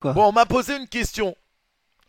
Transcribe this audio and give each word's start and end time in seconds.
Bon, 0.00 0.28
on 0.28 0.32
m'a 0.32 0.46
posé 0.46 0.76
une 0.76 0.88
question. 0.88 1.36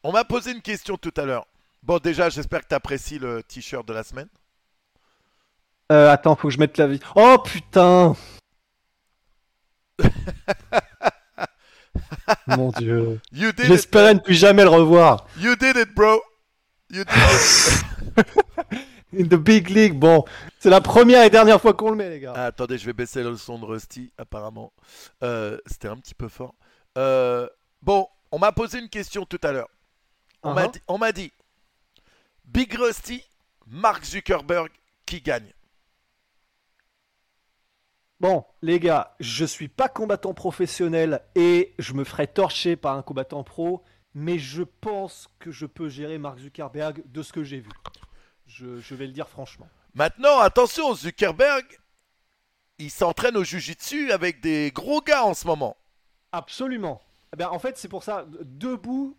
On 0.04 0.12
m'a 0.12 0.24
posé 0.24 0.52
une 0.52 0.62
question 0.62 0.98
tout 0.98 1.14
à 1.18 1.26
l'heure. 1.26 1.48
Bon, 1.82 1.98
déjà, 1.98 2.30
j'espère 2.30 2.62
que 2.62 2.68
tu 2.68 2.76
apprécies 2.76 3.20
le 3.20 3.42
t-shirt 3.44 3.88
de 3.88 3.94
la 3.94 4.04
semaine. 4.04 4.28
Euh, 5.92 6.12
attends, 6.12 6.36
faut 6.36 6.50
que 6.50 6.54
je 6.54 6.60
mette 6.60 6.78
la 6.78 6.86
vie. 6.88 7.00
Oh 7.16 7.38
putain 7.44 8.16
Mon 12.48 12.70
dieu. 12.72 13.20
J'espérais 13.32 14.14
ne 14.14 14.20
plus 14.20 14.36
jamais 14.36 14.64
le 14.64 14.70
revoir. 14.70 15.26
You 15.38 15.56
did 15.56 15.78
it, 15.78 15.96
bro. 15.96 16.22
You 16.92 17.04
did 17.04 17.16
it. 17.16 17.86
In 19.18 19.24
the 19.24 19.40
big 19.40 19.70
league, 19.70 19.98
bon. 19.98 20.24
C'est 20.60 20.70
la 20.70 20.82
première 20.82 21.24
et 21.24 21.32
dernière 21.32 21.60
fois 21.60 21.74
qu'on 21.74 21.90
le 21.90 21.96
met, 21.96 22.12
les 22.12 22.20
gars. 22.20 22.34
Ah, 22.36 22.46
attendez, 22.46 22.78
je 22.78 22.86
vais 22.86 22.94
baisser 22.94 23.24
le 23.24 23.36
son 23.36 23.58
de 23.58 23.66
Rusty, 23.66 24.14
apparemment. 24.20 24.72
Euh, 25.24 25.58
C'était 25.66 25.88
un 25.88 25.98
petit 25.98 26.14
peu 26.14 26.28
fort. 26.28 26.54
Euh, 27.00 27.48
bon, 27.82 28.08
on 28.32 28.40
m'a 28.40 28.52
posé 28.52 28.80
une 28.80 28.90
question 28.90 29.26
tout 29.26 29.40
à 29.44 29.52
l'heure. 29.52 29.70
On 30.44 30.54
m'a 30.54 30.66
Uh-huh. 30.66 30.72
dit- 30.74 30.82
on 30.88 30.98
m'a 30.98 31.12
dit, 31.12 31.32
Big 32.46 32.74
Rusty, 32.74 33.24
Mark 33.68 34.04
Zuckerberg, 34.06 34.70
qui 35.06 35.22
gagne? 35.22 35.54
Bon, 38.20 38.46
les 38.62 38.80
gars, 38.80 39.16
je 39.20 39.46
suis 39.46 39.70
pas 39.70 39.88
combattant 39.88 40.34
professionnel 40.34 41.22
et 41.36 41.74
je 41.80 41.94
me 41.94 42.04
ferai 42.04 42.28
torcher 42.28 42.76
par 42.76 42.98
un 42.98 43.02
combattant 43.02 43.44
pro, 43.44 43.84
mais 44.14 44.38
je 44.40 44.64
pense 44.64 45.28
que 45.40 45.52
je 45.52 45.66
peux 45.66 45.88
gérer 45.88 46.18
Mark 46.18 46.40
Zuckerberg 46.40 47.02
de 47.06 47.22
ce 47.24 47.32
que 47.32 47.44
j'ai 47.44 47.60
vu. 47.60 47.70
Je, 48.46 48.80
je 48.80 48.96
vais 48.96 49.08
le 49.08 49.14
dire 49.14 49.30
franchement. 49.30 49.70
Maintenant, 49.94 50.40
attention, 50.40 50.94
Zuckerberg, 50.96 51.66
il 52.78 52.92
s'entraîne 52.92 53.38
au 53.38 53.44
jujitsu 53.44 54.12
avec 54.12 54.42
des 54.42 54.72
gros 54.72 55.02
gars 55.02 55.24
en 55.24 55.34
ce 55.34 55.48
moment. 55.48 55.78
Absolument. 56.32 57.02
Eh 57.34 57.38
ben, 57.38 57.48
en 57.50 57.60
fait, 57.60 57.78
c'est 57.78 57.88
pour 57.88 58.04
ça, 58.04 58.26
debout, 58.44 59.16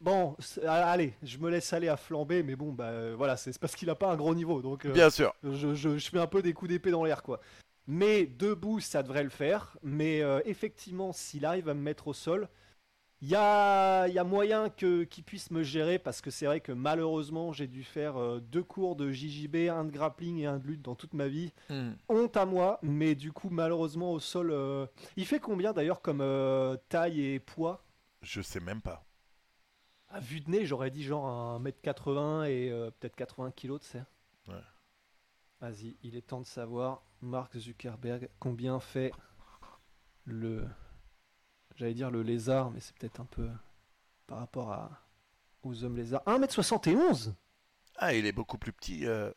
bon, 0.00 0.36
allez, 0.66 1.14
je 1.22 1.38
me 1.38 1.50
laisse 1.50 1.72
aller 1.72 1.88
à 1.88 1.96
flamber, 1.96 2.42
mais 2.42 2.56
bon, 2.56 2.72
bah 2.72 2.86
euh, 2.86 3.14
voilà, 3.16 3.36
c'est 3.36 3.52
c'est 3.52 3.58
parce 3.60 3.76
qu'il 3.76 3.90
a 3.90 3.94
pas 3.94 4.10
un 4.10 4.16
gros 4.16 4.34
niveau, 4.34 4.62
donc 4.62 4.86
euh, 4.86 4.92
Bien 4.92 5.10
sûr. 5.10 5.34
je, 5.44 5.74
je- 5.74 5.98
je 5.98 6.10
fais 6.10 6.18
un 6.20 6.26
peu 6.26 6.42
des 6.42 6.54
coups 6.54 6.70
d'épée 6.70 6.90
dans 6.90 7.04
l'air, 7.04 7.22
quoi. 7.22 7.40
Mais 7.86 8.26
debout, 8.26 8.80
ça 8.80 9.02
devrait 9.02 9.24
le 9.24 9.30
faire. 9.30 9.76
Mais 9.82 10.22
euh, 10.22 10.40
effectivement, 10.46 11.12
s'il 11.12 11.44
arrive 11.44 11.68
à 11.68 11.74
me 11.74 11.80
mettre 11.82 12.08
au 12.08 12.14
sol, 12.14 12.48
il 13.22 13.28
y 13.28 13.36
a, 13.36 14.06
il 14.08 14.14
y 14.14 14.18
a 14.18 14.24
moyen 14.24 14.68
que- 14.68 15.04
qu'il 15.04 15.22
puisse 15.24 15.50
me 15.52 15.62
gérer 15.62 15.98
parce 15.98 16.20
que 16.20 16.30
c'est 16.30 16.44
vrai 16.46 16.60
que 16.60 16.72
malheureusement, 16.72 17.52
j'ai 17.52 17.68
dû 17.68 17.84
faire 17.84 18.16
euh, 18.16 18.40
deux 18.40 18.64
cours 18.64 18.96
de 18.96 19.10
JJB, 19.12 19.68
un 19.70 19.84
de 19.84 19.90
grappling 19.92 20.38
et 20.38 20.46
un 20.46 20.58
de 20.58 20.66
lutte 20.66 20.82
dans 20.82 20.96
toute 20.96 21.14
ma 21.14 21.28
vie. 21.28 21.52
Hmm. 21.70 21.92
Honte 22.08 22.36
à 22.36 22.44
moi, 22.46 22.78
mais 22.82 23.14
du 23.14 23.32
coup, 23.32 23.48
malheureusement, 23.48 24.12
au 24.12 24.18
sol. 24.20 24.50
euh, 24.50 24.86
Il 25.16 25.24
fait 25.24 25.38
combien 25.40 25.72
d'ailleurs 25.72 26.02
comme 26.02 26.20
euh, 26.20 26.76
taille 26.88 27.20
et 27.24 27.38
poids? 27.38 27.84
Je 28.22 28.42
sais 28.42 28.60
même 28.60 28.82
pas. 28.82 29.04
À 30.08 30.20
vue 30.20 30.40
de 30.40 30.50
nez, 30.50 30.66
j'aurais 30.66 30.90
dit 30.90 31.02
genre 31.04 31.58
1m80 31.60 32.44
et 32.50 32.70
euh, 32.70 32.90
peut-être 32.90 33.16
80 33.16 33.50
kg, 33.52 33.78
tu 33.78 33.86
sais. 33.86 34.02
Ouais. 34.48 34.54
Vas-y, 35.60 35.96
il 36.02 36.16
est 36.16 36.26
temps 36.26 36.40
de 36.40 36.46
savoir, 36.46 37.02
Mark 37.20 37.56
Zuckerberg, 37.56 38.28
combien 38.40 38.80
fait 38.80 39.12
le. 40.24 40.66
J'allais 41.76 41.94
dire 41.94 42.10
le 42.10 42.22
lézard, 42.22 42.70
mais 42.70 42.80
c'est 42.80 42.94
peut-être 42.96 43.20
un 43.20 43.24
peu 43.24 43.48
par 44.26 44.38
rapport 44.38 44.72
à... 44.72 44.90
aux 45.62 45.84
hommes 45.84 45.96
lézards. 45.96 46.22
1m71 46.26 47.32
Ah, 47.96 48.14
il 48.14 48.26
est 48.26 48.32
beaucoup 48.32 48.58
plus 48.58 48.72
petit. 48.72 49.06
euh, 49.06 49.30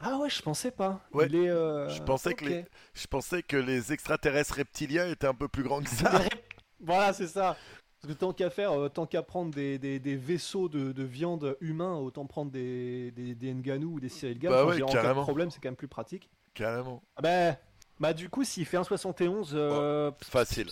Ah 0.00 0.16
ouais, 0.18 0.30
je 0.30 0.42
pensais 0.42 0.70
pas. 0.70 1.00
Ouais, 1.12 1.26
Il 1.26 1.36
est, 1.36 1.48
euh, 1.50 1.88
je, 1.88 2.02
pensais 2.02 2.34
que 2.34 2.44
les, 2.44 2.64
je 2.94 3.06
pensais 3.06 3.42
que 3.42 3.56
les 3.56 3.92
extraterrestres 3.92 4.54
reptiliens 4.54 5.08
étaient 5.08 5.26
un 5.26 5.34
peu 5.34 5.48
plus 5.48 5.62
grands 5.62 5.82
que 5.82 5.90
ça. 5.90 6.20
Voilà, 6.80 7.12
c'est 7.12 7.28
ça. 7.28 7.56
Parce 8.00 8.12
que 8.12 8.18
tant 8.18 8.32
qu'à 8.34 8.50
faire, 8.50 8.72
euh, 8.72 8.88
tant 8.90 9.06
qu'à 9.06 9.22
prendre 9.22 9.50
des, 9.54 9.78
des- 9.78 9.98
des 9.98 10.16
vaisseaux 10.16 10.68
de, 10.68 10.92
de 10.92 11.02
viande 11.02 11.56
humains, 11.62 11.94
autant 11.96 12.26
prendre 12.26 12.50
des, 12.50 13.10
des, 13.12 13.34
des 13.34 13.54
Ngannou 13.54 13.94
ou 13.94 14.00
des 14.00 14.10
Cyril. 14.10 14.38
Bah 14.38 14.66
ouais, 14.66 14.82
en 14.82 14.86
cas 14.88 15.14
de 15.14 15.20
problème, 15.22 15.50
c'est 15.50 15.60
quand 15.60 15.68
même 15.68 15.76
plus 15.76 15.88
pratique. 15.88 16.28
Carrément. 16.52 17.02
Ah 17.16 17.22
bah, 17.22 17.56
bah 17.98 18.12
du 18.12 18.28
coup, 18.28 18.44
s'il 18.44 18.66
fait 18.66 18.76
un 18.76 18.84
71, 18.84 19.52
euh, 19.54 20.10
ps- 20.10 20.24
facile. 20.28 20.68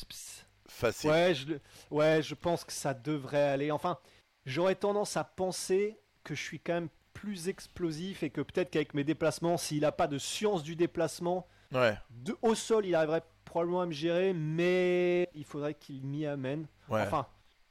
Facile. 0.72 1.10
Ouais, 1.10 1.34
je, 1.34 1.54
ouais, 1.90 2.22
je 2.22 2.34
pense 2.34 2.64
que 2.64 2.72
ça 2.72 2.94
devrait 2.94 3.42
aller. 3.48 3.70
Enfin, 3.70 3.98
j'aurais 4.46 4.74
tendance 4.74 5.16
à 5.16 5.24
penser 5.24 5.98
que 6.24 6.34
je 6.34 6.42
suis 6.42 6.58
quand 6.60 6.74
même 6.74 6.88
plus 7.12 7.48
explosif 7.48 8.22
et 8.22 8.30
que 8.30 8.40
peut-être 8.40 8.70
qu'avec 8.70 8.94
mes 8.94 9.04
déplacements, 9.04 9.56
s'il 9.58 9.82
n'a 9.82 9.92
pas 9.92 10.06
de 10.06 10.18
science 10.18 10.62
du 10.62 10.76
déplacement, 10.76 11.46
Ouais. 11.72 11.96
de, 12.10 12.36
au 12.42 12.54
sol, 12.54 12.84
il 12.86 12.94
arriverait 12.94 13.22
probablement 13.44 13.82
à 13.82 13.86
me 13.86 13.92
gérer, 13.92 14.32
mais 14.32 15.28
il 15.34 15.44
faudrait 15.44 15.74
qu'il 15.74 16.04
m'y 16.04 16.26
amène. 16.26 16.66
Ouais. 16.88 17.02
Enfin, 17.02 17.26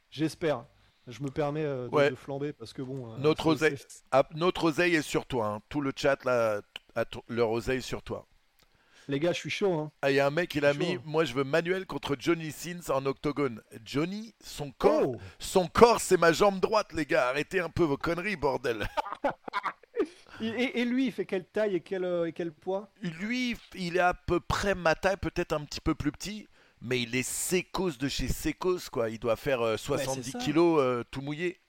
j'espère. 0.09 0.65
Je 1.07 1.21
me 1.23 1.29
permets 1.29 1.63
euh, 1.65 1.87
de, 1.87 1.95
Ouais. 1.95 2.09
de 2.11 2.15
flamber 2.15 2.53
parce 2.53 2.71
que 2.73 2.81
bon. 2.83 3.11
euh, 3.13 3.17
Notre 3.17 3.47
oseille. 3.47 3.77
oseille 4.65 4.95
est 4.95 5.01
sur 5.01 5.25
toi. 5.25 5.47
hein. 5.47 5.61
Tout 5.69 5.81
le 5.81 5.91
chat 5.95 6.23
là, 6.25 6.61
a 6.95 7.05
leur 7.27 7.49
oseille 7.51 7.81
sur 7.81 8.03
toi. 8.03 8.27
Les 9.11 9.19
gars, 9.19 9.33
je 9.33 9.39
suis 9.39 9.49
chaud. 9.49 9.73
Hein. 9.73 9.91
Ah, 10.01 10.09
il 10.09 10.15
y 10.15 10.19
a 10.21 10.27
un 10.27 10.31
mec, 10.31 10.55
il 10.55 10.63
a 10.63 10.71
Chaud. 10.71 10.79
mis 10.79 10.97
Moi 11.03 11.25
je 11.25 11.33
veux 11.33 11.43
Manuel 11.43 11.85
contre 11.85 12.15
Johnny 12.17 12.49
Sins 12.49 12.89
en 12.89 13.05
octogone. 13.05 13.61
Johnny, 13.83 14.33
son 14.41 14.71
corps, 14.71 15.01
Oh 15.05 15.17
son 15.37 15.67
corps 15.67 15.99
c'est 15.99 16.15
ma 16.15 16.31
jambe 16.31 16.61
droite, 16.61 16.93
les 16.93 17.05
gars. 17.05 17.27
Arrêtez 17.27 17.59
un 17.59 17.67
peu 17.67 17.83
vos 17.83 17.97
conneries, 17.97 18.37
bordel. 18.37 18.87
et, 20.41 20.85
lui, 20.85 21.07
il 21.07 21.11
fait 21.11 21.25
quelle 21.25 21.43
taille 21.43 21.75
et 21.75 21.81
quel, 21.81 22.05
euh, 22.05 22.27
et 22.27 22.31
quel 22.31 22.53
poids? 22.53 22.89
Lui, 23.01 23.57
il 23.75 23.97
est 23.97 23.99
à 23.99 24.13
peu 24.13 24.39
près 24.39 24.75
ma 24.75 24.95
taille, 24.95 25.17
peut-être 25.17 25.51
un 25.51 25.65
petit 25.65 25.81
peu 25.81 25.93
plus 25.93 26.13
petit. 26.13 26.47
Mais 26.79 27.01
il 27.01 27.13
est 27.13 27.29
sécos 27.29 27.97
de 27.99 28.07
chez 28.07 28.29
sécos, 28.29 28.89
quoi. 28.89 29.09
Il 29.09 29.19
doit 29.19 29.35
faire 29.35 29.61
euh, 29.61 29.75
70 29.75 30.31
ça. 30.31 30.39
kilos 30.39 30.79
euh, 30.79 31.03
tout 31.11 31.19
mouillé. 31.19 31.59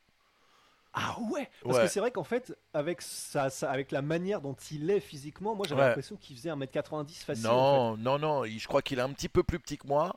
Ah 0.94 1.16
ouais 1.30 1.48
Parce 1.62 1.76
Ouais. 1.76 1.82
que 1.84 1.88
c'est 1.88 2.00
vrai 2.00 2.10
qu'en 2.10 2.25
fait, 2.25 2.54
avec, 2.75 3.00
sa, 3.00 3.48
sa- 3.48 3.70
avec 3.70 3.91
la 3.92 4.03
manière 4.03 4.41
dont 4.42 4.54
il 4.70 4.91
est 4.91 5.00
physiquement, 5.00 5.54
moi 5.54 5.64
j'avais 5.66 5.80
Ouais. 5.80 5.86
l'impression 5.88 6.16
qu'il 6.16 6.36
faisait 6.36 6.50
1m90 6.50 7.25
facile. 7.25 7.47
en 7.48 7.97
Non, 7.97 8.19
non, 8.19 8.19
non. 8.19 8.44
Je 8.44 8.69
crois 8.69 8.82
qu'il 8.82 8.98
est 8.98 9.02
un 9.02 9.12
petit 9.12 9.28
peu 9.31 9.42
plus 9.42 9.58
petit 9.58 9.78
que 9.78 9.86
moi. 9.86 10.14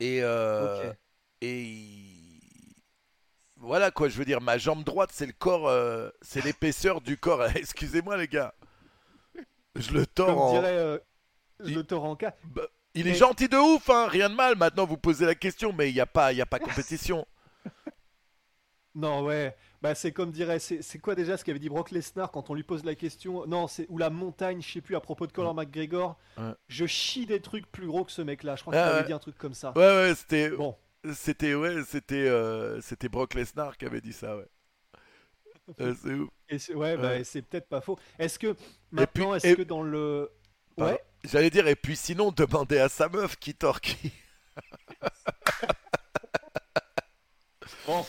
Et, 0.00 0.20
euh, 0.22 0.92
et 1.42 1.60
il- 1.62 2.74
voilà 3.56 3.90
quoi. 3.90 4.08
Je 4.08 4.16
veux 4.16 4.24
dire, 4.24 4.40
ma 4.40 4.56
jambe 4.56 4.82
droite, 4.84 5.10
c'est 5.12 5.26
le 5.26 5.32
corps, 5.32 5.68
euh, 5.68 6.08
c'est 6.22 6.42
l'épaisseur 6.44 7.00
du 7.02 7.18
corps. 7.18 7.42
Excusez-moi 7.56 8.16
les 8.16 8.28
gars. 8.28 8.54
Je 9.76 9.92
le 9.92 10.06
tords. 10.06 10.26
Comme 10.28 10.38
en- 10.38 10.52
dirait 10.52 10.72
euh, 10.78 10.98
Il- 11.64 11.74
le 11.74 11.84
torrent 11.84 12.12
en 12.12 12.16
cas. 12.16 12.34
Bah, 12.44 12.62
il 12.94 13.06
est 13.08 13.14
gentil 13.14 13.48
de 13.48 13.56
ouf, 13.58 13.90
hein. 13.90 14.06
Rien 14.08 14.30
de 14.30 14.34
mal. 14.34 14.56
Maintenant, 14.56 14.86
vous 14.86 14.96
posez 14.96 15.26
la 15.26 15.34
question, 15.34 15.72
mais 15.74 15.90
il 15.90 15.94
n'y 15.94 16.00
a 16.00 16.06
pas, 16.06 16.32
y 16.32 16.40
a 16.40 16.46
pas 16.46 16.58
compétition. 16.58 17.26
Non, 18.94 19.22
ouais. 19.22 19.54
Bah, 19.80 19.94
c'est 19.94 20.10
comme 20.12 20.32
dirait. 20.32 20.58
C'est 20.58 20.82
c'est 20.82 20.98
quoi 20.98 21.14
déjà 21.14 21.36
ce 21.36 21.44
qu'avait 21.44 21.58
dit 21.60 21.68
Brock 21.68 21.90
Lesnar 21.92 22.30
quand 22.32 22.50
on 22.50 22.54
lui 22.54 22.64
pose 22.64 22.84
la 22.84 22.94
question 22.96 23.46
Non, 23.46 23.68
c'est. 23.68 23.86
Ou 23.88 23.98
la 23.98 24.10
montagne, 24.10 24.60
je 24.60 24.68
sais 24.72 24.80
plus, 24.80 24.96
à 24.96 25.00
propos 25.00 25.26
de 25.26 25.32
Conor 25.32 25.54
McGregor. 25.54 26.18
Ouais. 26.36 26.52
Je 26.66 26.84
chie 26.86 27.26
des 27.26 27.40
trucs 27.40 27.70
plus 27.70 27.86
gros 27.86 28.04
que 28.04 28.10
ce 28.12 28.22
mec-là. 28.22 28.56
Je 28.56 28.62
crois 28.62 28.74
Ah, 28.74 28.78
qu'il 28.78 28.88
avait 28.90 29.00
ouais. 29.02 29.06
dit 29.06 29.12
un 29.12 29.18
truc 29.20 29.38
comme 29.38 29.54
ça. 29.54 29.72
Ouais, 29.76 29.82
ouais, 29.86 30.14
c'était, 30.16 30.50
Bon. 30.50 30.74
c'était, 31.14 31.54
ouais, 31.54 31.76
c'était, 31.86 32.26
euh, 32.28 32.80
c'était 32.80 33.08
Brock 33.08 33.34
Lesnar 33.34 33.76
qui 33.76 33.84
avait 33.86 34.00
dit 34.00 34.12
ça, 34.12 34.36
ouais. 34.36 34.48
Euh, 35.80 35.94
c'est 36.02 36.14
ouf. 36.14 36.30
Et 36.48 36.74
ouais, 36.74 36.96
bah, 36.96 37.22
c'est 37.24 37.42
peut-être 37.42 37.68
pas 37.68 37.80
faux. 37.82 37.98
Est-ce 38.18 38.38
que 38.38 38.56
maintenant, 38.90 39.34
est-ce 39.34 39.46
et- 39.48 39.54
que 39.54 39.62
dans 39.62 39.82
le. 39.82 40.30
Pardon. 40.76 40.92
Ouais. 40.94 41.00
J'allais 41.24 41.50
dire, 41.50 41.68
et 41.68 41.76
puis 41.76 41.94
sinon, 41.94 42.32
demandez 42.32 42.78
à 42.78 42.88
sa 42.88 43.08
meuf 43.08 43.36
qui 43.36 43.54
tord 43.54 43.80
qui. 43.82 44.10
Bon. 47.86 48.04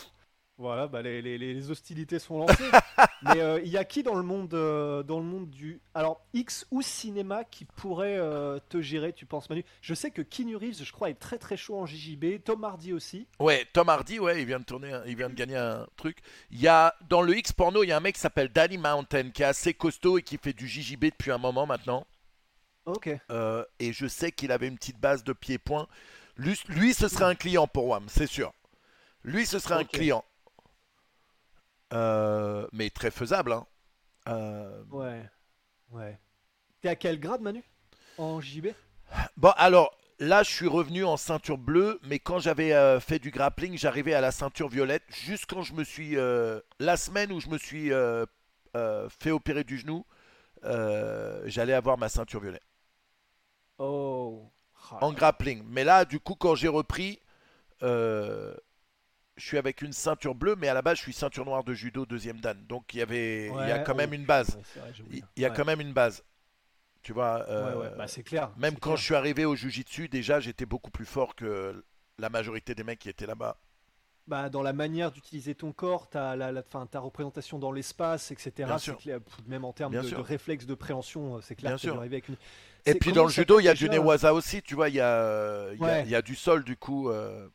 Voilà, 0.60 0.88
bah, 0.88 1.00
les, 1.00 1.22
les- 1.22 1.38
les- 1.38 1.70
hostilités 1.70 2.18
sont 2.18 2.38
lancées. 2.38 2.54
Mais 3.22 3.40
euh, 3.40 3.60
il 3.64 3.70
y 3.70 3.78
a 3.78 3.84
qui 3.84 4.02
dans 4.02 4.14
le 4.14 4.22
monde, 4.22 4.52
euh, 4.52 5.02
dans 5.02 5.18
le 5.18 5.24
monde 5.24 5.48
du. 5.48 5.80
Alors, 5.94 6.20
X 6.34 6.66
ou 6.70 6.82
cinéma 6.82 7.44
qui 7.44 7.64
pourrait 7.64 8.18
euh, 8.18 8.58
te 8.68 8.82
gérer, 8.82 9.14
tu 9.14 9.24
penses, 9.24 9.48
Manu? 9.48 9.64
Je 9.80 9.94
sais 9.94 10.10
que 10.10 10.20
Keanu 10.20 10.56
Reeves, 10.56 10.84
je 10.84 10.92
crois, 10.92 11.08
est 11.08 11.14
très 11.18 11.38
très 11.38 11.56
chaud 11.56 11.78
en 11.78 11.86
JJB. 11.86 12.42
Tom 12.44 12.62
Hardy 12.62 12.92
aussi. 12.92 13.26
Ouais, 13.38 13.66
Tom 13.72 13.88
Hardy, 13.88 14.18
ouais, 14.18 14.42
il 14.42 14.46
vient 14.46 14.60
de 14.60 14.64
tourner, 14.64 14.92
un- 14.92 15.02
il 15.06 15.16
vient 15.16 15.30
de 15.30 15.34
gagner 15.34 15.56
un 15.56 15.86
truc. 15.96 16.18
Il 16.50 16.60
y 16.60 16.68
a 16.68 16.94
dans 17.08 17.22
le 17.22 17.34
X 17.38 17.52
porno, 17.52 17.82
il 17.82 17.88
y 17.88 17.92
a 17.92 17.96
un 17.96 18.00
mec 18.00 18.16
qui 18.16 18.20
s'appelle 18.20 18.50
Danny 18.50 18.76
Mountain 18.76 19.30
qui 19.30 19.40
est 19.40 19.46
assez 19.46 19.72
costaud 19.72 20.18
et 20.18 20.22
qui 20.22 20.36
fait 20.36 20.52
du 20.52 20.68
JJB 20.68 21.06
depuis 21.06 21.30
un 21.30 21.38
moment 21.38 21.64
maintenant. 21.64 22.06
Ok. 22.84 23.08
Et 23.78 23.92
je 23.94 24.06
sais 24.06 24.30
qu'il 24.30 24.52
avait 24.52 24.68
une 24.68 24.76
petite 24.76 24.98
base 25.00 25.24
de 25.24 25.32
pied-point. 25.32 25.86
Lui, 26.36 26.58
lui, 26.68 26.92
ce 26.92 27.08
serait 27.08 27.24
un 27.24 27.34
client 27.34 27.66
pour 27.66 27.86
WAM, 27.86 28.04
c'est 28.08 28.26
sûr. 28.26 28.52
Lui, 29.24 29.46
ce 29.46 29.58
serait 29.58 29.74
un 29.74 29.84
client. 29.84 30.24
Euh, 31.92 32.66
mais 32.72 32.90
très 32.90 33.10
faisable. 33.10 33.52
Hein. 33.52 33.66
Euh, 34.28 34.82
Ouais. 34.90 35.22
Ouais. 35.90 36.18
T'es 36.80 36.88
à 36.88 36.96
quel 36.96 37.18
grade, 37.18 37.40
Manu? 37.40 37.62
En 38.18 38.40
JB 38.40 38.68
Bon, 39.36 39.50
alors 39.56 39.92
là, 40.18 40.42
je 40.42 40.50
suis 40.50 40.68
revenu 40.68 41.04
en 41.04 41.16
ceinture 41.16 41.58
bleue, 41.58 41.98
mais 42.04 42.18
quand 42.18 42.38
j'avais 42.38 42.72
euh, 42.72 43.00
fait 43.00 43.18
du 43.18 43.30
grappling, 43.30 43.76
j'arrivais 43.76 44.14
à 44.14 44.20
la 44.20 44.30
ceinture 44.30 44.68
violette. 44.68 45.02
Juste 45.08 45.46
quand 45.46 45.62
je 45.62 45.72
me 45.74 45.84
suis. 45.84 46.14
la 46.78 46.96
semaine 46.96 47.32
où 47.32 47.40
je 47.40 47.48
me 47.48 47.58
suis 47.58 47.90
fait 49.18 49.30
opérer 49.30 49.64
du 49.64 49.78
genou, 49.78 50.06
j'allais 50.62 51.74
avoir 51.74 51.98
ma 51.98 52.08
ceinture 52.08 52.40
violette 52.40 52.62
Oh. 53.78 54.50
Ah, 54.92 54.98
en 55.04 55.12
grappling. 55.12 55.62
Mais 55.66 55.84
là, 55.84 56.04
du 56.04 56.20
coup, 56.20 56.34
quand 56.34 56.54
j'ai 56.54 56.68
repris, 56.68 57.18
je 59.40 59.46
suis 59.46 59.58
avec 59.58 59.82
une 59.82 59.92
ceinture 59.92 60.34
bleue, 60.34 60.56
mais 60.56 60.68
à 60.68 60.74
la 60.74 60.82
base, 60.82 60.98
je 60.98 61.02
suis 61.02 61.12
ceinture 61.12 61.44
noire 61.44 61.64
de 61.64 61.74
judo 61.74 62.06
deuxième 62.06 62.40
dan. 62.40 62.56
Donc 62.68 62.94
il 62.94 62.98
y 62.98 63.02
avait, 63.02 63.46
il 63.48 63.68
y 63.68 63.72
a 63.72 63.78
quand 63.80 63.94
oh, 63.94 63.96
même 63.96 64.12
une 64.14 64.24
base. 64.26 64.58
vrai, 64.76 64.92
Il 65.36 65.42
y 65.42 65.44
a 65.44 65.50
Ouais. 65.50 65.54
quand 65.56 65.64
même 65.64 65.80
une 65.80 65.92
base. 65.92 66.22
Tu 67.02 67.12
vois. 67.12 67.46
euh, 67.48 67.76
Ouais, 67.80 67.90
bah, 67.96 68.06
c'est 68.08 68.22
clair. 68.22 68.50
Même 68.56 68.74
quand 68.78 68.90
clair. 68.90 68.96
je 68.96 69.04
suis 69.04 69.14
arrivé 69.14 69.44
au 69.46 69.56
Jiu-Jitsu, 69.56 70.08
déjà 70.08 70.40
j'étais 70.40 70.66
beaucoup 70.66 70.90
plus 70.90 71.06
fort 71.06 71.34
que 71.34 71.84
la 72.18 72.28
majorité 72.30 72.74
des 72.74 72.84
mecs 72.84 72.98
qui 73.00 73.08
étaient 73.08 73.26
là-bas. 73.26 73.58
Bah, 74.26 74.48
dans 74.48 74.62
la 74.62 74.72
manière 74.72 75.10
d'utiliser 75.10 75.56
ton 75.56 75.72
corps, 75.72 76.08
ta, 76.08 76.36
la, 76.36 76.52
la- 76.52 76.60
enfin, 76.60 76.86
ta 76.86 77.00
représentation 77.00 77.58
dans 77.58 77.72
l'espace, 77.72 78.30
etc. 78.30 78.70
Clair, 79.00 79.18
même 79.48 79.64
en 79.64 79.72
termes 79.72 79.92
de, 79.94 80.08
de 80.08 80.14
réflexe 80.14 80.66
de 80.66 80.74
préhension, 80.74 81.36
euh, 81.38 81.40
c'est 81.40 81.56
clair 81.56 81.70
Bien 81.70 81.76
que 81.76 81.80
sûr. 81.82 82.00
avec 82.00 82.28
une. 82.28 82.36
Et 82.86 82.94
puis 82.94 83.12
dans 83.12 83.24
le 83.24 83.30
judo, 83.30 83.58
il 83.60 83.64
y 83.64 83.68
a 83.68 83.74
du 83.74 83.88
newaza 83.90 84.32
aussi, 84.32 84.62
tu 84.62 84.74
vois, 84.76 84.88
il 84.88 84.94
y, 84.94 85.00
a, 85.00 85.72
il 85.72 85.80
y 85.80 85.82
a- 85.82 85.84
Ouais. 85.84 86.02
il 86.04 86.10
y 86.10 86.14
a 86.14 86.22
du 86.22 86.36
sol 86.36 86.62
du 86.64 86.76
coup. 86.76 87.08
euh, 87.10 87.48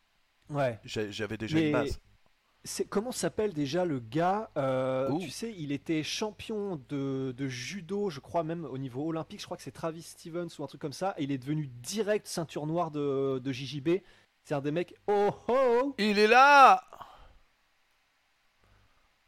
Ouais. 0.50 0.80
J'avais 0.84 1.38
déjà 1.38 1.56
Mais 1.56 1.68
une 1.68 1.74
base. 1.74 2.00
comment 2.90 3.12
s'appelle 3.12 3.54
déjà 3.54 3.86
le 3.86 4.00
gars 4.00 4.50
euh. 4.58 5.16
Tu 5.20 5.30
sais, 5.30 5.54
il 5.58 5.72
était 5.72 6.04
champion 6.04 6.82
de, 6.90 7.34
de 7.36 7.48
judo, 7.48 8.10
je 8.10 8.20
crois 8.20 8.44
même 8.44 8.66
au 8.66 8.78
niveau 8.78 9.08
olympique. 9.08 9.40
Je 9.40 9.46
crois 9.46 9.58
que 9.58 9.64
c'est 9.64 9.72
Travis 9.72 10.04
Stevens 10.04 10.50
ou 10.60 10.64
un 10.64 10.68
truc 10.68 10.82
comme 10.82 10.94
ça. 10.94 11.14
Et 11.18 11.24
il 11.24 11.32
est 11.32 11.38
devenu 11.38 11.68
direct 11.68 12.28
ceinture 12.28 12.66
noire 12.68 12.92
de, 12.92 13.40
de 13.40 13.52
JJB. 13.52 14.02
C'est 14.44 14.54
un 14.54 14.62
des 14.62 14.72
mecs. 14.72 14.94
Oh 15.08 15.32
oh 15.48 15.96
Il 15.98 16.20
est 16.20 16.28
là 16.28 16.84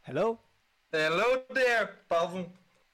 Hello? 0.04 0.38
Hello 0.92 1.24
there, 1.54 1.88
pardon. 2.08 2.50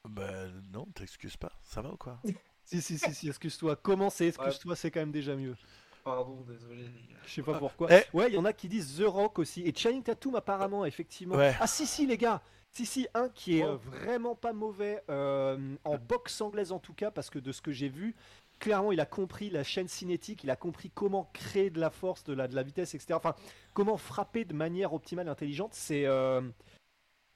Ben 0.09 0.51
non, 0.73 0.87
t'excuses 0.95 1.37
pas, 1.37 1.53
ça 1.63 1.81
va 1.81 1.91
ou 1.91 1.97
quoi? 1.97 2.19
Si 2.67 2.81
si 2.81 2.97
si 2.97 3.13
si. 3.15 3.29
Excuse-toi. 3.29 3.77
Comment 3.77 4.09
c'est? 4.09 4.29
Excuse-toi, 4.29 4.75
c'est 4.75 4.91
quand 4.91 5.01
même 5.01 5.13
déjà 5.13 5.37
mieux. 5.37 5.55
Pardon, 6.05 6.45
désolé 6.47 6.83
les 6.83 7.15
gars. 7.15 7.21
Je 7.27 7.33
sais 7.33 7.43
pas 7.43 7.59
pourquoi. 7.59 7.89
Eh. 7.91 8.03
Ouais, 8.15 8.29
il 8.29 8.35
y 8.35 8.39
en 8.39 8.45
a 8.45 8.53
qui 8.53 8.69
disent 8.69 8.99
The 8.99 9.05
Rock 9.07 9.39
aussi. 9.39 9.63
Et 9.63 9.75
Channing 9.75 10.03
Tatum, 10.03 10.35
apparemment, 10.37 10.85
effectivement. 10.85 11.37
Ouais. 11.37 11.55
Ah, 11.59 11.67
si, 11.67 11.87
si, 11.87 12.07
les 12.07 12.19
gars. 12.19 12.43
Si, 12.73 12.85
si, 12.85 13.07
un 13.15 13.29
qui 13.31 13.59
est 13.61 13.65
Oh. 13.65 13.69
euh, 13.71 13.77
vraiment 13.77 14.35
pas 14.35 14.53
mauvais, 14.53 15.03
euh, 15.09 15.77
en 15.85 15.97
boxe 15.97 16.41
anglaise 16.41 16.73
en 16.73 16.79
tout 16.81 16.93
cas, 16.93 17.11
parce 17.11 17.31
que 17.31 17.39
de 17.39 17.53
ce 17.53 17.63
que 17.63 17.71
j'ai 17.73 17.89
vu, 17.89 18.15
clairement, 18.59 18.93
il 18.93 19.01
a 19.01 19.07
compris 19.07 19.49
la 19.49 19.63
chaîne 19.65 19.89
cinétique, 19.89 20.45
il 20.45 20.51
a 20.51 20.57
compris 20.57 20.91
comment 20.91 21.31
créer 21.33 21.71
de 21.71 21.81
la 21.81 21.91
force, 21.91 22.25
de 22.25 22.35
la, 22.35 22.49
de 22.49 22.55
la 22.57 22.63
vitesse, 22.65 22.95
etc. 22.95 23.15
Enfin, 23.15 23.35
comment 23.73 23.97
frapper 23.97 24.45
de 24.45 24.55
manière 24.55 24.93
optimale 24.93 25.29
et 25.29 25.31
intelligente. 25.31 25.73
C'est 25.73 26.05
euh, 26.05 26.43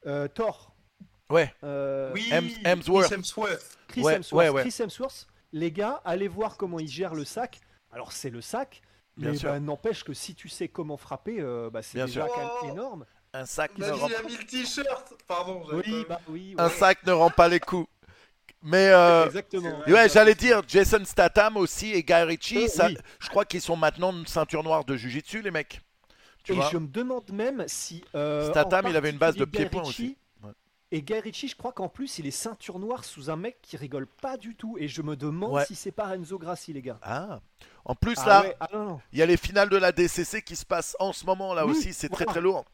euh, 0.05 0.27
Thor. 0.27 0.75
Ouais, 1.31 1.51
Euh, 1.63 2.11
Oui, 2.13 2.27
Hems- 2.31 2.49
Hemsworth. 2.65 3.05
Chris 3.07 3.15
Hemsworth. 3.15 3.77
Chris, 3.87 4.01
Ouais, 4.03 4.15
Hemsworth. 4.15 4.43
ouais, 4.43 4.49
ouais. 4.53 4.61
Chris 4.69 4.83
Hemsworth, 4.83 5.27
les 5.53 5.71
gars, 5.71 6.01
allez 6.05 6.27
voir 6.27 6.57
comment 6.57 6.79
il 6.79 6.87
gère 6.87 7.15
le 7.15 7.23
sac. 7.23 7.61
Alors 7.91 8.11
c'est 8.11 8.29
le 8.29 8.41
sac, 8.41 8.81
Bien 9.17 9.31
mais 9.31 9.37
bah, 9.39 9.59
n'empêche 9.59 10.03
que 10.03 10.13
si 10.13 10.35
tu 10.35 10.47
sais 10.49 10.67
comment 10.67 10.97
frapper, 10.97 11.37
euh, 11.39 11.69
bah, 11.69 11.81
c'est 11.81 12.03
déjà 12.05 12.27
Oh. 12.29 12.65
énorme. 12.67 13.05
un 13.33 13.45
sac, 13.45 13.77
ne 13.77 13.89
rend... 13.89 14.07
il 14.07 14.15
a 14.15 14.23
mis 14.23 14.37
le 14.37 14.45
t-shirt. 14.45 15.13
Pardon, 15.27 15.63
j'avais 15.69 15.83
Oui, 15.87 16.05
pas 16.05 16.15
bah 16.15 16.21
oui. 16.29 16.55
un 16.57 16.69
sac 16.69 17.05
ne 17.05 17.11
rend 17.11 17.29
pas 17.29 17.47
les 17.47 17.59
coups. 17.59 17.87
Mais 18.61 18.89
euh, 18.89 19.25
Exactement. 19.27 19.79
ouais, 19.87 20.09
j'allais 20.09 20.35
dire 20.35 20.61
Jason 20.67 21.03
Statham 21.05 21.57
aussi 21.57 21.91
et 21.93 22.03
Guy 22.03 22.13
Ritchie, 22.23 22.65
Euh, 22.65 22.67
ça, 22.67 22.87
oui. 22.87 22.97
je 23.19 23.29
crois 23.29 23.45
qu'ils 23.45 23.61
sont 23.61 23.75
maintenant 23.77 24.11
une 24.11 24.25
ceinture 24.27 24.63
noire 24.63 24.83
de 24.85 24.95
Jiu-Jitsu 24.97 25.41
les 25.41 25.51
mecs. 25.51 25.81
Tu 26.43 26.51
Et 26.53 26.55
vois 26.55 26.69
je 26.71 26.77
me 26.77 26.87
demande 26.87 27.29
même 27.31 27.63
si. 27.67 28.03
euh, 28.15 28.49
Statham, 28.49 28.85
il 28.89 28.95
avait 28.95 29.09
une 29.11 29.17
base 29.17 29.35
de 29.35 29.45
pieds-points 29.45 29.83
aussi. 29.83 30.17
Ouais. 30.43 30.51
Et 30.91 31.01
Guy 31.01 31.19
Ritchie, 31.19 31.47
je 31.49 31.55
crois 31.55 31.71
qu'en 31.71 31.87
plus, 31.89 32.17
il 32.19 32.25
est 32.27 32.31
ceinture 32.31 32.79
noire 32.79 33.03
sous 33.05 33.29
un 33.29 33.35
mec 33.35 33.59
qui 33.61 33.77
rigole 33.77 34.07
pas 34.07 34.37
du 34.37 34.55
tout. 34.55 34.77
Et 34.79 34.87
je 34.87 35.01
me 35.01 35.15
demande 35.15 35.53
Ouais. 35.53 35.65
si 35.65 35.75
c'est 35.75 35.91
pas 35.91 36.07
Renzo 36.07 36.37
Grassi, 36.39 36.73
les 36.73 36.81
gars. 36.81 36.97
Ah. 37.01 37.39
En 37.85 37.95
plus 37.95 38.15
Ah 38.23 38.27
là, 38.27 38.41
ouais, 38.41 38.55
ah 38.59 38.67
il 39.11 39.19
y 39.19 39.21
a 39.21 39.25
les 39.25 39.37
finales 39.37 39.69
de 39.69 39.77
la 39.77 39.91
DCC 39.91 40.41
qui 40.41 40.55
se 40.55 40.65
passent 40.65 40.95
en 40.99 41.11
ce 41.13 41.25
moment 41.25 41.53
là 41.53 41.65
Oui, 41.65 41.71
aussi, 41.71 41.93
c'est 41.93 42.09
très 42.09 42.25
voilà. 42.25 42.31
très 42.33 42.41
lourd. 42.41 42.65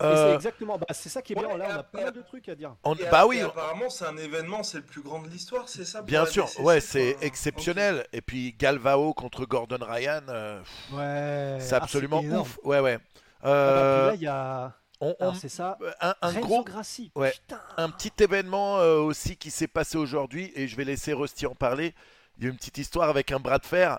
Et 0.00 0.04
Euh, 0.04 0.30
c'est 0.30 0.34
exactement. 0.34 0.78
Bah, 0.78 0.86
c'est 0.90 1.08
ça 1.10 1.22
qui 1.22 1.32
est 1.32 1.36
bien. 1.36 1.56
Là, 1.56 1.66
on 1.70 1.78
a 1.78 1.82
plein 1.84 2.10
de 2.10 2.22
trucs 2.22 2.48
à 2.48 2.56
dire. 2.56 2.74
on- 2.82 2.96
Et 2.96 3.04
bah 3.08 3.20
a- 3.20 3.26
oui, 3.26 3.36
et 3.38 3.44
on- 3.44 3.48
apparemment, 3.50 3.88
c'est 3.88 4.04
un 4.06 4.16
événement, 4.16 4.64
c'est 4.64 4.78
le 4.78 4.82
plus 4.84 5.02
grand 5.02 5.20
de 5.20 5.28
l'histoire, 5.28 5.68
c'est 5.68 5.84
ça 5.84 6.02
bien 6.02 6.26
sûr, 6.26 6.46
DCC, 6.46 6.62
ouais, 6.62 6.80
c'est 6.80 7.12
quoi. 7.14 7.24
exceptionnel. 7.26 8.06
Et 8.12 8.20
puis 8.20 8.52
Galvao 8.58 9.14
contre 9.14 9.44
Gordon 9.44 9.78
Ryan, 9.80 10.22
euh, 10.28 10.60
Ouais. 10.92 11.58
c'est 11.60 11.74
absolument 11.76 12.20
ouf. 12.20 12.58
Ouais, 12.64 12.80
ouais. 12.80 12.98
Ah 13.42 13.44
bah, 13.44 13.48
Euh, 13.50 14.08
puis 14.08 14.08
là, 14.08 14.14
il 14.16 14.22
y 14.22 14.26
a. 14.26 14.72
on- 15.00 15.08
on- 15.20 15.22
Alors, 15.22 15.36
c'est 15.36 15.48
ça. 15.48 15.78
un, 16.00 16.32
gros, 16.40 16.64
Grassi. 16.64 17.12
ouais. 17.14 17.30
Putain. 17.32 17.60
un 17.76 17.88
petit 17.90 18.12
événement 18.24 18.78
euh, 18.78 18.96
aussi 18.98 19.36
qui 19.36 19.52
s'est 19.52 19.68
passé 19.68 19.98
aujourd'hui 19.98 20.50
et 20.56 20.66
je 20.66 20.74
vais 20.76 20.84
laisser 20.84 21.12
Rusty 21.12 21.46
en 21.46 21.54
parler. 21.54 21.94
Il 22.38 22.44
y 22.44 22.46
a 22.48 22.50
une 22.50 22.56
petite 22.56 22.78
histoire 22.78 23.08
avec 23.08 23.30
un 23.30 23.38
bras 23.38 23.58
de 23.58 23.66
fer. 23.66 23.98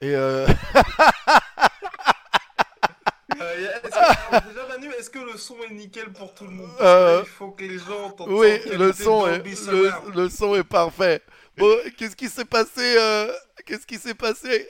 Et 0.00 0.14
euh, 0.14 0.46
Euh, 3.40 3.68
est-ce 3.84 3.90
que- 3.90 4.48
déjà, 4.48 4.66
Manu, 4.68 4.88
est-ce 4.98 5.10
que 5.10 5.18
le 5.18 5.36
son 5.36 5.56
est 5.68 5.72
nickel 5.72 6.12
pour 6.12 6.34
tout 6.34 6.44
le 6.44 6.50
monde? 6.50 6.70
Euh, 6.80 7.22
Il 7.24 7.28
faut 7.28 7.50
que 7.50 7.64
les 7.64 7.78
gens 7.78 8.06
entendent 8.06 8.30
oui, 8.30 8.58
le 8.78 8.92
son, 8.92 9.26
est, 9.26 9.42
le, 10.14 10.28
son 10.28 10.54
est 10.54 10.64
parfait. 10.64 11.22
Bon, 11.56 11.74
qu'est-ce 11.96 12.16
qui 12.16 12.28
s'est 12.28 12.44
passé 12.44 12.96
euh, 12.98 13.32
Qu'est-ce 13.64 13.86
qui 13.86 13.96
s'est 13.98 14.14
passé? 14.14 14.68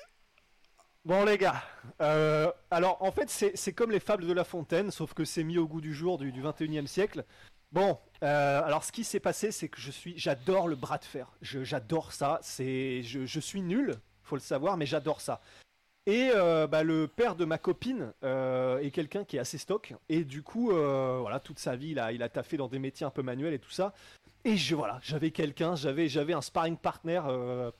Bon 1.05 1.25
les 1.25 1.38
gars, 1.38 1.62
euh, 2.02 2.50
alors 2.69 3.00
en 3.00 3.12
fait 3.12 3.31
c'est 3.31 3.52
c'est 3.56 3.72
comme 3.72 3.93
les 3.93 4.00
fables 4.00 4.26
de 4.26 4.32
La 4.32 4.43
Fontaine, 4.43 4.90
sauf 4.90 5.14
que 5.14 5.25
c'est 5.25 5.44
mis 5.44 5.56
au 5.56 5.69
goût 5.69 5.81
du 5.81 5.94
jour 5.94 6.19
du, 6.19 6.32
du 6.32 6.43
21e 6.43 6.88
siècle. 6.88 7.25
Bon, 7.70 7.96
euh, 8.25 8.61
alors 8.64 8.82
ce 8.82 8.90
qui 8.90 9.05
s'est 9.05 9.20
passé 9.20 9.52
c'est 9.52 9.69
que 9.69 9.81
je 9.81 9.93
suis, 9.93 10.14
j'adore 10.19 10.67
le 10.67 10.75
bras 10.75 10.99
de 10.99 11.05
fer, 11.05 11.29
Je- 11.43 11.62
j'adore 11.62 12.12
ça, 12.12 12.40
c'est, 12.43 13.05
je, 13.05 13.25
je 13.25 13.38
suis 13.38 13.62
nul, 13.62 13.94
faut 14.26 14.37
le 14.37 14.40
savoir, 14.40 14.76
mais 14.76 14.87
j'adore 14.87 15.20
ça. 15.20 15.40
Et 16.06 16.31
euh, 16.32 16.69
bah, 16.69 16.84
le 16.84 17.08
père 17.08 17.34
de 17.34 17.44
ma 17.44 17.58
copine 17.58 18.12
euh, 18.23 18.79
est 18.79 18.93
quelqu'un 18.93 19.24
qui 19.24 19.36
est 19.36 19.41
assez 19.41 19.58
stock, 19.58 19.94
et 20.08 20.24
du 20.24 20.43
coup, 20.43 20.70
euh, 20.70 21.19
voilà, 21.20 21.41
toute 21.41 21.58
sa 21.58 21.74
vie, 21.74 21.91
il 21.91 21.98
a, 21.98 22.12
il 22.12 22.22
a 22.22 22.29
taffé 22.29 22.56
dans 22.56 22.69
des 22.69 22.79
métiers 22.79 23.05
un 23.05 23.10
peu 23.10 23.22
manuels 23.22 23.55
et 23.55 23.58
tout 23.58 23.70
ça. 23.70 23.93
Et 24.44 24.56
je, 24.56 24.77
voilà, 24.77 25.01
j'avais 25.03 25.32
quelqu'un, 25.32 25.74
j'avais, 25.74 26.08
j'avais 26.08 26.32
un 26.32 26.41
sparring 26.41 26.77
partner 26.77 27.20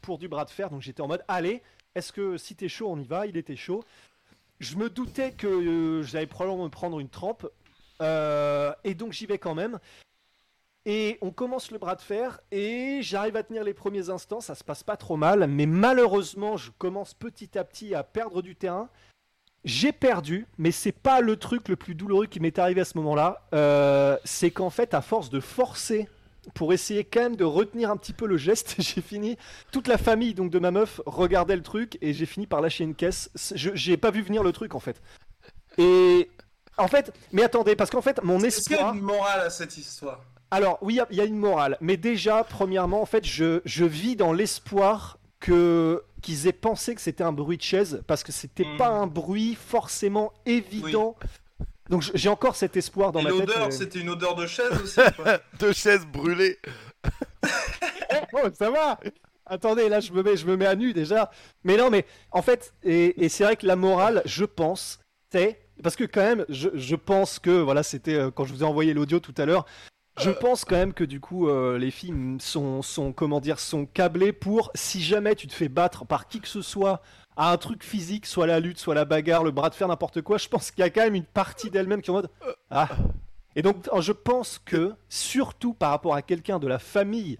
pour 0.01 0.19
du 0.19 0.27
bras 0.27 0.45
de 0.45 0.51
fer, 0.51 0.71
donc 0.71 0.83
j'étais 0.83 1.03
en 1.03 1.07
mode, 1.07 1.23
allez, 1.29 1.63
est-ce 1.95 2.13
que 2.13 2.37
si 2.37 2.57
t'es 2.57 2.69
chaud, 2.69 2.89
on 2.91 2.99
y 2.99 3.07
va? 3.07 3.27
Il 3.29 3.37
était 3.37 3.55
chaud. 3.55 3.85
Je 4.59 4.75
me 4.75 4.91
doutais 4.91 5.31
que 5.33 6.03
j'allais 6.03 6.27
probablement 6.27 6.65
me 6.65 6.71
prendre 6.71 6.99
une 6.99 7.09
trempe. 7.09 7.47
et 8.01 8.95
donc 8.95 9.13
j'y 9.13 9.27
vais 9.27 9.39
quand 9.39 9.55
même. 9.55 9.79
Et 10.89 11.19
on 11.21 11.33
commence 11.33 11.73
le 11.73 11.79
bras 11.79 11.97
de 11.97 12.01
fer. 12.01 12.41
Et 12.53 13.01
j'arrive 13.03 13.37
à 13.37 13.43
tenir 13.43 13.65
les 13.65 13.75
premiers 13.75 14.09
instants. 14.09 14.41
Ça 14.41 14.55
se 14.55 14.63
passe 14.63 14.85
pas 14.85 14.97
trop 14.97 15.17
mal. 15.17 15.47
Mais 15.49 15.67
malheureusement, 15.67 16.57
je 16.57 16.71
commence 16.79 17.13
petit 17.13 17.59
à 17.59 17.65
petit 17.65 17.95
à 17.95 18.05
perdre 18.05 18.41
du 18.41 18.55
terrain. 18.55 18.89
J'ai 19.65 19.91
perdu, 19.91 20.47
mais 20.59 20.71
c'est 20.71 20.93
pas 20.93 21.21
le 21.21 21.37
truc 21.37 21.69
le 21.69 21.75
plus 21.75 21.97
douloureux 21.97 22.27
qui 22.27 22.39
m'est 22.39 22.57
arrivé 22.61 22.83
à 22.83 22.85
ce 22.85 22.97
moment-là. 22.99 23.49
Euh, 23.53 24.17
c'est 24.25 24.53
qu'en 24.53 24.71
fait, 24.71 24.95
à 24.95 25.03
force 25.03 25.29
de 25.29 25.41
forcer 25.41 26.09
pour 26.55 26.73
essayer 26.73 27.03
quand 27.03 27.23
même 27.23 27.35
de 27.35 27.43
retenir 27.43 27.91
un 27.91 27.97
petit 27.97 28.13
peu 28.13 28.29
le 28.29 28.37
geste, 28.37 28.77
j'ai 28.79 29.01
fini 29.01 29.37
toute 29.73 29.89
la 29.89 29.99
famille 29.99 30.35
donc 30.35 30.53
de 30.53 30.61
ma 30.61 30.71
meuf 30.71 31.01
regardait 31.05 31.57
le 31.57 31.65
truc 31.65 31.99
et 32.01 32.13
j'ai 32.13 32.27
fini 32.27 32.47
par 32.47 32.61
lâcher 32.61 32.85
une 32.85 32.95
caisse. 32.95 33.29
Je 33.57 33.71
j'ai 33.75 33.97
pas 33.97 34.13
vu 34.13 34.23
venir 34.23 34.45
le 34.45 34.53
truc 34.53 34.77
en 34.77 34.81
fait. 34.81 35.03
Et 35.79 36.31
en 36.79 36.87
fait, 36.87 37.13
mais 37.33 37.43
attendez, 37.43 37.75
parce 37.75 37.91
qu'en 37.91 38.03
fait 38.03 38.23
mon 38.23 38.39
Est-ce 38.39 38.63
qu'il 38.63 38.73
y 38.73 38.75
a 38.77 38.83
espoir. 38.83 38.95
une 38.95 39.01
morale 39.01 39.41
à 39.41 39.51
cette 39.51 39.77
histoire? 39.77 40.23
Alors 40.51 40.79
oui, 40.81 40.95
il 40.95 40.97
y 40.97 41.01
a- 41.01 41.07
il 41.11 41.17
y, 41.17 41.21
a 41.21 41.25
une 41.25 41.37
morale, 41.39 41.77
mais 41.81 41.97
déjà 41.97 42.45
premièrement, 42.45 43.03
en 43.03 43.07
fait, 43.07 43.25
je, 43.27 43.61
je 43.65 43.85
vis 43.85 44.17
dans 44.17 44.33
l'espoir 44.33 45.19
que 45.41 46.03
qu'ils 46.23 46.47
aient 46.47 46.53
pensé 46.53 46.95
que 46.95 47.01
c'était 47.01 47.23
un 47.25 47.33
bruit 47.33 47.57
de 47.57 47.63
chaise 47.63 48.03
parce 48.07 48.23
que 48.25 48.33
c'était 48.33 48.65
Mhm. 48.65 48.77
pas 48.79 48.89
un 48.89 49.07
bruit 49.07 49.55
forcément 49.55 50.33
évident. 50.47 51.15
Donc 51.91 52.03
j'ai 52.15 52.29
encore 52.29 52.57
cet 52.57 52.77
espoir 52.77 53.13
dans 53.13 53.21
Et 53.21 53.25
ma 53.25 53.31
tête. 53.31 53.41
l'odeur, 53.41 53.67
euh. 53.67 53.71
c'était 53.71 54.01
une 54.01 54.09
odeur 54.11 54.35
de 54.35 54.47
chaise 54.47 54.73
aussi 54.83 54.99
ou 55.01 55.23
pas 55.23 55.39
Deux 55.61 55.73
chaises 55.73 56.05
brûlées. 56.07 56.59
Oh, 58.33 58.49
ça 58.59 58.71
va 58.71 58.99
Attendez, 59.49 59.89
là, 59.89 60.01
je 60.01 60.13
me, 60.13 60.23
mets, 60.25 60.37
je 60.37 60.45
me 60.47 60.57
mets 60.57 60.67
à 60.67 60.75
nu 60.75 60.93
déjà. 60.93 61.31
Mais 61.63 61.77
non, 61.77 61.89
mais 61.91 62.05
en 62.33 62.43
fait, 62.43 62.73
et, 62.83 63.25
et 63.25 63.29
c'est 63.29 63.45
vrai 63.45 63.57
que 63.57 63.65
la 63.67 63.77
morale, 63.77 64.23
je 64.25 64.45
pense, 64.45 64.99
c'est. 65.31 65.61
Parce 65.83 65.95
que 65.95 66.03
quand 66.05 66.23
même, 66.23 66.45
je, 66.49 66.69
je 66.75 66.97
pense 66.97 67.39
que, 67.39 67.51
voilà, 67.61 67.83
c'était 67.85 68.15
euh, 68.15 68.31
quand 68.33 68.45
je 68.45 68.53
vous 68.53 68.63
ai 68.63 68.67
envoyé 68.67 68.93
l'audio 68.95 69.21
tout 69.21 69.35
à 69.39 69.45
l'heure, 69.47 69.65
je 70.19 70.31
pense 70.31 70.65
quand 70.65 70.77
même 70.77 70.95
que 70.95 71.05
du 71.05 71.21
coup, 71.21 71.49
euh, 71.49 71.79
les 71.79 71.91
filles 71.91 72.37
sont, 72.41 72.83
sont, 72.83 73.13
comment 73.13 73.41
dire, 73.41 73.59
sont 73.59 73.87
câblées 73.87 74.33
pour, 74.33 74.71
si 74.75 75.03
jamais 75.03 75.35
tu 75.35 75.47
te 75.47 75.53
fais 75.53 75.69
battre 75.69 76.07
par 76.07 76.29
qui 76.29 76.41
que 76.41 76.49
ce 76.49 76.63
soit 76.63 77.03
à 77.37 77.53
un 77.53 77.57
truc 77.59 77.85
physique, 77.85 78.27
soit 78.27 78.47
la 78.47 78.61
lutte, 78.61 78.79
soit 78.79 78.95
la 78.95 79.05
bagarre, 79.05 79.45
le 79.45 79.51
bras 79.51 79.69
de 79.69 79.75
fer, 79.75 79.89
n'importe 79.89 80.23
quoi, 80.23 80.39
je 80.39 80.49
pense 80.49 80.71
qu'il 80.71 80.83
y 80.83 80.87
a 80.87 80.91
quand 80.91 81.03
même 81.03 81.15
une 81.15 81.25
partie 81.25 81.71
d'elle-même 81.71 82.01
qui 82.01 82.11
est 82.11 82.13
en 82.13 82.17
mode 82.17 82.31
ah. 82.71 82.89
Et 83.55 83.63
donc 83.63 83.89
je 84.01 84.13
pense 84.13 84.59
que 84.59 84.95
surtout 85.09 85.75
par 85.75 85.91
rapport 85.91 86.15
à 86.15 86.23
quelqu'un 86.23 86.59
de 86.59 86.67
la 86.67 86.79
famille 86.79 87.39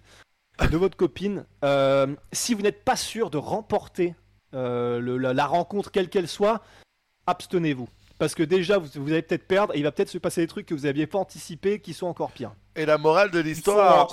de 0.71 0.77
votre 0.77 0.97
copine, 0.97 1.45
euh, 1.65 2.15
si 2.33 2.55
vous 2.55 2.63
n'êtes 2.63 2.85
pas 2.85 2.97
sûr 2.97 3.31
de 3.31 3.39
remporter 3.39 4.15
euh, 4.55 5.19
la 5.19 5.47
rencontre 5.47 5.91
quelle 5.91 6.09
qu'elle 6.09 6.29
soit, 6.29 6.63
abstenez-vous. 7.27 7.89
Parce 8.19 8.35
que 8.35 8.43
déjà, 8.43 8.79
vous, 8.79 8.89
vous 8.95 9.13
allez 9.13 9.23
peut-être 9.23 9.47
perdre 9.47 9.75
et 9.75 9.79
il 9.79 9.83
va 9.83 9.93
peut-être 9.93 10.09
se 10.09 10.19
passer 10.19 10.41
des 10.41 10.47
trucs 10.47 10.67
que 10.67 10.75
vous 10.75 10.85
n'aviez 10.87 11.07
pas 11.07 11.19
anticipés 11.19 11.81
qui 11.81 11.93
sont 11.95 12.07
encore 12.07 12.33
pires. 12.33 12.55
Et 12.75 12.87
la 12.87 12.99
morale 12.99 13.31
de 13.31 13.41
l'histoire, 13.41 14.09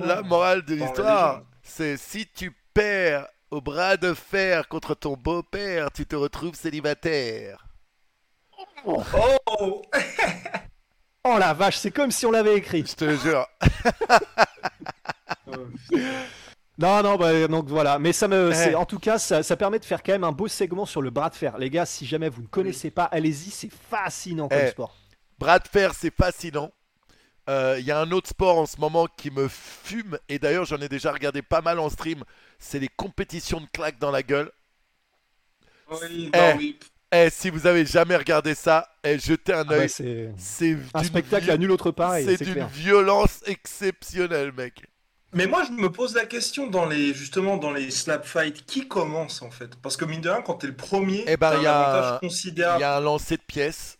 la 0.00 0.22
morale 0.22 0.64
de 0.64 0.74
l'histoire, 0.74 1.42
c'est 1.62 1.96
si 1.96 2.26
tu 2.26 2.56
perds 2.72 3.26
au 3.50 3.60
bras 3.60 3.96
de 3.96 4.14
fer 4.14 4.68
contre 4.68 4.94
ton 4.94 5.14
beau-père, 5.14 5.90
tu 5.92 6.06
te 6.06 6.16
retrouves 6.16 6.54
célibataire. 6.54 7.66
Oh 8.84 9.02
Oh 11.28 11.38
la 11.38 11.54
vache, 11.54 11.78
c'est 11.78 11.90
comme 11.90 12.12
si 12.12 12.24
on 12.24 12.30
l'avait 12.30 12.56
écrit. 12.56 12.84
Je 12.86 12.94
te 12.94 13.16
jure. 13.16 13.48
Non, 16.78 17.02
non, 17.02 17.16
bah, 17.16 17.48
donc 17.48 17.68
voilà. 17.68 17.98
Mais 17.98 18.12
ça 18.12 18.28
me, 18.28 18.50
Eh. 18.50 18.54
c'est- 18.54 18.74
en 18.74 18.84
tout 18.84 18.98
cas, 18.98 19.18
ça, 19.18 19.42
ça 19.42 19.56
permet 19.56 19.78
de 19.78 19.84
faire 19.84 20.02
quand 20.02 20.12
même 20.12 20.24
un 20.24 20.32
beau 20.32 20.46
segment 20.48 20.84
sur 20.84 21.00
le 21.00 21.10
bras 21.10 21.30
de 21.30 21.34
fer. 21.34 21.56
Les 21.58 21.70
gars, 21.70 21.86
si 21.86 22.04
jamais 22.06 22.28
vous 22.28 22.42
ne 22.42 22.46
connaissez 22.48 22.90
pas, 22.90 23.04
allez-y, 23.04 23.50
c'est 23.50 23.70
fascinant 23.72 24.48
comme 24.48 24.58
Eh. 24.62 24.68
sport. 24.70 24.94
Bras 25.38 25.58
de 25.58 25.68
fer, 25.68 25.94
c'est 25.94 26.14
fascinant. 26.14 26.70
Euh, 27.48 27.76
Il 27.78 27.84
y 27.86 27.92
a 27.92 28.00
un 28.00 28.10
autre 28.10 28.28
sport 28.28 28.58
en 28.58 28.66
ce 28.66 28.78
moment 28.80 29.06
qui 29.06 29.30
me 29.30 29.46
fume, 29.48 30.18
et 30.28 30.38
d'ailleurs 30.40 30.64
j'en 30.64 30.78
ai 30.80 30.88
déjà 30.88 31.12
regardé 31.12 31.42
pas 31.42 31.60
mal 31.60 31.78
en 31.78 31.88
stream, 31.88 32.24
c'est 32.58 32.80
les 32.80 32.88
compétitions 32.88 33.60
de 33.60 33.66
claques 33.72 33.98
dans 34.00 34.10
la 34.10 34.22
gueule. 34.24 34.50
Oui, 35.90 36.30
Eh. 36.34 36.36
non, 36.36 36.54
oui. 36.58 36.78
Eh, 37.12 37.30
si 37.30 37.50
vous 37.50 37.66
avez 37.68 37.86
jamais 37.86 38.16
regardé 38.16 38.54
ça, 38.56 38.88
eh, 39.04 39.16
jetez 39.18 39.52
un 39.52 39.64
Ah 39.68 39.72
œil. 39.74 39.78
ouais, 39.78 39.88
c'est 39.88 40.32
c'est 40.36 40.76
un 40.92 41.04
spectacle 41.04 41.48
à 41.50 41.56
nul 41.56 41.70
autre 41.70 41.92
pareil, 41.92 42.26
C'est 42.26 42.42
d'une 42.44 42.66
violence 42.66 43.42
exceptionnelle, 43.46 44.52
mec. 44.52 44.82
Mais 45.32 45.46
moi, 45.46 45.64
je 45.64 45.72
me 45.72 45.90
pose 45.90 46.14
la 46.14 46.24
question 46.24 46.66
dans 46.68 46.86
les 46.86 47.12
justement 47.12 47.56
dans 47.56 47.72
les 47.72 47.90
slap 47.90 48.24
fights, 48.24 48.64
qui 48.64 48.88
commence 48.88 49.42
en 49.42 49.50
fait? 49.50 49.76
Parce 49.76 49.96
que 49.96 50.04
mine 50.04 50.20
de 50.20 50.30
rien, 50.30 50.40
quand 50.42 50.54
t'es 50.54 50.66
le 50.66 50.76
premier, 50.76 51.24
Eh 51.26 51.36
ben, 51.36 51.50
t'as 51.50 51.56
il 51.58 51.62
y 51.62 51.66
un 51.66 51.70
a- 51.72 51.82
avantage 51.84 52.18
Il 52.22 52.28
considérable. 52.28 52.80
y 52.80 52.84
a 52.84 52.96
un 52.96 53.00
lancer 53.00 53.36
de 53.36 53.42
pièces. 53.42 53.98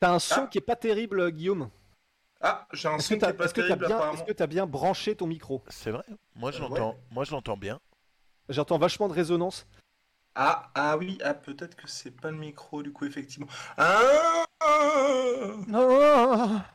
T'as 0.00 0.10
un 0.12 0.18
son 0.18 0.42
Ah. 0.44 0.46
qui 0.50 0.58
est 0.58 0.62
pas 0.62 0.76
terrible, 0.76 1.30
Guillaume. 1.30 1.70
Ah, 2.40 2.66
j'ai 2.72 2.88
un 2.88 2.98
son 2.98 3.14
que 3.14 3.18
qui 3.20 3.24
est 3.24 3.32
pas 3.32 3.44
est-ce 3.44 3.54
que 3.54 3.60
t'as 3.60 3.76
terrible 3.76 3.94
est-ce 4.14 4.22
que 4.24 4.32
t'as 4.32 4.46
bien 4.46 4.66
branché 4.66 5.14
ton 5.14 5.26
micro? 5.26 5.62
C'est 5.68 5.90
vrai 5.90 6.04
Moi 6.34 6.50
je 6.50 6.58
Euh, 6.58 6.62
l'entends. 6.68 6.90
ouais. 6.90 6.98
Moi 7.10 7.24
je 7.24 7.30
l'entends 7.30 7.56
bien. 7.56 7.78
J'entends 8.48 8.76
vachement 8.78 9.08
de 9.08 9.14
résonance. 9.14 9.66
Ah, 10.36 10.70
ah 10.74 10.96
oui, 10.96 11.18
ah 11.24 11.34
peut-être 11.34 11.76
que 11.76 11.86
c'est 11.86 12.10
pas 12.10 12.30
le 12.30 12.36
micro 12.36 12.82
du 12.82 12.92
coup 12.92 13.06
effectivement. 13.06 13.46
Ah 13.76 14.00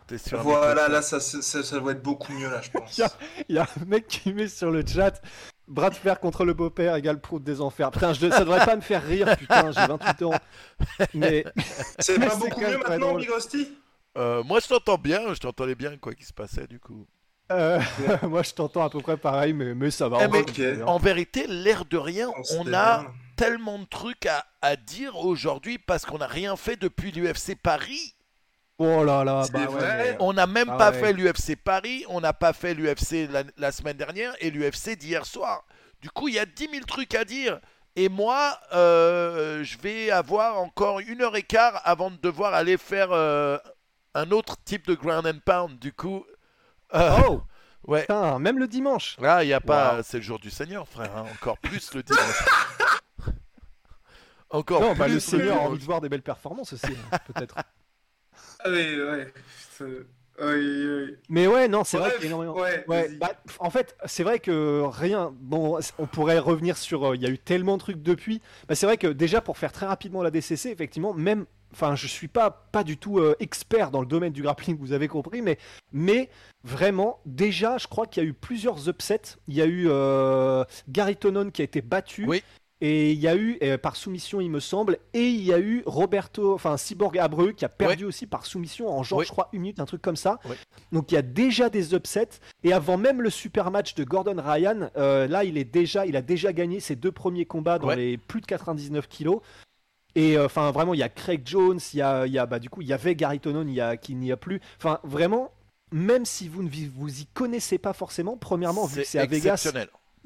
T'es 0.07 0.17
Voilà, 0.31 0.83
micro- 0.83 0.91
là 0.93 1.01
ça, 1.01 1.19
ça, 1.19 1.79
doit 1.79 1.91
être 1.91 2.01
beaucoup 2.01 2.31
mieux 2.33 2.49
là, 2.49 2.61
je 2.61 2.71
pense. 2.71 3.01
Il 3.49 3.55
y 3.55 3.59
a 3.59 3.63
un 3.63 3.85
mec 3.85 4.07
qui 4.07 4.33
met 4.33 4.47
sur 4.47 4.71
le 4.71 4.83
chat 4.85 5.21
bras 5.67 5.89
de 5.89 5.95
fer 5.95 6.19
contre 6.19 6.45
le 6.45 6.53
beau-père 6.53 6.95
égale 6.95 7.19
prout 7.19 7.43
des 7.43 7.61
enfers. 7.61 7.91
Putain, 7.91 8.13
je, 8.13 8.29
ça 8.29 8.39
devrait 8.39 8.65
pas 8.65 8.75
me 8.75 8.81
faire 8.81 9.03
rire, 9.03 9.35
putain, 9.37 9.71
j'ai 9.71 9.85
28 9.85 10.21
ans. 10.23 10.31
Mais 11.13 11.45
C'est 11.99 12.19
pas 12.19 12.29
c'est 12.29 12.39
beaucoup 12.39 12.61
mieux 12.61 12.77
maintenant, 12.77 12.97
drôle. 13.09 13.21
Big 13.21 13.29
Rusty 13.29 13.77
Euh, 14.17 14.43
moi 14.43 14.59
je 14.59 14.67
t'entends 14.67 14.97
bien, 14.97 15.33
je 15.33 15.39
t'entendais 15.39 15.75
bien 15.75 15.97
quoi 15.97 16.13
qui 16.13 16.23
se 16.23 16.33
passait 16.33 16.67
du 16.67 16.79
coup. 16.79 17.05
euh, 17.51 17.79
moi 18.23 18.41
je 18.43 18.53
t'entends 18.53 18.83
à 18.83 18.89
peu 18.89 18.99
près 19.01 19.17
pareil, 19.17 19.53
mais, 19.53 19.75
mais 19.75 19.91
ça 19.91 20.09
va. 20.09 20.19
Eh, 20.23 20.27
mais 20.27 20.45
hein. 20.65 20.83
En 20.87 20.97
vérité, 20.97 21.45
l'air 21.47 21.85
de 21.85 21.97
rien, 21.97 22.31
On 22.57 22.73
a 22.73 23.01
bien. 23.01 23.11
Tellement 23.39 23.79
de 23.79 23.85
trucs 23.85 24.25
à, 24.25 24.45
à 24.61 24.75
dire 24.75 25.17
aujourd'hui 25.17 25.77
parce 25.77 26.05
qu'on 26.05 26.17
n'a 26.19 26.27
rien 26.27 26.55
fait 26.55 26.75
depuis 26.75 27.11
l'UFC 27.11 27.55
Paris. 27.61 28.15
Oh 28.77 29.03
là 29.03 29.23
là, 29.25 29.43
bah 29.51 29.65
ouais, 29.69 30.15
On 30.19 30.31
n'a 30.33 30.47
même 30.47 30.69
Ah 30.71 30.77
pas 30.77 30.91
ouais. 30.91 30.99
fait 30.99 31.13
l'UFC 31.13 31.55
Paris, 31.61 32.05
on 32.07 32.21
n'a 32.21 32.31
pas 32.33 32.53
fait 32.53 32.73
l'UFC 32.73 33.27
la, 33.29 33.43
la 33.57 33.71
semaine 33.71 33.97
dernière 33.97 34.33
et 34.39 34.49
l'UFC 34.51 34.95
d'hier 34.97 35.25
soir. 35.25 35.63
Du 36.01 36.09
coup, 36.09 36.27
il 36.29 36.35
y 36.35 36.39
a 36.39 36.45
10 36.45 36.69
000 36.71 36.85
trucs 36.85 37.13
à 37.15 37.25
dire. 37.25 37.59
Et 37.97 38.07
moi, 38.07 38.57
euh, 38.73 39.63
je 39.63 39.77
vais 39.79 40.11
avoir 40.11 40.59
encore 40.59 41.01
une 41.01 41.21
heure 41.21 41.35
et 41.35 41.43
quart 41.43 41.81
avant 41.83 42.09
de 42.11 42.15
devoir 42.17 42.53
aller 42.53 42.77
faire 42.77 43.09
euh, 43.11 43.57
un 44.13 44.31
autre 44.31 44.55
type 44.63 44.87
de 44.87 44.93
ground 44.95 45.27
and 45.27 45.39
pound. 45.45 45.77
Du 45.79 45.91
coup, 45.91 46.23
euh, 46.93 47.19
Oh 47.27 47.41
ouais. 47.91 48.01
Putain, 48.01 48.39
même 48.39 48.59
le 48.59 48.67
dimanche. 48.67 49.17
Là, 49.19 49.43
il 49.43 49.49
y 49.49 49.53
a 49.53 49.59
pas. 49.59 49.95
Wow. 49.97 50.01
C'est 50.05 50.17
le 50.17 50.23
jour 50.23 50.39
du 50.39 50.51
Seigneur, 50.51 50.87
frère. 50.87 51.11
hein. 51.17 51.25
Encore 51.33 51.57
plus 51.57 51.93
le 51.93 52.03
dimanche. 52.03 52.23
Encore 54.49 54.81
Non, 54.81 54.91
plus 54.91 54.99
bah, 54.99 55.07
le 55.07 55.13
le 55.15 55.19
Seigneur 55.19 55.57
a 55.57 55.61
envie 55.61 55.79
de 55.79 55.83
voir 55.83 56.01
des 56.01 56.09
belles 56.09 56.21
performances 56.23 56.73
aussi, 56.73 56.87
hein, 56.87 57.17
peut-être. 57.33 57.55
Ah 58.59 58.69
oui, 58.69 58.99
ouais. 59.01 59.33
Putain. 59.77 59.91
Oui, 60.41 60.55
oui. 60.55 61.15
Mais 61.27 61.47
ouais, 61.47 61.67
non, 61.67 61.83
c'est 61.83 61.97
vrai 61.97 62.09
Bref, 62.11 62.21
qu'il 62.21 62.29
y 62.29 62.33
a 62.33 62.35
énormément. 62.35 62.55
Ouais, 62.55 62.85
Ouais, 62.87 63.09
bah, 63.19 63.31
en 63.59 63.69
fait, 63.69 63.97
c'est 64.05 64.23
vrai 64.23 64.39
que 64.39 64.83
rien. 64.85 65.33
Bon, 65.37 65.77
on 65.97 66.07
pourrait 66.07 66.39
revenir 66.39 66.77
sur. 66.77 67.09
euh, 67.11 67.15
Il 67.15 67.21
y 67.21 67.25
a 67.25 67.29
eu 67.29 67.37
tellement 67.37 67.75
de 67.75 67.81
trucs 67.81 68.01
depuis. 68.01 68.41
Bah, 68.67 68.75
c'est 68.75 68.85
vrai 68.85 68.95
que 68.97 69.07
déjà, 69.07 69.41
pour 69.41 69.57
faire 69.57 69.73
très 69.73 69.85
rapidement 69.85 70.23
la 70.23 70.31
DCC, 70.31 70.69
effectivement, 70.69 71.13
même. 71.13 71.45
Enfin, 71.73 71.95
je 71.95 72.07
suis 72.07 72.27
pas, 72.29 72.49
pas 72.71 72.83
du 72.83 72.97
tout 72.97 73.19
euh, 73.19 73.35
expert 73.39 73.91
dans 73.91 73.99
le 74.01 74.07
domaine 74.07 74.33
du 74.33 74.41
grappling, 74.41 74.75
vous 74.79 74.91
avez 74.91 75.07
compris, 75.07 75.43
mais, 75.43 75.59
mais 75.91 76.29
vraiment, 76.63 77.19
déjà, 77.27 77.77
je 77.77 77.85
crois 77.87 78.07
qu'il 78.07 78.23
y 78.23 78.25
a 78.25 78.29
eu 78.29 78.33
plusieurs 78.33 78.89
upsets. 78.89 79.35
Il 79.47 79.53
y 79.55 79.61
a 79.61 79.65
eu 79.65 79.85
euh, 79.87 80.63
Gary 80.87 81.15
Tonon 81.15 81.51
qui 81.51 81.61
a 81.61 81.65
été 81.65 81.81
battu. 81.81 82.25
Oui. 82.27 82.43
Et 82.81 83.11
il 83.11 83.19
y 83.19 83.27
a 83.27 83.35
eu, 83.35 83.57
euh, 83.61 83.77
par 83.77 83.97
soumission, 83.97 84.39
il 84.39 84.49
me 84.49 84.61
semble, 84.61 84.99
et 85.13 85.27
il 85.27 85.43
y 85.43 85.51
a 85.51 85.59
eu 85.59 85.83
Roberto, 85.85 86.53
enfin 86.53 86.77
Cyborg 86.77 87.17
Abreu 87.19 87.51
qui 87.51 87.65
a 87.65 87.69
perdu 87.69 88.05
aussi 88.05 88.25
par 88.25 88.45
soumission 88.45 88.87
en 88.89 89.03
genre, 89.03 89.21
je 89.23 89.31
crois, 89.31 89.49
une 89.51 89.61
minute, 89.61 89.79
un 89.81 89.85
truc 89.85 90.01
comme 90.01 90.15
ça. 90.15 90.39
Donc 90.93 91.11
il 91.11 91.15
y 91.15 91.17
a 91.17 91.21
déjà 91.21 91.69
des 91.69 91.93
upsets. 91.93 92.39
Et 92.63 92.71
avant 92.71 92.97
même 92.97 93.21
le 93.21 93.29
super 93.29 93.69
match 93.69 93.95
de 93.95 94.05
Gordon 94.05 94.41
Ryan, 94.41 94.89
euh, 94.95 95.27
là 95.27 95.43
il 95.43 95.57
est 95.57 95.65
déjà, 95.65 96.05
il 96.05 96.15
a 96.15 96.21
déjà 96.21 96.53
gagné 96.53 96.79
ses 96.79 96.95
deux 96.95 97.11
premiers 97.11 97.45
combats 97.45 97.79
dans 97.79 97.89
les 97.89 98.17
plus 98.17 98.39
de 98.39 98.45
99 98.45 99.07
kilos. 99.09 99.41
Et 100.15 100.37
euh, 100.37 100.45
enfin 100.45 100.71
vraiment, 100.71 100.93
il 100.93 100.99
y 100.99 101.03
a 101.03 101.09
Craig 101.09 101.41
Jones, 101.45 101.79
il 101.93 101.97
y 101.97 102.01
a, 102.01 102.25
y 102.27 102.37
a 102.37 102.45
bah, 102.45 102.59
du 102.59 102.69
coup 102.69 102.81
il 102.81 102.87
y 102.87 102.93
avait 102.93 103.13
Gary 103.15 103.39
Tonon, 103.39 103.67
il 103.67 103.73
y 103.73 103.81
a 103.81 103.97
qui 103.97 104.15
n'y 104.15 104.31
a 104.31 104.37
plus. 104.37 104.61
Enfin 104.77 104.99
vraiment, 105.03 105.51
même 105.91 106.25
si 106.25 106.47
vous 106.47 106.63
ne 106.63 106.69
vous 106.69 107.21
y 107.21 107.25
connaissez 107.33 107.77
pas 107.77 107.93
forcément, 107.93 108.37
premièrement 108.37 108.85
vu 108.85 109.01
que 109.01 109.07
c'est 109.07 109.19
à 109.19 109.25
Vegas. 109.25 109.67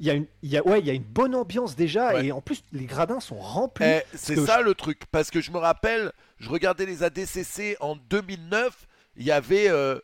Il 0.00 0.06
y 0.06 0.10
a 0.10 0.14
une, 0.14 0.26
il 0.42 0.50
y 0.50 0.56
a, 0.58 0.66
ouais, 0.66 0.80
il 0.80 0.86
y 0.86 0.90
a 0.90 0.92
une 0.92 1.02
bonne 1.04 1.34
ambiance 1.34 1.76
déjà. 1.76 2.14
Ouais. 2.14 2.26
Et 2.26 2.32
en 2.32 2.40
plus 2.40 2.62
les 2.72 2.84
gradins 2.86 3.20
sont 3.20 3.38
remplis. 3.38 3.86
Eh, 3.86 4.02
c'est 4.16 4.36
ça 4.44 4.60
le 4.60 4.74
truc. 4.74 5.02
Parce 5.12 5.30
que 5.30 5.40
je 5.40 5.50
me 5.50 5.58
rappelle, 5.58 6.12
je 6.38 6.48
regardais 6.50 6.86
les 6.86 7.02
ADCC 7.02 7.76
en 7.80 7.96
2009. 7.96 8.86
Il 9.16 9.24
y 9.24 9.30
avait, 9.30 9.68
euh, 9.68 9.98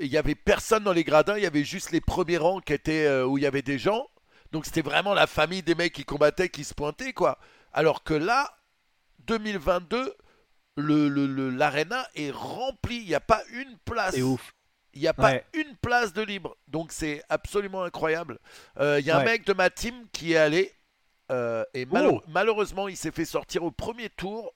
il 0.00 0.08
y 0.08 0.16
avait 0.18 0.34
personne 0.34 0.82
dans 0.84 0.92
les 0.92 1.04
gradins. 1.04 1.36
Il 1.36 1.42
y 1.42 1.46
avait 1.46 1.64
juste 1.64 1.92
les 1.92 2.00
premiers 2.00 2.38
rangs 2.38 2.60
qui 2.60 2.72
étaient 2.72 3.06
euh, 3.06 3.24
où 3.24 3.38
il 3.38 3.44
y 3.44 3.46
avait 3.46 3.62
des 3.62 3.78
gens. 3.78 4.06
Donc 4.52 4.64
c'était 4.66 4.82
vraiment 4.82 5.14
la 5.14 5.26
famille 5.26 5.62
des 5.62 5.74
mecs 5.74 5.92
qui 5.92 6.04
combattaient, 6.04 6.48
qui 6.48 6.64
se 6.64 6.74
pointaient 6.74 7.12
quoi. 7.12 7.38
Alors 7.72 8.02
que 8.04 8.14
là, 8.14 8.50
2022, 9.26 10.14
le 10.76 11.08
le- 11.08 11.26
le- 11.26 11.50
l'arena 11.50 12.06
est 12.14 12.30
rempli. 12.30 12.96
Il 12.98 13.06
n'y 13.08 13.14
a 13.14 13.20
pas 13.20 13.42
une 13.52 13.76
place. 13.84 14.14
C'est 14.14 14.22
ouf. 14.22 14.54
Il 14.96 15.00
n'y 15.02 15.08
a 15.08 15.14
pas 15.14 15.30
Ouais. 15.32 15.44
une 15.54 15.76
place 15.76 16.12
de 16.12 16.22
libre. 16.22 16.56
Donc 16.68 16.90
c'est 16.90 17.22
absolument 17.28 17.84
incroyable. 17.84 18.38
Euh, 18.80 18.98
Il 18.98 19.06
y 19.06 19.10
a 19.10 19.18
un 19.18 19.24
mec 19.24 19.44
de 19.46 19.52
ma 19.52 19.70
team 19.70 19.94
qui 20.12 20.32
est 20.32 20.36
allé. 20.38 20.72
euh, 21.30 21.64
et 21.74 21.86
mal- 21.86 22.06
Oh. 22.06 22.22
malheureusement, 22.28 22.86
il 22.88 22.96
s'est 22.96 23.10
fait 23.10 23.24
sortir 23.24 23.62
au 23.64 23.70
premier 23.70 24.08
tour. 24.10 24.52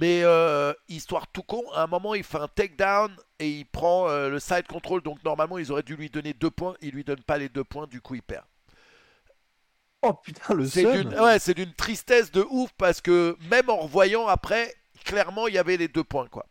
Mais 0.00 0.22
euh, 0.24 0.72
histoire 0.88 1.28
tout 1.28 1.42
con, 1.44 1.62
à 1.72 1.84
un 1.84 1.86
moment, 1.86 2.14
il 2.14 2.22
fait 2.24 2.36
un 2.38 2.48
takedown 2.48 3.10
et 3.38 3.48
il 3.48 3.64
prend 3.64 4.08
euh, 4.10 4.28
le 4.28 4.38
side 4.40 4.66
control. 4.66 5.00
Donc 5.00 5.24
normalement, 5.24 5.56
ils 5.58 5.72
auraient 5.72 5.82
dû 5.84 5.96
lui 5.96 6.10
donner 6.10 6.34
deux 6.34 6.50
points. 6.50 6.74
Il 6.82 6.90
lui 6.90 7.04
donne 7.04 7.22
pas 7.22 7.38
les 7.38 7.48
deux 7.48 7.64
points. 7.64 7.86
Du 7.86 8.00
coup, 8.02 8.14
il 8.16 8.22
perd. 8.22 8.44
Oh 10.02 10.12
putain 10.12 10.54
le 10.54 10.66
C'est 10.66 10.84
d'une 11.02 11.14
ouais, 11.18 11.38
c'est 11.38 11.54
d'une 11.54 11.72
tristesse 11.72 12.30
de 12.30 12.44
ouf 12.50 12.70
parce 12.78 13.00
que 13.00 13.36
même 13.50 13.70
en 13.70 13.78
revoyant 13.78 14.26
après, 14.26 14.74
clairement, 15.04 15.46
il 15.48 15.54
y 15.54 15.58
avait 15.58 15.76
les 15.76 15.88
deux 15.88 16.04
points 16.04 16.26
quoi. 16.28 16.46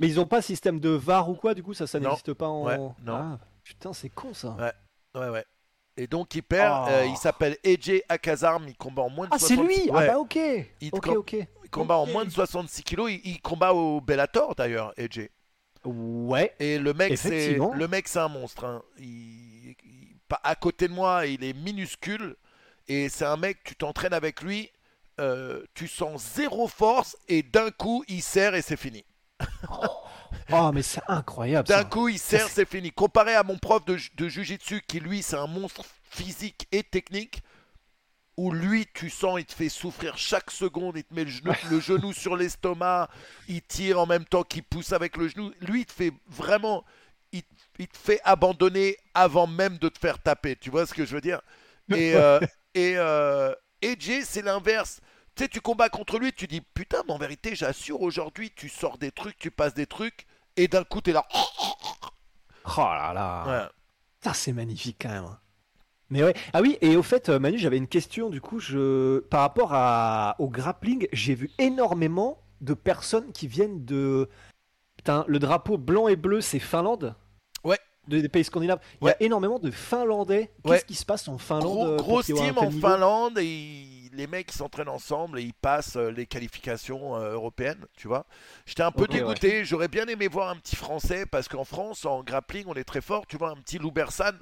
Mais 0.00 0.06
ils 0.08 0.20
ont 0.20 0.26
pas 0.26 0.42
système 0.42 0.78
de 0.80 0.90
VAR 0.90 1.28
ou 1.28 1.34
quoi 1.34 1.54
du 1.54 1.62
coup 1.62 1.74
ça 1.74 1.84
n'existe 1.98 2.32
pas 2.34 2.48
en. 2.48 2.64
Ouais, 2.64 2.76
non. 2.78 2.94
Ah, 3.14 3.38
putain 3.64 3.92
c'est 3.92 4.08
con 4.10 4.32
ça. 4.34 4.50
Ouais. 4.58 4.72
Ouais, 5.20 5.28
ouais. 5.30 5.44
Et 5.96 6.06
donc, 6.06 6.32
il 6.36 6.42
perd. 6.44 6.84
Oh. 6.86 6.90
euh, 6.92 7.06
il 7.06 7.16
s'appelle 7.16 7.56
AJ 7.66 8.02
Akazarm. 8.08 8.68
Il 8.68 8.76
combat 8.76 9.02
en 9.02 9.10
moins 9.10 9.26
de 9.26 9.34
Ah 9.34 9.38
c'est 9.40 9.56
66 9.56 9.82
lui. 9.82 9.90
ouais. 9.90 10.04
Ah 10.04 10.06
bah 10.12 10.18
ok. 10.18 10.36
Il 10.80 10.90
Ok 10.92 11.00
com- 11.04 11.16
ok. 11.16 11.32
Il 11.64 11.70
combat 11.70 11.96
en 11.96 12.06
moins 12.06 12.24
de 12.24 12.30
66 12.30 12.84
kilos. 12.84 13.10
Il, 13.10 13.20
il 13.24 13.40
combat 13.40 13.74
au 13.74 14.00
Bellator 14.00 14.54
d'ailleurs, 14.54 14.92
AJ. 14.96 15.28
Ouais. 15.84 16.54
Et 16.60 16.78
le 16.78 16.92
mec, 16.94 17.16
c'est 17.18 17.54
le 17.56 17.88
mec, 17.88 18.06
c'est 18.06 18.20
un 18.20 18.28
monstre. 18.28 18.64
hein. 18.64 18.82
Il, 18.98 19.74
il- 19.84 20.18
pas 20.28 20.40
à 20.44 20.54
côté 20.54 20.86
de 20.86 20.92
moi, 20.92 21.26
il 21.26 21.42
est 21.42 21.52
minuscule. 21.54 22.36
Et 22.86 23.08
c'est 23.08 23.24
un 23.24 23.36
mec, 23.36 23.58
tu 23.64 23.74
t'entraînes 23.74 24.12
avec 24.14 24.40
lui, 24.42 24.70
euh, 25.20 25.62
tu 25.74 25.88
sens 25.88 26.22
zéro 26.36 26.68
force 26.68 27.16
et 27.28 27.42
d'un 27.42 27.70
coup, 27.70 28.04
il 28.08 28.22
serre 28.22 28.54
et 28.54 28.62
c'est 28.62 28.76
fini. 28.76 29.04
Oh 30.50 30.70
mais 30.72 30.82
c'est 30.82 31.02
incroyable. 31.08 31.68
D'un 31.68 31.84
coup, 31.84 32.08
il 32.08 32.18
serre, 32.18 32.48
c'est 32.48 32.68
fini. 32.68 32.90
Comparé 32.90 33.34
à 33.34 33.42
mon 33.42 33.58
prof 33.58 33.84
de, 33.84 33.98
de 34.16 34.28
jujitsu 34.28 34.82
qui, 34.86 35.00
lui, 35.00 35.22
c'est 35.22 35.36
un 35.36 35.46
monstre 35.46 35.84
physique 36.10 36.66
et 36.72 36.82
technique. 36.82 37.42
où 38.38 38.52
lui, 38.52 38.86
tu 38.94 39.10
sens, 39.10 39.40
il 39.40 39.44
te 39.44 39.52
fait 39.52 39.68
souffrir 39.68 40.16
chaque 40.16 40.52
seconde, 40.52 40.96
il 40.96 41.02
te 41.02 41.12
met 41.12 41.24
le 41.24 41.30
genou, 41.30 41.52
le 41.70 41.80
genou 41.80 42.12
sur 42.12 42.36
l'estomac, 42.36 43.08
il 43.48 43.62
tire 43.62 43.98
en 43.98 44.06
même 44.06 44.24
temps 44.24 44.44
qu'il 44.44 44.62
pousse 44.62 44.92
avec 44.92 45.16
le 45.16 45.26
genou. 45.26 45.52
Lui, 45.60 45.80
il 45.80 45.86
te 45.86 45.92
fait 45.92 46.12
vraiment, 46.28 46.84
il, 47.32 47.42
il 47.80 47.88
te 47.88 47.98
fait 47.98 48.20
abandonner 48.24 48.96
avant 49.12 49.48
même 49.48 49.78
de 49.78 49.88
te 49.88 49.98
faire 49.98 50.22
taper. 50.22 50.54
Tu 50.54 50.70
vois 50.70 50.86
ce 50.86 50.94
que 50.94 51.04
je 51.04 51.16
veux 51.16 51.20
dire? 51.20 51.40
Et, 51.90 52.14
euh, 52.14 52.38
et 52.74 52.94
euh, 52.96 53.52
c'est 54.24 54.42
l'inverse. 54.42 55.00
Tu 55.38 55.44
sais, 55.44 55.48
tu 55.48 55.60
combats 55.60 55.88
contre 55.88 56.18
lui, 56.18 56.32
tu 56.32 56.48
dis 56.48 56.60
putain, 56.60 57.04
mais 57.06 57.12
en 57.12 57.18
vérité, 57.18 57.54
j'assure, 57.54 58.02
aujourd'hui, 58.02 58.50
tu 58.56 58.68
sors 58.68 58.98
des 58.98 59.12
trucs, 59.12 59.38
tu 59.38 59.52
passes 59.52 59.72
des 59.72 59.86
trucs, 59.86 60.26
et 60.56 60.66
d'un 60.66 60.82
coup, 60.82 61.00
t'es 61.00 61.12
là. 61.12 61.24
Oh 62.76 62.80
là 62.80 63.12
là. 63.14 63.44
Ouais. 63.46 63.68
Ça, 64.20 64.34
c'est 64.34 64.52
magnifique 64.52 64.96
quand 65.00 65.10
même. 65.10 65.28
Mais 66.10 66.24
ouais. 66.24 66.34
Ah 66.52 66.60
oui, 66.60 66.76
et 66.80 66.96
au 66.96 67.04
fait, 67.04 67.28
euh, 67.28 67.38
Manu, 67.38 67.56
j'avais 67.56 67.76
une 67.76 67.86
question 67.86 68.30
du 68.30 68.40
coup. 68.40 68.58
Je... 68.58 69.20
Par 69.20 69.42
rapport 69.42 69.74
à... 69.74 70.34
au 70.40 70.48
grappling, 70.48 71.06
j'ai 71.12 71.36
vu 71.36 71.52
énormément 71.58 72.42
de 72.60 72.74
personnes 72.74 73.30
qui 73.30 73.46
viennent 73.46 73.84
de. 73.84 74.28
Putain, 74.96 75.24
le 75.28 75.38
drapeau 75.38 75.78
blanc 75.78 76.08
et 76.08 76.16
bleu, 76.16 76.40
c'est 76.40 76.58
Finlande? 76.58 77.14
Des 78.08 78.28
pays 78.28 78.44
scandinaves. 78.44 78.80
Il 79.02 79.06
y 79.06 79.10
a 79.10 79.16
énormément 79.22 79.58
de 79.58 79.70
Finlandais. 79.70 80.50
Qu'est-ce 80.64 80.68
Ouais. 80.72 80.82
qui 80.86 80.94
se 80.94 81.04
passe 81.04 81.28
en 81.28 81.38
Finlande 81.38 81.62
Gros, 81.64 81.86
euh, 81.86 81.96
grosse 81.96 82.26
team 82.26 82.58
en 82.58 82.70
Finlande 82.70 83.38
et 83.38 83.84
les 84.12 84.26
mecs 84.26 84.50
s'entraînent 84.50 84.88
ensemble 84.88 85.38
et 85.38 85.42
ils 85.42 85.54
passent 85.54 85.96
euh, 85.96 86.10
les 86.10 86.26
qualifications 86.26 87.16
euh, 87.16 87.34
européennes, 87.34 87.84
tu 87.96 88.08
vois. 88.08 88.26
J'étais 88.66 88.82
un 88.82 88.90
peu 88.90 89.06
dégoûté, 89.06 89.64
j'aurais 89.64 89.88
bien 89.88 90.06
aimé 90.06 90.26
voir 90.28 90.48
un 90.48 90.56
petit 90.56 90.74
français 90.76 91.26
parce 91.26 91.46
qu'en 91.48 91.64
France 91.64 92.04
en 92.04 92.22
grappling 92.22 92.64
on 92.66 92.74
est 92.74 92.84
très 92.84 93.00
fort, 93.02 93.26
tu 93.26 93.36
vois, 93.36 93.50
un 93.50 93.56
petit 93.56 93.78
Lou 93.78 93.90
Bersan, 93.92 94.32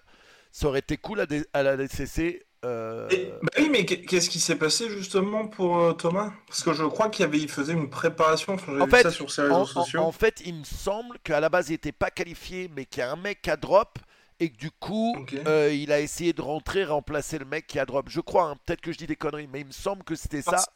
ça 0.53 0.69
aurait 0.69 0.79
été 0.79 0.97
cool 0.97 1.21
à, 1.21 1.27
à 1.53 1.63
la 1.63 1.77
DCC. 1.77 2.45
Euh, 2.67 3.09
Et- 3.11 3.33
bah 3.43 3.49
oui, 3.59 3.69
mais 3.71 3.85
qu'est- 3.85 4.03
qu'est-ce 4.03 4.29
qui 4.29 4.41
s'est 4.41 4.57
passé 4.57 4.89
justement 4.91 5.47
pour 5.47 5.79
euh, 5.79 5.93
Thomas? 5.93 6.33
Parce 6.49 6.63
que 6.63 6.73
je 6.73 6.85
crois 6.85 7.09
qu'il 7.09 7.25
y 7.25 7.29
avait, 7.29 7.39
il 7.39 7.49
faisait 7.49 7.73
une 7.73 7.89
préparation. 7.91 8.55
Enfin, 8.55 8.79
En 8.81 8.85
vu 8.85 8.91
fait, 8.91 9.03
ça 9.03 9.11
sur 9.11 9.31
ses 9.31 9.43
réseaux 9.43 9.55
en, 9.55 9.65
sociaux. 9.67 10.01
en 10.01 10.13
fait, 10.13 10.43
il 10.45 10.55
me 10.57 10.65
semble 10.65 11.19
qu'à 11.21 11.41
la 11.41 11.49
base 11.49 11.69
il 11.69 11.73
n'était 11.73 11.93
pas 11.93 12.11
qualifié, 12.11 12.71
mais 12.75 12.85
qu'il 12.87 13.01
y 13.01 13.03
a 13.03 13.11
un 13.13 13.17
mec 13.17 13.43
qui 13.43 13.51
a 13.51 13.57
drop 13.57 13.99
et 14.41 14.51
que 14.51 14.57
du 14.57 14.71
coup 14.71 15.17
euh, 15.47 15.73
il 15.73 15.91
a 15.93 16.01
essayé 16.01 16.33
de 16.33 16.43
rentrer, 16.43 16.85
remplacer 16.85 17.39
le 17.39 17.45
mec 17.47 17.67
qui 17.67 17.79
a 17.79 17.87
drop. 17.87 18.09
Je 18.11 18.21
crois, 18.21 18.51
hein, 18.51 18.57
peut-être 18.67 18.81
que 18.81 18.93
je 18.93 18.99
dis 18.99 19.07
des 19.07 19.17
conneries, 19.17 19.49
mais 19.51 19.61
il 19.61 19.67
me 19.67 19.73
semble 19.73 20.03
que 20.05 20.15
c'était 20.15 20.43
ça. 20.43 20.51
Parce- 20.53 20.67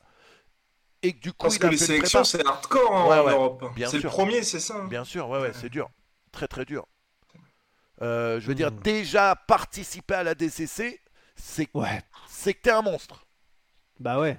Et 1.02 1.12
que 1.14 1.20
du 1.20 1.32
coup 1.32 1.44
Parce 1.46 1.56
il 1.56 1.60
que 1.60 1.66
a 1.66 1.70
les 1.70 1.76
sélections, 1.78 2.24
c'est 2.24 2.46
hardcore 2.46 2.94
hein, 2.94 3.08
Ouais, 3.08 3.18
en 3.18 3.24
ouais, 3.24 3.32
Europe. 3.32 3.64
C'est 3.88 4.02
le 4.02 4.08
premier, 4.08 4.42
c'est 4.42 4.60
ça. 4.60 4.76
hein? 4.76 4.86
Bien 4.86 5.04
sûr, 5.04 5.28
ouais, 5.30 5.38
ouais, 5.38 5.46
Ouais. 5.48 5.52
c'est 5.58 5.70
dur. 5.70 5.88
Très, 6.30 6.46
très 6.46 6.64
dur. 6.66 6.86
Euh, 8.02 8.40
je 8.40 8.46
veux 8.46 8.54
dire, 8.54 8.70
Hmm. 8.70 8.80
déjà 8.82 9.34
participer 9.36 10.14
à 10.14 10.22
la 10.22 10.34
DCC, 10.34 11.00
c'est 11.42 11.68
Ouais. 11.74 12.02
c'est 12.28 12.54
que 12.54 12.62
t'es 12.62 12.70
un 12.70 12.82
monstre. 12.82 13.26
Bah 13.98 14.18
ouais. 14.20 14.38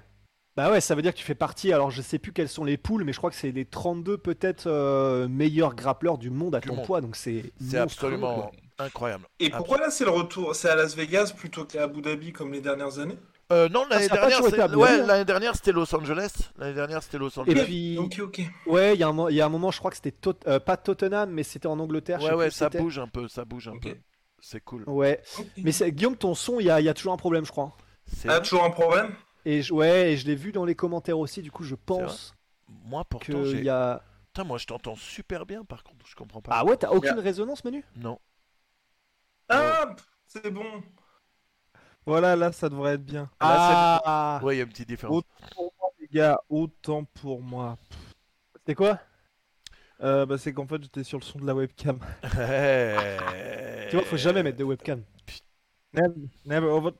Bah 0.58 0.70
ouais, 0.70 0.82
ça 0.82 0.96
veut 0.96 1.02
dire 1.02 1.14
que 1.14 1.18
tu 1.18 1.24
fais 1.24 1.36
partie. 1.36 1.72
Alors 1.72 1.92
je 1.92 2.02
sais 2.02 2.20
plus 2.20 2.34
quelles 2.34 2.50
sont 2.50 2.64
les 2.66 2.78
poules, 2.78 3.04
mais 3.04 3.14
je 3.14 3.18
crois 3.18 3.30
que 3.30 3.36
c'est 3.38 3.52
les 3.52 3.66
32 3.66 4.18
peut-être 4.18 4.68
euh, 4.68 5.28
meilleurs 5.28 5.76
grappleurs 5.76 6.18
du 6.18 6.30
monde 6.30 6.56
à 6.56 6.60
Du 6.60 6.68
ton 6.68 6.76
monde. 6.76 6.86
poids. 6.86 7.02
Donc 7.02 7.16
c'est 7.16 7.52
C'est 7.62 7.78
absolument 7.78 8.36
quoi. 8.36 8.52
incroyable. 8.80 9.26
Et 9.40 9.50
pourquoi 9.50 9.78
là, 9.80 9.90
c'est 9.92 10.04
le 10.06 10.12
retour? 10.12 10.56
C'est 10.56 10.70
à 10.70 10.76
Las 10.76 10.96
Vegas 10.96 11.34
plutôt 11.38 11.64
qu'à 11.66 11.84
Abu 11.84 12.02
Dhabi 12.02 12.34
comme 12.34 12.52
les 12.52 12.62
dernières 12.62 13.00
années? 13.00 13.18
Euh, 13.54 13.68
non, 13.68 13.86
l'année 13.90 14.08
ça 14.08 14.14
a 14.14 14.18
pas 14.18 14.28
dernière, 14.30 14.78
ouais, 14.78 14.90
hein. 15.02 15.06
l'année 15.06 15.26
dernière, 15.26 15.56
c'était 15.56 15.74
Los 15.74 15.94
Angeles. 15.94 16.32
L'année 16.58 16.74
dernière, 16.74 17.04
c'était 17.04 17.18
Los 17.18 17.32
Et 17.32 17.40
Angeles. 17.40 17.64
puis, 17.66 17.98
Ok, 17.98 18.20
ok. 18.22 18.42
ouais, 18.68 18.94
il 18.96 19.00
y, 19.02 19.04
a 19.04 19.10
un 19.10 19.12
mo- 19.12 19.28
il 19.28 19.36
y 19.36 19.42
a 19.42 19.46
un 19.46 19.50
moment, 19.50 19.72
je 19.72 19.80
crois 19.80 19.92
que 19.92 19.98
c'était 19.98 20.12
Tot- 20.12 20.40
euh, 20.48 20.62
pas 20.62 20.78
Tottenham, 20.78 21.30
mais 21.32 21.44
c'était 21.44 21.68
en 21.68 21.78
Angleterre. 21.80 22.20
je 22.22 22.26
ouais, 22.28 22.30
sais 22.32 22.36
ouais, 22.38 22.50
ça 22.50 22.70
bouge 22.70 22.98
un 23.00 23.08
peu, 23.10 23.28
ça 23.28 23.44
bouge 23.44 23.68
un 23.68 23.78
peu. 23.78 23.96
C'est 24.42 24.62
cool. 24.62 24.84
Ouais. 24.88 25.22
Mais 25.58 25.72
Guillaume, 25.92 26.18
ton 26.18 26.36
son, 26.36 26.60
il 26.60 26.66
y 26.66 26.70
a, 26.70 26.80
il 26.82 26.86
y 26.86 26.90
a 26.90 26.94
toujours 26.94 27.14
un 27.14 27.18
problème, 27.18 27.46
je 27.46 27.52
crois. 27.52 27.72
C'est 28.06 28.28
Ah, 28.30 28.40
toujours 28.40 28.64
un 28.64 28.72
problème? 28.72 29.14
Et 29.46 29.62
je, 29.62 29.74
ouais, 29.74 30.12
et 30.14 30.18
je 30.18 30.26
l'ai 30.28 30.36
vu 30.36 30.52
dans 30.52 30.66
les 30.66 30.76
commentaires 30.76 31.18
aussi. 31.20 31.42
Du 31.42 31.52
coup, 31.52 31.64
je 31.64 31.76
pense 31.76 32.36
Moi, 32.86 33.04
pourtant, 33.06 33.26
qu'il 33.44 33.46
j'ai. 33.46 33.64
y 33.64 33.70
a. 33.70 34.04
Putain, 34.34 34.44
moi, 34.44 34.58
je 34.58 34.66
t'entends 34.66 34.96
super 34.96 35.46
bien, 35.46 35.64
par 35.64 35.84
contre, 35.84 36.06
je 36.08 36.16
comprends 36.16 36.42
pas. 36.42 36.52
Ah 36.54 36.66
ouais, 36.66 36.78
t'as 36.78 36.90
aucune 36.90 37.20
résonance, 37.20 37.64
Manu? 37.64 37.84
Non. 37.98 38.20
Ah, 39.50 39.96
c'est 40.28 40.50
bon. 40.52 40.84
Voilà, 42.06 42.36
là, 42.36 42.52
ça 42.52 42.70
devrait 42.70 42.94
être 42.96 43.06
bien. 43.06 43.30
Là, 43.42 44.02
Ah, 44.04 44.40
Ouais, 44.44 44.56
il 44.56 44.58
y 44.58 44.62
a 44.62 44.64
une 44.64 44.70
petite 44.70 44.88
différence. 44.88 45.18
Autant 45.18 45.48
pour 45.56 45.74
moi, 45.80 45.90
les 46.00 46.08
gars, 46.08 46.40
autant 46.50 47.04
pour 47.04 47.42
moi. 47.42 47.78
c'était 48.58 48.76
quoi? 48.76 49.00
Euh, 50.02 50.26
bah, 50.26 50.38
c'est 50.38 50.54
qu'en 50.54 50.66
fait, 50.66 50.82
j'étais 50.82 51.04
sur 51.04 51.20
le 51.20 51.24
son 51.24 51.40
de 51.40 51.46
la 51.46 51.56
webcam. 51.56 52.00
Tu 53.90 53.98
vois, 53.98 54.06
faut 54.06 54.18
jamais 54.18 54.42
mettre 54.42 54.58
de 54.58 54.64
webcam. 54.64 55.04
Never, 55.94 56.14
never 56.46 56.68
over. 56.68 56.92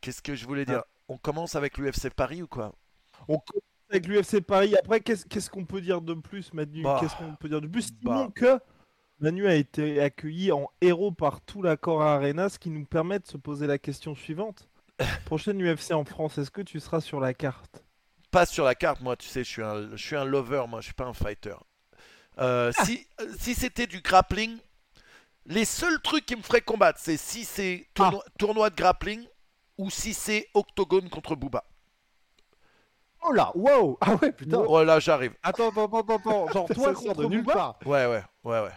Qu'est-ce 0.00 0.20
que 0.20 0.34
je 0.34 0.44
voulais 0.46 0.64
dire 0.64 0.82
On 1.08 1.16
commence 1.16 1.54
avec 1.54 1.78
l'UFC 1.78 2.10
Paris 2.10 2.42
ou 2.42 2.48
quoi 2.48 2.72
On 3.28 3.38
commence 3.38 3.62
avec 3.90 4.08
l'UFC 4.08 4.40
Paris. 4.40 4.74
Après, 4.76 5.00
qu'est-ce 5.00 5.24
qu'est-ce 5.26 5.48
qu'on 5.48 5.64
peut 5.64 5.80
dire 5.80 6.00
de 6.00 6.14
plus, 6.14 6.52
Manu 6.52 6.82
Bah. 6.82 6.98
Qu'est-ce 7.00 7.14
qu'on 7.14 7.36
peut 7.36 7.48
dire 7.48 7.60
de 7.60 7.68
plus 7.68 7.92
Bah. 8.02 8.16
Sinon 8.16 8.30
que 8.30 8.58
Manu 9.20 9.46
a 9.46 9.54
été 9.54 10.00
accueilli 10.00 10.50
en 10.50 10.68
héros 10.80 11.12
par 11.12 11.40
tout 11.40 11.62
la 11.62 11.76
Cora 11.76 12.14
Arena, 12.14 12.48
ce 12.48 12.58
qui 12.58 12.70
nous 12.70 12.84
permet 12.84 13.20
de 13.20 13.26
se 13.26 13.36
poser 13.36 13.68
la 13.68 13.78
question 13.78 14.16
suivante. 14.16 14.68
Prochaine 15.24 15.62
UFC 15.62 15.92
en 15.92 16.04
France, 16.04 16.38
est-ce 16.38 16.50
que 16.50 16.62
tu 16.62 16.80
seras 16.80 17.00
sur 17.00 17.20
la 17.20 17.32
carte? 17.32 17.84
Pas 18.32 18.44
sur 18.44 18.64
la 18.64 18.74
carte, 18.74 19.00
moi, 19.00 19.16
tu 19.16 19.28
sais, 19.28 19.44
je 19.44 19.48
suis 19.48 19.62
un, 19.62 19.90
je 19.96 20.04
suis 20.04 20.16
un 20.16 20.24
lover, 20.24 20.64
moi, 20.68 20.80
je 20.80 20.86
suis 20.86 20.94
pas 20.94 21.06
un 21.06 21.12
fighter. 21.12 21.54
Euh, 22.38 22.72
si 22.84 23.06
euh, 23.20 23.32
si 23.38 23.54
c'était 23.54 23.86
du 23.86 24.00
grappling, 24.00 24.58
les 25.46 25.64
seuls 25.64 26.00
trucs 26.02 26.26
qui 26.26 26.36
me 26.36 26.42
feraient 26.42 26.60
combattre, 26.60 27.00
c'est 27.02 27.16
si 27.16 27.44
c'est 27.44 27.86
tournoi, 27.94 28.24
tournoi 28.38 28.70
de 28.70 28.76
grappling 28.76 29.24
ou 29.76 29.90
si 29.90 30.14
c'est 30.14 30.48
octogone 30.54 31.08
contre 31.08 31.34
Booba. 31.34 31.64
Oh 33.22 33.32
là, 33.32 33.50
wow 33.54 33.98
Ah 34.00 34.14
ouais, 34.16 34.32
putain 34.32 34.58
Oh 34.66 34.84
là, 34.84 35.00
j'arrive. 35.00 35.34
Attends, 35.42 35.70
attends, 35.70 35.86
attends, 35.86 36.16
attends. 36.16 36.48
Genre, 36.52 36.68
toi 36.74 36.94
contre 36.94 37.22
de 37.22 37.26
nulle 37.26 37.42
Booba 37.42 37.54
part. 37.54 37.78
Ouais, 37.84 38.06
ouais, 38.06 38.22
ouais, 38.44 38.60
ouais. 38.60 38.72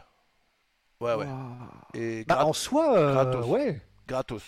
Ouais, 0.99 1.15
ouais. 1.15 1.27
Et 1.95 2.25
Bah, 2.25 2.45
en 2.45 2.53
soi, 2.53 2.95
euh, 2.97 3.13
gratos. 3.13 3.45
ouais. 3.47 3.81
gratos. 4.07 4.43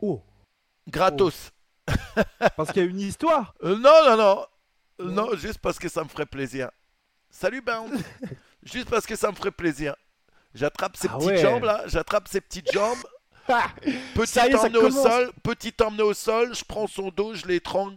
Oh. 0.00 0.22
Gratos. 0.88 1.50
Parce 2.56 2.70
qu'il 2.72 2.82
y 2.82 2.86
a 2.86 2.88
une 2.88 3.00
histoire. 3.00 3.54
Euh, 3.62 3.76
non, 3.78 3.92
non, 4.04 4.16
non. 4.16 4.46
Non, 4.98 5.36
juste 5.36 5.58
parce 5.58 5.78
que 5.78 5.88
ça 5.88 6.02
me 6.04 6.08
ferait 6.08 6.26
plaisir. 6.26 6.70
Salut, 7.38 7.60
Bound. 7.60 7.92
juste 8.62 8.88
parce 8.88 9.04
que 9.06 9.14
ça 9.14 9.30
me 9.30 9.36
ferait 9.36 9.50
plaisir. 9.50 9.94
J'attrape 10.54 10.96
ses 10.96 11.08
Ah 11.10 11.16
petites 11.18 11.28
ouais. 11.28 11.36
jambes 11.42 11.64
là, 11.64 11.82
j'attrape 11.86 12.28
ses 12.28 12.40
petites 12.40 12.72
jambes. 12.72 12.96
Ah, 13.48 13.68
Petit 14.16 14.40
emmené 14.56 14.76
au 14.78 14.90
sol, 14.90 15.30
petit 15.44 15.72
emmené 15.80 16.02
au 16.02 16.14
sol, 16.14 16.52
je 16.52 16.64
prends 16.64 16.88
son 16.88 17.10
dos, 17.10 17.32
je 17.34 17.46
l'étrangle. 17.46 17.94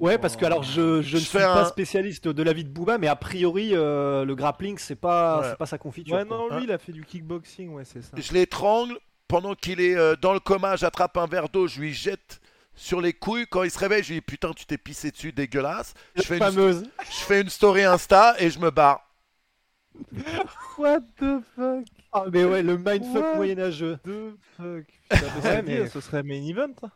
Ouais, 0.00 0.18
parce 0.18 0.34
que 0.36 0.44
alors 0.44 0.64
je, 0.64 1.02
je 1.02 1.08
Je 1.08 1.16
ne 1.16 1.20
suis 1.20 1.38
pas 1.38 1.60
un- 1.60 1.64
spécialiste 1.66 2.26
de 2.26 2.42
la 2.42 2.52
vie 2.52 2.64
de 2.64 2.68
Booba, 2.68 2.98
mais 2.98 3.06
a 3.06 3.14
priori 3.14 3.70
euh, 3.74 4.24
le 4.24 4.34
grappling 4.34 4.76
c'est 4.76 4.96
pas 4.96 5.40
Ouais. 5.40 5.46
c'est 5.50 5.56
pas 5.56 5.66
sa 5.66 5.78
confiture. 5.78 6.16
Ouais, 6.16 6.24
non, 6.24 6.48
Hein 6.50 6.56
lui, 6.58 6.64
il 6.64 6.72
a 6.72 6.78
fait 6.78 6.90
du 6.90 7.04
kickboxing, 7.04 7.68
ouais, 7.74 7.84
c'est 7.84 8.02
ça. 8.02 8.10
Je 8.16 8.32
l'étrangle. 8.32 8.98
Pendant 9.28 9.54
qu'il 9.54 9.80
est 9.80 9.94
euh, 9.94 10.16
dans 10.20 10.32
le 10.32 10.40
coma, 10.40 10.74
j'attrape 10.74 11.16
un 11.16 11.28
verre 11.28 11.48
d'eau, 11.48 11.68
je 11.68 11.78
lui 11.78 11.92
jette 11.92 12.40
sur 12.80 13.00
les 13.00 13.12
couilles. 13.12 13.46
Quand 13.46 13.62
il 13.62 13.70
se 13.70 13.78
réveille, 13.78 14.02
je 14.02 14.08
lui 14.08 14.14
dis 14.16 14.20
putain, 14.22 14.52
tu 14.52 14.64
t'es 14.66 14.78
pissé 14.78 15.10
dessus, 15.10 15.32
dégueulasse. 15.32 15.94
Je 16.16 16.22
fais, 16.22 16.38
une, 16.38 16.50
je 17.10 17.24
fais 17.26 17.40
une 17.42 17.50
story 17.50 17.84
Insta 17.84 18.34
et 18.38 18.50
je 18.50 18.58
me 18.58 18.70
barre. 18.70 19.06
What 20.78 21.00
the 21.18 21.40
fuck? 21.54 21.84
Ah 22.12 22.24
mais 22.32 22.44
ouais, 22.44 22.62
le 22.62 22.78
mindfuck 22.78 23.22
What 23.22 23.34
moyenâgeux. 23.36 23.98
the 24.04 24.34
fuck? 24.56 24.84
Putain, 25.10 25.26
mais 25.42 25.48
Ouais, 25.50 25.62
mais- 25.62 25.88
Ce 25.88 26.00
serait 26.00 26.22
main 26.22 26.42
event 26.46 26.72
hein. 26.82 26.90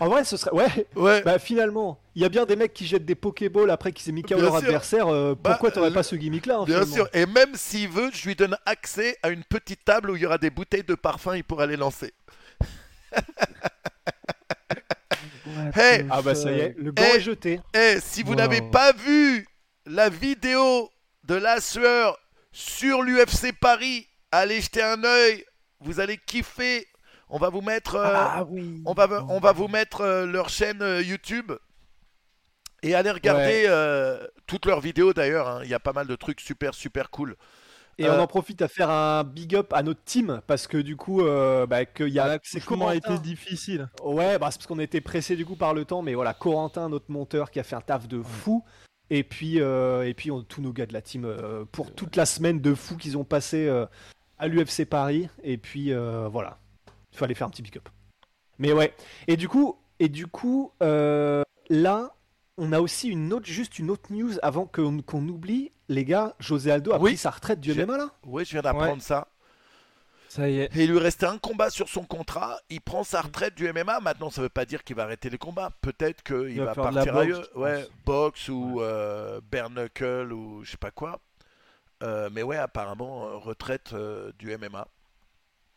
En 0.00 0.08
vrai, 0.08 0.24
ce 0.24 0.36
serait 0.38 0.52
ouais. 0.52 0.86
Ouais. 0.94 1.22
Bah 1.22 1.38
finalement, 1.38 2.00
il 2.14 2.22
y 2.22 2.24
a 2.24 2.28
bien 2.30 2.46
des 2.46 2.56
mecs 2.56 2.72
qui 2.72 2.86
jettent 2.86 3.04
des 3.04 3.14
Pokéballs 3.16 3.68
après 3.70 3.92
qu'ils 3.92 4.08
aient 4.08 4.12
mis 4.12 4.22
KO 4.22 4.36
leur 4.40 4.52
sûr. 4.52 4.56
adversaire. 4.64 5.08
euh, 5.08 5.34
Bah, 5.34 5.50
pourquoi 5.50 5.70
t'aurais 5.70 5.90
euh, 5.90 5.94
pas 5.94 6.02
ce 6.02 6.14
gimmick 6.16 6.46
là 6.46 6.64
Bien 6.64 6.86
sûr, 6.86 7.08
et 7.12 7.26
même 7.26 7.54
s'il 7.56 7.88
veut, 7.90 8.10
je 8.12 8.26
lui 8.26 8.34
donne 8.36 8.56
accès 8.64 9.18
à 9.22 9.28
une 9.30 9.44
petite 9.44 9.84
table 9.84 10.10
où 10.10 10.16
il 10.16 10.22
y 10.22 10.26
aura 10.26 10.38
des 10.38 10.48
bouteilles 10.50 10.84
de 10.84 10.94
parfum, 10.94 11.36
il 11.36 11.44
pourra 11.44 11.66
les 11.66 11.76
lancer. 11.76 12.14
Hey 15.74 16.06
Ah 16.10 16.22
bah 16.22 16.34
ça 16.34 16.50
y 16.52 16.60
est, 16.60 16.74
le 16.76 16.92
gant 16.92 17.02
Eh. 17.12 17.16
est 17.16 17.20
jeté. 17.20 17.60
Eh, 17.74 17.96
si 18.00 18.22
vous 18.22 18.30
Wow. 18.32 18.36
n'avez 18.36 18.60
pas 18.70 18.92
vu 18.92 19.46
la 19.86 20.08
vidéo 20.08 20.90
de 21.24 21.34
la 21.34 21.60
sueur 21.60 22.18
sur 22.52 23.02
l'UFC 23.02 23.52
Paris, 23.60 24.06
allez 24.32 24.60
jeter 24.60 24.82
un 24.82 25.02
œil, 25.04 25.44
vous 25.80 26.00
allez 26.00 26.18
kiffer. 26.18 26.86
On 27.28 27.38
va 27.38 27.48
vous 27.50 27.60
mettre, 27.60 27.96
euh, 27.96 28.14
Ah 28.16 28.44
oui 28.48 28.82
on 28.86 28.92
va, 28.94 29.08
on 29.28 29.40
va 29.40 29.52
vous 29.52 29.68
mettre 29.68 30.02
euh, 30.02 30.26
leur 30.26 30.48
chaîne 30.48 30.80
euh, 30.82 31.02
YouTube 31.02 31.52
et 32.82 32.94
allez 32.94 33.10
regarder 33.10 33.64
euh, 33.66 34.24
toutes 34.46 34.66
leurs 34.66 34.80
vidéos 34.80 35.12
d'ailleurs. 35.12 35.48
hein. 35.48 35.60
Il 35.64 35.70
y 35.70 35.74
a 35.74 35.80
pas 35.80 35.92
mal 35.92 36.06
de 36.06 36.14
trucs 36.14 36.40
super 36.40 36.72
super 36.74 37.10
cool. 37.10 37.36
Et 37.98 38.04
Euh, 38.06 38.18
on 38.18 38.22
en 38.22 38.26
profite 38.26 38.60
à 38.60 38.68
faire 38.68 38.90
un 38.90 39.24
big 39.24 39.54
up 39.56 39.72
à 39.72 39.82
notre 39.82 40.02
team 40.04 40.40
parce 40.46 40.66
que 40.66 40.76
du 40.78 40.96
coup, 40.96 41.22
euh, 41.22 41.66
bah, 41.66 41.84
qu'il 41.86 42.08
y 42.08 42.18
a 42.18 42.38
c'est 42.42 42.62
Comment 42.64 42.88
a 42.88 42.94
été 42.94 43.18
difficile 43.18 43.88
Ouais, 44.04 44.38
bah 44.38 44.50
c'est 44.50 44.58
parce 44.58 44.66
qu'on 44.66 44.78
était 44.78 45.00
pressé 45.00 45.34
du 45.34 45.46
coup 45.46 45.56
par 45.56 45.72
le 45.72 45.84
temps, 45.86 46.02
mais 46.02 46.14
voilà, 46.14 46.34
Corentin, 46.34 46.88
notre 46.90 47.10
monteur, 47.10 47.50
qui 47.50 47.58
a 47.58 47.62
fait 47.62 47.76
un 47.76 47.80
taf 47.80 48.06
de 48.06 48.20
fou. 48.22 48.64
Et 49.08 49.22
puis, 49.22 49.60
euh, 49.60 50.02
et 50.06 50.14
puis 50.14 50.30
on- 50.32 50.42
tous 50.42 50.60
nos 50.60 50.72
gars 50.72 50.84
de 50.86 50.92
la 50.92 51.00
team 51.00 51.24
euh, 51.24 51.64
pour 51.70 51.94
toute 51.94 52.16
la 52.16 52.26
semaine 52.26 52.60
de 52.60 52.74
fou 52.74 52.96
qu'ils 52.96 53.16
ont 53.16 53.24
passé 53.24 53.66
euh, 53.66 53.86
à 54.38 54.48
l'UFC 54.48 54.84
Paris. 54.84 55.28
Et 55.44 55.56
puis 55.56 55.92
euh, 55.92 56.28
voilà, 56.28 56.58
il 57.12 57.18
fallait 57.18 57.34
faire 57.34 57.46
un 57.46 57.50
petit 57.50 57.62
big 57.62 57.76
up. 57.78 57.88
Mais 58.58 58.72
ouais. 58.72 58.92
Et 59.28 59.36
du 59.36 59.48
coup, 59.48 59.78
et 60.00 60.08
du 60.08 60.26
coup 60.26 60.72
euh, 60.82 61.44
là, 61.70 62.15
on 62.58 62.72
a 62.72 62.80
aussi 62.80 63.08
une 63.08 63.32
autre, 63.32 63.46
juste 63.46 63.78
une 63.78 63.90
autre 63.90 64.12
news 64.12 64.32
avant 64.42 64.66
qu'on 64.66 65.02
qu'on 65.02 65.26
oublie. 65.28 65.72
Les 65.88 66.04
gars, 66.04 66.34
José 66.40 66.70
Aldo 66.72 66.92
a 66.92 66.98
Oui. 66.98 67.10
pris 67.12 67.16
sa 67.18 67.30
retraite 67.30 67.60
du 67.60 67.72
MMA 67.74 67.96
là 67.98 68.10
Oui, 68.24 68.44
je 68.44 68.52
viens 68.52 68.62
d'apprendre 68.62 68.94
Ouais. 68.94 69.00
ça. 69.00 69.28
Ça 70.28 70.48
y 70.50 70.58
est. 70.60 70.76
Et 70.76 70.84
il 70.84 70.90
lui 70.90 70.98
restait 70.98 71.26
un 71.26 71.38
combat 71.38 71.70
sur 71.70 71.88
son 71.88 72.02
contrat. 72.04 72.58
Il 72.68 72.80
prend 72.80 73.04
sa 73.04 73.20
retraite 73.22 73.54
du 73.54 73.68
MMA. 73.72 74.00
Maintenant, 74.00 74.28
ça 74.28 74.42
veut 74.42 74.48
pas 74.48 74.64
dire 74.64 74.82
qu'il 74.84 74.96
va 74.96 75.04
arrêter 75.04 75.30
les 75.30 75.38
combats. 75.38 75.70
Peut-être 75.80 76.22
qu'il 76.24 76.50
Il 76.50 76.60
va 76.60 76.74
partir 76.74 77.12
boxe, 77.14 77.16
ailleurs. 77.16 77.48
je 77.54 77.58
Ouais, 77.60 77.88
boxe 78.04 78.48
ou 78.48 78.80
euh, 78.82 79.40
bare 79.50 79.70
knuckle 79.70 80.32
ou 80.32 80.64
je 80.64 80.72
sais 80.72 80.76
pas 80.76 80.90
quoi. 80.90 81.20
Euh, 82.02 82.28
mais 82.32 82.42
ouais, 82.42 82.56
apparemment, 82.58 83.26
euh, 83.28 83.36
retraite 83.36 83.92
euh, 83.94 84.32
du 84.38 84.50
MMA. 84.58 84.86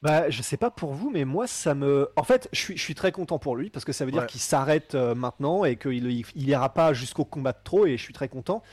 Bah, 0.02 0.30
je 0.30 0.42
sais 0.42 0.56
pas 0.56 0.72
pour 0.72 0.94
vous, 0.94 1.10
mais 1.10 1.26
moi, 1.26 1.46
ça 1.46 1.76
me. 1.76 2.10
En 2.16 2.24
fait, 2.24 2.48
je 2.54 2.60
suis, 2.60 2.78
je 2.78 2.82
suis 2.82 2.96
très 2.96 3.12
content 3.12 3.38
pour 3.38 3.56
lui 3.58 3.70
parce 3.70 3.84
que 3.84 3.92
ça 3.92 4.06
veut 4.06 4.12
dire 4.12 4.22
Ouais. 4.22 4.28
qu'il 4.28 4.40
s'arrête 4.40 4.96
euh, 4.96 5.14
maintenant 5.14 5.66
et 5.66 5.76
qu'il 5.76 6.06
il, 6.10 6.26
il 6.36 6.48
ira 6.50 6.74
pas 6.74 6.94
jusqu'au 6.94 7.26
combat 7.26 7.52
de 7.52 7.58
trop 7.64 7.86
et 7.86 7.98
je 7.98 8.04
suis 8.04 8.14
très 8.14 8.30
content. 8.30 8.64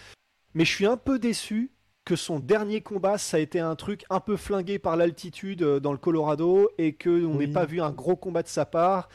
Mais 0.54 0.64
je 0.64 0.72
suis 0.72 0.86
un 0.86 0.96
peu 0.96 1.18
déçu 1.18 1.72
que 2.04 2.14
son 2.14 2.38
dernier 2.38 2.80
combat, 2.80 3.18
ça 3.18 3.38
a 3.38 3.40
été 3.40 3.58
un 3.58 3.74
truc 3.74 4.04
un 4.10 4.20
peu 4.20 4.36
flingué 4.36 4.78
par 4.78 4.96
l'altitude 4.96 5.62
euh, 5.62 5.80
dans 5.80 5.90
le 5.90 5.98
Colorado 5.98 6.70
et 6.78 6.92
qu'on 6.92 7.10
n'ait 7.10 7.46
Oui. 7.46 7.52
pas 7.52 7.64
vu 7.66 7.80
un 7.82 7.90
gros 7.90 8.14
combat 8.14 8.44
de 8.44 8.48
sa 8.48 8.64
part. 8.64 9.08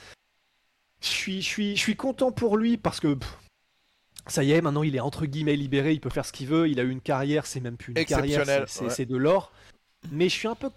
Je 0.99 1.07
suis, 1.07 1.41
je 1.41 1.47
suis, 1.47 1.75
je 1.77 1.81
suis 1.81 1.95
content 1.95 2.33
pour 2.33 2.57
lui 2.57 2.75
parce 2.75 2.99
que. 2.99 3.13
pff, 3.13 3.37
ça 4.27 4.43
y 4.43 4.51
est, 4.51 4.61
maintenant 4.61 4.83
il 4.83 4.95
est 4.97 4.99
entre 4.99 5.25
guillemets 5.25 5.55
libéré, 5.55 5.93
il 5.93 6.01
peut 6.01 6.09
faire 6.09 6.25
ce 6.25 6.33
qu'il 6.33 6.47
veut, 6.47 6.67
il 6.69 6.79
a 6.79 6.83
eu 6.83 6.91
une 6.91 7.01
carrière, 7.01 7.45
c'est 7.45 7.61
même 7.61 7.77
plus 7.77 7.93
une 7.93 8.05
carrière, 8.05 8.45
ouais. 8.45 8.65
c'est 8.67 9.05
de 9.05 9.15
l'or. 9.17 9.51
Mais 10.11 10.29
je 10.29 10.35
suis 10.35 10.47
un 10.47 10.55
peu 10.55 10.69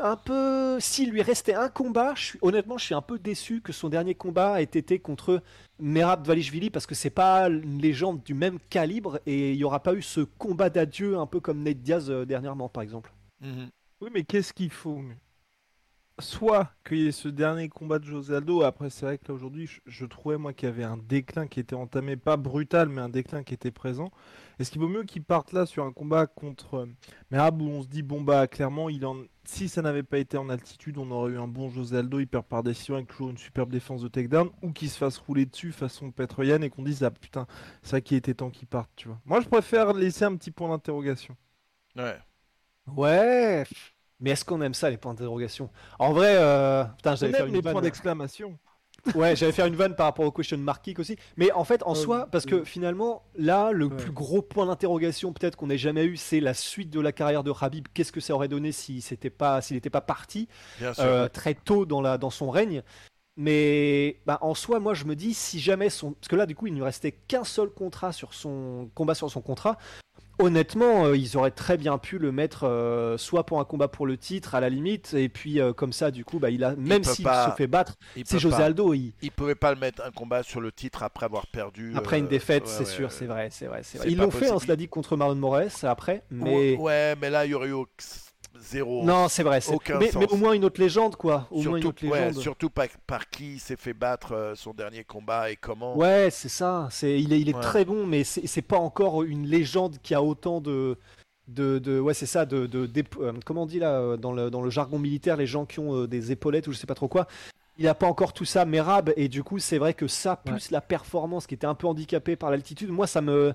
un 0.00 0.16
peu. 0.16 0.78
S'il 0.80 1.10
lui 1.10 1.22
restait 1.22 1.54
un 1.54 1.68
combat, 1.68 2.14
honnêtement, 2.42 2.78
je 2.78 2.84
suis 2.84 2.94
un 2.94 3.02
peu 3.02 3.18
déçu 3.18 3.60
que 3.60 3.72
son 3.72 3.88
dernier 3.88 4.14
combat 4.14 4.60
ait 4.60 4.64
été 4.64 4.98
contre 4.98 5.42
Merab 5.78 6.22
Dvalishvili 6.22 6.70
parce 6.70 6.86
que 6.86 6.94
c'est 6.94 7.10
pas 7.10 7.48
une 7.48 7.80
légende 7.80 8.22
du 8.22 8.34
même 8.34 8.58
calibre 8.70 9.20
et 9.26 9.52
il 9.52 9.56
n'y 9.56 9.64
aura 9.64 9.82
pas 9.82 9.94
eu 9.94 10.02
ce 10.02 10.20
combat 10.20 10.70
d'adieu 10.70 11.18
un 11.18 11.26
peu 11.26 11.40
comme 11.40 11.62
Nate 11.62 11.82
Diaz 11.82 12.10
euh, 12.10 12.24
dernièrement, 12.24 12.68
par 12.68 12.82
exemple. 12.82 13.12
Mhm. 13.40 13.68
Oui, 14.00 14.10
mais 14.12 14.24
qu'est-ce 14.24 14.52
qu'il 14.52 14.70
faut 14.70 15.02
Soit 16.20 16.72
qu'il 16.84 16.98
y 16.98 17.06
ait 17.06 17.12
ce 17.12 17.28
dernier 17.28 17.68
combat 17.68 18.00
de 18.00 18.04
José 18.04 18.34
Aldo, 18.34 18.62
après 18.62 18.90
c'est 18.90 19.06
vrai 19.06 19.18
que 19.18 19.28
là 19.28 19.34
aujourd'hui, 19.34 19.68
je, 19.68 19.80
je 19.86 20.04
trouvais 20.04 20.36
moi 20.36 20.52
qu'il 20.52 20.68
y 20.68 20.72
avait 20.72 20.82
un 20.82 20.96
déclin 20.96 21.46
qui 21.46 21.60
était 21.60 21.76
entamé, 21.76 22.16
pas 22.16 22.36
brutal, 22.36 22.88
mais 22.88 23.00
un 23.00 23.08
déclin 23.08 23.44
qui 23.44 23.54
était 23.54 23.70
présent. 23.70 24.10
Est-ce 24.58 24.72
qu'il 24.72 24.80
vaut 24.80 24.88
mieux 24.88 25.04
qu'il 25.04 25.22
parte 25.22 25.52
là 25.52 25.64
sur 25.64 25.84
un 25.84 25.92
combat 25.92 26.26
contre 26.26 26.74
euh, 26.74 26.86
Merab 27.30 27.62
où 27.62 27.68
on 27.68 27.82
se 27.82 27.86
dit, 27.86 28.02
bon 28.02 28.20
bah 28.20 28.48
clairement, 28.48 28.88
il 28.88 29.06
en... 29.06 29.16
si 29.48 29.68
ça 29.68 29.80
n'avait 29.80 30.02
pas 30.02 30.18
été 30.18 30.36
en 30.36 30.50
altitude, 30.50 30.98
on 30.98 31.10
aurait 31.10 31.32
eu 31.32 31.38
un 31.38 31.48
bon 31.48 31.70
José 31.70 31.96
Aldo, 31.96 32.20
il 32.20 32.26
perd 32.26 32.44
par 32.44 32.62
décision 32.62 32.96
avec 32.96 33.06
toujours 33.06 33.30
une 33.30 33.38
superbe 33.38 33.70
défense 33.70 34.02
de 34.02 34.08
takedown, 34.08 34.50
ou 34.62 34.72
qu'il 34.72 34.90
se 34.90 34.98
fasse 34.98 35.16
rouler 35.16 35.46
dessus 35.46 35.72
façon 35.72 36.10
Petroyan 36.10 36.60
et 36.60 36.68
qu'on 36.68 36.82
dise, 36.82 37.02
ah 37.02 37.10
putain, 37.10 37.46
vrai 37.90 38.02
qu'il 38.02 38.18
était 38.18 38.34
temps 38.34 38.50
qu'il 38.50 38.68
parte, 38.68 38.90
tu 38.94 39.08
vois. 39.08 39.18
Moi 39.24 39.40
je 39.40 39.48
préfère 39.48 39.94
laisser 39.94 40.26
un 40.26 40.36
petit 40.36 40.50
point 40.50 40.68
d'interrogation. 40.68 41.34
Ouais. 41.96 42.18
Ouais. 42.94 43.64
Mais 44.20 44.30
est-ce 44.30 44.44
qu'on 44.44 44.60
aime 44.60 44.74
ça 44.74 44.90
les 44.90 44.98
points 44.98 45.14
d'interrogation? 45.14 45.70
En 45.98 46.12
vrai, 46.12 46.36
euh... 46.36 46.84
putain, 46.84 47.16
faire 47.16 47.40
aime 47.40 47.48
une 47.48 47.54
les 47.54 47.62
points 47.62 47.80
d'exclamation. 47.80 48.58
Ouais, 49.14 49.36
j'allais 49.36 49.52
faire 49.52 49.66
une 49.66 49.76
vanne 49.76 49.94
par 49.96 50.06
rapport 50.06 50.24
au 50.24 50.30
question 50.32 50.58
mark 50.58 50.84
kick 50.84 50.98
aussi. 50.98 51.16
Mais 51.36 51.50
en 51.52 51.64
fait, 51.64 51.82
en 51.84 51.92
Euh, 51.92 51.94
soi, 51.94 52.28
parce 52.30 52.46
que 52.46 52.64
finalement, 52.64 53.22
là, 53.36 53.72
le 53.72 53.86
Ouais. 53.86 53.96
plus 53.96 54.12
gros 54.12 54.42
point 54.42 54.66
d'interrogation 54.66 55.32
peut-être 55.32 55.56
qu'on 55.56 55.70
ait 55.70 55.78
jamais 55.78 56.04
eu, 56.04 56.16
c'est 56.16 56.40
la 56.40 56.54
suite 56.54 56.90
de 56.90 57.00
la 57.00 57.12
carrière 57.12 57.42
de 57.44 57.52
Habib. 57.60 57.86
Qu'est-ce 57.94 58.12
que 58.12 58.20
ça 58.20 58.34
aurait 58.34 58.48
donné 58.48 58.70
pas, 59.36 59.60
s'il 59.60 59.76
n'était 59.76 59.90
pas 59.90 60.00
parti 60.00 60.48
Bien 60.78 60.92
sûr. 60.94 61.04
euh, 61.04 61.28
très 61.28 61.54
tôt 61.54 61.86
dans, 61.86 62.00
la, 62.00 62.18
dans 62.18 62.30
son 62.30 62.50
règne 62.50 62.82
mais 63.40 64.16
bah, 64.26 64.38
en 64.40 64.52
soi, 64.54 64.80
moi 64.80 64.94
je 64.94 65.04
me 65.04 65.14
dis, 65.14 65.32
si 65.32 65.60
jamais 65.60 65.90
son. 65.90 66.12
Parce 66.14 66.26
que 66.26 66.34
là, 66.34 66.44
du 66.44 66.56
coup, 66.56 66.66
il 66.66 66.74
ne 66.74 66.82
restait 66.82 67.12
qu'un 67.12 67.44
seul 67.44 67.68
contrat 67.70 68.12
sur 68.12 68.34
son 68.34 68.90
combat 68.96 69.14
sur 69.14 69.30
son 69.30 69.40
contrat. 69.40 69.78
Honnêtement, 70.38 71.06
euh, 71.06 71.16
ils 71.16 71.36
auraient 71.36 71.50
très 71.50 71.76
bien 71.76 71.98
pu 71.98 72.18
le 72.18 72.30
mettre 72.32 72.64
euh, 72.64 73.18
soit 73.18 73.44
pour 73.44 73.60
un 73.60 73.64
combat 73.64 73.88
pour 73.88 74.06
le 74.06 74.16
titre 74.16 74.54
à 74.54 74.60
la 74.60 74.68
limite, 74.68 75.14
et 75.14 75.28
puis 75.28 75.60
euh, 75.60 75.72
comme 75.72 75.92
ça, 75.92 76.10
du 76.10 76.24
coup, 76.24 76.38
bah, 76.38 76.50
il 76.50 76.62
a 76.64 76.76
même 76.76 77.02
s'il 77.04 77.24
pas- 77.24 77.50
se 77.50 77.56
fait 77.56 77.66
battre, 77.66 77.96
c'est 78.24 78.38
José 78.38 78.56
pas. 78.56 78.64
Aldo. 78.66 78.94
Il, 78.94 79.12
Il 79.22 79.32
pouvait 79.32 79.54
pas 79.56 79.72
le 79.74 79.80
mettre 79.80 80.02
un 80.04 80.10
combat 80.10 80.42
sur 80.42 80.60
le 80.60 80.70
titre 80.70 81.02
après 81.02 81.26
avoir 81.26 81.46
perdu. 81.48 81.92
après 81.96 82.18
une 82.18 82.28
défaite, 82.28 82.64
ouais, 82.64 82.70
c'est 82.70 82.78
ouais, 82.80 82.84
sûr, 82.86 83.04
ouais. 83.08 83.14
c'est 83.16 83.26
vrai, 83.26 83.48
c'est 83.50 83.66
vrai, 83.66 83.80
c'est 83.82 83.98
vrai. 83.98 84.10
Ils 84.10 84.16
l'ont 84.16 84.30
fait, 84.30 84.46
hein, 84.46 84.52
possible. 84.52 84.60
cela 84.66 84.76
dit, 84.76 84.88
contre 84.88 85.16
Marlon 85.16 85.34
Moraes 85.34 85.84
après, 85.84 86.22
mais 86.30 86.76
Ouais, 86.76 87.14
mais 87.20 87.30
là, 87.30 87.44
il 87.44 87.50
y 87.50 87.54
aurait 87.54 87.68
eu 87.68 87.72
au- 87.72 87.88
zéro. 88.60 89.04
non, 89.04 89.28
c'est 89.28 89.42
vrai. 89.42 89.60
c'est- 89.60 89.72
aucun 89.74 89.98
mais, 89.98 90.10
mais 90.14 90.26
sens. 90.26 90.32
au 90.32 90.36
moins 90.36 90.52
une 90.52 90.64
autre 90.64 90.80
légende, 90.80 91.16
quoi. 91.16 91.46
Au 91.50 91.62
moins 91.62 91.76
une 91.76 91.82
surtout, 91.82 92.06
autre 92.06 92.12
ouais, 92.12 92.26
légende. 92.28 92.42
surtout 92.42 92.70
par, 92.70 92.86
par 93.06 93.28
qui 93.30 93.54
il 93.54 93.58
s'est 93.60 93.76
fait 93.76 93.92
battre 93.94 94.32
euh, 94.32 94.54
son 94.54 94.72
dernier 94.74 95.04
combat 95.04 95.50
et 95.50 95.56
comment. 95.56 95.96
Ouais, 95.96 96.28
c'est 96.30 96.48
ça. 96.48 96.88
C'est, 96.90 97.20
il 97.20 97.32
est, 97.32 97.40
il 97.40 97.48
est 97.48 97.54
Ouais. 97.54 97.60
très 97.62 97.84
bon, 97.84 98.06
mais 98.06 98.24
c'est, 98.24 98.46
c'est 98.46 98.62
pas 98.62 98.78
encore 98.78 99.22
une 99.22 99.46
légende 99.46 99.96
qui 100.02 100.14
a 100.14 100.22
autant 100.22 100.60
de, 100.60 100.96
de, 101.48 101.78
de- 101.78 101.98
ouais, 102.00 102.14
c'est 102.14 102.26
ça, 102.26 102.44
de, 102.46 102.66
de, 102.66 102.88
euh, 103.20 103.32
comment 103.44 103.62
on 103.62 103.66
dit 103.66 103.78
là 103.78 103.92
euh, 104.00 104.16
dans 104.16 104.32
le, 104.32 104.50
dans 104.50 104.60
le 104.62 104.70
jargon 104.70 104.98
militaire, 104.98 105.36
les 105.36 105.46
gens 105.46 105.64
qui 105.64 105.78
ont 105.80 105.94
euh, 106.02 106.06
des 106.06 106.32
épaulettes 106.32 106.66
ou 106.68 106.72
je 106.72 106.76
sais 106.78 106.86
pas 106.86 106.94
trop 106.94 107.08
quoi. 107.08 107.26
Il 107.80 107.86
a 107.86 107.94
pas 107.94 108.08
encore 108.08 108.32
tout 108.32 108.44
ça, 108.44 108.64
Merab, 108.64 109.12
et 109.16 109.28
du 109.28 109.44
coup, 109.44 109.60
c'est 109.60 109.78
vrai 109.78 109.94
que 109.94 110.08
ça, 110.08 110.34
plus 110.34 110.72
la 110.72 110.80
performance 110.80 111.46
qui 111.46 111.54
était 111.54 111.66
un 111.66 111.76
peu 111.76 111.86
handicapée 111.86 112.34
par 112.34 112.50
l'altitude, 112.50 112.90
moi, 112.90 113.06
ça 113.06 113.20
me, 113.20 113.54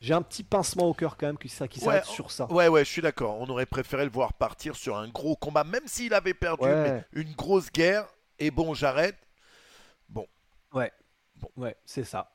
j'ai 0.00 0.14
un 0.14 0.22
petit 0.22 0.42
pincement 0.44 0.84
au 0.86 0.94
cœur 0.94 1.16
quand 1.16 1.26
même 1.26 1.38
qui, 1.38 1.48
ça, 1.48 1.66
qui 1.68 1.78
Ouais, 1.80 1.84
s'arrête 1.86 2.04
on- 2.08 2.12
sur 2.12 2.30
ça. 2.30 2.50
Ouais, 2.52 2.68
ouais, 2.68 2.84
je 2.84 2.90
suis 2.90 3.02
d'accord. 3.02 3.36
On 3.40 3.46
aurait 3.48 3.66
préféré 3.66 4.04
le 4.04 4.10
voir 4.10 4.32
partir 4.32 4.76
sur 4.76 4.96
un 4.96 5.08
gros 5.08 5.36
combat, 5.36 5.64
même 5.64 5.86
s'il 5.86 6.14
avait 6.14 6.34
perdu, 6.34 6.64
Ouais. 6.64 7.04
mais 7.14 7.22
une 7.22 7.32
grosse 7.34 7.70
guerre. 7.72 8.06
Et 8.38 8.50
bon, 8.50 8.74
j'arrête. 8.74 9.16
Ouais, 11.56 11.76
c'est 11.84 12.04
ça. 12.04 12.32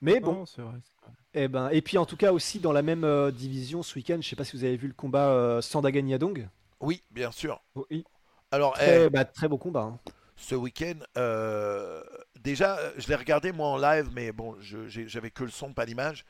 Mais 0.00 0.20
bon, 0.20 0.32
Non, 0.32 0.46
c'est 0.46 0.62
vrai. 0.62 0.76
c'est 0.84 1.06
vrai. 1.06 1.14
et 1.34 1.48
ben, 1.48 1.68
et 1.70 1.82
puis 1.82 1.98
en 1.98 2.06
tout 2.06 2.16
cas 2.16 2.32
aussi 2.32 2.60
dans 2.60 2.72
la 2.72 2.82
même 2.82 3.02
euh, 3.04 3.30
division 3.32 3.82
ce 3.82 3.94
week-end, 3.96 4.18
je 4.20 4.28
sais 4.28 4.36
pas 4.36 4.44
si 4.44 4.56
vous 4.56 4.62
avez 4.64 4.76
vu 4.76 4.86
le 4.86 4.94
combat 4.94 5.28
euh, 5.30 5.60
Sandagan 5.60 6.06
Yadong. 6.06 6.48
Oui, 6.80 7.02
bien 7.10 7.32
sûr. 7.32 7.60
Oui. 7.90 8.04
Alors, 8.52 8.74
Très, 8.74 9.06
eh, 9.06 9.10
bah, 9.10 9.24
très 9.24 9.48
beau 9.48 9.58
combat. 9.58 9.80
hein. 9.82 9.98
ce 10.36 10.54
week-end, 10.54 10.94
euh, 11.16 12.02
déjà, 12.40 12.78
je 12.96 13.08
l'ai 13.08 13.14
regardé 13.16 13.50
moi 13.52 13.68
en 13.68 13.76
live, 13.76 14.08
mais 14.12 14.30
bon, 14.32 14.56
je- 14.60 14.86
j'ai- 14.88 15.08
j'avais 15.08 15.30
que 15.30 15.44
le 15.44 15.50
son, 15.50 15.72
pas 15.72 15.84
l'image. 15.84 16.24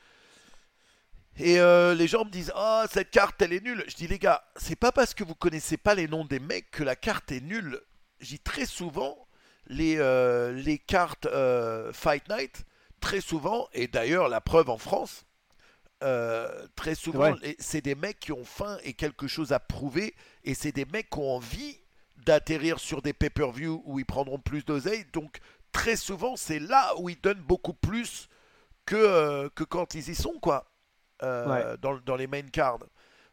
Et 1.39 1.59
euh, 1.59 1.95
les 1.95 2.07
gens 2.07 2.25
me 2.25 2.31
disent 2.31 2.53
Ah, 2.55 2.87
cette 2.91 3.11
carte, 3.11 3.41
elle 3.43 3.53
est 3.53 3.63
nulle. 3.63 3.85
Je 3.89 3.97
dis 3.97 4.07
Les 4.07 4.19
gars, 4.19 4.45
c'est 4.57 4.77
pas 4.77 4.93
parce 4.93 5.15
que 5.15 5.25
vous 5.25 5.35
connaissez 5.35 5.77
pas 5.77 5.95
les 5.95 6.07
noms 6.07 6.25
des 6.25 6.39
mecs 6.39 6.71
que 6.71 6.85
la 6.85 6.97
carte 6.97 7.33
est 7.33 7.41
nulle. 7.41 7.81
Je 8.21 8.29
dis 8.29 8.39
très 8.39 8.67
souvent, 8.67 9.27
les, 9.67 9.97
euh, 9.99 10.53
les 10.53 10.79
cartes 10.79 11.27
euh, 11.27 11.93
Fight 11.93 12.29
Night, 12.29 12.65
très 13.01 13.21
souvent, 13.21 13.69
et 13.73 13.89
d'ailleurs, 13.89 14.29
la 14.29 14.41
preuve 14.41 14.71
en 14.71 14.79
France, 14.79 15.27
très 16.77 16.95
souvent, 16.95 17.35
c'est 17.59 17.81
des 17.81 17.95
mecs 17.95 18.21
qui 18.21 18.33
ont 18.33 18.45
faim 18.45 18.77
et 18.85 18.93
quelque 18.93 19.27
chose 19.27 19.53
à 19.53 19.59
prouver, 19.59 20.15
et 20.45 20.53
c'est 20.53 20.73
des 20.73 20.85
mecs 20.85 21.09
qui 21.09 21.19
ont 21.19 21.37
envie 21.37 21.79
d'atterrir 22.27 22.79
sur 22.79 23.01
des 23.01 23.15
pay-per-view 23.15 23.83
où 23.87 23.99
ils 23.99 24.05
prendront 24.05 24.39
plus 24.39 24.67
d'oseille. 24.67 25.07
Donc, 25.15 25.39
très 25.73 25.97
souvent, 25.97 26.37
c'est 26.37 26.59
là 26.59 26.93
où 26.99 27.09
ils 27.09 27.21
donnent 27.21 27.43
beaucoup 27.43 27.73
plus 27.73 28.29
que, 28.85 29.49
que 29.55 29.65
quand 29.65 29.95
ils 29.95 30.11
y 30.11 30.15
sont, 30.15 30.39
quoi, 30.41 30.74
euh, 31.23 31.77
dans, 31.79 31.99
dans 31.99 32.17
les 32.17 32.27
main 32.27 32.43
cards. 32.43 32.81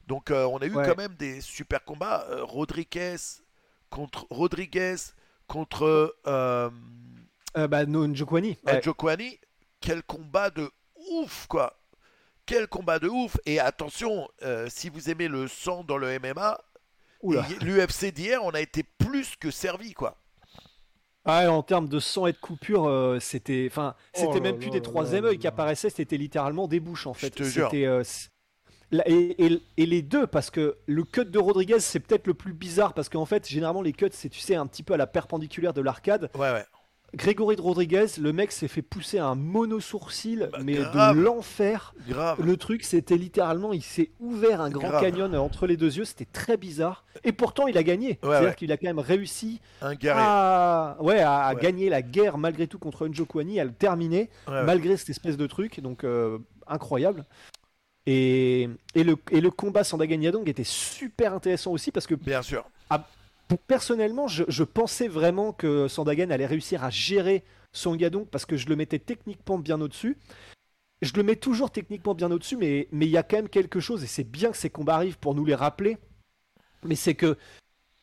Donc, 0.08 0.32
euh, 0.32 0.46
on 0.46 0.58
a 0.60 0.65
eu 0.65 0.76
Ouais. 0.76 0.86
quand 0.88 0.98
même 0.98 1.15
des 1.15 1.41
super 1.41 1.84
combats. 1.84 2.26
Euh, 2.30 2.44
Rodriguez 2.44 3.15
contre 3.89 4.26
Rodriguez 4.30 4.96
contre 5.48 6.15
bah, 6.26 7.86
no, 7.86 8.08
Njokwani. 8.08 8.58
euh, 8.67 8.74
Ouais. 8.74 8.82
Jokwani. 8.82 9.39
Quel 9.80 10.04
combat 10.04 10.50
de 10.52 10.70
ouf, 11.12 11.48
quoi! 11.48 11.80
Quel 12.46 12.67
combat 12.67 13.00
de 13.00 13.08
ouf! 13.08 13.36
Et 13.46 13.60
attention, 13.60 14.30
si 14.67 14.89
vous 14.89 15.10
aimez 15.10 15.28
le 15.28 15.48
sang 15.48 15.84
dans 15.84 15.98
le 15.98 16.20
MMA, 16.20 16.60
l'UFC 17.24 18.12
d'hier, 18.12 18.44
on 18.44 18.52
a 18.52 18.62
été 18.62 18.84
plus 18.84 19.36
que 19.36 19.50
servi, 19.50 19.94
quoi. 19.94 20.21
Ah, 21.26 21.52
en 21.52 21.62
termes 21.62 21.88
de 21.88 22.00
sang 22.00 22.26
et 22.26 22.32
de 22.32 22.38
coupure, 22.38 22.88
euh, 22.88 23.20
c'était, 23.20 23.68
enfin, 23.70 23.96
c'était 24.14 24.28
Oh 24.30 24.34
là 24.36 24.40
même 24.40 24.58
plus 24.58 24.70
des 24.72 24.78
là 24.78 24.82
trois 24.82 25.04
là 25.04 25.18
émeuils 25.18 25.38
qui 25.38 25.48
apparaissaient, 25.48 25.90
c'était 25.92 26.18
littéralement 26.18 26.68
des 26.68 26.80
bouches 26.80 27.06
en 27.08 27.14
fait. 27.14 27.44
C'était, 27.44 27.86
euh, 27.86 28.04
et- 29.06 29.62
et 29.78 29.86
les 29.86 30.02
deux, 30.02 30.28
parce 30.28 30.50
que 30.50 30.78
le 30.86 31.04
cut 31.04 31.26
de 31.26 31.40
Rodriguez, 31.40 31.80
c'est 31.80 32.00
peut-être 32.00 32.28
le 32.28 32.34
plus 32.34 32.54
bizarre, 32.54 32.94
parce 32.94 33.08
qu'en 33.08 33.26
fait, 33.26 33.48
généralement, 33.48 33.82
les 33.82 33.94
cuts, 33.94 34.10
c'est, 34.12 34.30
tu 34.30 34.40
sais, 34.40 34.56
un 34.56 34.68
petit 34.68 34.84
peu 34.84 34.94
à 34.94 34.98
la 34.98 35.08
perpendiculaire 35.08 35.74
de 35.74 35.82
l'arcade. 35.82 36.30
Ouais, 36.36 36.52
ouais. 36.52 36.66
Grégory 37.13 37.58
de 37.58 37.62
Rodriguez, 37.62 38.06
le 38.19 38.32
mec 38.32 38.52
s'est 38.54 38.69
fait 38.69 38.82
pousser 38.82 39.19
un 39.19 39.36
mono-sourcil, 39.36 40.50
Bah, 40.52 40.60
mais 40.63 40.76
grave. 40.76 41.17
de 41.17 41.21
l'enfer. 41.21 41.93
Grave. 42.08 42.41
Le 42.41 42.56
truc, 42.56 42.84
c'était 42.84 43.17
littéralement, 43.17 43.74
il 43.74 43.84
s'est 43.84 44.12
ouvert 44.19 44.62
un 44.62 44.69
grand 44.69 44.88
Grave. 44.89 45.02
canyon 45.02 45.36
entre 45.36 45.67
les 45.67 45.76
deux 45.76 45.97
yeux, 45.97 46.06
c'était 46.06 46.28
très 46.32 46.56
bizarre. 46.56 47.04
Et 47.26 47.34
pourtant, 47.34 47.67
il 47.67 47.78
a 47.78 47.84
gagné. 47.84 48.17
C'est-à-dire 48.24 48.50
ouais. 48.50 48.56
qu'il 48.56 48.71
a 48.71 48.78
quand 48.78 48.88
même 48.88 49.00
réussi 49.00 49.60
Un 49.82 49.95
à, 50.08 50.95
ouais, 51.02 51.19
à, 51.19 51.54
gagner 51.56 51.89
la 51.89 52.02
guerre 52.02 52.38
malgré 52.38 52.67
tout 52.67 52.80
contre 52.80 53.08
Njokwani, 53.08 53.60
à 53.60 53.65
le 53.65 53.74
terminer, 53.74 54.30
malgré 54.47 54.95
cette 54.95 55.10
espèce 55.10 55.36
de 55.38 55.47
truc, 55.47 55.82
donc 55.82 56.04
euh, 56.06 56.38
incroyable. 56.67 57.26
Et, 58.08 58.67
et, 58.95 59.04
le, 59.04 59.15
et 59.30 59.41
le 59.41 59.52
combat 59.52 59.84
Sandagan 59.84 60.19
Yadong 60.21 60.47
était 60.50 60.63
super 60.63 61.34
intéressant 61.36 61.71
aussi 61.71 61.91
parce 61.91 62.08
que 62.08 62.15
Bien 62.15 62.41
sûr. 62.41 62.65
Personnellement, 63.56 64.28
je, 64.28 64.64
pensais 64.64 65.08
vraiment 65.08 65.54
que 65.54 65.88
Sandagen 65.88 66.32
allait 66.32 66.46
réussir 66.46 66.84
à 66.84 66.90
gérer 66.90 67.44
son 67.74 67.96
Gadong 67.96 68.26
parce 68.26 68.46
que 68.46 68.58
je 68.58 68.68
le 68.68 68.76
mettais 68.76 69.00
techniquement 69.00 69.58
bien 69.58 69.80
au-dessus. 69.82 70.18
Je 71.02 71.14
le 71.14 71.24
mets 71.24 71.36
toujours 71.36 71.72
techniquement 71.72 72.14
bien 72.14 72.32
au-dessus, 72.32 72.58
mais 72.58 72.88
il 72.92 73.04
y 73.06 73.18
a 73.18 73.24
quand 73.24 73.38
même 73.38 73.50
quelque 73.50 73.80
chose, 73.80 74.04
et 74.04 74.08
c'est 74.08 74.24
bien 74.24 74.52
que 74.52 74.58
ces 74.58 74.70
combats 74.70 74.96
arrivent 74.96 75.18
pour 75.18 75.34
nous 75.34 75.46
les 75.46 75.56
rappeler. 75.56 75.98
Mais 76.84 76.96
c'est 76.96 77.16
que 77.16 77.38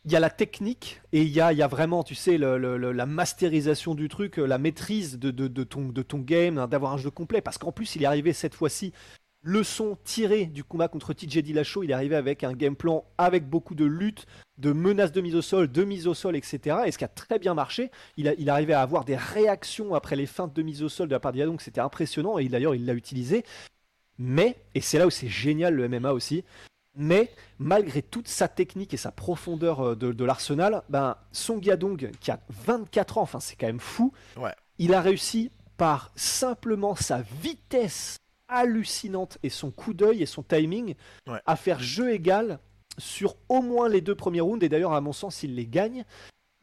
il 0.04 0.12
y 0.12 0.16
a 0.16 0.20
la 0.20 0.30
technique 0.30 1.02
et 1.12 1.22
il 1.22 1.28
y 1.28 1.40
a, 1.40 1.52
y 1.52 1.61
a 1.61 1.66
vraiment, 1.66 2.02
tu 2.02 2.14
sais, 2.14 2.38
la 2.38 3.06
masterisation 3.06 3.94
du 3.94 4.08
truc, 4.08 4.38
la 4.38 4.56
maîtrise 4.56 5.18
de, 5.18 5.30
de- 5.30 5.48
de 5.48 5.64
ton, 5.64 5.88
de 5.88 6.02
ton 6.02 6.18
game, 6.18 6.56
hein, 6.56 6.66
d'avoir 6.66 6.94
un 6.94 6.96
jeu 6.96 7.11
complet. 7.11 7.42
Parce 7.42 7.58
qu'en 7.58 7.72
plus, 7.72 7.94
il 7.94 8.02
est 8.02 8.06
arrivé 8.06 8.32
cette 8.32 8.54
fois-ci, 8.54 8.92
le 9.42 9.62
son 9.62 9.96
tiré 10.05 10.46
du 10.46 10.64
combat 10.64 10.88
contre 10.88 11.12
TJ 11.12 11.38
Dillashaw, 11.38 11.85
il 11.85 11.90
est 11.90 11.94
arrivé 11.94 12.16
avec 12.16 12.42
un 12.44 12.53
game 12.53 12.74
plan 12.77 13.05
avec 13.18 13.48
beaucoup 13.48 13.74
de 13.74 13.85
lutte, 13.85 14.27
de 14.59 14.72
menaces 14.72 15.12
de 15.12 15.20
mise 15.20 15.37
au 15.37 15.42
sol, 15.42 15.70
de 15.70 15.85
mise 15.85 16.07
au 16.09 16.14
sol, 16.14 16.35
etc. 16.37 16.79
Et 16.87 16.90
ce 16.92 16.98
qui 16.98 17.05
a 17.05 17.09
très 17.09 17.38
bien 17.38 17.55
marché, 17.55 17.90
il, 18.16 18.27
a, 18.29 18.35
il 18.35 18.51
arrivait 18.51 18.72
à 18.72 18.83
avoir 18.83 19.05
des 19.05 19.16
réactions 19.16 19.94
après 19.94 20.16
les 20.16 20.27
feintes 20.27 20.55
de 20.55 20.62
mise 20.62 20.83
au 20.83 20.88
sol 20.88 21.09
de 21.09 21.14
la 21.14 21.20
part 21.20 21.33
d'Yadong, 21.33 21.61
c'était 21.61 21.81
impressionnant 21.81 22.38
et 22.38 22.48
d'ailleurs 22.48 22.74
il 22.74 22.85
l'a 22.85 22.94
utilisé. 22.94 23.44
Mais, 24.18 24.57
et 24.74 24.81
c'est 24.81 24.98
là 24.98 25.07
où 25.07 25.11
c'est 25.11 25.29
génial 25.29 25.74
le 25.74 25.88
MMA 25.88 26.12
aussi, 26.12 26.44
mais 26.96 27.31
malgré 27.61 28.03
toute 28.03 28.27
sa 28.27 28.48
technique 28.48 28.92
et 28.92 28.96
sa 28.96 29.12
profondeur 29.12 29.81
euh, 29.81 29.94
de, 29.94 30.11
de 30.11 30.24
l'arsenal, 30.24 30.83
ben, 30.88 31.16
Song 31.31 31.64
Yadong, 31.64 32.11
qui 32.18 32.33
a 32.33 32.40
24 32.51 33.18
ans, 33.18 33.22
enfin 33.22 33.38
c'est 33.38 33.55
quand 33.55 33.68
même 33.68 33.79
fou, 33.79 34.12
Ouais. 34.37 34.51
il 34.79 34.92
a 34.94 35.01
réussi 35.01 35.53
par 35.77 36.11
simplement 36.16 36.96
sa 36.96 37.22
vitesse 37.40 38.16
hallucinante 38.48 39.38
et 39.42 39.50
son 39.50 39.70
coup 39.70 39.94
d'œil 39.94 40.22
et 40.22 40.26
son 40.26 40.42
timing 40.42 40.94
Ouais. 41.28 41.40
à 41.46 41.56
faire 41.56 41.80
jeu 41.80 42.12
égal 42.12 42.58
sur 42.98 43.37
au 43.48 43.62
moins 43.62 43.88
les 43.88 44.00
deux 44.00 44.14
premiers 44.14 44.40
rounds, 44.40 44.64
et 44.64 44.68
d'ailleurs 44.68 44.92
à 44.92 45.00
mon 45.00 45.12
sens 45.12 45.42
il 45.42 45.54
les 45.54 45.66
gagne. 45.66 46.04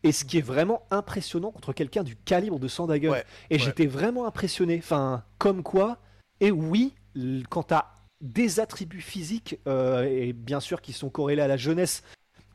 Et 0.03 0.11
ce 0.11 0.23
qui 0.25 0.37
est 0.37 0.41
vraiment 0.41 0.83
impressionnant 0.91 1.51
contre 1.51 1.73
quelqu'un 1.73 2.03
du 2.03 2.15
calibre 2.15 2.59
de 2.59 2.67
Sandagen. 2.67 3.09
Ouais, 3.09 3.23
et 3.49 3.55
ouais. 3.55 3.59
j'étais 3.59 3.87
vraiment 3.87 4.27
impressionné. 4.27 4.77
Enfin, 4.77 5.23
comme 5.39 5.63
quoi, 5.63 5.97
et 6.41 6.51
oui, 6.51 6.93
tu 7.15 7.43
as 7.71 7.91
des 8.21 8.59
attributs 8.59 9.01
physiques, 9.01 9.59
euh, 9.67 10.03
et 10.03 10.33
bien 10.33 10.59
sûr 10.59 10.81
qui 10.81 10.93
sont 10.93 11.09
corrélés 11.09 11.41
à 11.41 11.47
la 11.47 11.57
jeunesse, 11.57 12.03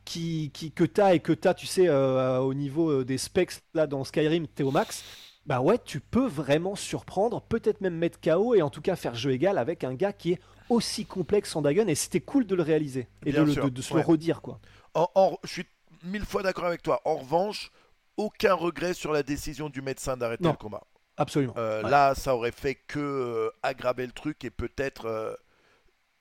qui, 0.05 0.51
qui, 0.53 0.71
que 0.71 0.83
tu 0.83 1.01
as 1.01 1.13
et 1.15 1.19
que 1.19 1.33
tu 1.33 1.47
as, 1.47 1.53
tu 1.53 1.65
sais, 1.67 1.87
euh, 1.87 2.39
au 2.39 2.53
niveau 2.53 2.89
euh, 2.89 3.05
des 3.05 3.17
specs, 3.17 3.53
là 3.73 3.85
dans 3.87 4.03
Skyrim, 4.03 4.47
t'es 4.47 4.63
au 4.63 4.71
max, 4.71 5.03
bah 5.45 5.59
ouais, 5.61 5.77
tu 5.83 5.99
peux 5.99 6.27
vraiment 6.27 6.75
surprendre, 6.75 7.41
peut-être 7.41 7.81
même 7.81 7.95
mettre 7.95 8.19
KO 8.21 8.53
et 8.55 8.61
en 8.61 8.69
tout 8.69 8.81
cas 8.81 8.95
faire 8.95 9.15
jeu 9.15 9.31
égal 9.31 9.57
avec 9.57 9.83
un 9.83 9.93
gars 9.93 10.13
qui 10.13 10.33
est 10.33 10.39
aussi 10.69 11.05
complexe 11.05 11.55
en 11.55 11.61
Dagon 11.61 11.87
et 11.87 11.95
c'était 11.95 12.21
cool 12.21 12.45
de 12.45 12.55
le 12.55 12.63
réaliser 12.63 13.07
et 13.25 13.31
de, 13.31 13.41
le- 13.41 13.53
de- 13.55 13.69
de 13.69 13.81
se 13.81 13.93
ouais. 13.93 14.01
le 14.01 14.05
redire 14.05 14.41
quoi. 14.41 14.59
En- 14.93 15.09
en- 15.15 15.37
je 15.43 15.49
suis 15.49 15.65
mille 16.03 16.25
fois 16.25 16.43
d'accord 16.43 16.65
avec 16.65 16.81
toi. 16.81 17.01
En 17.05 17.15
revanche, 17.17 17.71
aucun 18.17 18.53
regret 18.53 18.93
sur 18.93 19.11
la 19.11 19.23
décision 19.23 19.69
du 19.69 19.81
médecin 19.81 20.15
d'arrêter 20.17 20.47
le 20.47 20.53
combat. 20.53 20.83
Absolument. 21.17 21.53
Euh, 21.57 21.83
Ouais. 21.83 21.89
Là, 21.89 22.15
ça 22.15 22.35
aurait 22.35 22.51
fait 22.51 22.75
que 22.75 22.99
euh, 22.99 23.49
aggraver 23.63 24.05
le 24.05 24.11
truc 24.11 24.43
et 24.45 24.49
peut-être 24.49 25.05
euh, 25.05 25.33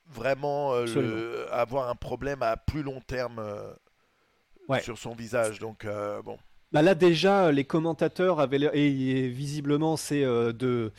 vraiment 0.06 0.74
le- 0.80 1.46
avoir 1.52 1.88
un 1.88 1.94
problème 1.94 2.42
à 2.42 2.56
plus 2.56 2.82
long 2.82 3.00
terme 3.00 3.40
Ouais. 4.68 4.80
sur 4.82 4.98
son 4.98 5.14
visage. 5.14 5.58
Donc, 5.58 5.86
bon. 6.24 6.38
Bah 6.72 6.82
là 6.82 6.94
déjà, 6.94 7.50
les 7.52 7.64
commentateurs 7.64 8.38
avaient 8.40 8.58
l'air- 8.58 8.74
et, 8.74 8.86
et 8.86 9.28
visiblement 9.28 9.96
c'est 9.96 10.22
euh, 10.24 10.52
de 10.52 10.92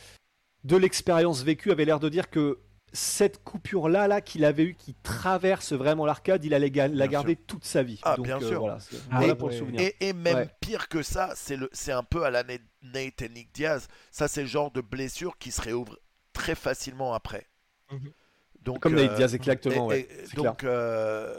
de 0.64 0.76
l'expérience 0.76 1.42
vécue 1.42 1.70
avaient 1.72 1.84
l'air 1.86 1.98
de 2.00 2.08
dire 2.08 2.30
que 2.30 2.58
cette 2.92 3.42
coupure 3.42 3.88
là 3.88 4.06
là 4.06 4.20
qu'il 4.20 4.44
avait 4.44 4.64
eu 4.64 4.74
qui 4.74 4.94
traverse 5.02 5.72
vraiment 5.72 6.04
l'arcade, 6.04 6.44
il 6.44 6.52
allait 6.52 6.70
ga- 6.70 6.88
la 6.88 7.06
Bien 7.06 7.06
garder 7.06 7.36
toute 7.36 7.64
sa 7.64 7.82
vie. 7.82 7.98
Ah, 8.02 8.16
Donc 8.16 8.26
bien 8.26 8.36
euh, 8.40 8.46
sûr. 8.48 8.60
voilà, 8.60 8.78
c'est- 8.80 8.96
Ah, 9.10 9.16
voilà 9.18 9.34
pour 9.34 9.48
le 9.48 9.54
souvenir. 9.56 9.80
Et, 9.80 9.96
et 10.00 10.12
même 10.12 10.36
Ouais. 10.36 10.48
pire 10.60 10.88
que 10.90 11.02
ça, 11.02 11.32
c'est 11.34 11.56
le- 11.56 11.70
c'est 11.72 11.90
un 11.92 12.02
peu 12.04 12.22
à 12.24 12.30
la 12.30 12.42
Na- 12.44 12.58
Nate 12.82 13.22
et 13.22 13.28
Nick 13.30 13.48
Diaz. 13.54 13.88
Ça, 14.10 14.28
c'est 14.28 14.42
le 14.42 14.46
genre 14.46 14.70
de 14.70 14.82
blessure 14.82 15.38
qui 15.38 15.50
se 15.52 15.62
réouvre 15.62 15.98
très 16.34 16.54
facilement 16.54 17.14
après. 17.14 17.46
Mhm. 17.90 18.12
Donc, 18.60 18.80
Comme 18.80 18.94
euh, 18.98 19.06
Nate 19.06 19.16
Diaz 19.16 19.34
exactement, 19.34 19.90
et- 19.90 19.94
ouais, 19.94 20.00
et 20.02 20.08
c'est 20.26 20.36
clair. 20.36 20.50
donc, 20.52 20.64
euh, 20.64 21.34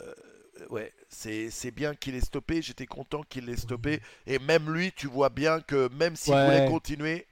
ouais, 0.71 0.91
c'est 1.13 1.49
c'est 1.49 1.71
bien 1.71 1.93
qu'il 1.95 2.15
ait 2.15 2.19
stoppé. 2.21 2.61
J'étais 2.61 2.85
content 2.85 3.21
qu'il 3.29 3.45
l'ait 3.45 3.55
stoppé. 3.55 4.01
Et 4.27 4.39
même 4.39 4.73
lui, 4.73 4.91
tu 4.91 5.07
vois 5.07 5.29
bien 5.29 5.61
que 5.61 5.89
même 5.97 6.15
s'il 6.15 6.33
Ouais. 6.33 6.45
voulait 6.45 6.65
continuer, 6.65 7.25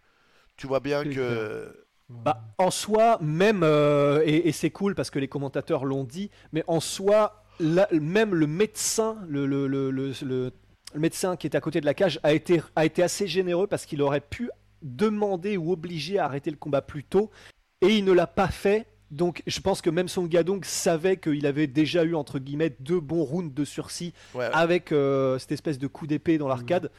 tu 0.58 0.68
vois 0.68 0.80
bien 0.80 1.04
que. 1.04 1.86
Bah, 2.10 2.44
en 2.58 2.72
soi, 2.72 3.18
même, 3.22 3.62
euh, 3.64 4.22
et, 4.26 4.50
et 4.50 4.52
c'est 4.52 4.70
cool 4.70 4.96
parce 4.96 5.10
que 5.10 5.18
les 5.18 5.30
commentateurs 5.30 5.86
l'ont 5.86 6.04
dit, 6.04 6.30
mais 6.52 6.62
en 6.68 6.82
soi, 6.82 7.46
là, 7.62 7.88
même 7.94 8.36
le 8.36 8.48
médecin, 8.48 9.18
le, 9.30 9.46
le, 9.46 9.66
le, 9.68 9.92
le- 9.92 10.12
le- 10.22 10.52
le 10.94 11.00
médecin 11.00 11.38
qui 11.38 11.48
est 11.48 11.56
à 11.56 11.62
côté 11.62 11.80
de 11.80 11.86
la 11.86 11.94
cage 11.94 12.20
a 12.24 12.34
été, 12.34 12.62
a 12.76 12.84
été 12.84 13.02
assez 13.02 13.28
généreux 13.28 13.66
parce 13.66 13.86
qu'il 13.86 14.02
aurait 14.02 14.20
pu 14.20 14.50
demander 14.82 15.56
ou 15.56 15.72
obliger 15.72 16.20
à 16.20 16.26
arrêter 16.26 16.52
le 16.52 16.58
combat 16.58 16.82
plus 16.82 17.06
tôt, 17.06 17.32
et 17.80 17.96
il 17.98 18.04
ne 18.04 18.12
l'a 18.12 18.28
pas 18.28 18.50
fait. 18.50 18.88
Donc 19.12 19.44
je 19.46 19.60
pense 19.60 19.82
que 19.82 19.90
même 19.90 20.08
son 20.08 20.24
Gadong 20.26 20.64
savait 20.64 21.18
qu'il 21.18 21.46
avait 21.46 21.68
déjà 21.68 22.04
eu, 22.04 22.16
entre 22.16 22.40
guillemets, 22.40 22.74
deux 22.80 23.00
bons 23.00 23.24
rounds 23.24 23.54
de 23.54 23.66
sursis 23.66 24.14
Ouais, 24.34 24.50
avec 24.54 24.92
euh, 24.92 25.38
cette 25.38 25.52
espèce 25.52 25.78
de 25.78 25.88
coup 25.88 26.08
d'épée 26.08 26.38
dans 26.38 26.48
l'arcade. 26.48 26.90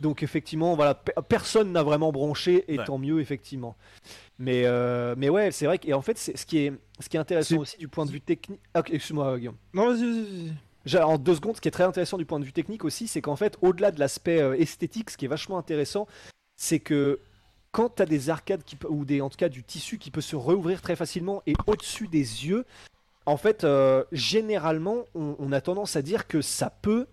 Donc 0.00 0.22
effectivement, 0.22 0.74
voilà, 0.76 0.94
pe- 0.94 1.12
personne 1.28 1.72
n'a 1.72 1.82
vraiment 1.82 2.12
bronché 2.12 2.64
et 2.68 2.78
Ouais. 2.78 2.84
tant 2.84 2.98
mieux 2.98 3.20
effectivement. 3.20 3.76
Mais 4.38 4.62
euh, 4.66 5.14
mais 5.16 5.28
ouais, 5.28 5.52
c'est 5.52 5.66
vrai 5.66 5.78
que 5.78 5.88
et 5.88 5.94
en 5.94 6.02
fait, 6.02 6.18
c'est 6.18 6.36
ce 6.36 6.44
qui 6.44 6.58
est 6.58 6.72
ce 7.00 7.08
qui 7.08 7.16
est 7.16 7.20
intéressant 7.20 7.58
aussi 7.58 7.78
du 7.78 7.88
point 7.88 8.04
de 8.04 8.10
vue 8.10 8.20
technique. 8.20 8.60
Ah, 8.74 8.82
excuse-moi 8.90 9.38
Guillaume. 9.38 9.56
Non, 9.72 9.86
vas-y, 9.94 10.52
vas-y, 10.84 11.02
En 11.02 11.16
deux 11.16 11.36
secondes, 11.36 11.56
ce 11.56 11.60
qui 11.60 11.68
est 11.68 11.70
très 11.70 11.84
intéressant 11.84 12.18
du 12.18 12.26
point 12.26 12.40
de 12.40 12.44
vue 12.44 12.52
technique 12.52 12.84
aussi, 12.84 13.06
c'est 13.08 13.22
qu'en 13.22 13.36
fait, 13.36 13.56
au-delà 13.62 13.90
de 13.92 14.00
l'aspect 14.00 14.40
euh, 14.42 14.54
esthétique, 14.58 15.10
ce 15.10 15.16
qui 15.16 15.24
est 15.24 15.28
vachement 15.28 15.56
intéressant, 15.58 16.06
c'est 16.56 16.80
que 16.80 17.20
quand 17.74 17.96
tu 17.96 18.02
as 18.02 18.06
des 18.06 18.30
arcades 18.30 18.62
qui, 18.62 18.78
ou 18.88 19.04
des, 19.04 19.20
en 19.20 19.28
tout 19.28 19.36
cas 19.36 19.48
du 19.48 19.64
tissu 19.64 19.98
qui 19.98 20.12
peut 20.12 20.20
se 20.20 20.36
rouvrir 20.36 20.80
très 20.80 20.94
facilement 20.94 21.42
et 21.44 21.54
au-dessus 21.66 22.06
des 22.06 22.46
yeux, 22.46 22.64
en 23.26 23.36
fait, 23.36 23.64
euh, 23.64 24.04
généralement, 24.12 24.98
on, 25.16 25.34
on 25.40 25.50
a 25.50 25.60
tendance 25.60 25.96
à 25.96 26.02
dire 26.02 26.28
que 26.28 26.40
ça 26.40 26.70
peut 26.70 27.08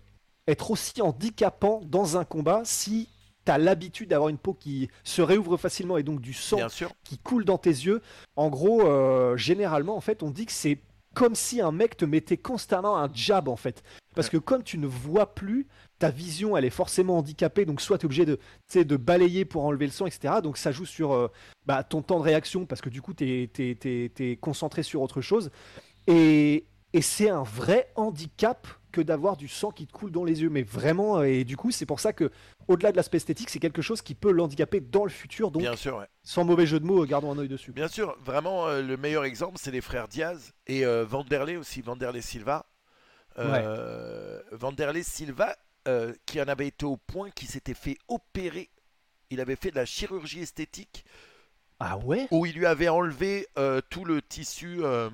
être 0.46 0.70
aussi 0.70 1.02
handicapant 1.02 1.80
dans 1.84 2.16
un 2.16 2.24
combat 2.24 2.62
si 2.64 3.08
tu 3.44 3.50
as 3.50 3.58
l'habitude 3.58 4.10
d'avoir 4.10 4.28
une 4.28 4.38
peau 4.38 4.54
qui 4.54 4.88
se 5.02 5.20
réouvre 5.20 5.56
facilement 5.56 5.98
et 5.98 6.04
donc 6.04 6.20
du 6.20 6.32
sang 6.32 6.58
qui 7.02 7.18
coule 7.18 7.44
dans 7.44 7.58
tes 7.58 7.70
yeux. 7.70 8.00
En 8.36 8.48
gros, 8.48 8.82
euh, 8.82 9.36
généralement, 9.36 9.96
en 9.96 10.00
fait, 10.00 10.22
on 10.22 10.30
dit 10.30 10.46
que 10.46 10.52
c'est 10.52 10.78
comme 11.12 11.34
si 11.34 11.60
un 11.60 11.72
mec 11.72 11.96
te 11.96 12.04
mettait 12.04 12.36
constamment 12.36 12.98
un 12.98 13.10
jab, 13.12 13.48
en 13.48 13.56
fait. 13.56 13.82
Parce 14.14 14.28
que 14.28 14.36
comme 14.36 14.62
tu 14.62 14.78
ne 14.78 14.86
vois 14.86 15.34
plus, 15.34 15.66
ta 16.02 16.10
vision, 16.10 16.56
elle 16.56 16.64
est 16.64 16.70
forcément 16.70 17.18
handicapée. 17.18 17.64
Donc, 17.64 17.80
soit 17.80 17.96
tu 17.96 18.02
es 18.02 18.06
obligé 18.06 18.26
de, 18.26 18.38
de 18.74 18.96
balayer 18.96 19.44
pour 19.44 19.64
enlever 19.64 19.86
le 19.86 19.92
sang, 19.92 20.06
etc. 20.06 20.34
Donc, 20.42 20.56
ça 20.56 20.72
joue 20.72 20.84
sur 20.84 21.12
euh, 21.12 21.28
bah, 21.64 21.84
ton 21.84 22.02
temps 22.02 22.18
de 22.18 22.24
réaction, 22.24 22.66
parce 22.66 22.80
que 22.80 22.88
du 22.88 23.00
coup, 23.00 23.14
tu 23.14 23.24
es, 23.24 24.38
concentré 24.40 24.82
sur 24.82 25.00
autre 25.00 25.20
chose. 25.20 25.52
Et, 26.08 26.66
et 26.92 27.02
c'est 27.02 27.30
un 27.30 27.44
vrai 27.44 27.92
handicap 27.94 28.66
que 28.90 29.00
d'avoir 29.00 29.36
du 29.36 29.46
sang 29.46 29.70
qui 29.70 29.86
te 29.86 29.92
coule 29.92 30.10
dans 30.10 30.24
les 30.24 30.42
yeux. 30.42 30.50
Mais 30.50 30.64
vraiment, 30.64 31.18
euh, 31.18 31.22
et 31.22 31.44
du 31.44 31.56
coup, 31.56 31.70
c'est 31.70 31.86
pour 31.86 32.00
ça 32.00 32.12
que, 32.12 32.32
au-delà 32.66 32.90
de 32.90 32.96
l'aspect 32.96 33.18
esthétique, 33.18 33.48
c'est 33.48 33.60
quelque 33.60 33.80
chose 33.80 34.02
qui 34.02 34.16
peut 34.16 34.32
l'handicaper 34.32 34.80
dans 34.80 35.04
le 35.04 35.10
futur. 35.10 35.52
Donc, 35.52 35.62
Bien 35.62 35.76
sûr, 35.76 35.98
ouais. 35.98 36.06
sans 36.24 36.42
mauvais 36.42 36.66
jeu 36.66 36.80
de 36.80 36.84
mots, 36.84 37.06
gardons 37.06 37.30
un 37.30 37.38
œil 37.38 37.48
dessus. 37.48 37.70
Bien 37.70 37.86
sûr, 37.86 38.16
vraiment, 38.24 38.66
euh, 38.66 38.82
le 38.82 38.96
meilleur 38.96 39.24
exemple, 39.24 39.58
c'est 39.60 39.70
les 39.70 39.80
frères 39.80 40.08
Diaz 40.08 40.52
et 40.66 40.84
euh, 40.84 41.04
Vanderlei 41.04 41.56
aussi, 41.56 41.80
Vanderlei 41.80 42.22
Silva. 42.22 42.66
Euh, 43.38 44.40
Vanderlei 44.50 45.02
Silva, 45.02 45.56
euh, 45.88 46.14
qui 46.26 46.40
en 46.40 46.48
avait 46.48 46.68
été 46.68 46.84
au 46.86 46.96
point 46.96 47.30
qu'il 47.30 47.48
s'était 47.48 47.74
fait 47.74 47.98
opérer. 48.08 48.70
Il 49.30 49.40
avait 49.40 49.56
fait 49.56 49.70
de 49.70 49.76
la 49.76 49.86
chirurgie 49.86 50.40
esthétique 50.40 51.04
Ah 51.80 51.98
ouais? 51.98 52.28
Où 52.30 52.46
il 52.46 52.54
lui 52.54 52.66
avait 52.66 52.88
enlevé 52.88 53.46
euh, 53.58 53.80
tout 53.90 54.04
le 54.04 54.22
tissu. 54.22 54.78
euh, 54.84 55.10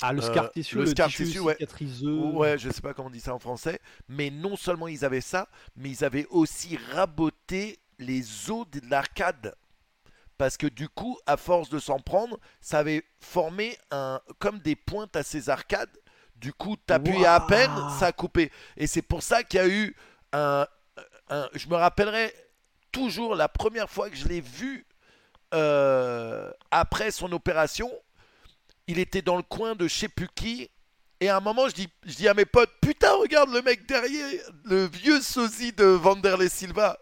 Ah, 0.00 0.12
le 0.12 0.20
scar 0.20 0.50
tissue, 0.50 0.78
le 0.78 0.84
le, 0.84 0.86
scar 0.86 1.12
tissu 1.12 1.24
tissue, 1.24 1.40
ouais. 1.40 1.54
cicatriseux. 1.54 2.32
Ouais, 2.32 2.58
je 2.58 2.70
sais 2.70 2.82
pas 2.82 2.94
comment 2.94 3.08
on 3.08 3.10
dit 3.10 3.20
ça 3.20 3.34
en 3.34 3.38
français, 3.38 3.80
mais 4.08 4.30
non 4.30 4.56
seulement 4.56 4.88
ils 4.88 5.04
avaient 5.04 5.20
ça, 5.22 5.48
mais 5.74 5.90
ils 5.90 6.04
avaient 6.04 6.26
aussi 6.30 6.76
raboté 6.76 7.78
les 7.98 8.50
os 8.50 8.68
de 8.70 8.80
l'arcade. 8.90 9.54
Parce 10.38 10.56
que 10.58 10.66
du 10.66 10.88
coup, 10.88 11.18
à 11.26 11.36
force 11.38 11.70
de 11.70 11.78
s'en 11.78 11.98
prendre, 11.98 12.38
ça 12.60 12.80
avait 12.80 13.04
formé 13.20 13.78
un, 13.90 14.20
comme 14.38 14.58
des 14.58 14.76
pointes 14.76 15.16
à 15.16 15.22
ces 15.22 15.48
arcades. 15.48 15.96
Du 16.36 16.52
coup, 16.52 16.76
t'appuyais 16.76 17.26
à 17.26 17.38
Waouh. 17.38 17.46
peine, 17.48 17.70
ça 17.98 18.12
coupait. 18.12 18.50
Et 18.76 18.86
c'est 18.86 19.02
pour 19.02 19.22
ça 19.22 19.42
qu'il 19.42 19.58
y 19.58 19.62
a 19.62 19.68
eu 19.68 19.96
un, 20.32 20.66
un- 21.30 21.48
Je 21.54 21.66
me 21.68 21.74
rappellerai 21.76 22.32
toujours 22.92 23.34
la 23.34 23.48
première 23.48 23.88
fois 23.90 24.10
que 24.10 24.16
je 24.16 24.28
l'ai 24.28 24.40
vu 24.40 24.86
euh, 25.54 26.50
après 26.70 27.10
son 27.10 27.32
opération. 27.32 27.90
Il 28.86 28.98
était 28.98 29.22
dans 29.22 29.36
le 29.36 29.42
coin 29.42 29.74
de 29.74 29.88
je 29.88 29.94
sais 29.94 30.08
plus 30.08 30.28
qui. 30.34 30.70
Et 31.20 31.28
à 31.30 31.38
un 31.38 31.40
moment, 31.40 31.68
je 31.68 31.74
dis, 31.74 31.88
je 32.04 32.14
dis 32.14 32.28
à 32.28 32.34
mes 32.34 32.44
potes, 32.44 32.70
putain, 32.82 33.12
regarde 33.14 33.50
le 33.50 33.62
mec 33.62 33.86
derrière, 33.86 34.28
le 34.64 34.84
vieux 34.86 35.20
sosie 35.22 35.72
de 35.72 35.84
Vanderlei 35.86 36.48
Silva. 36.50 36.98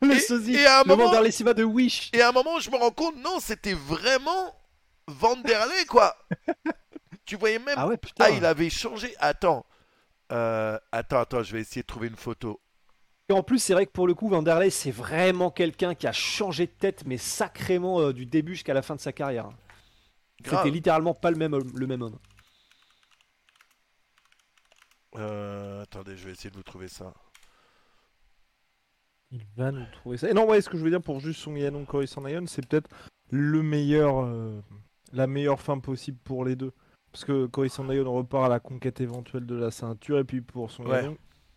Le 0.00 0.14
Et- 0.14 0.20
sosie, 0.20 0.54
et 0.56 0.66
à 0.66 0.80
un 0.80 0.82
le 0.84 0.88
moment- 0.88 1.04
Vanderlei 1.04 1.30
Silva 1.30 1.52
de 1.52 1.62
Wish. 1.64 2.08
Et 2.14 2.22
à 2.22 2.30
un 2.30 2.32
moment, 2.32 2.58
je 2.60 2.70
me 2.70 2.76
rends 2.76 2.90
compte, 2.90 3.16
non, 3.16 3.38
c'était 3.40 3.74
vraiment 3.74 4.54
Vanderlei, 5.06 5.84
quoi. 5.86 6.16
tu 7.26 7.36
voyais 7.36 7.58
même. 7.58 7.74
Ah 7.76 7.86
ouais, 7.86 7.96
putain. 7.98 8.24
Ah, 8.26 8.30
il 8.30 8.44
avait 8.44 8.70
changé. 8.70 9.14
Attends. 9.18 9.66
Euh, 10.32 10.78
attends, 10.92 11.20
attends, 11.20 11.42
je 11.42 11.52
vais 11.52 11.60
essayer 11.60 11.82
de 11.82 11.86
trouver 11.86 12.08
une 12.08 12.16
photo. 12.16 12.60
Et 13.28 13.32
en 13.32 13.42
plus, 13.42 13.58
c'est 13.58 13.72
vrai 13.74 13.86
que 13.86 13.90
pour 13.92 14.06
le 14.06 14.14
coup, 14.14 14.28
Vanderlei, 14.28 14.70
c'est 14.70 14.90
vraiment 14.92 15.50
quelqu'un 15.50 15.94
qui 15.94 16.06
a 16.06 16.12
changé 16.12 16.66
de 16.66 16.72
tête, 16.72 17.04
mais 17.06 17.18
sacrément 17.18 18.00
euh, 18.00 18.12
du 18.12 18.24
début 18.24 18.54
jusqu'à 18.54 18.72
la 18.74 18.82
fin 18.82 18.94
de 18.94 19.00
sa 19.00 19.12
carrière. 19.12 19.48
C'était 20.44 20.70
littéralement 20.70 21.14
pas 21.14 21.30
le 21.30 21.36
même, 21.36 21.52
homme- 21.54 21.72
le 21.74 21.86
même 21.86 22.02
homme. 22.02 22.18
Euh, 25.16 25.82
attendez, 25.82 26.16
je 26.16 26.26
vais 26.26 26.32
essayer 26.32 26.50
de 26.50 26.56
vous 26.56 26.62
trouver 26.62 26.88
ça. 26.88 27.12
Il 29.30 29.44
va 29.56 29.72
nous 29.72 29.86
trouver 29.92 30.18
ça. 30.18 30.30
Et 30.30 30.34
non, 30.34 30.46
ouais, 30.46 30.60
ce 30.60 30.68
que 30.68 30.76
je 30.78 30.84
veux 30.84 30.90
dire 30.90 31.02
pour 31.02 31.20
juste 31.20 31.40
Song 31.40 31.56
Yanon, 31.56 31.84
Cory 31.84 32.06
Sandhagen, 32.06 32.46
c'est 32.46 32.66
peut-être 32.66 32.88
le 33.30 33.62
meilleur, 33.62 34.24
euh, 34.24 34.60
la 35.12 35.26
meilleure 35.26 35.60
fin 35.60 35.78
possible 35.78 36.18
pour 36.22 36.44
les 36.44 36.54
deux. 36.54 36.72
Parce 37.16 37.24
que 37.24 37.46
Cory 37.46 37.70
Sandhagen 37.70 38.04
repart 38.10 38.44
à 38.44 38.48
la 38.50 38.60
conquête 38.60 39.00
éventuelle 39.00 39.46
de 39.46 39.54
la 39.54 39.70
ceinture, 39.70 40.18
et 40.18 40.24
puis 40.24 40.42
pour 40.42 40.70
Song 40.70 40.86
Ouais. 40.86 41.08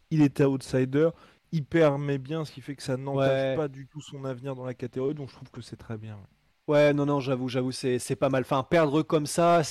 Il 0.10 0.22
était 0.22 0.45
outsider, 0.45 1.10
il 1.52 1.65
permet 1.65 2.17
bien, 2.17 2.45
ce 2.45 2.54
qui 2.54 2.62
fait 2.62 2.78
que 2.78 2.82
ça 2.82 2.95
n'entache 2.95 3.28
Ouais. 3.30 3.56
pas 3.58 3.67
du 3.67 3.86
tout 3.86 4.00
son 4.00 4.24
avenir 4.24 4.56
dans 4.56 4.63
la 4.63 4.74
catégorie, 4.74 5.15
donc 5.15 5.28
je 5.28 5.36
trouve 5.36 5.52
que 5.52 5.60
c'est 5.60 5.76
très 5.76 5.98
bien. 5.98 6.15
ouais. 6.15 6.74
Ouais, 6.74 6.93
non, 6.93 7.06
non, 7.06 7.19
j'avoue, 7.19 7.50
j'avoue, 7.50 7.74
c'est 7.74 8.00
c'est 8.00 8.15
pas 8.15 8.30
mal. 8.30 8.43
Enfin, 8.43 8.63
perdre 8.63 9.02
comme 9.02 9.26
ça, 9.26 9.62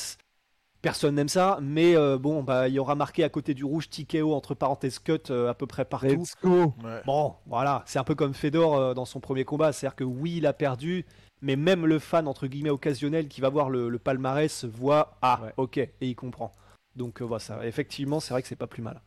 personne 0.82 1.14
n'aime 1.14 1.28
ça, 1.30 1.58
mais 1.62 1.96
euh, 1.96 2.18
bon, 2.18 2.42
bah, 2.42 2.68
il 2.68 2.74
y 2.74 2.78
aura 2.78 2.94
marqué 2.94 3.24
à 3.24 3.30
côté 3.30 3.54
du 3.54 3.64
rouge 3.64 3.88
TKO 3.88 4.34
entre 4.34 4.52
parenthèses 4.54 4.98
cut 4.98 5.12
euh, 5.30 5.48
à 5.48 5.54
peu 5.54 5.66
près 5.66 5.86
partout. 5.86 6.06
Let's 6.08 6.34
go 6.42 6.74
Ouais. 6.84 7.00
Bon, 7.06 7.36
voilà, 7.46 7.82
c'est 7.86 7.98
un 7.98 8.04
peu 8.04 8.14
comme 8.14 8.34
Fedor 8.34 8.76
euh, 8.76 8.92
dans 8.92 9.06
son 9.06 9.20
premier 9.20 9.46
combat, 9.46 9.72
c'est-à-dire 9.72 9.96
que 9.96 10.04
oui, 10.04 10.34
il 10.36 10.46
a 10.46 10.52
perdu, 10.52 11.06
mais 11.40 11.56
même 11.56 11.86
le 11.86 11.98
fan 11.98 12.26
entre 12.28 12.46
guillemets 12.46 12.70
occasionnel 12.70 13.28
qui 13.28 13.40
va 13.40 13.48
voir 13.48 13.70
le, 13.70 13.88
le 13.88 13.98
palmarès 13.98 14.64
voit 14.64 15.16
ah 15.22 15.40
Ouais. 15.44 15.52
ok 15.56 15.78
et 15.78 15.92
il 16.00 16.14
comprend. 16.16 16.52
Donc 16.96 17.22
euh, 17.22 17.24
voilà, 17.24 17.40
ça, 17.40 17.64
effectivement, 17.66 18.20
c'est 18.20 18.34
vrai 18.34 18.42
que 18.42 18.48
c'est 18.48 18.56
pas 18.56 18.66
plus 18.66 18.82
mal. 18.82 19.00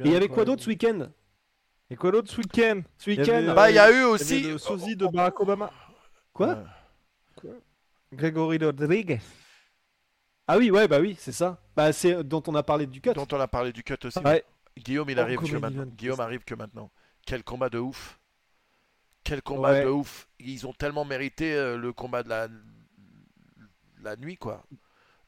Et 0.00 0.06
il 0.06 0.10
y 0.12 0.16
avait 0.16 0.28
quoi 0.28 0.44
d'autre 0.44 0.62
ce 0.62 0.68
week-end? 0.68 1.08
Et 1.90 1.96
quoi 1.96 2.10
d'autre 2.10 2.30
ce 2.30 2.38
week-end? 2.38 2.80
Ce 2.98 3.10
week-end 3.10 3.44
euh, 3.48 3.54
Bah, 3.54 3.70
il 3.70 3.74
y 3.76 3.78
a 3.78 3.90
eu 3.92 4.04
aussi. 4.04 4.40
le 4.42 4.58
sosie 4.58 4.96
de 4.96 5.06
Barack 5.06 5.38
Obama, 5.40 5.70
Quoi? 6.32 6.64
Ouais. 7.44 7.50
Gregory 8.12 8.58
Rodriguez. 8.58 9.20
Ah 10.46 10.58
oui, 10.58 10.70
ouais, 10.70 10.88
bah 10.88 11.00
oui, 11.00 11.16
c'est 11.18 11.32
ça. 11.32 11.58
Bah 11.76 11.92
c'est 11.92 12.22
dont 12.24 12.42
on 12.46 12.54
a 12.54 12.62
parlé 12.62 12.86
du 12.86 13.00
cut. 13.00 13.12
Dont 13.14 13.26
on 13.32 13.40
a 13.40 13.48
parlé 13.48 13.72
du 13.72 13.82
cut 13.82 13.94
aussi. 14.04 14.18
Ouais. 14.20 14.44
Guillaume, 14.76 15.08
il 15.10 15.18
arrive 15.18 15.38
que 15.40 15.56
maintenant. 15.56 15.86
Guillaume 15.86 16.20
arrive 16.20 16.44
que 16.44 16.54
maintenant. 16.54 16.90
Quel 17.26 17.42
combat 17.44 17.68
de 17.70 17.78
ouf. 17.78 18.18
Quel 19.24 19.42
combat 19.42 19.72
Ouais. 19.72 19.84
de 19.84 19.88
ouf. 19.88 20.28
Ils 20.38 20.66
ont 20.66 20.72
tellement 20.74 21.04
mérité 21.04 21.54
euh, 21.54 21.76
le 21.78 21.92
combat 21.92 22.22
de 22.22 22.28
la, 22.28 22.48
la 24.02 24.16
nuit, 24.16 24.36
quoi. 24.36 24.62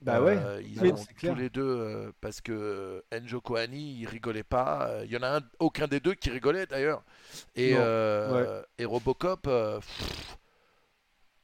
Bah 0.03 0.21
ouais. 0.21 0.37
Euh, 0.37 0.63
ils 0.63 0.79
Oui, 0.83 0.93
ont 0.93 1.05
clair. 1.17 1.33
tous 1.33 1.39
les 1.41 1.49
deux, 1.49 1.63
euh, 1.67 2.13
parce 2.21 2.43
que 2.43 3.03
Enjo 3.13 3.41
Kohani, 3.41 3.95
il 4.01 4.07
rigolait 4.07 4.43
pas. 4.43 4.91
Il 5.05 5.11
y 5.11 5.17
en 5.17 5.23
a 5.23 5.39
un, 5.39 5.41
aucun 5.59 5.89
des 5.89 6.01
deux 6.01 6.15
qui 6.15 6.29
rigolait 6.31 6.67
d'ailleurs. 6.67 7.03
Et, 7.57 7.75
Robocop, 8.85 9.49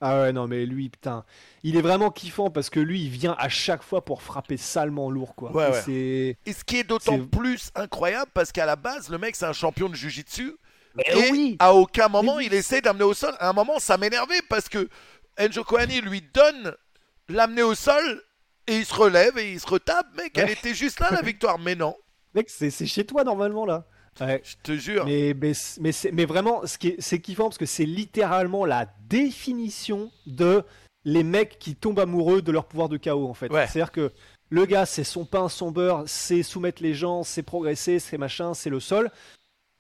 Ah 0.05 0.21
ouais, 0.21 0.33
non, 0.33 0.49
mais 0.49 0.67
lui, 0.67 0.91
putain, 0.91 1.25
il 1.63 1.77
est 1.77 1.81
vraiment 1.81 2.11
kiffant 2.11 2.51
parce 2.51 2.69
que 2.71 2.81
lui, 2.81 3.03
il 3.05 3.09
vient 3.09 3.37
à 3.39 3.49
chaque 3.49 3.83
fois 3.85 4.05
pour 4.05 4.21
frapper 4.21 4.57
salement 4.57 5.11
lourd, 5.11 5.35
quoi. 5.37 5.53
Ouais, 5.53 5.69
Et 5.69 5.71
ouais. 5.73 5.83
C'est. 5.83 6.37
et 6.45 6.53
ce 6.53 6.65
qui 6.65 6.77
est 6.79 6.85
d'autant 6.85 7.25
plus 7.25 7.71
incroyable, 7.77 8.31
parce 8.35 8.51
qu'à 8.53 8.67
la 8.67 8.75
base, 8.77 9.09
le 9.09 9.19
mec, 9.19 9.37
c'est 9.37 9.47
un 9.47 9.53
champion 9.53 9.89
de 9.89 9.95
Jiu-Jitsu. 9.95 10.57
Et 11.07 11.31
oui 11.31 11.57
à 11.59 11.75
aucun 11.75 12.09
moment 12.09 12.37
oui. 12.37 12.47
il 12.47 12.55
essaie 12.55 12.81
d'amener 12.81 13.05
au 13.05 13.15
sol. 13.15 13.35
À 13.39 13.49
un 13.49 13.53
moment, 13.53 13.79
ça 13.79 13.97
m'énervait 13.97 14.43
parce 14.49 14.69
que 14.69 14.89
Enjo 15.41 15.65
Kohani 15.65 16.01
lui 16.01 16.23
donne 16.35 16.75
l'amener 17.29 17.63
au 17.63 17.75
sol 17.75 18.23
et 18.67 18.79
il 18.79 18.87
se 18.87 18.95
relève 18.95 19.39
et 19.39 19.53
il 19.53 19.61
se 19.61 19.67
retape. 19.67 20.07
Mec, 20.17 20.37
elle 20.37 20.51
était 20.51 20.75
juste 20.75 21.01
là 21.01 21.09
la 21.11 21.23
victoire. 21.23 21.59
Mais 21.59 21.75
non, 21.75 21.97
Mec, 22.35 22.51
c'est 22.51 22.71
c'est 22.71 22.87
chez 22.87 23.05
toi 23.05 23.25
normalement 23.25 23.67
là. 23.67 23.87
Ouais. 24.21 24.43
je 24.45 24.57
te 24.63 24.77
jure. 24.77 25.07
Mais, 25.07 25.35
mais, 25.35 25.93
mais, 26.13 26.25
vraiment, 26.27 26.67
ce 26.67 26.77
qui 26.77 26.89
est, 26.89 26.97
c'est 27.01 27.19
kiffant 27.19 27.45
parce 27.45 27.57
que 27.57 27.65
c'est 27.65 27.87
littéralement 27.87 28.67
la 28.67 28.87
définition 29.09 30.11
de 30.27 30.65
les 31.05 31.23
mecs 31.23 31.59
qui 31.59 31.75
tombent 31.75 32.01
amoureux 32.01 32.43
de 32.43 32.53
leur 32.53 32.67
pouvoir 32.67 32.89
de 32.89 32.99
chaos 32.99 33.27
en 33.27 33.35
fait. 33.35 33.51
Ouais. 33.51 33.67
C'est-à-dire 33.67 33.91
que 33.91 34.13
le 34.51 34.67
gars, 34.67 34.85
c'est 34.85 35.05
son 35.05 35.25
pain, 35.25 35.49
son 35.49 35.71
beurre, 35.71 36.05
c'est 36.07 36.43
soumettre 36.43 36.83
les 36.83 36.95
gens, 36.95 37.23
c'est 37.23 37.43
progresser, 37.43 37.99
c'est 37.99 38.19
machin, 38.19 38.53
c'est 38.53 38.71
le 38.71 38.81
sol. 38.81 39.11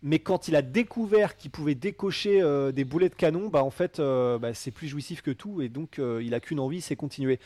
Mais 0.02 0.18
quand 0.18 0.48
il 0.48 0.56
a 0.56 0.62
découvert 0.62 1.36
qu'il 1.36 1.50
pouvait 1.52 1.76
décocher 1.76 2.42
euh, 2.42 2.72
des 2.72 2.84
boulets 2.84 3.08
de 3.08 3.14
canon, 3.14 3.48
bah 3.48 3.62
en 3.62 3.70
fait, 3.70 4.00
euh, 4.00 4.36
bah, 4.38 4.52
c'est 4.52 4.72
plus 4.72 4.88
jouissif 4.88 5.22
que 5.22 5.30
tout 5.30 5.62
et 5.62 5.68
donc 5.68 5.98
euh, 5.98 6.20
il 6.24 6.34
a 6.34 6.40
qu'une 6.40 6.58
envie, 6.60 6.80
c'est 6.80 6.96
continuer. 6.96 7.38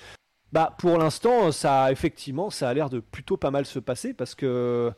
Bah 0.53 0.75
pour 0.79 0.97
l'instant, 0.97 1.53
ça 1.53 1.92
effectivement, 1.92 2.49
ça 2.51 2.69
a 2.69 2.75
l'air 2.75 2.88
de 2.88 3.01
plutôt 3.01 3.37
pas 3.37 3.51
mal 3.51 3.66
se 3.66 3.79
passer 3.79 4.14
parce 4.14 4.35
que 4.35 4.90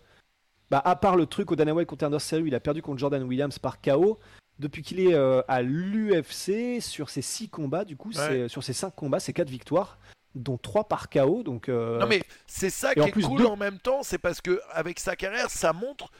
bah, 0.70 0.80
à 0.84 0.94
part 0.94 1.16
le 1.16 1.26
truc 1.26 1.50
au 1.50 1.56
Dana 1.56 1.74
White 1.74 1.88
Contender 1.88 2.18
Series, 2.20 2.44
il 2.46 2.54
a 2.54 2.60
perdu 2.60 2.80
contre 2.82 2.98
Jordan 2.98 3.22
Williams 3.24 3.58
par 3.58 3.80
KO. 3.80 4.18
Depuis 4.60 4.82
qu'il 4.82 4.98
est 5.00 5.14
à 5.14 5.62
l'UFC, 5.62 6.80
sur 6.80 7.10
ses 7.10 7.22
6 7.22 7.48
combats, 7.48 7.84
du 7.84 7.96
coup, 7.96 8.10
sur 8.48 8.62
ses 8.64 8.72
5 8.72 8.92
combats, 8.94 9.20
c'est 9.20 9.32
4 9.32 9.48
victoires, 9.48 9.98
dont 10.34 10.58
3 10.58 10.88
par 10.88 11.08
KO. 11.10 11.42
Donc, 11.44 11.68
euh, 11.68 11.98
Non 12.00 12.06
mais 12.06 12.22
c'est 12.46 12.70
ça 12.70 12.92
qui 12.94 13.00
en 13.00 13.06
est 13.06 13.12
plus, 13.12 13.24
cool 13.24 13.38
deux- 13.38 13.46
en 13.46 13.56
même 13.56 13.78
temps, 13.78 14.02
c'est 14.02 14.18
parce 14.18 14.40
que 14.40 14.60
avec 14.72 14.98
sa 14.98 15.14
carrière, 15.16 15.48
ça 15.50 15.72
montre 15.72 16.10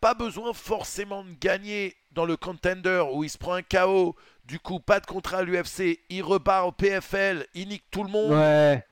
pas 0.00 0.14
besoin 0.14 0.52
forcément 0.52 1.24
de 1.24 1.32
gagner 1.40 1.96
dans 2.12 2.24
le 2.24 2.36
contender 2.36 3.04
où 3.12 3.22
il 3.24 3.30
se 3.30 3.38
prend 3.38 3.54
un 3.54 3.62
KO, 3.62 4.16
du 4.44 4.58
coup 4.58 4.80
pas 4.80 4.98
de 5.00 5.06
contrat 5.06 5.38
à 5.38 5.42
l'UFC, 5.42 6.00
il 6.08 6.22
repart 6.22 6.66
au 6.66 6.72
PFL, 6.72 7.46
il 7.54 7.68
nique 7.68 7.84
tout 7.90 8.02
le 8.04 8.10
monde, 8.10 8.32
ouais, 8.32 8.84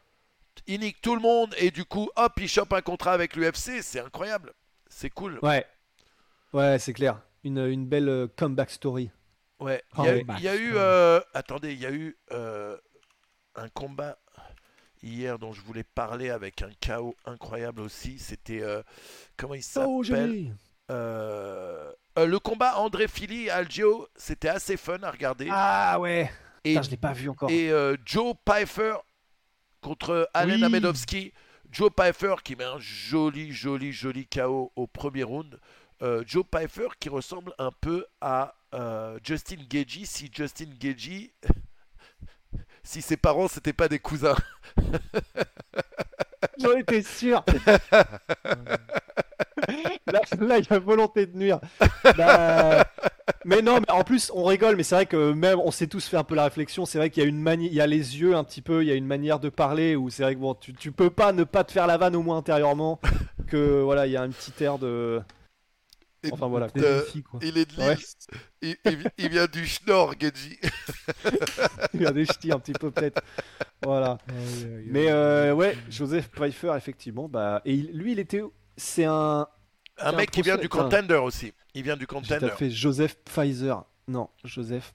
il 0.66 0.80
nique 0.80 1.00
tout 1.00 1.14
le 1.14 1.20
monde. 1.20 1.54
Et 1.58 1.70
du 1.70 1.84
coup 1.84 2.08
hop 2.16 2.32
il 2.40 2.48
chope 2.48 2.72
un 2.72 2.82
contrat 2.82 3.12
avec 3.12 3.34
l'UFC, 3.36 3.82
c'est 3.82 4.00
incroyable, 4.00 4.52
c'est 4.88 5.10
cool. 5.10 5.38
ouais, 5.42 5.66
ouais, 6.52 6.78
c'est 6.78 6.92
clair. 6.92 7.20
Une, 7.44 7.58
une 7.58 7.86
belle 7.86 8.08
euh, 8.08 8.26
comeback 8.36 8.70
story. 8.70 9.10
Ouais, 9.60 9.82
il 9.98 10.04
y 10.04 10.08
a, 10.08 10.16
eu- 10.16 10.24
il 10.38 10.44
y 10.44 10.48
a 10.48 10.56
eu, 10.56 10.68
putain. 10.68 10.80
euh, 10.80 11.20
attendez, 11.34 11.72
il 11.72 11.80
y 11.80 11.86
a 11.86 11.90
eu 11.92 12.16
euh, 12.32 12.76
un 13.56 13.68
combat 13.70 14.18
hier 15.02 15.38
dont 15.38 15.52
je 15.52 15.60
voulais 15.62 15.84
parler 15.84 16.30
avec 16.30 16.62
un 16.62 16.70
KO 16.84 17.16
incroyable 17.24 17.80
aussi. 17.80 18.18
C'était 18.18 18.62
comment 19.36 19.54
il 19.54 19.62
s'appelle? 19.62 19.88
Euh, 20.90 21.92
Le 22.16 22.38
combat 22.38 22.78
André 22.78 23.08
Philly 23.08 23.50
Algio, 23.50 24.08
c'était 24.16 24.48
assez 24.48 24.76
fun 24.76 24.98
à 25.02 25.10
regarder. 25.10 25.48
Ah 25.50 25.98
ouais, 26.00 26.30
et 26.64 26.70
Putain, 26.70 26.82
je 26.82 26.90
l'ai 26.90 26.96
pas 26.96 27.12
vu 27.12 27.28
encore. 27.28 27.50
et 27.50 27.70
euh, 27.70 27.96
Joe 28.04 28.34
Pfeiffer 28.44 28.94
contre 29.80 30.28
Allen 30.34 30.56
Oui. 30.58 30.64
Amedovski. 30.64 31.32
Joe 31.70 31.90
Pfeiffer 31.94 32.36
qui 32.42 32.56
met 32.56 32.64
un 32.64 32.78
joli, 32.78 33.52
joli, 33.52 33.92
joli 33.92 34.26
KO 34.26 34.72
au 34.74 34.86
premier 34.86 35.22
round. 35.22 35.60
Euh, 36.02 36.24
Joe 36.26 36.44
Pfeiffer 36.50 36.88
qui 36.98 37.08
ressemble 37.08 37.52
un 37.58 37.70
peu 37.80 38.06
à 38.20 38.54
Justin 39.22 39.62
Gagey 39.68 40.04
si 40.04 40.30
Justin 40.32 40.70
Gagey, 40.78 41.32
si 42.82 43.00
ses 43.02 43.16
parents 43.16 43.48
c'était 43.48 43.72
pas 43.72 43.88
des 43.88 43.98
cousins. 43.98 44.36
J'en 46.58 46.72
étais 46.76 47.02
sûr. 47.02 47.44
là, 50.06 50.20
là, 50.40 50.58
il 50.58 50.66
y 50.68 50.72
a 50.72 50.78
volonté 50.78 51.26
de 51.26 51.36
nuire. 51.36 51.60
Bah, 52.16 52.86
mais 53.44 53.62
non, 53.62 53.80
mais 53.80 53.90
en 53.90 54.04
plus, 54.04 54.30
on 54.34 54.44
rigole, 54.44 54.76
mais 54.76 54.82
c'est 54.82 54.94
vrai 54.94 55.06
que 55.06 55.32
même, 55.32 55.58
on 55.60 55.70
s'est 55.70 55.86
tous 55.86 56.06
fait 56.06 56.16
un 56.16 56.24
peu 56.24 56.34
la 56.34 56.44
réflexion. 56.44 56.86
C'est 56.86 56.98
vrai 56.98 57.10
qu'il 57.10 57.22
y 57.22 57.26
a 57.26 57.28
une 57.28 57.40
manière, 57.40 57.68
il 57.70 57.74
y 57.76 57.80
a 57.80 57.86
les 57.86 58.18
yeux 58.20 58.34
un 58.36 58.44
petit 58.44 58.62
peu, 58.62 58.82
il 58.82 58.88
y 58.88 58.92
a 58.92 58.94
une 58.94 59.06
manière 59.06 59.40
de 59.40 59.48
parler 59.48 59.96
où 59.96 60.10
c'est 60.10 60.22
vrai 60.22 60.34
que 60.34 60.40
bon, 60.40 60.54
tu, 60.54 60.72
tu 60.74 60.92
peux 60.92 61.10
pas 61.10 61.32
ne 61.32 61.44
pas 61.44 61.64
te 61.64 61.72
faire 61.72 61.86
la 61.86 61.96
vanne 61.96 62.16
au 62.16 62.22
moins 62.22 62.38
intérieurement. 62.38 63.00
Que 63.46 63.80
voilà, 63.80 64.06
il 64.06 64.12
y 64.12 64.16
a 64.16 64.22
un 64.22 64.28
petit 64.30 64.52
air 64.62 64.78
de. 64.78 65.20
Et- 66.24 66.32
Enfin 66.32 66.48
voilà. 66.48 66.68
Quoi. 66.68 66.82
Il 67.42 67.56
est 67.58 67.70
de 67.76 67.80
Ouais, 67.80 67.96
il, 68.60 68.76
il- 68.84 69.10
il 69.18 69.28
vient 69.28 69.46
du 69.46 69.64
Schnorr, 69.66 70.16
Gagey. 70.16 70.58
il 71.94 72.06
a 72.06 72.10
des 72.12 72.24
ch'tis 72.26 72.52
un 72.52 72.58
petit 72.58 72.72
peu 72.72 72.90
peut-être. 72.90 73.22
Voilà. 73.84 74.18
Mais 74.86 75.06
euh, 75.10 75.52
ouais, 75.54 75.76
Joseph 75.88 76.28
Pfeiffer, 76.30 76.72
effectivement, 76.76 77.28
bah, 77.28 77.62
et 77.64 77.72
il- 77.74 77.92
lui, 77.92 78.12
il 78.12 78.18
était, 78.18 78.42
c'est 78.78 79.04
un, 79.04 79.46
Un 79.98 80.12
mec 80.12 80.28
un 80.28 80.32
qui 80.32 80.42
vient 80.42 80.56
du 80.56 80.68
contender 80.68 81.16
aussi. 81.16 81.52
Il 81.74 81.82
vient 81.82 81.96
du 81.96 82.06
Tout 82.06 82.16
à 82.16 82.20
contender. 82.20 82.50
fait, 82.56 82.70
Joseph 82.70 83.16
Pfizer. 83.24 83.84
Non, 84.06 84.30
Joseph 84.44 84.94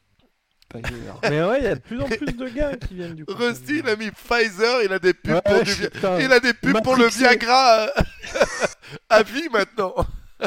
Pfizer. 0.69 1.19
Mais 1.29 1.43
ouais, 1.43 1.59
il 1.59 1.63
y 1.65 1.67
a 1.67 1.75
de 1.75 1.79
plus 1.79 2.01
en 2.01 2.07
plus 2.07 2.33
de 2.33 2.47
gars 2.49 2.75
qui 2.75 2.95
viennent 2.95 3.13
du 3.13 3.25
coup. 3.25 3.33
Rusty, 3.35 3.79
il 3.79 3.87
a 3.89 3.95
mis 3.95 4.09
Pfizer, 4.11 4.81
il 4.83 4.91
a 4.91 4.99
des 4.99 5.13
pubs 5.13 5.35
Ouais, 5.35 5.41
pour 5.43 5.63
du. 5.63 6.23
Il 6.23 6.31
a 6.33 6.39
des 6.39 6.53
pubs 6.53 6.81
pour 6.81 6.95
le. 6.95 7.07
Viagra 7.07 7.81
euh, 7.81 7.87
à 9.09 9.21
vie 9.23 9.47
maintenant. 9.51 9.93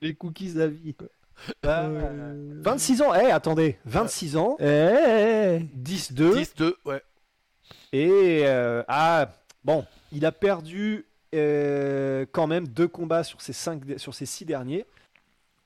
Les 0.00 0.14
cookies 0.14 0.60
à 0.60 0.66
vie. 0.66 0.94
Euh, 1.64 2.60
26 2.62 3.02
ans, 3.02 3.14
eh, 3.14 3.30
attendez, 3.30 3.78
26 3.86 4.36
ans, 4.36 4.56
Eh, 4.60 5.60
10-2, 5.76 6.44
10-2, 6.56 6.74
ouais. 6.84 7.02
et 7.92 8.42
euh, 8.44 8.82
ah, 8.86 9.30
bon, 9.64 9.84
il 10.12 10.24
a 10.26 10.32
perdu 10.32 11.06
euh, 11.34 12.26
quand 12.32 12.46
même 12.46 12.66
deux 12.68 12.88
combats 12.88 13.24
sur 13.24 13.40
ses, 13.40 13.52
cinq, 13.52 13.82
sur 13.98 14.14
ses 14.14 14.26
six 14.26 14.44
derniers, 14.44 14.86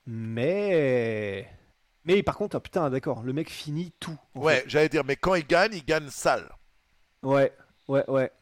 mais. 0.06 1.48
Mais 2.04 2.22
par 2.22 2.36
contre, 2.36 2.56
ah, 2.56 2.60
putain, 2.60 2.88
d'accord, 2.90 3.22
le 3.22 3.32
mec 3.32 3.50
finit 3.50 3.92
tout. 4.00 4.18
Ouais, 4.34 4.64
j'allais 4.66 4.88
dire, 4.88 5.04
mais 5.04 5.16
quand 5.16 5.34
il 5.34 5.46
gagne, 5.46 5.74
il 5.74 5.84
gagne 5.84 6.08
sale. 6.08 6.48
Ouais, 7.22 7.52
ouais, 7.88 8.08
ouais. 8.08 8.32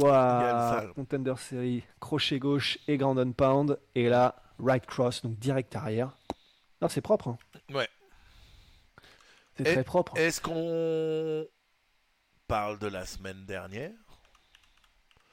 Ça. 0.00 0.86
Contender 0.94 1.34
Series, 1.36 1.82
crochet 1.98 2.38
gauche 2.38 2.78
et 2.86 2.96
Grand 2.96 3.18
and 3.18 3.32
Pound. 3.32 3.78
Et 3.94 4.08
là, 4.08 4.36
right 4.58 4.86
cross, 4.86 5.22
donc 5.22 5.38
direct 5.38 5.74
arrière. 5.74 6.16
Non, 6.80 6.88
c'est 6.88 7.00
propre. 7.00 7.28
hein. 7.28 7.38
Ouais. 7.74 7.88
C'est 9.56 9.64
très 9.64 9.84
propre. 9.84 10.16
Est-ce 10.16 10.40
qu'on 10.40 11.46
parle 12.46 12.78
de 12.78 12.86
la 12.86 13.04
semaine 13.04 13.44
dernière? 13.44 13.90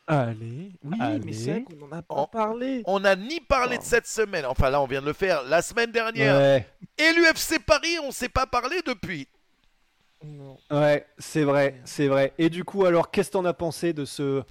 Allez, 0.08 0.72
oui, 0.84 0.98
Allez. 1.00 1.20
mais 1.26 1.34
c'est 1.34 1.52
vrai 1.52 1.64
qu'on 1.64 1.86
en 1.88 1.92
a 1.92 2.02
pas 2.04 2.14
En- 2.16 2.28
parlé. 2.28 2.84
On 2.86 3.00
n'a 3.00 3.16
ni 3.16 3.40
parlé 3.40 3.78
de 3.78 3.82
Oh. 3.82 3.86
cette 3.88 4.06
semaine, 4.06 4.46
enfin 4.46 4.70
là 4.70 4.80
on 4.82 4.86
vient 4.86 5.02
de 5.02 5.08
le 5.08 5.14
faire, 5.14 5.44
la 5.44 5.62
semaine 5.64 5.92
dernière. 5.92 6.38
Ouais, 6.38 6.68
Et 6.98 7.12
l'UFC 7.14 7.58
Paris, 7.66 7.98
on 8.04 8.12
s'est 8.12 8.30
pas 8.30 8.46
parlé 8.46 8.78
depuis. 8.86 9.28
Non. 10.24 10.58
ouais, 10.72 11.06
c'est 11.18 11.44
vrai, 11.44 11.82
c'est 11.86 12.08
vrai. 12.08 12.34
Et 12.38 12.50
du 12.50 12.64
coup, 12.64 12.86
alors, 12.86 13.12
qu'est-ce 13.12 13.30
que 13.30 13.34
t'en 13.34 13.46
as 13.46 13.54
pensé 13.54 13.94
de 13.94 14.06
ce. 14.06 14.44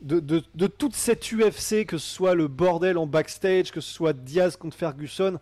De, 0.00 0.20
de, 0.20 0.44
de 0.54 0.66
toute 0.68 0.94
cette 0.94 1.32
UFC, 1.32 1.84
que 1.84 1.98
ce 1.98 2.08
soit 2.08 2.34
le 2.36 2.46
bordel 2.46 2.98
en 2.98 3.06
backstage, 3.06 3.72
que 3.72 3.80
ce 3.80 3.92
soit 3.92 4.12
Diaz 4.12 4.56
contre 4.56 4.76
Ferguson, 4.76 5.40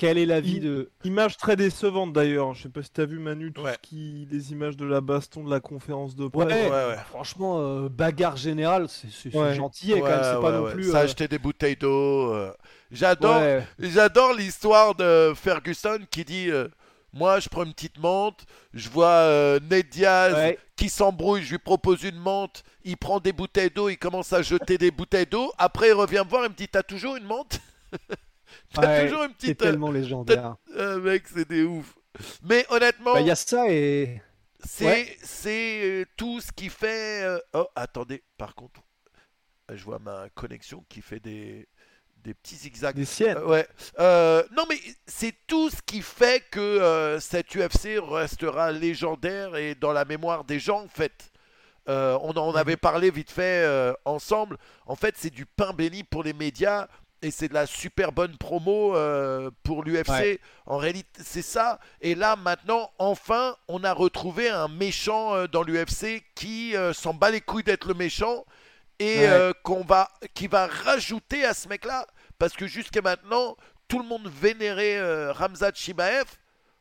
quel 0.00 0.16
est 0.16 0.24
l'avis 0.24 0.54
Il- 0.56 0.60
de. 0.62 0.90
Image 1.04 1.36
très 1.36 1.56
décevante 1.56 2.14
d'ailleurs. 2.14 2.54
Je 2.54 2.62
sais 2.62 2.68
pas 2.70 2.82
si 2.82 2.90
t'as 2.90 3.04
vu 3.04 3.18
Manu, 3.18 3.52
tout 3.52 3.60
Ouais. 3.60 3.74
ce 3.74 3.78
qui... 3.88 4.26
les 4.30 4.50
images 4.52 4.76
de 4.78 4.86
la 4.86 5.02
baston 5.02 5.44
de 5.44 5.50
la 5.50 5.60
conférence 5.60 6.16
de 6.16 6.26
presse. 6.26 6.46
Ouais, 6.48 6.70
ouais. 6.70 6.96
franchement, 7.08 7.58
euh, 7.60 7.88
bagarre 7.90 8.38
générale, 8.38 8.86
c'est 8.88 9.30
gentil, 9.54 9.90
quand 9.90 10.04
même, 10.06 10.20
c'est 10.22 10.34
Ouais, 10.36 10.40
pas 10.40 10.60
ouais, 10.62 10.68
non 10.68 10.72
plus. 10.72 10.90
Ça 10.90 11.00
euh, 11.00 11.04
acheter 11.04 11.28
des 11.28 11.38
bouteilles 11.38 11.76
d'eau. 11.76 12.32
euh. 12.32 12.50
J'adore, 12.90 13.40
ouais. 13.42 13.62
j'adore 13.78 14.32
l'histoire 14.32 14.94
de 14.94 15.32
Ferguson 15.36 15.98
qui 16.10 16.24
dit 16.24 16.50
euh, 16.50 16.66
Moi 17.12 17.38
je 17.40 17.48
prends 17.50 17.64
une 17.64 17.72
petite 17.74 17.98
menthe, 17.98 18.44
je 18.72 18.88
vois 18.88 19.06
euh, 19.08 19.60
Ned 19.70 19.86
Diaz 19.90 20.34
Ouais. 20.34 20.58
qui 20.76 20.88
s'embrouille, 20.88 21.42
je 21.42 21.50
lui 21.50 21.58
propose 21.58 22.02
une 22.04 22.16
menthe, 22.18 22.62
il 22.84 22.96
prend 22.96 23.20
des 23.20 23.32
bouteilles 23.32 23.70
d'eau, 23.70 23.90
il 23.90 23.98
commence 23.98 24.32
à 24.32 24.40
jeter 24.42 24.78
des 24.78 24.90
bouteilles 24.90 25.26
d'eau. 25.26 25.52
Après 25.58 25.88
il 25.88 25.92
revient 25.92 26.22
me 26.24 26.30
voir 26.30 26.46
et 26.46 26.48
me 26.48 26.54
dit 26.54 26.68
T'as 26.68 26.82
toujours 26.82 27.16
une 27.16 27.24
menthe? 27.26 27.60
T'as 28.72 28.82
Ouais, 28.86 29.04
toujours 29.08 29.22
une 29.24 29.30
C'est 29.30 29.36
petite. 29.54 29.62
euh, 29.62 29.64
tellement 29.70 29.90
légendaire. 29.90 30.56
euh, 30.76 31.00
mec, 31.00 31.24
c'est 31.32 31.48
des 31.48 31.62
ouf. 31.64 31.94
Mais 32.42 32.66
honnêtement. 32.70 33.14
Bah, 33.14 33.20
Il 33.20 33.26
y 33.26 33.30
a 33.30 33.36
ça 33.36 33.66
et. 33.70 34.20
C'est 34.64 34.84
Ouais. 34.84 35.16
c'est 35.22 35.80
euh, 35.84 36.04
tout 36.16 36.40
ce 36.40 36.52
qui 36.52 36.68
fait. 36.68 37.22
euh, 37.24 37.38
Oh, 37.54 37.66
attendez, 37.74 38.22
par 38.36 38.54
contre, 38.54 38.80
je 39.72 39.82
vois 39.84 39.98
ma 39.98 40.28
connexion 40.34 40.84
qui 40.88 41.00
fait 41.00 41.20
des, 41.20 41.66
des 42.18 42.34
petits 42.34 42.56
zigzags. 42.56 42.94
Des 42.96 43.04
siennes. 43.06 43.38
Euh, 43.38 43.46
ouais. 43.46 43.66
Euh, 44.00 44.42
non, 44.54 44.64
mais 44.68 44.76
c'est 45.06 45.34
tout 45.46 45.70
ce 45.70 45.80
qui 45.86 46.02
fait 46.02 46.44
que 46.50 46.60
euh, 46.60 47.18
cette 47.20 47.54
UFC 47.54 47.98
restera 48.02 48.70
légendaire 48.72 49.56
et 49.56 49.74
dans 49.74 49.92
la 49.92 50.04
mémoire 50.04 50.44
des 50.44 50.58
gens, 50.58 50.82
en 50.82 50.88
fait. 50.88 51.30
Euh, 51.88 52.18
on 52.20 52.32
en 52.32 52.54
avait 52.54 52.76
parlé 52.76 53.10
vite 53.10 53.30
fait 53.30 53.64
euh, 53.64 53.94
ensemble. 54.04 54.58
En 54.84 54.94
fait, 54.96 55.14
c'est 55.16 55.30
du 55.30 55.46
pain 55.46 55.72
béni 55.72 56.04
pour 56.04 56.22
les 56.22 56.34
médias 56.34 56.86
et 57.22 57.30
c'est 57.30 57.48
de 57.48 57.54
la 57.54 57.66
super 57.66 58.12
bonne 58.12 58.36
promo 58.38 58.96
euh, 58.96 59.50
pour 59.62 59.82
l'UFC. 59.84 60.08
Ouais. 60.08 60.40
En 60.66 60.78
réalité, 60.78 61.20
c'est 61.22 61.42
ça. 61.42 61.78
Et 62.00 62.14
là, 62.14 62.36
maintenant, 62.36 62.90
enfin, 62.98 63.56
on 63.68 63.84
a 63.84 63.92
retrouvé 63.92 64.48
un 64.48 64.68
méchant 64.68 65.34
euh, 65.34 65.46
dans 65.46 65.62
l'UFC 65.62 66.24
qui 66.34 66.74
euh, 66.76 66.92
s'en 66.92 67.12
bat 67.14 67.30
les 67.30 67.40
couilles 67.40 67.62
d'être 67.64 67.86
le 67.86 67.94
méchant 67.94 68.44
et 68.98 69.26
Ouais. 69.26 69.52
qu'on 69.62 69.82
va, 69.84 70.08
qui 70.34 70.46
va 70.46 70.66
rajouter 70.66 71.44
à 71.44 71.54
ce 71.54 71.68
mec-là. 71.68 72.06
Parce 72.38 72.54
que 72.54 72.66
jusqu'à 72.66 73.02
maintenant, 73.02 73.56
tout 73.88 73.98
le 73.98 74.04
monde 74.06 74.28
vénérait 74.28 75.30
Ramzat 75.32 75.72
Chimaev. 75.74 76.26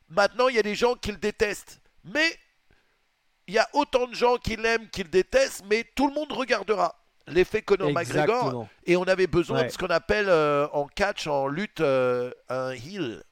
Maintenant, 0.10 0.48
il 0.50 0.56
y 0.56 0.60
a 0.60 0.64
des 0.64 0.76
gens 0.76 0.96
qui 0.96 1.12
le 1.12 1.18
détestent. 1.18 1.80
Mais 2.04 2.38
il 3.48 3.54
y 3.54 3.58
a 3.60 3.68
autant 3.74 4.06
de 4.08 4.14
gens 4.14 4.38
qui 4.38 4.56
l'aiment, 4.58 4.90
qui 4.90 5.04
le 5.04 5.10
détestent, 5.10 5.64
mais 5.70 5.86
tout 5.96 6.08
le 6.08 6.14
monde 6.14 6.32
regardera. 6.32 6.99
L'effet 7.32 7.62
Conor 7.62 7.92
McGregor. 7.92 8.68
Et 8.86 8.96
on 8.98 9.04
avait 9.04 9.28
besoin 9.28 9.60
Ouais. 9.60 9.66
de 9.68 9.72
ce 9.72 9.78
qu'on 9.78 9.88
appelle 9.88 10.28
euh, 10.30 10.68
en 10.74 10.88
catch, 10.88 11.28
en 11.28 11.48
lutte, 11.48 11.82
euh, 11.82 12.32
un 12.50 12.72
heel. 12.72 13.24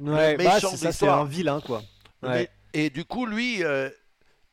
Ouais, 0.00 0.36
bah, 0.36 0.54
méchant 0.54 0.70
c'est 0.76 0.92
ça, 0.92 1.14
un 1.14 1.24
vilain, 1.24 1.60
quoi. 1.60 1.82
Mais-. 2.22 2.48
Et 2.72 2.90
du 2.90 3.04
coup, 3.04 3.26
lui, 3.26 3.64
euh, 3.64 3.90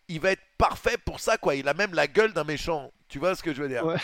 il 0.08 0.20
va 0.20 0.32
être 0.32 0.41
parfait 0.58 0.97
pour 0.97 1.20
ça, 1.20 1.38
quoi. 1.38 1.55
Il 1.55 1.68
a 1.68 1.74
même 1.74 1.93
la 1.93 2.08
gueule 2.08 2.34
d'un 2.34 2.43
méchant. 2.43 2.91
Tu 3.08 3.20
vois 3.20 3.36
ce 3.36 3.43
que 3.43 3.53
je 3.53 3.62
veux 3.62 3.70
dire? 3.70 3.86
Ouais. 3.86 3.97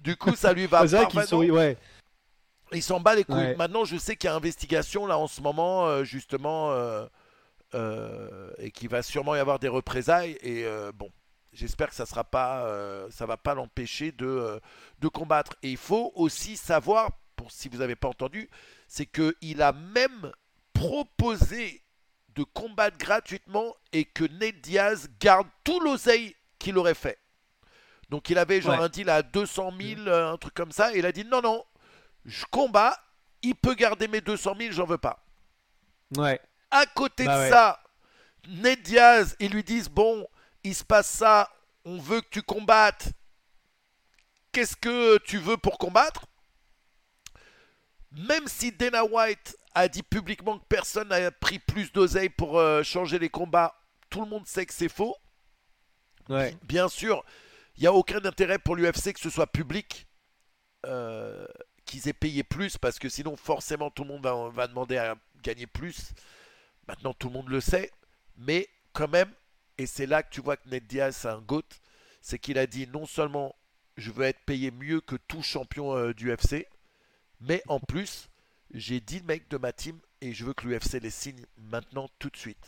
Du 0.00 0.16
coup, 0.16 0.34
ça 0.34 0.52
lui 0.52 0.66
va 0.66 0.86
parfaitement. 0.86 1.38
Ouais. 1.38 1.76
Il 2.72 2.82
s'en 2.82 3.00
bat 3.00 3.14
les 3.14 3.24
couilles. 3.24 3.56
Maintenant, 3.56 3.84
je 3.84 3.96
sais 3.96 4.16
qu'il 4.16 4.28
y 4.28 4.32
a 4.32 4.36
investigation 4.36 5.06
là 5.06 5.18
en 5.18 5.26
ce 5.26 5.40
moment, 5.40 6.02
justement, 6.04 6.72
et 7.74 8.70
qu'il 8.72 8.88
va 8.88 9.02
sûrement 9.02 9.34
y 9.34 9.38
avoir 9.38 9.58
des 9.58 9.68
représailles. 9.68 10.36
Et 10.42 10.64
bon, 10.94 11.10
j'espère 11.52 11.88
que 11.88 11.94
ça 11.94 12.06
sera 12.06 12.24
pas, 12.24 12.64
euh, 12.66 13.10
ça 13.10 13.26
va 13.26 13.36
pas 13.36 13.54
l'empêcher 13.54 14.12
de, 14.12 14.26
euh, 14.26 14.60
de 15.00 15.08
combattre. 15.08 15.56
Et 15.62 15.70
il 15.70 15.76
faut 15.76 16.12
aussi 16.14 16.56
savoir, 16.56 17.10
pour 17.36 17.50
si 17.50 17.68
vous 17.68 17.78
n'avez 17.78 17.96
pas 17.96 18.08
entendu, 18.08 18.48
c'est 18.88 19.06
que 19.06 19.34
il 19.40 19.62
a 19.62 19.72
même 19.72 20.32
proposé 20.72 21.82
de 22.34 22.44
combattre 22.44 22.96
gratuitement 22.98 23.74
et 23.92 24.04
que 24.04 24.24
Ned 24.24 24.60
Diaz 24.60 25.08
garde 25.20 25.46
tout 25.64 25.80
l'oseille 25.80 26.34
qu'il 26.58 26.78
aurait 26.78 26.94
fait. 26.94 27.18
Donc 28.08 28.28
il 28.30 28.38
avait 28.38 28.60
genre 28.60 28.78
Ouais. 28.78 28.84
un 28.84 28.88
deal 28.88 29.08
à 29.10 29.22
200 29.22 29.72
000, 29.80 30.00
euh, 30.08 30.32
un 30.32 30.36
truc 30.36 30.54
comme 30.54 30.72
ça, 30.72 30.92
et 30.94 30.98
il 30.98 31.06
a 31.06 31.12
dit 31.12 31.24
non, 31.24 31.40
non, 31.42 31.64
je 32.24 32.44
combats, 32.50 32.96
il 33.42 33.54
peut 33.54 33.74
garder 33.74 34.08
mes 34.08 34.20
200 34.20 34.54
000, 34.58 34.72
j'en 34.72 34.84
veux 34.86 34.98
pas. 34.98 35.24
Ouais. 36.16 36.40
À 36.70 36.86
côté 36.86 37.24
Bah 37.24 37.36
de 37.36 37.40
ouais. 37.42 37.50
ça, 37.50 37.80
Ned 38.48 38.82
Diaz, 38.82 39.36
ils 39.40 39.50
lui 39.52 39.62
disent 39.64 39.88
bon, 39.88 40.26
il 40.64 40.74
se 40.74 40.84
passe 40.84 41.08
ça, 41.08 41.50
on 41.84 41.98
veut 41.98 42.20
que 42.20 42.28
tu 42.30 42.42
combattes. 42.42 43.12
Qu'est-ce 44.52 44.76
que 44.76 45.18
tu 45.18 45.38
veux 45.38 45.56
pour 45.56 45.78
combattre? 45.78 46.26
Même 48.12 48.48
si 48.48 48.72
Dana 48.72 49.04
White 49.04 49.56
a 49.74 49.88
dit 49.88 50.02
publiquement 50.02 50.58
que 50.58 50.64
personne 50.68 51.08
n'a 51.08 51.30
pris 51.30 51.60
plus 51.60 51.92
d'oseille 51.92 52.28
pour 52.28 52.58
euh, 52.58 52.82
changer 52.82 53.18
les 53.18 53.28
combats, 53.28 53.74
tout 54.08 54.20
le 54.20 54.26
monde 54.26 54.46
sait 54.46 54.66
que 54.66 54.74
c'est 54.74 54.88
faux. 54.88 55.16
Ouais. 56.28 56.56
Bien 56.62 56.88
sûr, 56.88 57.24
il 57.76 57.82
n'y 57.82 57.86
a 57.86 57.92
aucun 57.92 58.24
intérêt 58.24 58.58
pour 58.58 58.74
l'UFC 58.74 59.12
que 59.12 59.20
ce 59.20 59.30
soit 59.30 59.46
public, 59.46 60.08
euh, 60.86 61.46
qu'ils 61.84 62.08
aient 62.08 62.12
payé 62.12 62.42
plus, 62.42 62.76
parce 62.76 62.98
que 62.98 63.08
sinon, 63.08 63.36
forcément, 63.36 63.90
tout 63.90 64.02
le 64.02 64.08
monde 64.08 64.22
va, 64.22 64.48
va 64.48 64.66
demander 64.66 64.96
à 64.96 65.14
gagner 65.42 65.66
plus. 65.66 66.12
Maintenant, 66.88 67.14
tout 67.14 67.28
le 67.28 67.34
monde 67.34 67.48
le 67.48 67.60
sait, 67.60 67.92
mais 68.36 68.68
quand 68.92 69.08
même, 69.08 69.32
et 69.80 69.86
c'est 69.86 70.04
là 70.04 70.22
que 70.22 70.28
tu 70.28 70.42
vois 70.42 70.58
que 70.58 70.68
Ned 70.68 70.86
Diaz, 70.86 71.16
c'est 71.16 71.28
un 71.28 71.40
GOAT, 71.40 71.62
c'est 72.20 72.38
qu'il 72.38 72.58
a 72.58 72.66
dit 72.66 72.86
non 72.86 73.06
seulement 73.06 73.56
je 73.96 74.10
veux 74.10 74.26
être 74.26 74.40
payé 74.44 74.70
mieux 74.70 75.00
que 75.00 75.16
tout 75.16 75.42
champion 75.42 75.96
euh, 75.96 76.12
du 76.12 76.30
UFC, 76.30 76.66
mais 77.40 77.62
en 77.66 77.80
plus, 77.80 78.28
j'ai 78.74 79.00
10 79.00 79.22
mecs 79.22 79.48
de 79.48 79.56
ma 79.56 79.72
team 79.72 79.98
et 80.20 80.34
je 80.34 80.44
veux 80.44 80.52
que 80.52 80.68
l'UFC 80.68 81.00
les 81.00 81.08
signe 81.08 81.46
maintenant 81.56 82.10
tout 82.18 82.28
de 82.28 82.36
suite. 82.36 82.66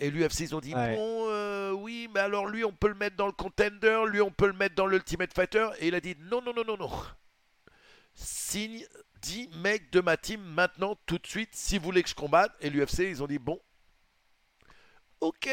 Et 0.00 0.10
l'UFC, 0.10 0.40
ils 0.40 0.56
ont 0.56 0.60
dit 0.60 0.74
Ouais. 0.74 0.96
bon, 0.96 1.28
euh, 1.28 1.70
oui, 1.70 2.10
mais 2.12 2.18
alors 2.18 2.46
lui, 2.46 2.64
on 2.64 2.72
peut 2.72 2.88
le 2.88 2.96
mettre 2.96 3.14
dans 3.14 3.26
le 3.26 3.32
contender, 3.32 4.02
lui, 4.08 4.20
on 4.20 4.32
peut 4.32 4.48
le 4.48 4.54
mettre 4.54 4.74
dans 4.74 4.88
l'Ultimate 4.88 5.32
Fighter. 5.32 5.68
Et 5.78 5.86
il 5.86 5.94
a 5.94 6.00
dit 6.00 6.16
non, 6.18 6.42
non, 6.42 6.52
non, 6.52 6.64
non, 6.64 6.76
non. 6.76 6.90
Signe 8.12 8.84
10 9.22 9.50
mecs 9.58 9.92
de 9.92 10.00
ma 10.00 10.16
team 10.16 10.40
maintenant, 10.42 10.98
tout 11.06 11.18
de 11.18 11.26
suite, 11.28 11.50
si 11.52 11.78
vous 11.78 11.84
voulez 11.84 12.02
que 12.02 12.08
je 12.08 12.16
combatte. 12.16 12.52
Et 12.60 12.70
l'UFC, 12.70 13.04
ils 13.08 13.22
ont 13.22 13.28
dit 13.28 13.38
bon, 13.38 13.60
ok. 15.20 15.48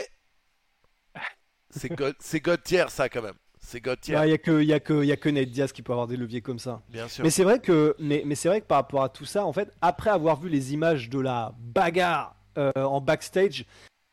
C'est 1.71 2.39
God, 2.39 2.63
tier, 2.63 2.85
ça, 2.89 3.09
quand 3.09 3.21
même. 3.21 3.35
C'est 3.59 3.79
God 3.79 3.99
tier, 4.01 4.19
Il 4.23 4.29
y 4.29 4.33
a 4.33 4.37
que, 4.37 4.61
y 4.63 4.73
a 4.73 4.79
que, 4.79 5.03
y 5.03 5.11
a 5.11 5.15
que 5.17 5.29
Ned 5.29 5.51
Diaz 5.51 5.71
qui 5.71 5.81
peut 5.81 5.91
avoir 5.93 6.07
des 6.07 6.17
leviers 6.17 6.41
comme 6.41 6.59
ça. 6.59 6.81
bien 6.89 7.07
sûr. 7.07 7.23
Mais 7.23 7.29
c'est 7.29 7.43
vrai 7.43 7.59
que, 7.59 7.95
mais, 7.99 8.23
mais 8.25 8.35
c'est 8.35 8.49
vrai 8.49 8.61
que 8.61 8.65
par 8.65 8.77
rapport 8.79 9.03
à 9.03 9.09
tout 9.09 9.25
ça, 9.25 9.45
en 9.45 9.53
fait, 9.53 9.71
après 9.81 10.09
avoir 10.09 10.39
vu 10.39 10.49
les 10.49 10.73
images 10.73 11.09
de 11.09 11.19
la 11.19 11.53
bagarre 11.59 12.35
euh, 12.57 12.71
en 12.75 12.99
backstage, 13.01 13.65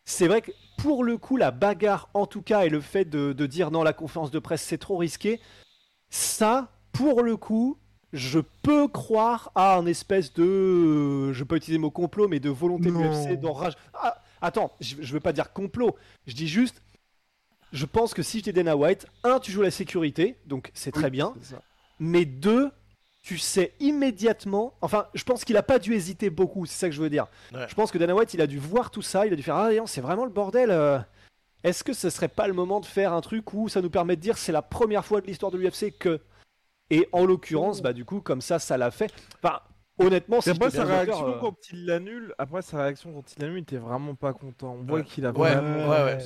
c'est 0.04 0.28
vrai 0.28 0.42
que 0.42 0.50
pour 0.76 1.02
le 1.02 1.16
coup, 1.18 1.36
la 1.36 1.50
bagarre, 1.50 2.08
en 2.14 2.26
tout 2.26 2.42
cas, 2.42 2.64
et 2.64 2.68
le 2.68 2.80
fait 2.80 3.04
de, 3.06 3.32
de 3.32 3.46
dire 3.46 3.70
non, 3.70 3.82
la 3.82 3.92
conférence 3.92 4.30
de 4.30 4.38
presse, 4.38 4.62
c'est 4.62 4.78
trop 4.78 4.96
risqué, 4.98 5.40
ça, 6.10 6.68
pour 6.92 7.22
le 7.22 7.36
coup, 7.36 7.78
je 8.12 8.40
peux 8.62 8.88
croire 8.88 9.50
à 9.54 9.76
un 9.76 9.86
espèce 9.86 10.32
de, 10.34 10.42
euh, 10.44 11.32
je 11.32 11.44
peux 11.44 11.56
utiliser 11.56 11.78
le 11.78 11.82
mot 11.82 11.90
complot, 11.90 12.28
mais 12.28 12.40
de 12.40 12.48
volonté 12.50 12.86
de 12.86 12.90
Non. 12.92 13.00
l'UFC, 13.02 13.38
d'enrage. 13.40 13.74
Ah, 13.94 14.22
attends, 14.40 14.72
je, 14.80 14.96
je 15.00 15.12
veux 15.12 15.20
pas 15.20 15.32
dire 15.32 15.52
complot, 15.52 15.96
je 16.26 16.34
dis 16.34 16.48
juste, 16.48 16.80
je 17.72 17.86
pense 17.86 18.14
que 18.14 18.22
si 18.22 18.38
j'étais 18.38 18.52
Dana 18.52 18.76
White, 18.76 19.06
un, 19.24 19.38
tu 19.40 19.52
joues 19.52 19.62
la 19.62 19.70
sécurité, 19.70 20.36
donc 20.46 20.70
c'est 20.74 20.92
très 20.92 21.10
bien 21.10 21.34
C'est 21.40 21.54
ça. 21.54 21.62
mais 21.98 22.24
deux, 22.24 22.70
tu 23.22 23.36
sais 23.38 23.74
immédiatement. 23.80 24.74
Enfin, 24.80 25.06
je 25.14 25.22
pense 25.24 25.44
qu'il 25.44 25.56
a 25.56 25.62
pas 25.62 25.78
dû 25.78 25.94
hésiter 25.94 26.30
beaucoup, 26.30 26.64
c'est 26.66 26.78
ça 26.78 26.88
que 26.88 26.94
je 26.94 27.02
veux 27.02 27.10
dire. 27.10 27.26
Ouais. 27.52 27.66
Je 27.68 27.74
pense 27.74 27.90
que 27.90 27.98
Dana 27.98 28.14
White, 28.14 28.32
il 28.34 28.40
a 28.40 28.46
dû 28.46 28.58
voir 28.58 28.90
tout 28.90 29.02
ça, 29.02 29.26
il 29.26 29.32
a 29.32 29.36
dû 29.36 29.42
faire 29.42 29.56
Ah, 29.56 29.70
c'est 29.86 30.00
vraiment 30.00 30.24
le 30.24 30.30
bordel. 30.30 30.70
euh. 30.70 30.98
Est-ce 31.64 31.82
que 31.82 31.92
ce 31.92 32.08
serait 32.08 32.28
pas 32.28 32.46
le 32.46 32.54
moment 32.54 32.78
de 32.80 32.86
faire 32.86 33.12
un 33.12 33.20
truc 33.20 33.52
où 33.52 33.68
ça 33.68 33.82
nous 33.82 33.90
permet 33.90 34.14
de 34.16 34.20
dire 34.20 34.38
c'est 34.38 34.52
la 34.52 34.62
première 34.62 35.04
fois 35.04 35.20
de 35.20 35.26
l'histoire 35.26 35.50
de 35.52 35.58
l'UFC 35.58 35.92
que. 35.98 36.20
Et 36.90 37.06
en 37.12 37.26
l'occurrence, 37.26 37.82
bah 37.82 37.92
du 37.92 38.04
coup, 38.06 38.20
comme 38.22 38.40
ça, 38.40 38.58
ça 38.58 38.78
l'a 38.78 38.90
fait. 38.90 39.12
Enfin, 39.42 39.58
honnêtement, 39.98 40.40
si 40.40 40.48
Et 40.48 40.52
après 40.52 40.70
sa 40.70 40.84
réaction 40.84 41.28
euh, 41.28 41.38
quand 41.40 41.56
il 41.72 41.84
l'annule, 41.84 42.32
après 42.38 42.62
sa 42.62 42.80
réaction 42.82 43.12
quand 43.12 43.34
il 43.36 43.42
l'annule, 43.42 43.58
il 43.58 43.62
était 43.62 43.76
vraiment 43.76 44.14
pas 44.14 44.32
content. 44.32 44.76
On 44.80 44.84
voit 44.84 45.02
qu'il 45.02 45.26
a 45.26 45.32
Ouais, 45.32 45.54
vraiment 45.54 45.88
ouais, 45.90 46.04
ouais. 46.04 46.18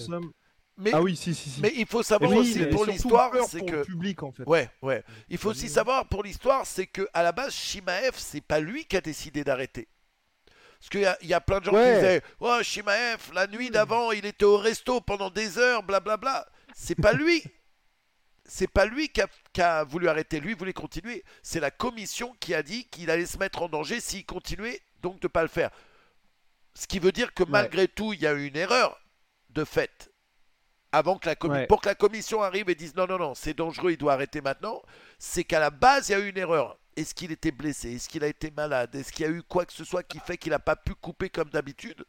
Mais, 0.82 0.90
Ah 0.92 1.00
oui, 1.00 1.16
si, 1.16 1.34
si, 1.34 1.48
si. 1.48 1.60
mais 1.60 1.72
il 1.76 1.86
faut 1.86 2.02
savoir 2.02 2.30
Oui, 2.30 2.38
aussi 2.38 2.66
pour 2.66 2.84
l'histoire, 2.84 3.32
c'est 3.48 3.64
que 3.64 3.76
le 3.76 3.84
public 3.84 4.22
en 4.22 4.32
fait. 4.32 4.42
Ouais, 4.46 4.68
ouais. 4.82 5.02
Il 5.28 5.38
faut 5.38 5.50
aussi 5.50 5.68
savoir 5.68 6.06
pour 6.06 6.22
l'histoire, 6.22 6.66
c'est 6.66 6.86
que 6.86 7.08
à 7.14 7.22
la 7.22 7.32
base, 7.32 7.54
Shimaev, 7.54 8.12
c'est 8.16 8.40
pas 8.42 8.60
lui 8.60 8.84
qui 8.84 8.96
a 8.96 9.00
décidé 9.00 9.44
d'arrêter. 9.44 9.88
Parce 10.78 10.90
qu'il 10.90 11.00
y, 11.02 11.06
a- 11.06 11.16
il 11.22 11.28
y 11.28 11.34
a 11.34 11.40
plein 11.40 11.60
de 11.60 11.64
gens 11.66 11.72
Ouais. 11.72 11.92
qui 11.92 11.94
disaient 12.00 12.22
Oh, 12.40 12.58
Shimaev, 12.62 13.32
la 13.32 13.46
nuit 13.46 13.70
d'avant, 13.70 14.10
il 14.12 14.26
était 14.26 14.44
au 14.44 14.58
resto 14.58 15.00
pendant 15.00 15.30
des 15.30 15.56
heures, 15.58 15.82
blablabla. 15.82 16.46
C'est 16.74 16.96
pas 17.00 17.12
lui. 17.12 17.42
C'est 18.44 18.66
pas 18.68 18.84
lui 18.84 19.08
qui 19.08 19.20
a, 19.22 19.28
qui 19.52 19.62
a 19.62 19.84
voulu 19.84 20.08
arrêter. 20.08 20.40
Lui 20.40 20.54
voulait 20.54 20.72
continuer. 20.72 21.22
C'est 21.42 21.60
la 21.60 21.70
commission 21.70 22.34
qui 22.40 22.54
a 22.54 22.62
dit 22.64 22.86
qu'il 22.88 23.08
allait 23.10 23.24
se 23.24 23.38
mettre 23.38 23.62
en 23.62 23.68
danger 23.68 24.00
s'il 24.00 24.26
continuait, 24.26 24.80
donc 25.00 25.20
de 25.20 25.28
pas 25.28 25.42
le 25.42 25.48
faire. 25.48 25.70
Ce 26.74 26.86
qui 26.88 26.98
veut 26.98 27.12
dire 27.12 27.32
que 27.34 27.44
malgré 27.44 27.86
tout, 27.86 28.12
il 28.12 28.20
y 28.20 28.26
a 28.26 28.32
eu 28.32 28.46
une 28.46 28.56
erreur 28.56 28.98
de 29.50 29.64
fait. 29.64 30.10
Avant 30.92 31.16
que 31.16 31.28
la 31.28 31.34
Ouais. 31.50 31.66
pour 31.66 31.80
que 31.80 31.88
la 31.88 31.94
commission 31.94 32.42
arrive 32.42 32.68
et 32.68 32.74
dise 32.74 32.94
non, 32.94 33.06
non, 33.06 33.18
non, 33.18 33.34
c'est 33.34 33.54
dangereux, 33.56 33.92
il 33.92 33.96
doit 33.96 34.12
arrêter 34.12 34.40
maintenant, 34.42 34.82
c'est 35.18 35.42
qu'à 35.44 35.58
la 35.58 35.70
base, 35.70 36.08
il 36.08 36.12
y 36.12 36.14
a 36.14 36.18
eu 36.20 36.28
une 36.28 36.38
erreur. 36.38 36.76
Est-ce 36.96 37.14
qu'il 37.14 37.32
était 37.32 37.50
blessé? 37.52 37.94
Est-ce 37.94 38.08
qu'il 38.10 38.22
a 38.22 38.26
été 38.26 38.52
malade? 38.54 38.94
Est-ce 38.94 39.10
qu'il 39.12 39.24
y 39.24 39.28
a 39.28 39.32
eu 39.32 39.42
quoi 39.42 39.64
que 39.64 39.72
ce 39.72 39.84
soit 39.84 40.02
qui 40.02 40.18
fait 40.18 40.36
qu'il 40.36 40.50
n'a 40.52 40.58
pas 40.58 40.76
pu 40.76 40.94
couper 40.94 41.30
comme 41.30 41.48
d'habitude? 41.48 42.04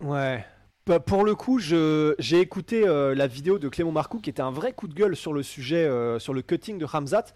Ouais. 0.00 0.44
Bah, 0.86 1.00
pour 1.00 1.24
le 1.24 1.34
coup, 1.34 1.58
j'ai 1.58 2.40
écouté 2.40 2.86
euh, 2.86 3.14
la 3.14 3.26
vidéo 3.26 3.58
de 3.58 3.68
Clément 3.70 3.92
Marcoux 3.92 4.18
qui 4.20 4.28
était 4.28 4.42
un 4.42 4.50
vrai 4.50 4.72
coup 4.74 4.88
de 4.88 4.94
gueule 4.94 5.16
sur 5.16 5.32
le 5.32 5.42
sujet, 5.42 5.84
euh, 5.84 6.18
sur 6.18 6.34
le 6.34 6.42
cutting 6.42 6.76
de 6.78 6.84
Ramzat. 6.84 7.26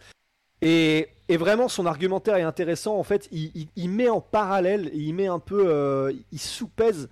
Et, 0.60 1.08
et 1.28 1.36
vraiment, 1.36 1.68
son 1.68 1.86
argumentaire 1.86 2.36
est 2.36 2.42
intéressant. 2.42 2.96
En 2.98 3.02
fait, 3.02 3.28
il, 3.32 3.50
il- 3.54 3.68
il 3.76 3.88
met 3.90 4.08
en 4.08 4.20
parallèle, 4.20 4.90
il 4.94 5.12
met 5.14 5.26
un 5.26 5.38
peu, 5.38 5.64
euh, 5.66 6.12
il 6.32 6.38
sous-pèse 6.38 7.08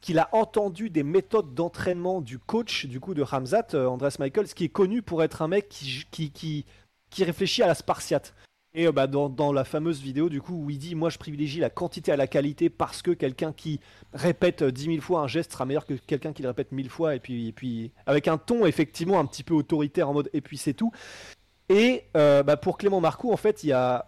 qu'il 0.00 0.18
a 0.18 0.28
entendu 0.32 0.90
des 0.90 1.02
méthodes 1.02 1.54
d'entraînement 1.54 2.20
du 2.20 2.38
coach 2.38 2.86
du 2.86 3.00
coup 3.00 3.14
de 3.14 3.22
Ramzat, 3.22 3.68
euh, 3.74 3.86
Andres 3.86 4.10
Michaels, 4.18 4.48
qui 4.48 4.64
est 4.64 4.68
connu 4.68 5.02
pour 5.02 5.22
être 5.22 5.42
un 5.42 5.48
mec 5.48 5.68
qui, 5.68 6.06
qui, 6.10 6.30
qui, 6.30 6.64
qui 7.10 7.24
réfléchit 7.24 7.62
à 7.62 7.66
la 7.66 7.74
spartiate. 7.74 8.34
Et 8.72 8.86
euh, 8.86 8.92
bah, 8.92 9.06
dans, 9.06 9.28
dans 9.28 9.52
la 9.52 9.64
fameuse 9.64 10.00
vidéo 10.00 10.28
du 10.28 10.40
coup 10.40 10.54
où 10.54 10.70
il 10.70 10.78
dit 10.78 10.94
moi 10.94 11.10
je 11.10 11.18
privilégie 11.18 11.58
la 11.58 11.70
quantité 11.70 12.12
à 12.12 12.16
la 12.16 12.28
qualité 12.28 12.70
parce 12.70 13.02
que 13.02 13.10
quelqu'un 13.10 13.52
qui 13.52 13.80
répète 14.12 14.62
euh, 14.62 14.70
10 14.70 14.84
000 14.84 15.00
fois 15.00 15.20
un 15.22 15.26
geste 15.26 15.52
sera 15.52 15.66
meilleur 15.66 15.86
que 15.86 15.94
quelqu'un 15.94 16.32
qui 16.32 16.42
le 16.42 16.48
répète 16.48 16.70
1000 16.70 16.88
fois 16.88 17.16
et 17.16 17.20
puis, 17.20 17.48
et 17.48 17.52
puis 17.52 17.90
avec 18.06 18.28
un 18.28 18.38
ton 18.38 18.66
effectivement 18.66 19.18
un 19.18 19.26
petit 19.26 19.42
peu 19.42 19.54
autoritaire 19.54 20.08
en 20.08 20.14
mode 20.14 20.30
et 20.32 20.40
puis 20.40 20.56
c'est 20.56 20.74
tout. 20.74 20.92
Et 21.68 22.04
euh, 22.16 22.44
bah, 22.44 22.56
pour 22.56 22.78
Clément 22.78 23.00
Marcoux 23.00 23.32
en 23.32 23.36
fait 23.36 23.64
il 23.64 23.70
y 23.70 23.72
a, 23.72 24.06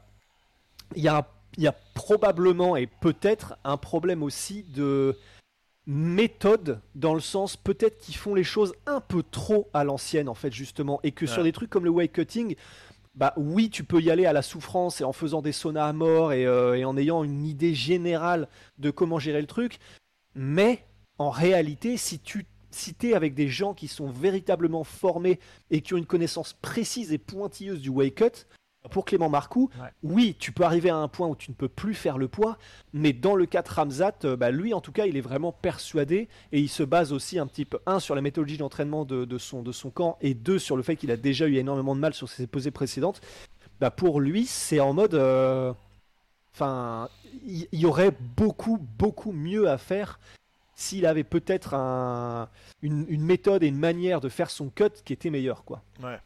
y, 0.95 1.09
a, 1.09 1.28
il 1.57 1.64
y 1.64 1.68
a 1.68 1.74
probablement 1.95 2.76
et 2.76 2.86
peut-être 2.86 3.57
un 3.64 3.76
problème 3.76 4.22
aussi 4.22 4.62
de 4.62 5.16
méthode 5.87 6.80
dans 6.95 7.14
le 7.14 7.20
sens 7.20 7.57
peut-être 7.57 7.99
qu'ils 7.99 8.16
font 8.16 8.35
les 8.35 8.45
choses 8.45 8.74
un 8.87 9.01
peu 9.01 9.22
trop 9.22 9.68
à 9.74 9.83
l'ancienne 9.83 10.28
en 10.28 10.35
fait 10.35 10.53
justement 10.53 11.01
et 11.03 11.11
que 11.12 11.26
sur 11.26 11.43
des 11.43 11.53
trucs 11.53 11.70
comme 11.70 11.85
le 11.85 11.91
weight 11.91 12.12
cutting 12.12 12.55
bah 13.14 13.35
oui 13.37 13.68
tu 13.68 13.83
peux 13.83 14.01
y 14.01 14.11
aller 14.11 14.24
à 14.24 14.33
la 14.33 14.43
souffrance 14.43 15.01
et 15.01 15.05
en 15.05 15.12
faisant 15.12 15.43
des 15.43 15.53
saunas 15.53 15.87
à 15.87 15.93
mort 15.93 16.33
et, 16.33 16.47
euh, 16.47 16.74
et 16.74 16.85
en 16.85 16.97
ayant 16.97 17.24
une 17.24 17.45
idée 17.45 17.74
générale 17.74 18.49
de 18.78 18.91
comment 18.91 19.18
gérer 19.18 19.41
le 19.41 19.49
truc 19.49 19.80
mais 20.37 20.87
en 21.18 21.30
réalité 21.30 21.97
si 21.97 22.20
tu 22.20 22.47
si 22.70 22.95
es 23.03 23.14
avec 23.14 23.35
des 23.35 23.49
gens 23.49 23.74
qui 23.74 23.89
sont 23.89 24.09
véritablement 24.09 24.85
formés 24.85 25.41
et 25.70 25.83
qui 25.83 25.95
ont 25.95 25.99
une 25.99 26.07
connaissance 26.07 26.55
précise 26.55 27.12
et 27.12 27.18
pointilleuse 27.18 27.80
du 27.80 27.91
weight 27.91 28.14
cut 28.14 28.47
pour 28.91 29.05
Clément 29.05 29.28
Marcoux, 29.28 29.70
Ouais. 29.80 29.89
oui, 30.03 30.37
tu 30.39 30.53
peux 30.53 30.64
arriver 30.64 30.91
à 30.91 30.97
un 30.97 31.09
point 31.09 31.28
où 31.28 31.37
tu 31.37 31.51
ne 31.51 31.55
peux 31.55 31.68
plus 31.68 31.95
faire 31.95 32.18
le 32.18 32.28
poids, 32.28 32.59
mais 32.93 33.12
dans 33.12 33.37
le 33.37 33.47
cas 33.47 33.62
de 33.62 33.68
Ramzat, 33.68 34.14
euh, 34.24 34.37
bah, 34.37 34.51
lui 34.51 34.74
en 34.74 34.80
tout 34.80 34.93
cas, 34.93 35.07
il 35.07 35.16
est 35.16 35.20
vraiment 35.22 35.53
persuadé 35.53 36.28
et 36.51 36.61
il 36.61 36.68
se 36.68 36.83
base 36.83 37.12
aussi 37.12 37.39
un 37.39 37.47
petit 37.47 37.64
peu, 37.64 37.78
un, 37.87 38.01
sur 38.01 38.14
la 38.14 38.20
méthodologie 38.22 38.59
d'entraînement 38.59 39.05
de, 39.05 39.24
de 39.24 39.39
son, 39.39 39.62
de 39.62 39.72
son 39.72 39.91
camp 39.91 40.18
et 40.20 40.35
deux, 40.35 40.59
sur 40.59 40.76
le 40.76 40.83
fait 40.83 40.97
qu'il 40.97 41.11
a 41.11 41.16
déjà 41.16 41.47
eu 41.47 41.57
énormément 41.57 41.95
de 41.95 42.01
mal 42.01 42.12
sur 42.14 42.28
ses 42.28 42.47
posées 42.47 42.70
précédentes. 42.72 43.20
Bah, 43.80 43.91
pour 43.91 44.20
lui, 44.20 44.47
c'est 44.47 44.80
en 44.80 44.93
mode. 44.93 45.14
euh, 45.14 45.72
Enfin, 46.55 47.09
il 47.47 47.66
il 47.72 47.80
y, 47.80 47.87
aurait 47.87 48.14
beaucoup, 48.37 48.78
beaucoup 48.99 49.33
mieux 49.33 49.70
à 49.70 49.78
faire 49.78 50.20
s'il 50.74 51.07
avait 51.07 51.24
peut-être 51.24 51.72
un, 51.74 52.49
une, 52.83 53.07
une 53.09 53.22
méthode 53.24 53.62
et 53.62 53.68
une 53.68 53.78
manière 53.78 54.20
de 54.20 54.28
faire 54.28 54.51
son 54.51 54.68
cut 54.68 54.91
qui 55.05 55.14
était 55.14 55.30
meilleure, 55.30 55.64
quoi. 55.64 55.83
Ouais. 56.03 56.18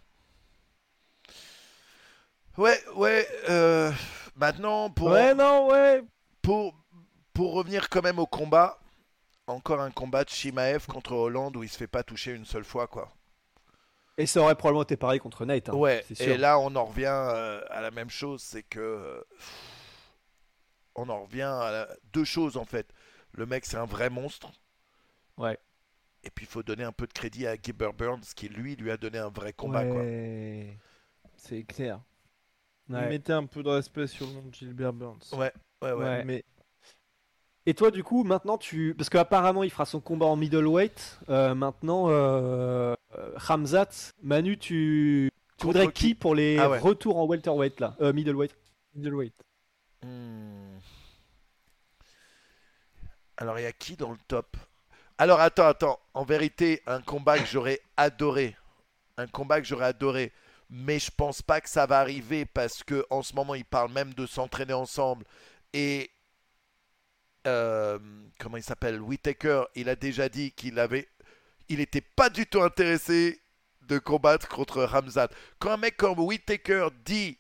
Ouais, 2.58 2.78
ouais. 2.94 3.26
euh, 3.48 3.92
maintenant, 4.34 4.90
pour, 4.90 5.08
Ouais, 5.08 5.34
non, 5.34 5.68
ouais. 5.68 6.02
pour, 6.42 6.74
pour 7.32 7.52
revenir 7.54 7.88
quand 7.88 8.02
même 8.02 8.18
au 8.18 8.26
combat, 8.26 8.78
encore 9.46 9.80
un 9.80 9.90
combat 9.90 10.24
de 10.24 10.30
Shimaev 10.30 10.86
contre 10.86 11.12
Hollande 11.12 11.56
où 11.56 11.62
il 11.62 11.68
se 11.68 11.76
fait 11.76 11.86
pas 11.86 12.02
toucher 12.02 12.32
une 12.32 12.44
seule 12.46 12.64
fois, 12.64 12.86
quoi. 12.86 13.12
Et 14.18 14.24
ça 14.26 14.40
aurait 14.40 14.54
probablement 14.54 14.82
été 14.84 14.96
pareil 14.96 15.20
contre 15.20 15.44
Nate. 15.44 15.68
hein, 15.68 15.74
ouais, 15.74 16.02
c'est 16.08 16.14
sûr. 16.14 16.26
et 16.28 16.38
là 16.38 16.58
on 16.58 16.74
en 16.74 16.86
revient 16.86 17.04
euh, 17.12 17.60
à 17.68 17.82
la 17.82 17.90
même 17.90 18.08
chose, 18.08 18.40
c'est 18.42 18.62
que 18.62 18.80
euh, 18.80 19.20
on 20.94 21.08
en 21.10 21.24
revient 21.24 21.42
à 21.42 21.70
la- 21.70 21.88
deux 22.14 22.24
choses 22.24 22.56
en 22.56 22.64
fait. 22.64 22.88
Le 23.32 23.44
mec 23.44 23.66
c'est 23.66 23.76
un 23.76 23.84
vrai 23.84 24.08
monstre. 24.08 24.50
Ouais. 25.36 25.58
Et 26.24 26.30
puis 26.30 26.46
il 26.46 26.48
faut 26.48 26.62
donner 26.62 26.84
un 26.84 26.92
peu 26.92 27.06
de 27.06 27.12
crédit 27.12 27.46
à 27.46 27.56
Gilbert 27.62 27.92
Burns 27.92 28.22
qui 28.34 28.48
lui 28.48 28.74
lui 28.76 28.90
a 28.90 28.96
donné 28.96 29.18
un 29.18 29.28
vrai 29.28 29.52
combat 29.52 29.84
quoi. 29.84 29.96
Ouais. 30.00 30.78
C'est 31.36 31.64
clair. 31.64 32.00
Ouais. 32.88 33.08
Mettez 33.08 33.32
un 33.32 33.46
peu 33.46 33.62
de 33.62 33.68
respect 33.68 34.06
sur 34.06 34.26
le 34.26 34.32
nom 34.34 34.42
de 34.42 34.54
Gilbert 34.54 34.92
Burns. 34.92 35.18
Ouais, 35.32 35.52
ouais, 35.82 35.92
ouais. 35.92 36.04
Ouais. 36.04 36.24
Mais 36.24 36.44
Et 37.66 37.74
toi, 37.74 37.90
du 37.90 38.04
coup, 38.04 38.22
maintenant, 38.22 38.58
tu. 38.58 38.94
Parce 38.96 39.10
qu'apparemment, 39.10 39.64
il 39.64 39.70
fera 39.70 39.86
son 39.86 40.00
combat 40.00 40.26
en 40.26 40.36
middleweight. 40.36 41.18
Euh, 41.28 41.54
maintenant, 41.54 42.08
euh... 42.10 42.94
euh, 43.18 43.32
Ramzat, 43.36 44.12
Manu, 44.22 44.56
tu. 44.58 45.30
Tu 45.58 45.66
Contre 45.66 45.78
voudrais 45.78 45.92
qui 45.92 46.08
qui 46.08 46.14
pour 46.14 46.34
les 46.34 46.58
Ah 46.58 46.68
ouais. 46.68 46.78
retours 46.78 47.16
en 47.18 47.24
welterweight, 47.24 47.80
là? 47.80 47.96
Euh, 48.00 48.12
Middleweight 48.12 48.54
middleweight. 48.94 49.34
Hmm. 50.02 50.78
Alors 53.38 53.58
il 53.58 53.62
y 53.62 53.66
a 53.66 53.72
qui 53.72 53.96
dans 53.96 54.10
le 54.10 54.18
top? 54.28 54.56
Alors 55.18 55.40
attends, 55.40 55.66
attends. 55.66 55.98
En 56.14 56.24
vérité, 56.24 56.82
un 56.86 57.00
combat 57.00 57.38
que 57.38 57.46
j'aurais 57.46 57.80
adoré. 57.96 58.56
Un 59.16 59.26
combat 59.26 59.60
que 59.60 59.66
j'aurais 59.66 59.86
adoré. 59.86 60.32
Mais 60.68 60.98
je 60.98 61.10
pense 61.10 61.42
pas 61.42 61.60
que 61.60 61.68
ça 61.68 61.86
va 61.86 62.00
arriver 62.00 62.44
parce 62.44 62.82
que 62.82 63.06
en 63.10 63.22
ce 63.22 63.34
moment 63.34 63.54
ils 63.54 63.64
parlent 63.64 63.92
même 63.92 64.14
de 64.14 64.26
s'entraîner 64.26 64.72
ensemble. 64.72 65.24
Et 65.72 66.10
euh, 67.46 67.98
comment 68.38 68.56
il 68.56 68.62
s'appelle? 68.62 69.00
Whitaker, 69.00 69.64
il 69.74 69.88
a 69.88 69.96
déjà 69.96 70.28
dit 70.28 70.52
qu'il 70.52 70.78
avait, 70.78 71.08
il 71.68 71.80
était 71.80 72.00
pas 72.00 72.30
du 72.30 72.46
tout 72.46 72.62
intéressé 72.62 73.40
de 73.88 73.98
combattre 73.98 74.48
contre 74.48 74.82
Ramzat. 74.82 75.28
Quand 75.58 75.70
un 75.70 75.76
mec 75.76 75.96
comme 75.96 76.18
Whitaker 76.18 76.88
dit 77.04 77.38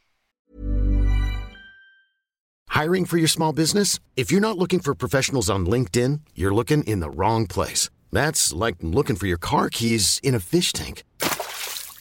Hiring 2.68 3.06
for 3.06 3.16
your 3.16 3.28
small 3.28 3.52
business? 3.52 4.00
If 4.16 4.30
you're 4.30 4.40
not 4.40 4.58
looking 4.58 4.80
for 4.80 4.94
professionals 4.94 5.48
on 5.48 5.66
LinkedIn, 5.66 6.20
you're 6.34 6.54
looking 6.54 6.82
in 6.84 7.00
the 7.00 7.10
wrong 7.10 7.46
place. 7.46 7.88
That's 8.12 8.52
like 8.52 8.76
looking 8.82 9.16
for 9.16 9.26
your 9.26 9.38
car 9.38 9.70
keys 9.70 10.20
in 10.22 10.34
a 10.34 10.40
fish 10.40 10.72
tank. 10.72 11.02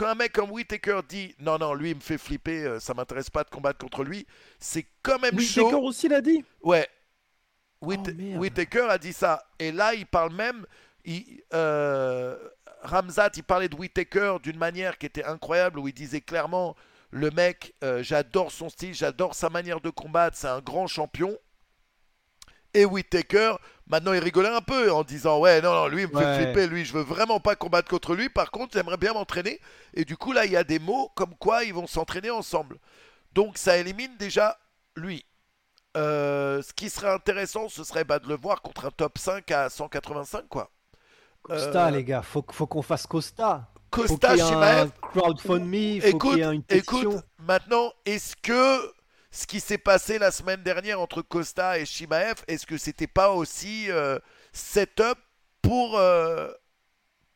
Quand 0.00 0.08
un 0.08 0.14
mec 0.14 0.32
comme 0.32 0.50
Whitaker 0.50 1.00
dit 1.06 1.34
non 1.40 1.58
non 1.58 1.74
lui 1.74 1.90
il 1.90 1.96
me 1.96 2.00
fait 2.00 2.16
flipper, 2.16 2.64
euh, 2.64 2.80
ça 2.80 2.94
m'intéresse 2.94 3.28
pas 3.28 3.44
de 3.44 3.50
combattre 3.50 3.78
contre 3.78 4.02
lui, 4.02 4.26
c'est 4.58 4.86
quand 5.02 5.18
même 5.18 5.36
Whittaker 5.36 5.70
chaud. 5.70 5.82
aussi 5.82 6.08
l'a 6.08 6.20
dit. 6.22 6.42
Ouais. 6.62 6.88
Whit- 7.82 8.00
Oh, 8.08 8.10
merde. 8.16 8.40
Whittaker 8.40 8.86
a 8.90 8.98
dit 8.98 9.12
ça. 9.12 9.42
Et 9.58 9.72
là, 9.72 9.94
il 9.94 10.06
parle 10.06 10.32
même. 10.34 10.66
Il, 11.04 11.42
euh, 11.54 12.36
Ramzat, 12.82 13.30
il 13.36 13.42
parlait 13.44 13.68
de 13.68 13.74
Whittaker 13.76 14.36
d'une 14.42 14.58
manière 14.58 14.96
qui 14.98 15.06
était 15.06 15.24
incroyable, 15.24 15.78
où 15.78 15.88
il 15.88 15.94
disait 15.94 16.20
clairement 16.22 16.76
Le 17.10 17.30
mec, 17.30 17.74
euh, 17.84 18.02
j'adore 18.02 18.52
son 18.52 18.68
style, 18.70 18.94
j'adore 18.94 19.34
sa 19.34 19.50
manière 19.50 19.80
de 19.80 19.90
combattre, 19.90 20.36
c'est 20.36 20.46
un 20.48 20.60
grand 20.60 20.86
champion. 20.86 21.36
Et 22.72 22.84
Whittaker, 22.84 23.56
maintenant, 23.90 24.12
il 24.12 24.20
rigolait 24.20 24.48
un 24.48 24.60
peu 24.60 24.90
en 24.92 25.02
disant 25.04 25.38
Ouais, 25.40 25.60
non, 25.60 25.72
non, 25.74 25.88
lui, 25.88 26.02
il 26.02 26.08
me 26.08 26.18
fait 26.18 26.44
flipper, 26.44 26.66
lui, 26.68 26.84
je 26.84 26.92
veux 26.92 27.02
vraiment 27.02 27.40
pas 27.40 27.56
combattre 27.56 27.88
contre 27.90 28.14
lui. 28.14 28.28
Par 28.28 28.50
contre, 28.50 28.72
j'aimerais 28.74 28.96
bien 28.96 29.12
m'entraîner. 29.12 29.60
Et 29.94 30.04
du 30.04 30.16
coup, 30.16 30.32
là, 30.32 30.44
il 30.46 30.52
y 30.52 30.56
a 30.56 30.64
des 30.64 30.78
mots 30.78 31.10
comme 31.14 31.34
quoi 31.36 31.64
ils 31.64 31.74
vont 31.74 31.86
s'entraîner 31.86 32.30
ensemble. 32.30 32.78
Donc, 33.32 33.58
ça 33.58 33.76
élimine 33.76 34.16
déjà 34.18 34.58
lui. 34.96 35.24
Euh, 35.96 36.62
ce 36.62 36.72
qui 36.72 36.88
serait 36.88 37.10
intéressant, 37.12 37.68
ce 37.68 37.82
serait 37.84 38.04
bah, 38.04 38.18
de 38.20 38.28
le 38.28 38.36
voir 38.36 38.62
contre 38.62 38.86
un 38.86 38.90
top 38.90 39.18
5 39.18 39.50
à 39.50 39.68
185, 39.68 40.46
quoi. 40.48 40.70
Costa, 41.42 41.88
Euh, 41.88 41.90
les 41.90 42.04
gars, 42.04 42.22
faut, 42.22 42.44
faut 42.52 42.66
qu'on 42.66 42.82
fasse 42.82 43.06
Costa. 43.06 43.68
Faut 43.92 44.02
Costa 44.02 44.36
qu'il 44.36 44.44
y 44.44 44.48
ait 44.48 44.52
un 44.54 44.88
crowdFundMe, 44.88 46.00
faut 46.00 46.06
Écoute, 46.06 46.30
qu'il 46.34 46.38
y 46.38 46.42
ait 46.42 46.54
une 46.54 46.62
écoute, 46.68 47.08
maintenant, 47.38 47.92
est-ce 48.04 48.36
que 48.36 48.92
ce 49.30 49.46
qui 49.46 49.60
s'est 49.60 49.78
passé 49.78 50.18
la 50.18 50.30
semaine 50.30 50.62
dernière 50.62 51.00
entre 51.00 51.22
Costa 51.22 51.78
et 51.78 51.86
Shimaev, 51.86 52.42
est-ce 52.48 52.66
que 52.66 52.76
c'était 52.78 53.06
pas 53.06 53.30
aussi 53.32 53.90
euh, 53.90 54.18
setup 54.52 55.18
pour, 55.62 55.98
euh, 55.98 56.50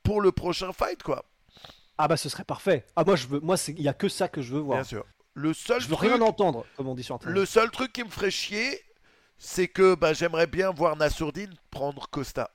pour 0.02 0.20
le 0.20 0.32
prochain 0.32 0.72
fight, 0.72 1.02
quoi? 1.02 1.24
Ah 1.96 2.08
bah 2.08 2.16
ce 2.16 2.28
serait 2.28 2.44
parfait. 2.44 2.84
Ah 2.96 3.04
moi 3.04 3.14
je 3.14 3.28
veux, 3.28 3.40
moi 3.40 3.56
c'est, 3.56 3.72
il 3.72 3.82
y 3.82 3.88
a 3.88 3.94
que 3.94 4.08
ça 4.08 4.26
que 4.28 4.42
je 4.42 4.52
veux 4.52 4.60
voir. 4.60 4.78
Bien 4.78 4.84
sûr. 4.84 5.06
Le 5.34 5.52
seul, 5.54 5.80
Je 5.80 5.88
veux 5.88 5.96
truc, 5.96 6.10
rien 6.10 6.20
entendre, 6.20 6.64
comme 6.76 6.88
on 6.88 6.94
dit 6.94 7.02
sur 7.04 7.14
Internet. 7.16 7.36
le 7.38 7.46
seul 7.46 7.70
truc 7.70 7.92
qui 7.92 8.02
me 8.04 8.08
ferait 8.08 8.30
chier, 8.30 8.80
c'est 9.38 9.68
que 9.68 9.94
bah, 9.94 10.12
j'aimerais 10.12 10.46
bien 10.46 10.70
voir 10.70 10.96
Nassourdine 10.96 11.54
prendre 11.70 12.08
Costa. 12.08 12.50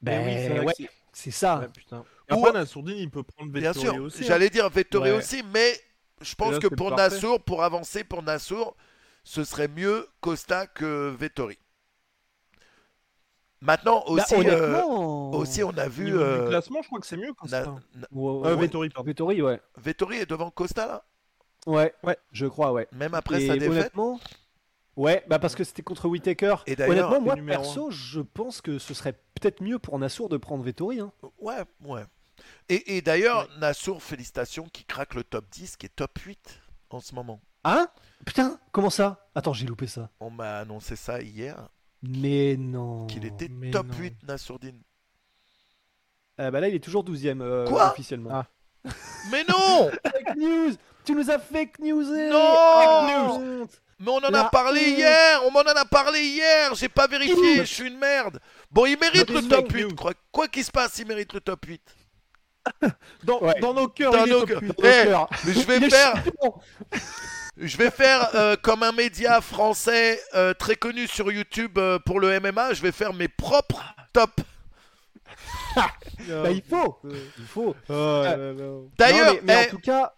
Ben 0.00 0.24
Mais 0.24 0.60
oui, 0.60 0.66
ouais, 0.66 0.74
c'est- 1.12 1.30
ça. 1.30 1.58
Ouais, 1.58 1.68
putain. 1.68 2.04
Ou- 2.30 2.50
Nassourdine, 2.52 2.96
il 2.98 3.10
peut 3.10 3.22
prendre 3.22 3.50
Bien 3.50 3.72
Vettori 3.72 3.86
sûr, 3.94 4.02
aussi. 4.04 4.22
hein. 4.22 4.26
j'allais 4.28 4.50
dire 4.50 4.68
Vettori 4.68 5.10
Ouais. 5.10 5.16
aussi, 5.16 5.42
mais 5.52 5.78
je 6.20 6.34
pense 6.34 6.54
là, 6.54 6.58
que 6.60 6.66
pour 6.68 6.90
parfait. 6.90 7.14
Nassour, 7.14 7.42
pour 7.42 7.62
avancer 7.62 8.04
pour 8.04 8.22
Nassour, 8.22 8.76
ce 9.24 9.44
serait 9.44 9.68
mieux 9.68 10.06
Costa 10.20 10.66
que 10.66 11.10
Vettori. 11.18 11.58
Maintenant 13.60 14.04
Bah, 14.06 14.12
aussi, 14.12 14.34
euh, 14.36 14.80
aussi 15.32 15.64
on 15.64 15.76
a 15.76 15.88
vu 15.88 16.16
euh, 16.16 16.42
du 16.44 16.48
classement, 16.50 16.80
je 16.80 16.86
crois 16.86 17.00
que 17.00 17.06
c'est 17.06 17.16
mieux 17.16 17.32
Na-. 17.50 17.62
Na- 17.66 17.76
Ouais, 18.12 18.48
Euh. 18.50 18.54
Vettori, 18.56 18.88
pardon. 18.88 19.06
Vettori, 19.08 19.42
ouais. 19.42 19.60
Vettori 19.76 20.18
est 20.18 20.30
devant 20.30 20.50
Costa 20.50 20.86
là, 20.86 21.04
Ouais, 21.66 21.92
Ouais. 22.04 22.16
je 22.30 22.46
crois, 22.46 22.72
ouais. 22.72 22.86
même 22.92 23.14
après 23.14 23.42
Et 23.42 23.46
sa 23.48 23.54
défaite. 23.54 23.70
honnêtement, 23.70 24.20
ouais, 24.96 25.24
bah 25.28 25.40
parce 25.40 25.56
que 25.56 25.64
c'était 25.64 25.82
contre 25.82 26.06
Whitaker. 26.08 26.54
Et 26.66 26.76
d'ailleurs, 26.76 27.10
honnêtement, 27.10 27.20
moi 27.20 27.36
perso, 27.44 27.90
je 27.90 28.20
pense 28.20 28.60
que 28.60 28.78
ce 28.78 28.94
serait 28.94 29.14
peut-être 29.34 29.60
mieux 29.60 29.80
pour 29.80 29.98
Nassour 29.98 30.28
de 30.28 30.36
prendre 30.36 30.62
Vettori. 30.62 31.00
Hein. 31.00 31.10
Ouais, 31.40 31.56
ouais. 31.84 32.04
Et, 32.68 32.96
et 32.96 33.02
d'ailleurs, 33.02 33.48
Nassour, 33.58 34.02
félicitations, 34.02 34.68
qui 34.72 34.84
craque 34.84 35.14
le 35.14 35.24
top 35.24 35.44
10, 35.50 35.76
qui 35.76 35.86
est 35.86 35.90
top 35.94 36.16
8 36.18 36.60
en 36.90 37.00
ce 37.00 37.14
moment. 37.14 37.40
Hein? 37.64 37.88
Putain, 38.26 38.58
comment 38.72 38.90
ça? 38.90 39.28
Attends, 39.34 39.52
j'ai 39.52 39.66
loupé 39.66 39.86
ça. 39.86 40.10
On 40.20 40.30
m'a 40.30 40.58
annoncé 40.58 40.96
ça 40.96 41.20
hier, 41.20 41.68
Mais 42.02 42.56
non. 42.58 43.06
qu'il 43.06 43.24
était 43.24 43.48
mais 43.48 43.70
top 43.70 43.86
non. 43.88 43.94
8 43.98 44.22
Nassourdine. 44.26 44.80
Ah 46.38 46.50
bah 46.50 46.60
là, 46.60 46.68
il 46.68 46.74
est 46.74 46.80
toujours 46.84 47.04
12ème 47.04 47.40
euh, 47.42 47.66
Quoi? 47.66 47.90
officiellement. 47.90 48.30
Ah. 48.32 48.46
Mais 49.32 49.44
non 49.48 49.90
Fake 49.90 50.36
news 50.36 50.72
Tu 51.04 51.12
nous 51.12 51.28
as 51.30 51.38
fake 51.40 51.80
newsé 51.80 52.28
Non 52.30 52.38
Ah, 52.54 53.28
honte. 53.34 53.82
Mais 53.98 54.08
on 54.12 54.18
en 54.18 54.20
a 54.22 54.30
La 54.30 54.44
parlé 54.44 54.80
honte. 54.80 54.98
hier 54.98 55.40
On 55.44 55.50
m'en 55.50 55.60
en 55.60 55.64
a 55.76 55.84
parlé 55.84 56.20
hier 56.20 56.72
J'ai 56.76 56.88
pas 56.88 57.08
vérifié, 57.08 57.56
je 57.56 57.62
suis 57.64 57.88
une 57.88 57.98
merde 57.98 58.38
Bon, 58.70 58.86
il 58.86 58.96
mérite 58.96 59.28
le 59.30 59.42
top 59.42 59.64
fake 59.66 59.72
8, 59.72 59.82
news. 59.84 59.94
quoi 59.96 60.12
quoi 60.30 60.46
qu'il 60.46 60.62
se 60.64 60.70
passe, 60.70 60.96
il 61.00 61.06
mérite 61.08 61.32
le 61.32 61.40
top 61.40 61.64
8. 61.66 61.82
Dans, 63.24 63.40
Ouais. 63.40 63.58
dans 63.60 63.74
nos 63.74 63.88
cœurs, 63.88 64.12
Dans 64.12 64.24
il 64.26 64.32
nos 64.32 64.44
est 64.44 64.46
cœurs. 64.46 64.60
top 64.60 64.76
huit. 64.78 64.82
Cœur. 65.04 65.28
Mais 65.44 65.52
je 65.54 65.60
vais 65.66 65.90
faire, 65.90 66.14
chiant. 66.22 66.60
je 67.56 67.76
vais 67.76 67.90
faire 67.90 68.34
euh, 68.34 68.56
comme 68.56 68.82
un 68.82 68.92
média 68.92 69.40
français 69.40 70.20
euh, 70.34 70.54
très 70.54 70.76
connu 70.76 71.06
sur 71.06 71.30
YouTube 71.32 71.78
euh, 71.78 71.98
pour 71.98 72.20
le 72.20 72.38
MMA, 72.40 72.72
je 72.74 72.82
vais 72.82 72.92
faire 72.92 73.12
mes 73.12 73.28
propres 73.28 73.82
tops. 74.12 74.42
Bah, 75.76 76.50
il 76.50 76.62
faut 76.62 76.98
Il 77.04 77.14
Oh. 77.56 77.74
D'ailleurs, 78.98 79.34
mais, 79.34 79.40
mais 79.44 79.62
eh, 79.64 79.66
en 79.66 79.70
tout 79.70 79.78
cas, 79.78 80.12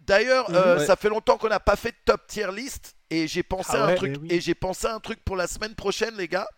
D'ailleurs, 0.00 0.48
euh, 0.54 0.78
Ouais. 0.78 0.86
ça 0.86 0.96
fait 0.96 1.10
longtemps 1.10 1.36
qu'on 1.36 1.50
n'a 1.50 1.60
pas 1.60 1.76
fait 1.76 1.90
de 1.90 1.96
top 2.06 2.26
tier 2.26 2.50
list 2.50 2.96
et 3.10 3.28
j'ai 3.28 3.42
pensé 3.42 3.72
Ah 3.74 3.80
à 3.80 3.84
un 3.84 3.86
ouais, 3.88 3.94
truc 3.96 4.12
mais 4.12 4.18
oui. 4.20 4.28
et 4.30 4.40
j'ai 4.40 4.54
pensé 4.54 4.86
à 4.86 4.94
un 4.94 5.00
truc 5.00 5.22
pour 5.22 5.36
la 5.36 5.46
semaine 5.46 5.74
prochaine, 5.74 6.14
les 6.16 6.28
gars. 6.28 6.48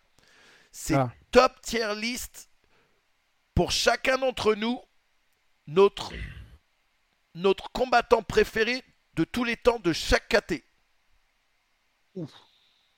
C'est 0.71 0.95
Ah. 0.95 1.11
top 1.33 1.53
tier 1.61 1.93
list 1.97 2.49
pour 3.57 3.73
chacun 3.73 4.19
d'entre 4.19 4.55
nous 4.55 4.79
notre 5.71 6.13
notre 7.35 7.71
combattant 7.71 8.23
préféré 8.23 8.83
de 9.15 9.23
tous 9.25 9.45
les 9.45 9.57
temps 9.57 9.79
de 9.79 9.93
chaque 9.93 10.29
KT. 10.29 10.65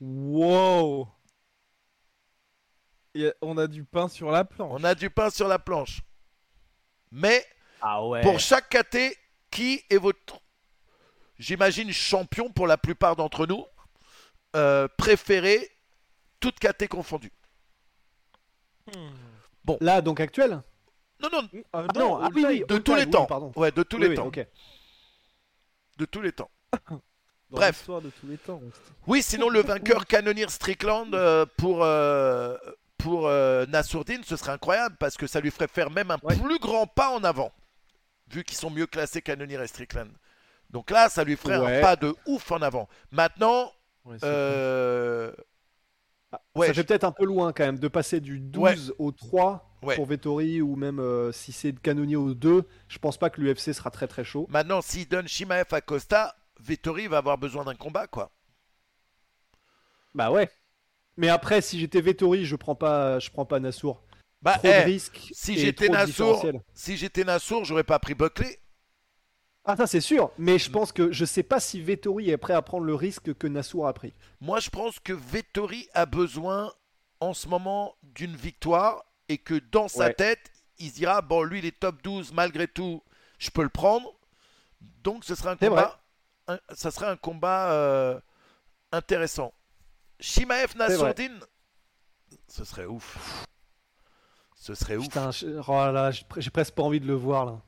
Wow. 0.00 1.08
Y 3.14 3.26
a- 3.26 3.34
on 3.42 3.58
a 3.58 3.66
du 3.66 3.84
pain 3.84 4.08
sur 4.08 4.30
la 4.30 4.44
planche. 4.44 4.70
On 4.72 4.84
a 4.84 4.94
du 4.94 5.10
pain 5.10 5.28
sur 5.28 5.48
la 5.48 5.58
planche. 5.58 6.00
Mais 7.10 7.44
ah 7.82 8.06
ouais. 8.06 8.22
pour 8.22 8.40
chaque 8.40 8.70
KT, 8.70 9.18
qui 9.50 9.84
est 9.90 9.98
votre 9.98 10.40
j'imagine 11.38 11.92
champion 11.92 12.50
pour 12.50 12.66
la 12.66 12.78
plupart 12.78 13.16
d'entre 13.16 13.46
nous 13.46 13.66
euh, 14.56 14.88
préféré 14.96 15.70
toute 16.40 16.58
KT 16.58 16.88
confondue. 16.88 17.32
Là, 19.80 20.00
donc 20.00 20.20
actuel? 20.20 20.62
Non 21.22 21.28
non, 21.32 21.48
Ah, 21.72 21.84
Ah 21.88 21.98
non, 21.98 22.16
ah 22.22 22.28
oui, 22.34 22.44
oui, 22.46 22.64
de 22.68 22.78
tous 22.78 22.94
les 22.94 23.08
temps. 23.08 23.26
pardon. 23.26 23.52
Ouais, 23.56 23.70
de 23.70 23.82
tous 23.82 23.96
Oui, 23.98 24.08
les 24.08 24.14
temps. 24.14 24.30
De 25.98 26.04
tous 26.04 26.20
les 26.20 26.32
temps. 26.32 26.50
dans 26.90 27.00
bref. 27.50 27.76
l'histoire 27.76 28.00
de 28.00 28.10
tous 28.10 28.26
les 28.26 28.38
temps. 28.38 28.60
Oui, 29.06 29.22
sinon 29.22 29.48
le 29.48 29.60
vainqueur 29.62 30.06
Canonier 30.08 30.48
Strickland 30.48 31.14
euh, 31.14 31.44
pour, 31.56 31.84
euh, 31.84 32.56
pour 32.98 33.26
euh, 33.28 33.66
Nassourdine, 33.66 34.24
ce 34.24 34.36
serait 34.36 34.52
incroyable 34.52 34.96
parce 34.98 35.16
que 35.16 35.26
ça 35.26 35.40
lui 35.40 35.50
ferait 35.50 35.68
faire 35.68 35.90
même 35.90 36.10
un 36.10 36.18
Ouais. 36.22 36.36
plus 36.36 36.58
grand 36.58 36.86
pas 36.86 37.10
en 37.10 37.22
avant, 37.24 37.52
vu 38.28 38.42
qu'ils 38.42 38.56
sont 38.56 38.70
mieux 38.70 38.86
classés 38.86 39.20
Canonier 39.22 39.60
et 39.62 39.66
Strickland. 39.66 40.10
Donc 40.70 40.90
là, 40.90 41.08
ça 41.10 41.22
lui 41.24 41.36
ferait 41.36 41.58
Ouais. 41.58 41.78
un 41.78 41.80
pas 41.82 41.96
de 41.96 42.14
ouf 42.26 42.50
en 42.50 42.62
avant. 42.62 42.88
Maintenant, 43.10 43.70
Ouais, 44.04 44.16
Ouais, 46.54 46.66
ça 46.68 46.72
je- 46.72 46.80
fait 46.80 46.86
peut-être 46.86 47.04
un 47.04 47.12
peu 47.12 47.24
loin 47.24 47.52
quand 47.52 47.64
même 47.64 47.78
de 47.78 47.88
passer 47.88 48.20
du 48.20 48.38
12 48.40 48.94
au 48.98 49.12
3 49.12 49.68
Ouais. 49.82 49.96
pour 49.96 50.06
Vettori 50.06 50.62
ou 50.62 50.76
même 50.76 51.00
euh, 51.00 51.32
si 51.32 51.50
c'est 51.50 51.72
de 51.72 51.80
canonnier 51.80 52.14
au 52.16 52.34
2. 52.34 52.64
Je 52.88 52.98
pense 52.98 53.18
pas 53.18 53.30
que 53.30 53.40
l'UFC 53.40 53.72
sera 53.74 53.90
très 53.90 54.06
très 54.06 54.22
chaud. 54.24 54.46
maintenant, 54.48 54.80
s'il 54.80 55.08
donne 55.08 55.26
Shimaev 55.26 55.66
à 55.72 55.80
Costa, 55.80 56.36
Vettori 56.60 57.08
va 57.08 57.18
avoir 57.18 57.36
besoin 57.36 57.64
d'un 57.64 57.74
combat, 57.74 58.06
quoi. 58.06 58.30
Bah 60.14 60.30
ouais. 60.30 60.48
Mais 61.16 61.28
après, 61.28 61.60
si 61.60 61.80
j'étais 61.80 62.00
Vettori, 62.00 62.44
je 62.44 62.56
prends 62.56 62.74
pas, 62.76 63.18
je 63.18 63.30
prends 63.30 63.44
pas 63.44 63.60
Nassour. 63.60 64.02
Bah, 64.40 64.54
Trop 64.58 64.68
eh, 64.68 64.80
de 64.80 64.84
risques. 64.86 65.28
si 65.32 65.58
j'étais 65.58 65.88
Nassour, 65.88 66.44
si 66.74 66.96
j'étais 66.96 67.24
Nassour, 67.24 67.64
j'aurais 67.64 67.84
pas 67.84 67.98
pris 67.98 68.14
Buckley. 68.14 68.58
Ah 69.64 69.76
ça 69.76 69.86
c'est 69.86 70.00
sûr. 70.00 70.30
Mais 70.38 70.58
je 70.58 70.70
pense 70.70 70.90
que 70.92 71.12
je 71.12 71.24
sais 71.24 71.42
pas 71.44 71.60
si 71.60 71.80
Vettori 71.80 72.30
est 72.30 72.36
prêt 72.36 72.54
à 72.54 72.62
prendre 72.62 72.84
le 72.84 72.94
risque 72.94 73.32
que 73.34 73.46
Nassour 73.46 73.86
a 73.86 73.92
pris. 73.92 74.12
Moi, 74.40 74.58
je 74.58 74.70
pense 74.70 74.98
que 74.98 75.12
Vettori 75.12 75.88
a 75.94 76.04
besoin 76.06 76.72
en 77.20 77.32
ce 77.32 77.46
moment 77.48 77.94
d'une 78.02 78.34
victoire 78.34 79.04
et 79.28 79.38
que 79.38 79.54
dans 79.70 79.86
sa 79.86 80.06
Ouais. 80.06 80.14
tête, 80.14 80.50
il 80.78 80.90
se 80.90 80.94
dira 80.96 81.22
bon, 81.22 81.44
lui, 81.44 81.60
il 81.60 81.64
est 81.66 81.78
top 81.78 82.02
12, 82.02 82.32
malgré 82.32 82.66
tout, 82.66 83.02
je 83.38 83.50
peux 83.50 83.62
le 83.62 83.68
prendre. 83.68 84.12
Donc, 85.04 85.24
ce 85.24 85.36
serait 85.36 85.50
un 85.50 85.56
combat, 85.56 86.00
un- 86.48 86.58
ça 86.74 86.90
serait 86.90 87.06
un 87.06 87.16
combat 87.16 87.70
euh, 87.72 88.20
intéressant. 88.90 89.54
Shimaev 90.18 90.76
Nassourdine, 90.76 91.38
ce 92.48 92.64
serait 92.64 92.86
ouf. 92.86 93.46
Ce 94.56 94.74
serait 94.74 94.96
ouf. 94.96 95.04
Putain, 95.04 95.30
je- 95.30 95.46
oh 95.68 96.10
j'ai 96.40 96.50
presque 96.50 96.74
pas 96.74 96.82
envie 96.82 97.00
de 97.00 97.06
le 97.06 97.14
voir 97.14 97.46
là. 97.46 97.60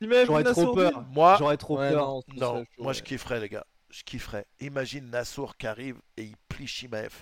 J'aurais 0.00 0.44
trop 0.44 0.74
peur. 0.74 1.04
Moi, 1.10 1.36
J'aurais 1.38 1.56
trop 1.56 1.78
Ouais, 1.78 1.90
peur. 1.90 2.20
non, 2.36 2.64
moi 2.78 2.92
je 2.92 3.02
kifferais, 3.02 3.40
les 3.40 3.48
gars. 3.48 3.64
Je 3.90 4.02
kifferais. 4.04 4.46
Imagine 4.60 5.08
Nassour 5.10 5.56
qui 5.56 5.66
arrive 5.66 5.96
et 6.16 6.24
il 6.24 6.36
plie 6.48 6.66
Shimaev. 6.66 7.12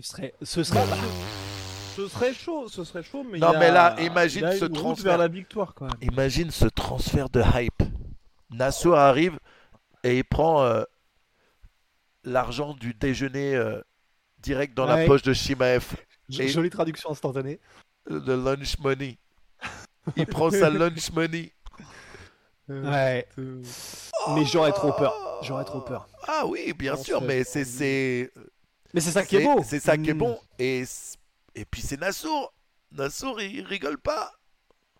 Ce 0.00 0.02
serait, 0.10 0.34
ce 0.42 0.62
serait. 0.62 0.86
Bah, 0.86 0.96
Ce 1.94 2.08
serait 2.08 2.34
chaud, 2.34 2.68
ce 2.68 2.82
serait 2.82 3.04
chaud, 3.04 3.22
mais 3.22 3.38
Non, 3.38 3.50
il 3.50 3.52
y 3.52 3.56
a- 3.56 3.58
mais 3.60 3.70
là, 3.70 3.94
imagine 4.00 4.50
ce 4.58 4.64
transfert. 4.64 5.04
vers 5.12 5.18
la 5.18 5.28
victoire 5.28 5.74
quand 5.74 5.84
même. 5.86 5.94
Imagine 6.12 6.50
ce 6.50 6.64
transfert 6.66 7.28
de 7.28 7.40
hype. 7.54 7.82
Nassour 8.50 8.96
arrive 8.96 9.38
et 10.02 10.18
il 10.18 10.24
prend 10.24 10.64
euh, 10.64 10.82
l'argent 12.24 12.74
du 12.74 12.94
déjeuner 12.94 13.54
euh, 13.54 13.80
direct 14.38 14.74
dans 14.74 14.86
la 14.86 15.06
poche 15.06 15.22
de 15.22 15.32
Shimaev, 15.32 15.94
Et- 16.38 16.48
Jolie 16.48 16.70
traduction 16.70 17.10
instantanée. 17.10 17.60
euh, 18.10 18.18
de 18.20 18.32
lunch 18.32 18.76
money. 18.80 19.18
Il 20.16 20.26
prend 20.26 20.50
sa 20.50 20.70
lunch 20.70 21.10
money. 21.12 21.52
Ouais. 22.68 23.26
Euh, 23.38 23.62
Mais 24.34 24.44
j'aurais 24.46 24.72
trop 24.72 24.92
peur. 24.92 25.14
J'aurais 25.42 25.64
trop 25.64 25.80
peur. 25.80 26.08
Ah 26.26 26.44
oui, 26.46 26.72
bien 26.72 26.96
sûr, 26.96 27.20
mais 27.20 27.44
c'est 27.44 27.64
c'est 27.64 28.30
Mais 28.94 29.00
c'est 29.00 29.10
ça 29.10 29.22
qui 29.24 29.36
est 29.36 29.40
c'est- 29.40 29.44
beau. 29.54 29.62
c'est 29.64 29.80
ça 29.80 29.96
qui 29.98 30.10
est 30.10 30.14
Mm. 30.14 30.18
bon. 30.18 30.38
Et 30.58 30.84
et 31.54 31.64
puis 31.66 31.82
c'est 31.82 32.00
Nassour. 32.00 32.52
Nassour, 32.92 33.40
il 33.42 33.64
rigole 33.66 33.98
pas. 33.98 34.32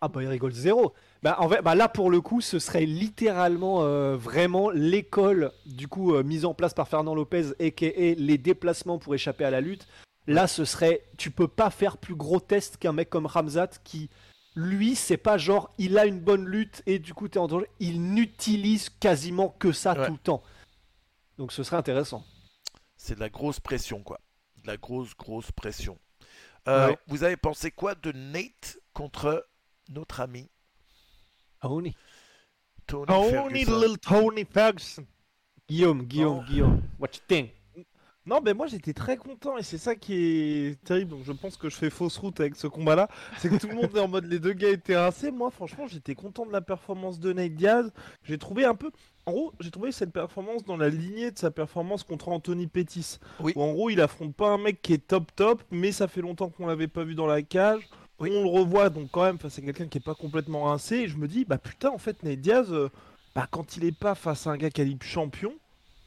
Ah 0.01 0.07
bah 0.09 0.21
il 0.21 0.27
rigole 0.27 0.51
zéro. 0.51 0.93
Bah 1.23 1.37
en 1.39 1.49
fait, 1.49 1.61
bah 1.63 1.73
là 1.73 1.87
pour 1.89 2.11
le 2.11 2.21
coup, 2.21 2.41
ce 2.41 2.59
serait 2.59 2.85
littéralement 2.85 3.81
euh, 3.83 4.15
vraiment 4.15 4.69
l'école 4.69 5.51
du 5.65 5.87
coup 5.87 6.13
euh, 6.13 6.21
mise 6.21 6.45
en 6.45 6.53
place 6.53 6.73
par 6.75 6.87
Fernand 6.87 7.15
Lopez 7.15 7.53
et 7.59 8.15
les 8.15 8.37
déplacements 8.37 8.99
pour 8.99 9.15
échapper 9.15 9.45
à 9.45 9.49
la 9.49 9.61
lutte. 9.61 9.87
Là, 10.27 10.47
ce 10.47 10.65
serait, 10.65 11.03
tu 11.17 11.29
peux 11.31 11.47
pas 11.47 11.69
faire 11.69 11.97
plus 11.97 12.15
gros 12.15 12.39
test 12.39 12.77
qu'un 12.77 12.93
mec 12.93 13.09
comme 13.11 13.27
Ramzat 13.27 13.69
qui, 13.83 14.09
lui, 14.55 14.95
c'est 14.95 15.17
pas 15.17 15.37
genre 15.37 15.73
il 15.77 15.97
a 15.97 16.05
une 16.05 16.19
bonne 16.19 16.45
lutte 16.45 16.81
et 16.85 16.97
du 16.99 17.13
coup 17.13 17.27
t'es 17.27 17.39
en 17.39 17.47
danger. 17.47 17.67
Il 17.79 18.01
n'utilise 18.13 18.89
quasiment 18.89 19.49
que 19.49 19.71
ça 19.71 19.93
Ouais. 19.93 20.05
tout 20.07 20.13
le 20.13 20.17
temps. 20.17 20.43
Donc 21.37 21.51
ce 21.51 21.63
serait 21.63 21.77
intéressant. 21.77 22.23
C'est 22.97 23.15
de 23.15 23.19
la 23.19 23.29
grosse 23.29 23.59
pression, 23.59 24.01
quoi. 24.01 24.19
De 24.63 24.67
la 24.67 24.77
grosse, 24.77 25.15
grosse 25.15 25.51
pression. 25.51 25.99
Euh, 26.67 26.87
Ouais. 26.89 26.97
Vous 27.07 27.23
avez 27.23 27.37
pensé 27.37 27.69
quoi 27.71 27.93
de 27.95 28.11
Nate 28.13 28.79
contre 28.93 29.47
notre 29.89 30.21
ami. 30.21 30.49
Tony 31.61 31.95
Tony, 32.87 33.07
Ferguson. 33.31 33.49
little 33.79 33.97
Tony 33.99 34.45
Ferguson. 34.45 35.05
Guillaume, 35.67 36.03
Guillaume, 36.03 36.37
Non. 36.37 36.43
Guillaume. 36.43 36.81
What 36.99 37.09
you 37.15 37.21
think? 37.27 37.51
Non, 38.27 38.41
mais 38.43 38.55
moi 38.55 38.65
j'étais 38.65 38.93
très 38.93 39.17
content 39.17 39.55
et 39.57 39.63
c'est 39.63 39.77
ça 39.77 39.95
qui 39.95 40.15
est 40.15 40.83
terrible. 40.83 41.11
Donc 41.11 41.23
je 41.25 41.31
pense 41.31 41.57
que 41.57 41.69
je 41.69 41.75
fais 41.75 41.91
fausse 41.91 42.17
route 42.17 42.39
avec 42.39 42.55
ce 42.55 42.65
combat-là. 42.65 43.07
C'est 43.37 43.49
que 43.49 43.57
tout 43.57 43.67
le 43.67 43.75
monde 43.75 43.91
est 43.95 43.99
en 43.99 44.07
mode 44.07 44.25
les 44.25 44.39
deux 44.39 44.53
gars 44.53 44.69
étaient 44.69 44.97
rincés. 44.97 45.29
Moi, 45.29 45.51
franchement, 45.51 45.85
j'étais 45.87 46.15
content 46.15 46.45
de 46.45 46.51
la 46.51 46.61
performance 46.61 47.19
de 47.19 47.33
Nate 47.33 47.53
Diaz. 47.53 47.91
J'ai 48.23 48.39
trouvé 48.39 48.65
un 48.65 48.73
peu. 48.73 48.89
En 49.27 49.31
gros, 49.31 49.53
j'ai 49.59 49.69
trouvé 49.69 49.91
cette 49.91 50.11
performance 50.11 50.63
dans 50.63 50.77
la 50.77 50.89
lignée 50.89 51.29
de 51.29 51.37
sa 51.37 51.51
performance 51.51 52.03
contre 52.03 52.29
Anthony 52.29 52.65
Pettis. 52.65 53.19
Oui. 53.39 53.53
Où 53.55 53.61
en 53.61 53.73
gros, 53.73 53.89
il 53.91 54.01
affronte 54.01 54.35
pas 54.35 54.49
un 54.49 54.57
mec 54.57 54.81
qui 54.81 54.93
est 54.93 55.07
top 55.07 55.31
top, 55.35 55.63
mais 55.69 55.91
ça 55.91 56.07
fait 56.07 56.21
longtemps 56.21 56.49
qu'on 56.49 56.65
l'avait 56.65 56.87
pas 56.87 57.03
vu 57.03 57.13
dans 57.13 57.27
la 57.27 57.43
cage. 57.43 57.87
Oui. 58.17 58.31
On 58.33 58.43
le 58.43 58.49
revoit 58.49 58.89
donc 58.89 59.09
quand 59.11 59.23
même 59.23 59.37
face 59.37 59.59
à 59.59 59.61
quelqu'un 59.61 59.87
qui 59.87 59.99
est 59.99 60.05
pas 60.05 60.15
complètement 60.15 60.63
rincé. 60.63 60.95
Et 60.95 61.07
je 61.07 61.17
me 61.17 61.27
dis, 61.27 61.45
bah 61.45 61.59
putain, 61.59 61.89
en 61.89 61.99
fait, 61.99 62.23
Nate 62.23 62.39
Diaz, 62.39 62.71
euh, 62.71 62.89
bah, 63.35 63.47
quand 63.51 63.77
il 63.77 63.85
est 63.85 63.97
pas 63.97 64.15
face 64.15 64.47
à 64.47 64.51
un 64.51 64.57
gars 64.57 64.71
calibre 64.71 65.05
champion, 65.05 65.53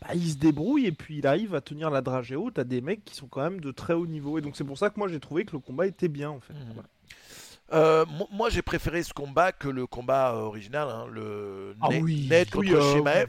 bah, 0.01 0.09
il 0.14 0.30
se 0.30 0.36
débrouille 0.36 0.86
et 0.86 0.92
puis 0.92 1.18
il 1.18 1.26
arrive 1.26 1.55
à 1.55 1.61
tenir 1.61 1.90
la 1.90 2.01
dragée 2.01 2.36
haute 2.36 2.59
à 2.59 2.64
des 2.64 2.80
mecs 2.80 3.05
qui 3.05 3.14
sont 3.14 3.26
quand 3.26 3.42
même 3.42 3.61
de 3.61 3.70
très 3.72 3.94
haut 3.94 4.07
niveau. 4.07 4.38
Et 4.38 4.40
donc 4.40 4.57
c'est 4.57 4.64
pour 4.64 4.78
ça 4.78 4.90
que 4.90 4.99
moi 4.99 5.09
j'ai 5.09 5.20
trouvé 5.20 5.44
que 5.44 5.53
le 5.53 5.59
combat 5.59 5.86
était 5.86 6.09
bien 6.09 6.30
en 6.30 6.40
fait. 6.40 6.53
Mhm. 6.55 6.72
Voilà. 6.74 6.88
Euh, 7.74 8.07
mo- 8.07 8.28
moi, 8.32 8.49
j'ai 8.49 8.62
préféré 8.62 9.03
ce 9.03 9.12
combat 9.12 9.53
que 9.53 9.68
le 9.68 9.86
combat 9.86 10.32
euh, 10.32 10.38
original, 10.40 10.88
hein, 10.88 11.07
le 11.12 11.76
Ah 11.82 11.88
net, 11.90 12.03
oui, 12.03 12.26
net 12.26 12.51
contre 12.51 12.66
Oui, 12.68 12.74
euh, 12.74 12.94
Shemaev. 12.96 13.28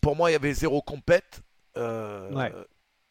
Pour 0.00 0.16
moi, 0.16 0.30
il 0.30 0.32
y 0.32 0.36
avait 0.36 0.54
zéro 0.54 0.80
compète. 0.80 1.42
Euh, 1.76 2.32
Ouais. 2.32 2.50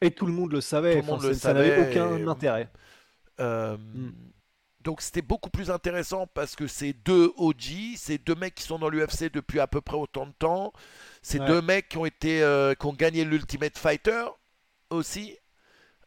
Et 0.02 0.10
tout 0.10 0.26
le 0.26 0.34
monde 0.34 0.52
le 0.54 0.62
savait. 0.62 0.94
Tout 0.96 1.02
le 1.02 1.06
monde 1.06 1.18
enfin, 1.20 1.28
le 1.28 1.34
ça- 1.36 1.40
ça 1.40 1.54
n'avait 1.54 1.90
aucun 1.92 2.18
et- 2.18 2.24
intérêt. 2.28 2.70
Mm. 3.40 4.10
Donc 4.84 5.02
c'était 5.02 5.22
beaucoup 5.22 5.50
plus 5.50 5.70
intéressant 5.70 6.28
parce 6.28 6.56
que 6.56 6.66
c'est 6.66 6.94
deux 6.94 7.32
OG, 7.38 7.96
c'est 7.98 8.18
deux 8.18 8.36
mecs 8.36 8.56
qui 8.56 8.64
sont 8.64 8.80
dans 8.80 8.90
l'UFC 8.90 9.30
depuis 9.30 9.60
à 9.60 9.68
peu 9.68 9.82
près 9.82 9.98
autant 9.98 10.26
de 10.26 10.32
temps. 10.32 10.72
C'est 11.30 11.42
Ouais. 11.42 11.46
deux 11.48 11.62
mecs 11.62 11.90
qui 11.90 11.98
ont 11.98 12.06
été, 12.06 12.42
euh, 12.42 12.74
qui 12.74 12.86
ont 12.86 12.94
gagné 12.94 13.26
l'Ultimate 13.26 13.78
Fighter 13.78 14.28
aussi. 14.90 15.38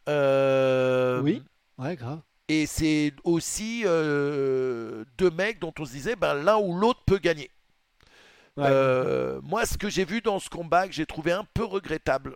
Euh, 0.09 1.21
Oui. 1.21 1.43
Ouais, 1.77 1.95
grave. 1.95 2.21
Et 2.47 2.65
c'est 2.65 3.13
aussi 3.23 3.83
euh, 3.85 5.05
deux 5.19 5.29
mecs 5.29 5.59
dont 5.59 5.71
on 5.77 5.85
se 5.85 5.91
disait, 5.91 6.15
ben 6.15 6.33
l'un 6.33 6.57
ou 6.57 6.75
l'autre 6.75 7.01
peut 7.05 7.19
gagner. 7.19 7.51
Ouais. 8.57 8.67
Moi, 9.43 9.67
ce 9.67 9.77
que 9.77 9.89
j'ai 9.89 10.05
vu 10.05 10.21
dans 10.21 10.39
ce 10.39 10.49
combat 10.49 10.87
que 10.87 10.93
j'ai 10.93 11.05
trouvé 11.05 11.31
un 11.33 11.45
peu 11.53 11.65
regrettable, 11.65 12.35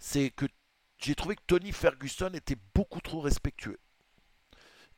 c'est 0.00 0.30
que 0.30 0.46
j'ai 0.98 1.14
trouvé 1.14 1.36
que 1.36 1.42
Tony 1.46 1.70
Ferguson 1.70 2.30
était 2.34 2.56
beaucoup 2.74 3.00
trop 3.00 3.20
respectueux. 3.20 3.78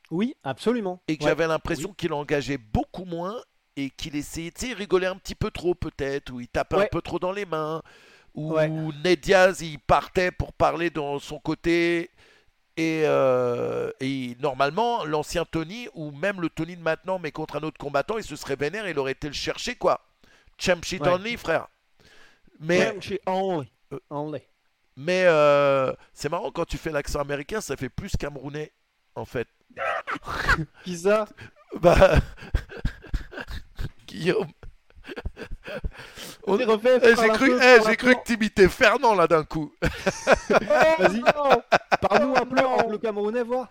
Oui, 0.09 0.35
absolument. 0.43 1.03
et 1.07 1.17
que 1.17 1.23
Ouais. 1.23 1.29
j'avais 1.29 1.45
l'impression 1.47 1.93
qu'il 1.93 2.13
engageait 2.13 2.57
beaucoup 2.57 3.05
moins 3.05 3.39
et 3.77 3.89
qu'il 3.89 4.15
essayait, 4.15 4.51
tu 4.51 4.61
sais, 4.65 4.71
il 4.71 4.73
rigolait 4.75 5.07
un 5.07 5.17
petit 5.17 5.35
peu 5.35 5.51
trop 5.51 5.75
peut-être, 5.75 6.31
ou 6.31 6.39
il 6.39 6.47
tapait 6.47 6.77
un 6.77 6.87
peu 6.91 7.01
trop 7.01 7.19
dans 7.19 7.31
les 7.31 7.45
mains, 7.45 7.81
ou 8.33 8.53
Ouais. 8.53 8.67
Ned 8.69 9.19
Diaz 9.19 9.61
il 9.61 9.79
partait 9.79 10.31
pour 10.31 10.53
parler 10.53 10.89
dans 10.89 11.19
son 11.19 11.39
côté. 11.39 12.09
Et, 12.77 13.03
euh, 13.05 13.89
et 14.01 14.35
normalement, 14.41 15.05
l'ancien 15.05 15.45
Tony, 15.45 15.87
ou 15.93 16.11
même 16.11 16.41
le 16.41 16.49
Tony 16.49 16.75
de 16.75 16.81
maintenant, 16.81 17.19
mais 17.19 17.31
contre 17.31 17.55
un 17.55 17.63
autre 17.63 17.77
combattant, 17.77 18.17
il 18.17 18.23
se 18.25 18.35
serait 18.35 18.57
vénère, 18.57 18.85
il 18.89 18.99
aurait 18.99 19.13
été 19.13 19.27
le 19.27 19.33
chercher, 19.33 19.75
quoi. 19.75 20.01
Champ 20.57 20.81
shit 20.83 21.01
Ouais. 21.01 21.07
only, 21.07 21.37
frère. 21.37 21.67
Mais, 22.59 22.93
chez 22.99 23.21
Henry. 23.25 23.71
Only. 24.09 24.41
mais 24.97 25.23
euh, 25.25 25.93
c'est 26.13 26.27
marrant, 26.27 26.51
quand 26.51 26.65
tu 26.65 26.77
fais 26.77 26.91
l'accent 26.91 27.21
américain, 27.21 27.61
ça 27.61 27.77
fait 27.77 27.87
plus 27.87 28.11
camerounais, 28.17 28.73
en 29.15 29.23
fait. 29.23 29.47
Qui 30.83 30.97
ça 30.97 31.27
Bah. 31.79 32.19
Guillaume. 34.15 34.47
On-. 36.47 36.57
Eh, 36.57 36.65
parle 36.65 36.79
j'ai 37.03 37.29
cru, 37.29 37.51
eh, 37.61 37.77
j'ai 37.85 37.95
cru 37.95 38.15
que 38.15 38.23
t'imitais 38.23 38.67
Fernand 38.69 39.13
là 39.15 39.27
d'un 39.27 39.43
coup. 39.43 39.71
Vas-y. 40.49 41.21
Parle-nous 42.01 42.35
un 42.35 42.45
peu 42.45 42.59
en 42.65 42.89
le 42.89 42.97
Camerounais, 42.97 43.43
voir. 43.43 43.69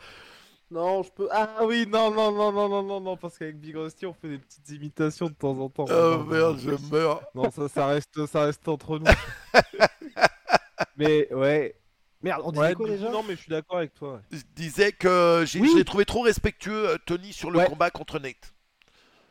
Non, 0.71 1.03
je 1.03 1.11
peux. 1.11 1.29
Ah 1.31 1.61
oui, 1.63 1.87
non, 1.89 2.11
non, 2.11 2.33
non, 2.33 2.51
non, 2.53 2.69
non, 2.69 2.83
non, 2.83 3.01
non, 3.01 3.17
parce 3.17 3.39
qu'avec 3.39 3.61
Big 3.61 3.77
Rusty, 3.77 4.07
on 4.07 4.15
fait 4.15 4.29
des 4.29 4.39
petites 4.39 4.69
imitations 4.71 5.27
de 5.27 5.35
temps 5.35 5.57
en 5.59 5.69
temps. 5.69 5.85
Oh 5.89 5.93
Non, 5.93 6.25
merde, 6.25 6.59
non, 6.65 6.77
je 6.79 6.91
meurs. 6.93 7.21
Non, 7.35 7.51
ça, 7.51 7.69
ça 7.69 7.87
reste, 7.87 8.27
ça 8.27 8.43
reste 8.45 8.67
entre 8.69 8.99
nous. 8.99 9.05
Mais 10.97 11.33
ouais. 11.33 11.77
Merde, 12.23 12.41
on 12.45 12.53
disait 12.53 12.65
Ouais, 12.69 12.75
quoi 12.75 12.89
déjà? 12.89 13.11
Non, 13.11 13.23
mais 13.23 13.35
je 13.37 13.41
suis 13.43 13.51
d'accord 13.51 13.77
avec 13.77 13.93
toi. 13.93 14.15
ouais. 14.15 14.21
Je 14.33 14.41
disais 14.57 14.93
que 14.93 15.45
j'ai- 15.47 15.61
Oui. 15.61 15.69
je 15.73 15.77
l'ai 15.77 15.85
trouvé 15.85 16.07
trop 16.07 16.23
respectueux, 16.23 16.89
euh, 16.89 16.97
Tony, 17.05 17.35
sur 17.35 17.51
le 17.51 17.59
Ouais. 17.59 17.67
combat 17.67 17.91
contre 17.91 18.19
Nate. 18.19 18.54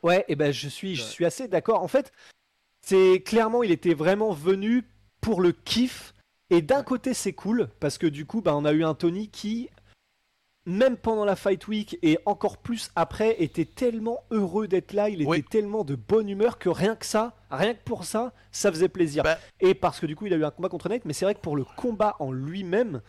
Ouais, 0.03 0.25
et 0.27 0.35
ben 0.35 0.51
je 0.51 0.67
suis, 0.67 0.95
je 0.95 1.03
suis 1.03 1.25
assez 1.25 1.47
d'accord. 1.47 1.81
En 1.81 1.87
fait, 1.87 2.11
c'est 2.85 3.21
clairement, 3.25 3.63
il 3.63 3.71
était 3.71 3.93
vraiment 3.93 4.31
venu 4.31 4.83
pour 5.21 5.41
le 5.41 5.53
kiff. 5.53 6.13
Et 6.49 6.61
d'un 6.61 6.83
côté, 6.83 7.13
c'est 7.13 7.33
cool 7.33 7.69
parce 7.79 7.97
que 7.97 8.05
du 8.05 8.25
coup, 8.25 8.41
bah, 8.41 8.55
on 8.55 8.65
a 8.65 8.73
eu 8.73 8.83
un 8.83 8.93
Tony 8.93 9.29
qui, 9.29 9.69
même 10.65 10.97
pendant 10.97 11.25
la 11.25 11.37
fight 11.37 11.67
week 11.67 11.97
et 12.03 12.19
encore 12.25 12.57
plus 12.57 12.91
après, 12.95 13.41
était 13.41 13.65
tellement 13.65 14.23
heureux 14.29 14.67
d'être 14.67 14.91
là. 14.93 15.09
Il 15.09 15.21
était 15.21 15.41
tellement 15.41 15.85
de 15.85 15.95
bonne 15.95 16.29
humeur 16.29 16.59
que 16.59 16.69
rien 16.69 16.95
que 16.95 17.05
ça, 17.05 17.35
rien 17.49 17.73
que 17.73 17.83
pour 17.83 18.03
ça, 18.03 18.33
ça 18.51 18.71
faisait 18.71 18.89
plaisir. 18.89 19.23
Bah. 19.23 19.39
Et 19.61 19.73
parce 19.73 19.99
que 19.99 20.05
du 20.05 20.15
coup, 20.17 20.25
il 20.25 20.33
a 20.33 20.37
eu 20.37 20.43
un 20.43 20.51
combat 20.51 20.69
contre 20.69 20.89
Nate, 20.89 21.05
mais 21.05 21.13
c'est 21.13 21.25
vrai 21.25 21.35
que 21.35 21.41
pour 21.41 21.55
le 21.55 21.65
combat 21.77 22.17
en 22.19 22.31
lui-même. 22.31 23.01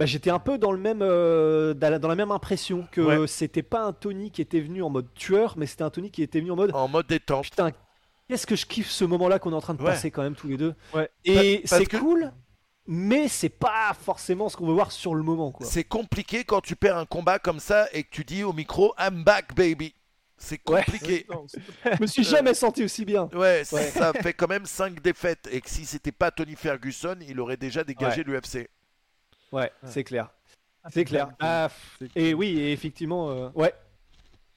Bah, 0.00 0.06
j'étais 0.06 0.30
un 0.30 0.38
peu 0.38 0.56
dans 0.58 0.72
le 0.72 0.78
même 0.78 1.00
euh, 1.02 1.74
dans, 1.74 1.90
la, 1.90 1.98
dans 1.98 2.08
la 2.08 2.14
même 2.16 2.30
impression 2.32 2.88
que 2.90 3.00
Ouais. 3.02 3.26
c'était 3.28 3.62
pas 3.62 3.82
un 3.84 3.92
Tony 3.92 4.30
qui 4.30 4.40
était 4.42 4.60
venu 4.60 4.82
en 4.82 4.88
mode 4.90 5.12
tueur 5.14 5.54
mais 5.58 5.66
c'était 5.66 5.82
un 5.84 5.90
Tony 5.90 6.10
qui 6.10 6.22
était 6.22 6.40
venu 6.40 6.50
en 6.52 6.56
mode 6.56 6.70
En 6.74 6.88
mode 6.88 7.06
détente. 7.06 7.44
Putain, 7.44 7.70
qu'est-ce 8.28 8.46
que 8.46 8.56
je 8.56 8.64
kiffe 8.66 8.88
ce 8.90 9.04
moment-là 9.04 9.38
qu'on 9.38 9.52
est 9.52 9.54
en 9.54 9.60
train 9.60 9.74
de 9.74 9.82
Ouais. 9.82 9.90
passer 9.90 10.10
quand 10.10 10.22
même 10.22 10.34
tous 10.34 10.48
les 10.48 10.56
deux. 10.56 10.74
Ouais. 10.94 11.08
Et 11.26 11.60
c'est 11.66 11.84
que- 11.84 11.98
cool, 11.98 12.32
mais 12.86 13.28
c'est 13.28 13.50
pas 13.50 13.92
forcément 14.00 14.48
ce 14.48 14.56
qu'on 14.56 14.66
veut 14.66 14.72
voir 14.72 14.90
sur 14.90 15.14
le 15.14 15.22
moment. 15.22 15.52
Quoi. 15.52 15.66
C'est 15.66 15.84
compliqué 15.84 16.44
quand 16.44 16.62
tu 16.62 16.76
perds 16.76 16.96
un 16.96 17.04
combat 17.06 17.38
comme 17.38 17.60
ça 17.60 17.86
et 17.92 18.02
que 18.02 18.08
tu 18.10 18.24
dis 18.24 18.42
au 18.42 18.54
micro 18.54 18.94
I'm 18.98 19.22
back, 19.22 19.54
baby. 19.54 19.94
C'est 20.38 20.58
Ouais. 20.70 20.82
compliqué. 20.82 21.26
C'est- 21.46 21.60
Je 21.96 22.00
me 22.00 22.06
suis 22.06 22.24
jamais 22.24 22.54
senti 22.54 22.82
aussi 22.82 23.04
bien. 23.04 23.28
Ouais, 23.34 23.62
Ouais. 23.70 23.90
ça 23.90 24.14
fait 24.14 24.32
quand 24.32 24.48
même 24.48 24.64
5 24.64 25.02
défaites. 25.02 25.46
Et 25.52 25.60
que 25.60 25.68
si 25.68 25.84
c'était 25.84 26.10
pas 26.12 26.30
Tony 26.30 26.56
Ferguson, 26.56 27.16
il 27.28 27.38
aurait 27.38 27.58
déjà 27.58 27.84
dégagé 27.84 28.24
l'UFC. 28.24 28.66
Ouais, 29.52 29.70
c'est 29.84 30.04
clair. 30.04 30.30
C'est 30.90 31.04
clair. 31.04 31.30
Ah, 31.40 31.68
et 32.16 32.32
oui, 32.34 32.58
et 32.58 32.72
effectivement, 32.72 33.30
euh, 33.30 33.48
ouais. 33.54 33.74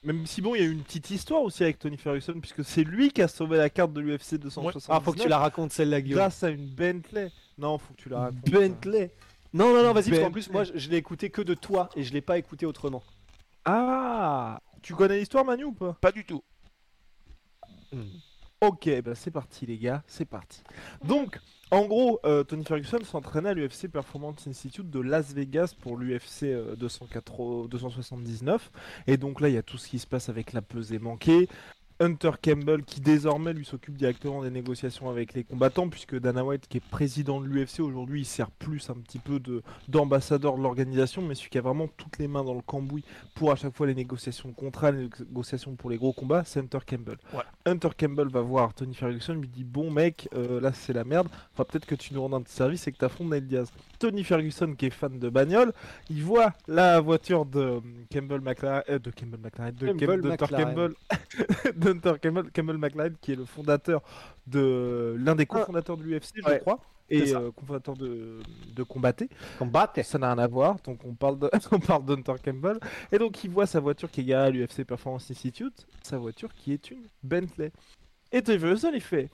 Même 0.03 0.25
si 0.25 0.41
bon, 0.41 0.53
il 0.55 0.61
y 0.61 0.65
a 0.65 0.67
eu 0.67 0.71
une 0.71 0.83
petite 0.83 1.09
histoire 1.11 1.41
aussi 1.41 1.63
avec 1.63 1.79
Tony 1.79 1.97
Ferguson, 1.97 2.33
puisque 2.39 2.63
c'est 2.65 2.83
lui 2.83 3.09
qui 3.11 3.21
a 3.21 3.27
sauvé 3.27 3.57
la 3.57 3.69
carte 3.69 3.93
de 3.93 4.01
l'UFC 4.01 4.35
279 4.35 4.85
Ah, 4.89 4.99
faut 4.99 5.13
que 5.13 5.19
tu 5.21 5.29
la 5.29 5.37
racontes 5.37 5.71
celle-là, 5.71 6.01
Guillaume. 6.01 6.19
grâce 6.19 6.43
à 6.43 6.49
une 6.49 6.67
Bentley. 6.67 7.31
Non, 7.57 7.77
faut 7.77 7.93
que 7.93 8.01
tu 8.01 8.09
la 8.09 8.19
racontes. 8.19 8.49
Bentley. 8.49 9.11
Non, 9.53 9.73
non, 9.73 9.83
non, 9.83 9.93
vas-y, 9.93 10.09
parce 10.09 10.21
qu'en 10.21 10.31
plus, 10.31 10.49
moi, 10.49 10.63
je, 10.65 10.77
je 10.77 10.89
l'ai 10.89 10.97
écouté 10.97 11.29
que 11.29 11.41
de 11.41 11.53
toi 11.53 11.89
et 11.95 12.03
je 12.03 12.11
l'ai 12.11 12.21
pas 12.21 12.37
écouté 12.37 12.65
autrement. 12.65 13.03
Ah 13.65 14.59
Tu 14.81 14.93
connais 14.95 15.17
l'histoire, 15.19 15.45
Manu, 15.45 15.65
ou 15.65 15.71
pas? 15.73 15.93
Pas 16.01 16.11
du 16.11 16.25
tout. 16.25 16.43
Ok, 18.65 18.89
bah 19.03 19.13
c'est 19.13 19.29
parti 19.29 19.65
les 19.65 19.77
gars, 19.77 20.03
c'est 20.07 20.23
parti. 20.23 20.63
Donc, 21.03 21.37
en 21.69 21.85
gros, 21.85 22.21
euh, 22.23 22.45
Tony 22.45 22.63
Ferguson 22.63 22.99
s'entraînait 23.03 23.49
à 23.49 23.53
l'UFC 23.53 23.89
Performance 23.91 24.47
Institute 24.47 24.89
de 24.89 25.01
Las 25.01 25.33
Vegas 25.33 25.75
pour 25.77 25.97
l'UFC 25.97 26.43
euh, 26.43 26.73
204 26.77 27.67
279. 27.67 28.71
Et 29.07 29.17
donc 29.17 29.41
là, 29.41 29.49
il 29.49 29.55
y 29.55 29.57
a 29.57 29.63
tout 29.63 29.77
ce 29.77 29.89
qui 29.89 29.99
se 29.99 30.07
passe 30.07 30.29
avec 30.29 30.53
la 30.53 30.61
pesée 30.61 30.97
manquée. 30.97 31.49
Hunter 32.03 32.31
Campbell 32.43 32.83
qui 32.83 32.99
désormais 32.99 33.53
lui 33.53 33.63
s'occupe 33.63 33.95
directement 33.95 34.43
des 34.43 34.49
négociations 34.49 35.09
avec 35.09 35.33
les 35.33 35.45
combattants 35.45 35.87
puisque 35.87 36.19
Dana 36.19 36.43
White 36.43 36.67
qui 36.67 36.77
est 36.77 36.83
président 36.89 37.39
de 37.39 37.47
l'UFC 37.47 37.79
aujourd'hui 37.79 38.21
il 38.21 38.25
sert 38.25 38.51
plus 38.51 38.89
un 38.89 38.95
petit 38.95 39.19
peu 39.19 39.39
de 39.39 39.63
d'ambassadeur 39.87 40.57
de 40.57 40.63
l'organisation 40.63 41.21
mais 41.21 41.33
celui 41.33 41.49
qui 41.49 41.57
a 41.57 41.61
vraiment 41.61 41.87
toutes 41.95 42.17
les 42.17 42.27
mains 42.27 42.43
dans 42.43 42.55
le 42.55 42.61
cambouis 42.61 43.05
pour 43.35 43.53
à 43.53 43.55
chaque 43.55 43.73
fois 43.73 43.87
les 43.87 43.95
négociations 43.95 44.49
de 44.49 44.53
contrat, 44.53 44.91
les 44.91 45.09
négociations 45.19 45.75
pour 45.75 45.89
les 45.89 45.97
gros 45.97 46.11
combats, 46.11 46.43
c'est 46.45 46.59
Hunter 46.59 46.79
Campbell. 46.85 47.17
Hunter 47.65 47.89
Campbell 47.97 48.27
va 48.27 48.41
voir 48.41 48.73
Tony 48.73 48.93
Ferguson, 48.93 49.35
lui 49.35 49.47
dit 49.47 49.63
bon 49.63 49.89
mec, 49.89 50.27
euh, 50.35 50.59
là 50.59 50.73
c'est 50.73 50.93
la 50.93 51.05
merde, 51.05 51.29
enfin 51.53 51.63
peut-être 51.63 51.85
que 51.85 51.95
tu 51.95 52.13
nous 52.13 52.21
rends 52.21 52.33
un 52.33 52.41
petit 52.41 52.55
service 52.55 52.85
et 52.85 52.91
que 52.91 52.97
t'affrontes 52.97 53.29
Nate 53.29 53.45
Diaz. 53.45 53.71
Tony 53.97 54.25
Ferguson 54.25 54.75
qui 54.77 54.87
est 54.87 54.89
fan 54.89 55.19
de 55.19 55.29
bagnole, 55.29 55.71
il 56.09 56.21
voit 56.21 56.53
la 56.67 56.99
voiture 56.99 57.45
de 57.45 57.79
Campbell 58.11 58.41
McLaren, 58.41 58.83
euh, 58.89 58.99
de 58.99 59.09
Campbell 59.09 59.39
McLaren, 59.39 59.73
de 59.73 59.91
Campbell. 59.93 60.33
Campbell, 60.49 60.93
d'Hunter 61.93 62.13
Campbell, 62.21 62.51
Campbell 62.51 62.77
McLaren 62.77 63.15
qui 63.21 63.31
est 63.33 63.35
le 63.35 63.45
fondateur 63.45 64.01
de 64.47 65.15
l'un 65.19 65.35
des 65.35 65.45
cofondateurs 65.45 65.97
de 65.97 66.03
l'UFC, 66.03 66.33
je 66.35 66.43
Ouais, 66.45 66.59
crois, 66.59 66.79
et 67.09 67.33
euh, 67.35 67.51
cofondateur 67.51 67.95
de 67.95 68.39
de 68.75 68.83
Combatté. 68.83 69.29
Combatte. 69.59 70.01
Ça 70.03 70.17
n'a 70.17 70.33
rien 70.33 70.43
à 70.43 70.47
voir, 70.47 70.77
donc 70.83 70.99
on 71.05 71.13
parle 71.13 71.39
de, 71.39 71.49
on 71.71 71.79
parle 71.79 72.05
d'Hunter 72.05 72.35
Campbell. 72.43 72.79
Et 73.11 73.17
donc 73.19 73.43
il 73.43 73.49
voit 73.51 73.65
sa 73.67 73.79
voiture 73.79 74.09
qui 74.11 74.21
est 74.21 74.25
garée 74.25 74.47
à 74.47 74.49
l'UFC 74.49 74.83
Performance 74.85 75.29
Institute, 75.31 75.85
sa 76.01 76.17
voiture 76.17 76.53
qui 76.53 76.73
est 76.73 76.91
une 76.91 77.03
Bentley. 77.23 77.71
Et 78.31 78.41
Tony 78.41 78.59
Ferguson 78.59 78.91
il 78.93 79.01
fait, 79.01 79.29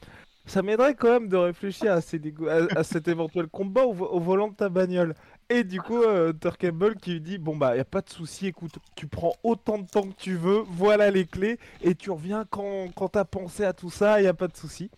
ça 0.46 0.62
m'aiderait 0.62 0.96
quand 0.96 1.10
même 1.12 1.28
de 1.30 1.38
réfléchir 1.38 1.94
à, 1.94 2.02
ces 2.02 2.20
négo- 2.20 2.50
à, 2.50 2.80
à 2.80 2.84
cet 2.84 3.08
éventuel 3.08 3.48
combat 3.48 3.86
au 3.86 4.20
volant 4.20 4.50
de 4.50 4.56
ta 4.56 4.70
bagnole. 4.70 5.16
Et 5.52 5.64
du 5.64 5.82
coup, 5.82 6.04
euh, 6.04 6.30
Hunter 6.30 6.52
Campbell 6.60 6.96
qui 6.96 7.14
lui 7.14 7.22
dit 7.22 7.38
Bon, 7.40 7.56
bah, 7.58 7.76
y 7.76 7.80
a 7.80 7.86
pas 7.86 8.02
de 8.02 8.10
souci, 8.10 8.48
écoute, 8.48 8.78
tu 8.96 9.08
prends 9.08 9.34
autant 9.44 9.80
de 9.80 9.88
temps 9.88 10.04
que 10.04 10.16
tu 10.16 10.36
veux, 10.36 10.60
voilà 10.68 11.10
les 11.10 11.26
clés, 11.26 11.58
et 11.82 11.96
tu 11.96 12.12
reviens 12.12 12.46
quand, 12.50 12.88
quand 12.96 13.10
t'as 13.10 13.26
pensé 13.26 13.64
à 13.64 13.74
tout 13.74 13.90
ça, 13.90 14.22
y 14.22 14.28
a 14.28 14.34
pas 14.34 14.48
de 14.48 14.56
souci. 14.56 14.92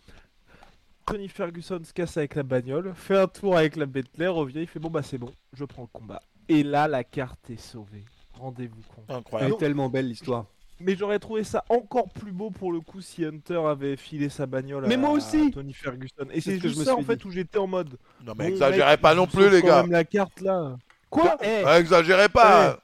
Tony 1.06 1.30
Ferguson 1.30 1.80
se 1.84 1.94
casse 1.94 2.18
avec 2.18 2.36
la 2.36 2.44
bagnole, 2.44 2.94
fait 2.96 3.18
un 3.18 3.28
tour 3.28 3.58
avec 3.58 3.76
la 3.76 3.86
Bentley, 3.86 4.28
revient, 4.28 4.60
il 4.62 4.68
fait 4.68 4.80
Bon, 4.80 4.90
bah, 4.90 5.02
c'est 5.04 5.18
bon, 5.18 5.32
je 5.54 5.64
prends 5.66 5.84
le 5.84 5.88
combat. 5.88 6.22
Et 6.50 6.64
là, 6.64 6.88
la 6.88 7.04
carte 7.06 7.50
est 7.50 7.60
sauvée. 7.62 8.04
Rendez-vous 8.34 8.82
compte. 8.94 9.06
Elle 9.08 9.16
Incroyable. 9.16 9.54
est 9.54 9.58
tellement 9.58 9.90
belle 9.90 10.08
l'histoire. 10.08 10.48
Mais 10.84 10.96
j'aurais 10.96 11.20
trouvé 11.20 11.44
ça 11.44 11.64
encore 11.70 12.10
plus 12.10 12.32
beau 12.32 12.50
pour 12.52 12.72
le 12.72 12.80
coup 12.82 13.02
si 13.02 13.24
Hunter 13.26 13.62
avait 13.68 13.96
filé 13.98 14.30
sa 14.30 14.46
bagnole 14.46 14.86
Mais 14.88 14.96
à, 14.96 14.98
moi 14.98 15.12
aussi 15.12 15.48
à 15.50 15.54
Tony 15.54 15.74
Ferguson. 15.74 16.26
Et 16.32 16.42
C'est 16.42 16.52
c'est 16.52 16.58
ce 16.58 16.62
que 16.64 16.68
juste 16.70 16.84
ça 16.84 16.96
en 16.96 17.02
fait 17.04 17.16
dit. 17.18 17.28
où 17.28 17.32
j'étais 17.32 17.58
en 17.58 17.68
mode. 17.68 17.98
Non 18.24 18.34
mais 18.38 18.46
bon, 18.48 18.52
exagérez 18.54 18.92
mec, 18.92 19.02
pas 19.02 19.16
non 19.16 19.28
plus 19.28 19.50
les 19.50 19.62
gars. 19.62 19.84
même 19.84 19.92
la 19.92 20.04
carte 20.04 20.42
là. 20.42 20.76
Quoi 21.10 21.38
Eh, 21.42 21.64
Ouais, 21.66 21.80
exagérez 21.80 22.30
pas. 22.30 22.78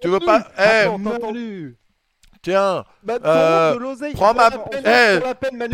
Tu 0.00 0.08
veux 0.08 0.20
pas 0.20 0.46
Eh, 0.58 0.62
attends, 0.62 0.98
tiens, 2.42 2.84
Bah, 3.02 3.14
Euh, 3.24 3.74
de 3.74 4.12
prends 4.12 4.34
Bah, 4.34 4.50
ma- 4.50 4.78
Eh, 4.78 5.20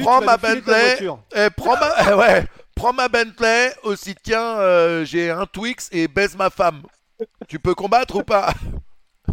prends 0.03 0.21
ma 0.23 0.37
Bentley. 0.37 0.99
eh, 1.35 1.51
prends 1.57 1.77
ma, 1.77 1.91
eh, 2.11 2.15
ouais, 2.15 2.47
prends 2.75 2.93
ma 2.93 3.09
Bentley. 3.09 3.73
Aussi 3.83 4.15
tiens, 4.23 4.59
euh, 4.59 5.05
j'ai 5.05 5.31
un 5.31 5.45
Twix 5.47 5.89
et 5.93 6.07
baise 6.09 6.37
ma 6.37 6.51
femme. 6.51 6.83
Tu 7.49 7.59
peux 7.59 7.75
combattre 7.75 8.17
ou 8.17 8.23
pas? 8.23 8.53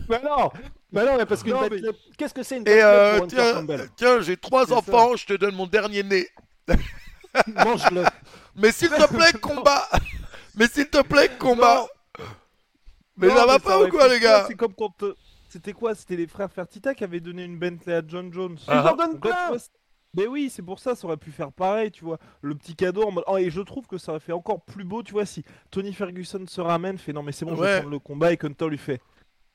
Bah 0.07 0.19
non 0.23 0.49
Bah 0.91 1.05
non, 1.05 1.17
mais 1.17 1.25
parce 1.25 1.43
qu'une 1.43 1.53
mais- 1.53 1.69
Bentley- 1.69 1.91
Qu'est-ce 2.17 2.33
que 2.33 2.41
c'est 2.43 2.57
une 2.57 2.63
Et 2.63 2.65
Bentley 2.65 2.83
euh, 2.83 3.17
pour 3.19 3.27
tiens, 3.27 3.53
Campbell 3.53 3.89
tiens, 3.95 4.21
j'ai 4.21 4.37
trois 4.37 4.65
ça. 4.65 4.75
enfants. 4.75 5.15
Je 5.15 5.25
te 5.25 5.33
donne 5.33 5.55
mon 5.55 5.67
dernier 5.67 6.03
né. 6.03 6.27
Mange-le 7.65 8.03
Mais 8.55 8.71
s'il 8.71 8.89
te 8.89 9.07
plaît, 9.07 9.31
combat. 9.41 9.87
Mais 10.55 10.67
s'il 10.67 10.89
te 10.89 11.01
plaît, 11.01 11.29
combat. 11.37 11.85
Mais 13.17 13.27
Non, 13.27 13.35
ça 13.35 13.45
va 13.45 13.59
pas 13.59 13.81
ou 13.83 13.87
quoi, 13.89 14.07
les 14.07 14.19
gars 14.19 14.45
C'est 14.47 14.55
comme 14.55 14.73
quand. 14.73 15.03
euh, 15.03 15.13
C'était 15.49 15.73
quoi? 15.73 15.93
C'était 15.93 16.15
les 16.15 16.27
frères 16.27 16.51
Fertitta 16.51 16.95
qui 16.95 17.03
avaient 17.03 17.19
donné 17.19 17.43
une 17.43 17.57
Bentley 17.59 17.93
à 17.95 18.01
John 18.05 18.31
Jones. 18.33 18.57
Ils 18.67 18.73
en 18.73 18.95
donnent 18.95 19.13
Donc 19.13 19.25
là, 19.25 19.41
tu 19.43 19.47
vois, 19.49 19.59
c'est- 19.59 19.69
Mais 20.15 20.25
oui, 20.25 20.49
c'est 20.53 20.61
pour 20.63 20.79
ça, 20.79 20.95
ça 20.95 21.05
aurait 21.05 21.17
pu 21.17 21.31
faire 21.31 21.51
pareil, 21.51 21.91
tu 21.91 22.03
vois. 22.03 22.17
Le 22.41 22.55
petit 22.55 22.75
cadeau 22.75 23.03
en 23.03 23.11
mode. 23.11 23.23
Oh, 23.27 23.37
et 23.37 23.49
je 23.51 23.61
trouve 23.61 23.85
que 23.85 23.97
ça 23.99 24.11
aurait 24.11 24.19
fait 24.21 24.31
encore 24.31 24.61
plus 24.61 24.83
beau, 24.83 25.03
tu 25.03 25.11
vois, 25.11 25.25
si 25.25 25.43
Tony 25.69 25.93
Ferguson 25.93 26.45
se 26.47 26.61
ramène, 26.61 26.97
fait 26.97 27.13
non, 27.13 27.21
mais 27.23 27.31
c'est 27.31 27.45
bon, 27.45 27.55
je 27.55 27.61
vais 27.61 27.75
prendre 27.79 27.91
le 27.91 27.99
combat 27.99 28.33
et 28.33 28.39
Hunter 28.41 28.69
lui 28.69 28.77
fait. 28.79 29.01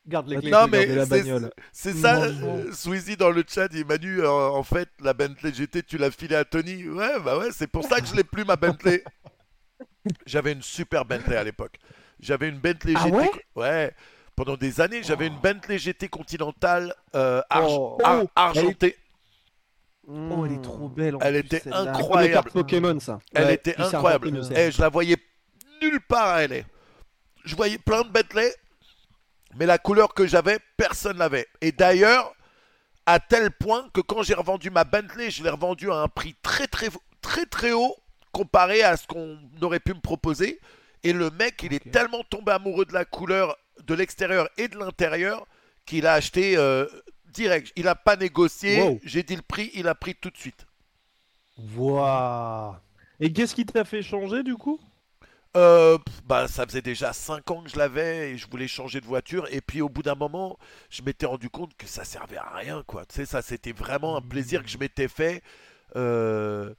Garde 0.07 0.29
les 0.29 0.37
clés. 0.39 0.51
Non, 0.51 0.67
mais 0.69 0.85
la 0.87 1.05
c'est- 1.05 1.11
bagnole. 1.23 1.51
C'est 1.73 1.95
ça, 1.95 2.25
euh, 2.25 2.71
Sweezy 2.73 3.17
dans 3.17 3.31
le 3.31 3.43
chat, 3.49 3.69
il 3.73 3.87
m'a 3.87 3.97
dit 3.97 4.07
euh, 4.09 4.29
en 4.29 4.63
fait 4.63 4.89
la 5.01 5.15
Bentley 5.15 5.53
GT 5.55 5.83
tu 5.83 5.97
l'as 5.97 6.11
filée 6.11 6.37
à 6.37 6.45
Tony. 6.45 6.87
Ouais, 6.89 7.19
bah 7.25 7.39
ouais, 7.39 7.49
c'est 7.53 7.67
pour 7.67 7.85
ça 7.85 8.01
que 8.01 8.07
je 8.07 8.15
l'ai 8.15 8.25
plus 8.25 8.45
ma 8.45 8.57
Bentley. 8.57 9.03
J'avais 10.27 10.53
une 10.53 10.61
super 10.63 11.05
Bentley 11.07 11.37
à 11.37 11.45
l'époque. 11.45 11.77
J'avais 12.21 12.49
une 12.51 12.59
Bentley 12.59 12.93
Ah 12.97 13.05
GT. 13.05 13.17
ouais 13.17 13.31
ouais, 13.57 13.93
pendant 14.37 14.57
des 14.59 14.81
années, 14.81 15.03
j'avais 15.03 15.27
une 15.27 15.39
Bentley 15.41 15.79
GT 15.79 16.09
Continental 16.09 16.95
euh, 17.15 17.41
arg- 17.49 17.67
Oh. 17.71 17.99
ar- 18.05 18.23
Oh, 18.25 18.31
argentée. 18.37 18.97
Oh, 20.07 20.45
elle 20.45 20.53
est 20.53 20.61
trop 20.63 20.89
belle. 20.91 21.17
en 21.17 21.21
Elle 21.21 21.43
plus, 21.43 21.57
était 21.57 21.69
incroyable. 21.73 22.09
Comme 22.11 22.21
les 22.23 22.31
cartes 22.31 22.51
Pokémon, 22.51 23.01
ça. 23.01 23.21
Elle 23.35 23.47
Ouais, 23.47 23.55
était 23.55 23.75
incroyable. 23.81 24.29
Et 24.55 24.71
je 24.71 24.81
la 24.83 24.91
voyais 24.91 25.17
nulle 25.81 26.01
part 26.07 26.29
à 26.29 26.47
LA. 26.47 26.57
Je 27.47 27.57
voyais 27.57 27.79
plein 27.79 28.03
de 28.03 28.09
Bentley, 28.11 28.53
mais 29.57 29.67
la 29.67 29.79
couleur 29.79 30.15
que 30.15 30.27
j'avais, 30.27 30.59
personne 30.77 31.19
l'avait. 31.19 31.47
Et 31.61 31.73
d'ailleurs, 31.73 32.35
à 33.07 33.21
tel 33.21 33.51
point 33.51 33.89
que 33.93 34.01
quand 34.01 34.23
j'ai 34.23 34.35
revendu 34.35 34.71
ma 34.71 34.85
Bentley, 34.85 35.31
je 35.31 35.43
l'ai 35.43 35.51
revendue 35.51 35.91
à 35.91 35.97
un 35.97 36.09
prix 36.09 36.35
très 36.43 36.67
très 36.67 36.89
très 37.21 37.47
très 37.47 37.73
haut 37.73 37.97
comparé 38.33 38.83
à 38.83 38.97
ce 38.97 39.07
qu'on 39.07 39.39
aurait 39.63 39.81
pu 39.81 39.95
me 39.95 40.01
proposer. 40.01 40.61
Et 41.03 41.13
le 41.13 41.31
mec, 41.31 41.63
il 41.63 41.75
est 41.75 41.91
tellement 41.91 42.25
tombé 42.25 42.53
amoureux 42.53 42.85
de 42.85 42.93
la 42.93 43.05
couleur 43.05 43.57
de 43.87 43.95
l'extérieur 43.95 44.49
et 44.57 44.69
de 44.69 44.79
l'intérieur 44.79 45.47
qu'il 45.85 46.07
a 46.07 46.15
acheté 46.15 46.57
euh, 46.57 46.87
direct. 47.33 47.73
Il 47.77 47.89
a 47.89 47.95
pas 47.95 48.17
négocié. 48.17 48.81
Wow. 48.81 49.01
J'ai 49.05 49.23
dit 49.23 49.37
le 49.37 49.43
prix, 49.43 49.71
il 49.75 49.87
a 49.87 49.95
pris 49.95 50.15
tout 50.15 50.31
de 50.31 50.37
suite. 50.37 50.67
Waouh 51.77 52.75
Et 53.21 53.33
qu'est-ce 53.33 53.55
qui 53.55 53.67
t'a 53.67 53.85
fait 53.85 54.03
changer 54.03 54.43
du 54.43 54.57
coup? 54.57 54.81
Euh, 55.57 55.99
bah, 56.27 56.49
ça 56.49 56.67
faisait 56.67 56.83
déjà 56.83 57.13
5 57.13 57.49
ans 57.51 57.63
que 57.63 57.71
je 57.71 57.77
l'avais 57.77 58.31
et 58.31 58.39
je 58.39 58.47
voulais 58.51 58.67
changer 58.67 59.01
de 59.01 59.07
voiture. 59.07 59.47
Et 59.53 59.61
puis 59.61 59.81
au 59.81 59.89
bout 59.89 60.03
d'un 60.03 60.17
moment, 60.17 60.59
je 60.91 61.03
m'étais 61.03 61.27
rendu 61.27 61.49
compte 61.49 61.77
que 61.77 61.87
ça 61.87 62.05
servait 62.05 62.39
à 62.39 62.51
rien, 62.57 62.83
quoi. 62.87 63.05
Tu 63.07 63.17
sais, 63.17 63.27
ça 63.27 63.41
c'était 63.41 63.73
vraiment 63.73 64.17
un 64.17 64.21
plaisir 64.21 64.63
que 64.65 64.69
je 64.69 64.79
m'étais 64.79 65.07
fait. 65.09 65.43
Euh, 65.95 66.75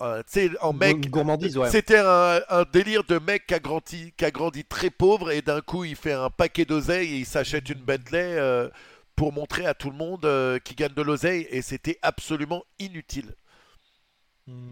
euh, 0.00 0.22
tu 0.24 0.32
sais, 0.32 0.50
en 0.60 0.74
mec. 0.74 0.96
Une 0.96 1.10
gourmandise, 1.10 1.56
ouais. 1.56 1.70
C'était 1.70 1.98
un, 1.98 2.40
un 2.50 2.64
délire 2.70 3.04
de 3.04 3.18
mec 3.18 3.46
qui 3.46 3.54
a 3.54 3.58
grandi, 3.58 4.12
qui 4.18 4.24
a 4.24 4.30
grandi 4.30 4.64
très 4.64 4.90
pauvre 4.90 5.30
et 5.30 5.40
d'un 5.40 5.62
coup 5.62 5.84
il 5.84 5.96
fait 5.96 6.12
un 6.12 6.28
paquet 6.28 6.66
d'oseille 6.66 7.14
et 7.14 7.18
il 7.20 7.26
s'achète 7.26 7.70
une 7.70 7.80
Bentley 7.80 8.36
euh, 8.38 8.68
pour 9.16 9.32
montrer 9.32 9.64
à 9.64 9.72
tout 9.72 9.90
le 9.90 9.96
monde 9.96 10.60
qu'il 10.64 10.76
gagne 10.76 10.92
de 10.92 11.02
l'oseille 11.02 11.46
et 11.50 11.62
c'était 11.62 11.98
absolument 12.02 12.64
inutile. 12.78 13.34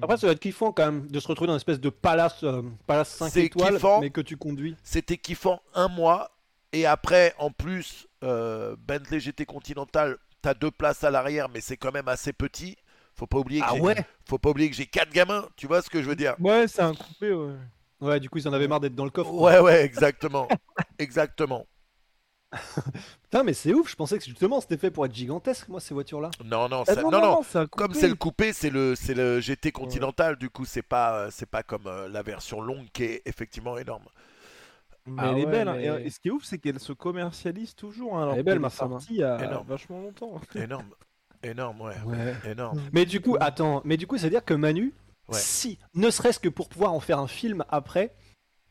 Après, 0.03 0.17
ça 0.17 0.27
va 0.27 0.33
être 0.33 0.41
kiffant 0.41 0.73
quand 0.73 0.85
même 0.87 1.07
de 1.09 1.21
se 1.21 1.29
retrouver 1.29 1.47
dans 1.47 1.53
une 1.55 1.59
espèce 1.59 1.81
de 1.81 1.91
palace, 1.91 2.43
euh, 2.43 2.63
palace 2.87 3.11
5 3.11 3.31
C'est 3.31 3.45
étoiles, 3.45 3.75
kiffant. 3.75 4.01
mais 4.01 4.11
que 4.11 4.21
tu 4.21 4.37
conduis. 4.37 4.77
C'était 4.83 5.17
kiffant 5.17 5.61
un 5.75 5.89
mois. 5.89 6.31
Et 6.73 6.87
après, 6.87 7.35
en 7.39 7.51
plus, 7.51 8.07
euh, 8.25 8.77
Bentley 8.87 9.21
GT 9.21 9.45
Continental, 9.47 10.19
t'as 10.43 10.55
deux 10.55 10.71
places 10.71 11.05
à 11.05 11.11
l'arrière, 11.11 11.49
mais 11.49 11.61
c'est 11.61 11.77
quand 11.77 11.93
même 11.93 12.09
assez 12.09 12.33
petit. 12.33 12.77
Faut 13.15 13.27
pas 13.27 13.39
oublier 13.39 13.61
que 13.61 13.67
Ah 13.69 13.73
j'ai- 13.75 13.81
ouais 13.81 13.97
faut 14.29 14.39
pas 14.39 14.51
oublier 14.51 14.71
que 14.71 14.77
j'ai 14.77 14.87
quatre 14.87 15.13
gamins. 15.13 15.47
Tu 15.57 15.67
vois 15.67 15.83
ce 15.83 15.91
que 15.91 16.01
je 16.03 16.09
veux 16.09 16.17
dire 16.17 16.35
Ouais, 16.41 16.67
c'est 16.69 16.83
un 16.83 16.95
coupé, 16.95 17.33
ouais. 17.33 17.55
Ouais, 18.01 18.19
du 18.21 18.31
coup, 18.31 18.39
ils 18.39 18.49
en 18.49 18.53
avaient 18.53 18.69
marre 18.69 18.81
d'être 18.81 18.95
dans 18.95 19.05
le 19.05 19.11
coffre. 19.11 19.33
Ouais, 19.35 19.59
ouais, 19.61 19.85
exactement, 19.85 20.49
exactement. 20.99 21.67
Putain, 23.23 23.45
mais 23.45 23.53
c'est 23.53 23.73
ouf, 23.73 23.89
je 23.91 23.97
pensais 23.97 24.19
que 24.19 24.25
justement 24.25 24.61
c'était 24.61 24.77
fait 24.77 24.91
pour 24.91 25.07
être 25.07 25.15
gigantesque, 25.15 25.69
moi, 25.69 25.81
ces 25.81 25.95
voitures-là. 25.95 26.31
Non, 26.45 26.69
non, 26.69 26.85
ça- 26.85 26.97
non, 27.01 27.11
non. 27.11 27.43
c'est 27.49 27.59
un 27.59 27.67
Comme 27.67 27.95
c'est 27.95 28.09
le 28.09 28.15
coupé, 28.17 28.53
c'est 28.53 28.71
le, 28.71 28.95
c'est 28.97 29.15
le 29.15 29.41
GT 29.41 29.71
Continental. 29.73 30.37
Du 30.37 30.51
coup, 30.51 30.65
c'est 30.65 30.83
pas, 30.83 31.15
euh, 31.17 31.29
c'est 31.31 31.47
pas 31.49 31.63
comme 31.63 31.87
euh, 31.87 32.09
la 32.09 32.23
version 32.23 32.61
longue 32.61 32.87
qui 32.93 33.05
est 33.05 33.23
effectivement 33.27 33.79
énorme. 33.79 34.05
Mais 35.07 35.23
Ah 35.25 35.29
elle 35.31 35.39
est 35.39 35.45
ouais, 35.47 35.51
belle. 35.51 35.69
hein. 35.69 35.75
mais- 35.77 35.85
Et, 35.85 35.89
euh, 35.91 35.99
et 36.05 36.11
ce 36.11 36.19
qui 36.21 36.29
est 36.29 36.31
ouf, 36.33 36.45
c'est 36.45 36.59
qu'elle 36.59 36.81
se 36.81 36.93
commercialise 36.93 37.75
toujours. 37.75 38.17
hein, 38.19 38.23
alors 38.23 38.35
Elle 38.35 38.41
est 38.41 38.45
belle, 38.45 38.59
ma 38.59 38.71
femme, 38.71 38.91
sortie 38.91 39.07
il 39.15 39.17
y 39.21 39.23
a 39.25 39.43
Énorme. 39.45 39.67
vachement 39.69 40.01
longtemps. 40.01 40.41
Énorme, 40.55 40.91
énorme, 41.43 41.81
ouais, 41.83 41.95
Ouais. 42.05 42.35
énorme. 42.51 42.81
Mais 42.93 43.07
du 43.07 43.21
coup, 43.21 43.37
attends, 43.41 43.81
mais 43.85 43.97
du 43.97 44.07
coup, 44.07 44.19
c'est-à-dire 44.19 44.45
que 44.45 44.55
Manu, 44.55 44.93
Ouais. 45.29 45.39
si, 45.39 45.79
ne 45.95 46.11
serait-ce 46.11 46.41
que 46.41 46.49
pour 46.49 46.69
pouvoir 46.69 46.93
en 46.93 46.99
faire 47.01 47.21
un 47.21 47.29
film 47.29 47.65
après, 47.69 48.13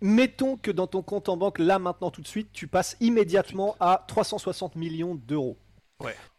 mettons 0.01 0.57
que 0.57 0.71
dans 0.71 0.87
ton 0.87 1.01
compte 1.01 1.29
en 1.29 1.37
banque, 1.37 1.59
là, 1.59 1.79
maintenant, 1.79 2.11
tout 2.11 2.21
de 2.21 2.27
suite, 2.27 2.49
tu 2.53 2.67
passes 2.67 2.95
immédiatement 2.99 3.75
à 3.79 4.03
360 4.07 4.75
millions 4.75 5.15
d'euros. 5.15 5.57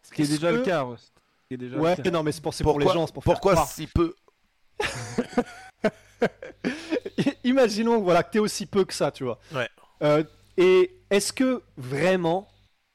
Ce 0.03 0.11
qui 0.11 0.21
est 0.21 0.25
Est-ce 0.25 0.33
déjà 0.33 0.51
le 0.51 0.59
que- 0.59 0.65
cas. 0.65 0.85
ouais. 0.85 0.97
Ce 0.97 1.03
qui 1.47 1.53
est 1.53 1.57
déjà 1.57 1.75
le 1.75 1.81
Ouais, 1.81 1.95
cas. 1.95 2.11
non, 2.11 2.23
mais 2.23 2.31
c'est 2.31 2.41
pour, 2.41 2.53
c'est 2.53 2.63
pour 2.63 2.79
les 2.79 2.87
gens, 2.87 3.05
c'est 3.07 3.13
pour 3.13 3.23
faire 3.23 3.33
pourquoi 3.39 3.65
si 3.65 3.87
peu? 3.87 4.13
Imaginons 7.43 8.01
voilà, 8.01 8.23
que 8.23 8.31
t'es 8.31 8.39
aussi 8.39 8.65
peu 8.65 8.85
que 8.85 8.93
ça, 8.93 9.11
tu 9.11 9.23
vois. 9.23 9.39
Ouais. 9.53 9.69
Euh, 10.03 10.23
et 10.57 10.91
est-ce 11.09 11.33
que 11.33 11.63
vraiment 11.77 12.47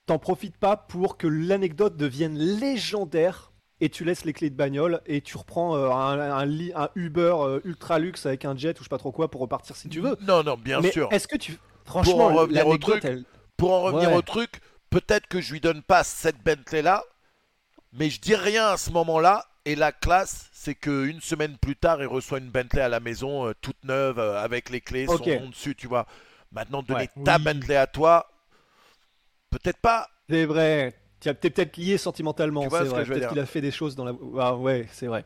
t'en 0.06 0.18
profites 0.18 0.56
pas 0.56 0.76
pour 0.76 1.16
que 1.16 1.26
l'anecdote 1.26 1.96
devienne 1.96 2.38
légendaire 2.38 3.52
et 3.80 3.88
tu 3.90 4.04
laisses 4.04 4.24
les 4.24 4.32
clés 4.32 4.50
de 4.50 4.56
bagnole 4.56 5.00
et 5.06 5.20
tu 5.20 5.36
reprends 5.36 5.76
euh, 5.76 5.90
un, 5.90 6.18
un 6.18 6.44
li- 6.46 6.72
un 6.74 6.88
Uber 6.94 7.34
euh, 7.38 7.60
ultra 7.64 7.98
luxe 7.98 8.24
avec 8.26 8.44
un 8.44 8.56
jet 8.56 8.78
ou 8.78 8.82
je 8.82 8.84
sais 8.84 8.88
pas 8.88 8.98
trop 8.98 9.12
quoi 9.12 9.30
pour 9.30 9.40
repartir 9.42 9.76
si 9.76 9.88
tu 9.88 10.00
veux 10.00 10.16
Non, 10.22 10.42
non, 10.42 10.56
bien 10.56 10.80
Mais 10.80 10.90
sûr. 10.92 11.08
est-ce 11.12 11.28
que 11.28 11.36
tu 11.36 11.58
franchement 11.84 12.26
en 12.26 12.34
revenir 12.34 12.66
au 12.66 12.78
truc, 12.78 13.04
elle- 13.04 13.24
Pour 13.56 13.72
en 13.72 13.82
revenir 13.82 14.10
Ouais. 14.10 14.16
au 14.16 14.22
truc, 14.22 14.60
peut-être 14.90 15.26
que 15.26 15.40
je 15.40 15.52
lui 15.52 15.60
donne 15.60 15.82
pas 15.82 16.04
cette 16.04 16.42
Bentley 16.42 16.82
là, 16.82 17.04
mais 17.92 18.08
je 18.10 18.20
dis 18.20 18.34
rien 18.34 18.68
à 18.68 18.76
ce 18.76 18.90
moment-là. 18.90 19.46
Et 19.66 19.74
la 19.74 19.90
classe, 19.90 20.48
c'est 20.52 20.76
que 20.76 21.06
une 21.06 21.20
semaine 21.20 21.56
plus 21.58 21.74
tard, 21.74 22.00
il 22.00 22.06
reçoit 22.06 22.38
une 22.38 22.50
Bentley 22.50 22.80
à 22.82 22.88
la 22.88 23.00
maison, 23.00 23.48
euh, 23.48 23.52
toute 23.60 23.82
neuve, 23.84 24.18
euh, 24.20 24.40
avec 24.40 24.70
les 24.70 24.80
clés, 24.80 25.06
Ok. 25.08 25.24
son 25.24 25.40
nom 25.40 25.48
dessus, 25.48 25.74
tu 25.74 25.88
vois. 25.88 26.06
Maintenant, 26.52 26.82
donner 26.82 27.10
Ouais. 27.16 27.24
ta 27.24 27.36
Oui. 27.36 27.42
Bentley 27.42 27.74
à 27.76 27.88
toi, 27.88 28.30
peut-être 29.50 29.78
pas. 29.80 30.08
c'est 30.30 30.44
vrai. 30.44 30.94
T'es 31.20 31.34
peut-être 31.34 31.76
lié 31.76 31.98
sentimentalement, 31.98 32.62
c'est 32.62 32.78
ce 32.78 32.84
vrai. 32.84 33.04
Peut-être 33.04 33.28
qu'il 33.30 33.38
a 33.40 33.46
fait 33.46 33.60
des 33.60 33.70
choses 33.70 33.96
dans 33.96 34.04
la. 34.04 34.12
Ah 34.38 34.54
ouais, 34.56 34.86
c'est 34.92 35.06
vrai. 35.06 35.24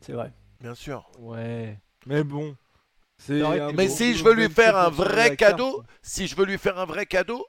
C'est 0.00 0.12
vrai. 0.12 0.32
Bien 0.60 0.74
sûr. 0.74 1.08
Ouais. 1.18 1.78
Mais 2.06 2.22
bon. 2.24 2.56
C'est 3.16 3.40
Non, 3.40 3.50
un 3.50 3.72
Mais 3.72 3.88
si 3.88 4.14
je 4.14 4.22
veux 4.22 4.34
lui 4.34 4.48
faire 4.48 4.76
un 4.76 4.90
vrai 4.90 5.36
cadeau, 5.36 5.82
si 6.02 6.28
je 6.28 6.36
veux 6.36 6.44
lui 6.44 6.58
faire 6.58 6.78
un 6.78 6.86
vrai 6.86 7.04
cadeau, 7.06 7.44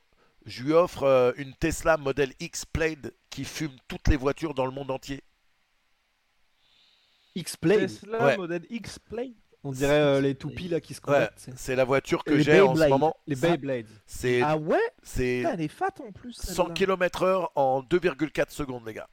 je 0.45 0.63
lui 0.63 0.73
offre 0.73 1.03
euh, 1.03 1.31
une 1.37 1.53
Tesla 1.53 1.97
Model 1.97 2.33
X 2.39 2.65
Plaid 2.65 3.13
qui 3.29 3.45
fume 3.45 3.75
toutes 3.87 4.07
les 4.07 4.17
voitures 4.17 4.55
dans 4.55 4.65
le 4.65 4.71
monde 4.71 4.89
entier. 4.89 5.21
X-Play, 7.35 7.77
Tesla 7.77 8.25
Ouais. 8.25 8.37
modèle 8.37 8.65
X-Play. 8.69 9.33
On 9.63 9.71
dirait 9.71 9.93
euh, 9.99 10.21
les 10.21 10.35
toupies 10.35 10.67
là 10.69 10.79
qui 10.79 10.93
se 10.93 11.01
Ouais, 11.07 11.29
c'est- 11.55 11.75
la 11.75 11.83
voiture 11.85 12.23
que 12.23 12.37
j'ai 12.39 12.61
en 12.61 12.75
ce 12.75 12.87
moment. 12.87 13.15
Les 13.27 13.35
Beyblades. 13.35 13.85
C'est 14.05 14.41
Ah 14.41 14.57
ouais? 14.57 14.77
c'est 15.03 15.39
Elle 15.39 15.61
est 15.61 15.67
fat 15.67 15.93
en 16.07 16.11
plus. 16.11 16.33
100 16.33 16.63
celle-là. 16.63 16.73
km/h 16.73 17.47
en 17.55 17.81
2,4 17.81 18.51
secondes, 18.51 18.83
les 18.87 18.93
gars. 18.93 19.07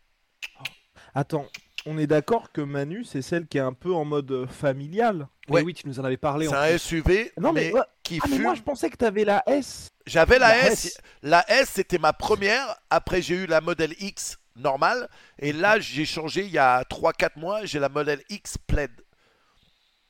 Attends, 1.15 1.47
on 1.87 1.99
est 1.99 2.07
d'accord 2.07 2.53
que 2.53 2.61
Manu, 2.61 3.05
c'est 3.05 3.23
celle 3.23 3.47
qui 3.47 3.59
est 3.59 3.63
un 3.63 3.73
peu 3.73 3.95
en 3.95 4.05
mode 4.05 4.31
euh, 4.31 4.47
familial? 4.47 5.29
Ouais. 5.49 5.63
Oui, 5.63 5.73
tu 5.75 5.87
nous 5.89 5.99
en 6.01 6.05
avais 6.05 6.17
parlé. 6.17 6.47
C'est 6.49 6.55
un 6.55 6.69
plus. 6.69 6.79
SUV, 6.79 7.33
Non 7.39 7.53
mais, 7.53 7.73
qui 8.03 8.19
Ah, 8.23 8.27
mais 8.29 8.39
moi, 8.39 8.55
je 8.55 8.63
pensais 8.63 8.91
que 8.91 8.97
t'avais 8.97 9.25
la 9.25 9.43
S. 9.47 9.91
J'avais 10.07 10.39
la, 10.39 10.49
La 10.49 10.67
S. 10.69 10.85
S. 10.87 10.99
La 11.23 11.45
S, 11.51 11.71
c'était 11.75 11.99
ma 11.99 12.13
première. 12.13 12.77
Après, 12.91 13.23
j'ai 13.23 13.37
eu 13.37 13.47
la 13.47 13.61
modèle 13.61 13.95
X 13.99 14.39
normale. 14.57 15.09
Et 15.39 15.53
là, 15.53 15.79
j'ai 15.81 16.05
changé 16.05 16.45
il 16.45 16.51
y 16.51 16.59
a 16.59 16.83
3-4 16.85 17.39
mois. 17.39 17.65
J'ai 17.65 17.79
la 17.79 17.89
modèle 17.89 18.23
X 18.29 18.59
Plaid. 18.67 18.91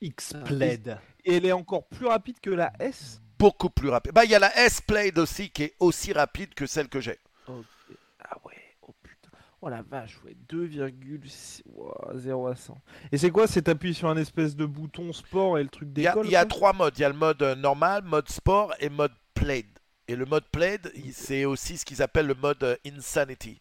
X-Plaid. 0.00 0.98
Et 1.24 1.36
elle 1.36 1.46
est 1.46 1.52
encore 1.52 1.88
plus 1.88 2.06
rapide 2.06 2.38
que 2.40 2.50
la 2.50 2.72
S. 2.78 3.20
Beaucoup 3.38 3.70
plus 3.70 3.88
rapide. 3.88 4.12
Bah, 4.12 4.24
il 4.24 4.30
y 4.30 4.34
a 4.34 4.38
la 4.38 4.56
S 4.64 4.80
Plaid 4.80 5.18
aussi 5.18 5.50
qui 5.50 5.64
est 5.64 5.74
aussi 5.80 6.12
rapide 6.12 6.54
que 6.54 6.66
celle 6.66 6.88
que 6.88 7.00
j'ai. 7.00 7.18
Ah 7.48 8.38
ouais, 8.44 8.54
oh 8.82 8.94
putain. 9.02 9.30
Oh 9.60 9.68
la 9.68 9.82
vache, 9.82 10.18
ouais, 10.24 10.36
2,0 10.48 12.50
à 12.50 12.56
100. 12.56 12.78
Et 13.12 13.18
c'est 13.18 13.30
quoi 13.30 13.46
C'est 13.46 13.68
appuyé 13.68 13.94
sur 13.94 14.08
un 14.08 14.16
espèce 14.16 14.56
de 14.56 14.64
bouton 14.64 15.12
sport 15.12 15.58
et 15.58 15.62
le 15.62 15.68
truc 15.68 15.90
Il 15.96 16.02
y 16.02 16.06
a, 16.06 16.10
d'école 16.10 16.26
il 16.26 16.32
y 16.32 16.36
a 16.36 16.46
trois 16.46 16.72
modes. 16.72 16.94
Il 16.98 17.02
y 17.02 17.04
a 17.04 17.08
le 17.08 17.14
mode 17.14 17.42
euh, 17.42 17.54
normal, 17.54 18.02
mode 18.04 18.28
sport 18.28 18.74
et 18.80 18.88
mode 18.88 19.12
Plaid. 19.34 19.66
Et 20.08 20.16
le 20.16 20.24
mode 20.24 20.44
Plaid, 20.50 20.92
c'est 21.12 21.44
aussi 21.44 21.78
ce 21.78 21.84
qu'ils 21.84 22.02
appellent 22.02 22.26
le 22.26 22.34
mode 22.34 22.62
euh, 22.62 22.76
Insanity. 22.86 23.60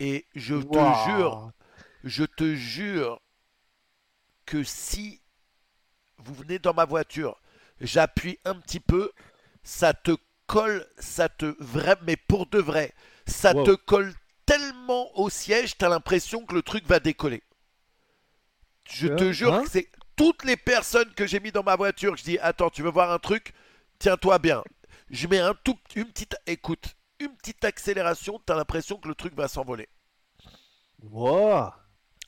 Et 0.00 0.26
je 0.34 0.56
te 0.56 1.06
jure, 1.06 1.52
je 2.02 2.24
te 2.24 2.54
jure 2.54 3.20
que 4.44 4.64
si 4.64 5.22
vous 6.18 6.34
venez 6.34 6.58
dans 6.58 6.74
ma 6.74 6.84
voiture, 6.84 7.40
j'appuie 7.80 8.38
un 8.44 8.54
petit 8.56 8.80
peu, 8.80 9.12
ça 9.62 9.94
te 9.94 10.16
colle, 10.46 10.86
ça 10.98 11.28
te 11.28 11.56
vrai, 11.58 11.96
mais 12.02 12.16
pour 12.16 12.46
de 12.46 12.58
vrai, 12.58 12.92
ça 13.26 13.54
Wow. 13.54 13.64
te 13.64 13.74
colle 13.74 14.14
tellement 14.46 15.16
au 15.18 15.30
siège, 15.30 15.76
t'as 15.78 15.88
l'impression 15.88 16.44
que 16.46 16.54
le 16.54 16.62
truc 16.62 16.86
va 16.86 17.00
décoller. 17.00 17.42
Je 18.88 19.08
te 19.08 19.30
Hein 19.30 19.32
jure 19.32 19.58
Hein 19.58 19.60
que 19.60 19.68
c'est 19.68 19.90
toutes 20.16 20.44
les 20.44 20.56
personnes 20.56 21.12
que 21.14 21.26
j'ai 21.26 21.40
mis 21.40 21.52
dans 21.52 21.62
ma 21.62 21.76
voiture. 21.76 22.16
Je 22.16 22.24
dis 22.24 22.38
attends, 22.38 22.70
tu 22.70 22.82
veux 22.82 22.90
voir 22.90 23.10
un 23.12 23.18
truc? 23.18 23.52
Tiens-toi 23.98 24.38
bien. 24.38 24.62
Je 25.10 25.26
mets 25.28 25.38
un 25.40 25.54
tout, 25.54 25.78
une 25.94 26.06
petite, 26.06 26.36
écoute, 26.46 26.96
une 27.20 27.34
petite 27.36 27.64
accélération, 27.64 28.40
t'as 28.46 28.56
l'impression 28.56 28.96
que 28.98 29.08
le 29.08 29.14
truc 29.14 29.34
va 29.34 29.48
s'envoler. 29.48 29.88
Wow. 31.02 31.74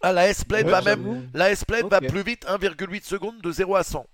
Ah, 0.02 0.12
la 0.12 0.26
Ouais, 0.26 0.62
va 0.62 0.82
même, 0.82 1.30
la 1.34 1.50
S-Blade 1.50 1.86
va 1.86 2.00
plus 2.00 2.22
vite, 2.22 2.44
1,8 2.46 3.04
secondes 3.04 3.40
de 3.40 3.50
0 3.50 3.76
à 3.76 3.82
100. 3.82 4.06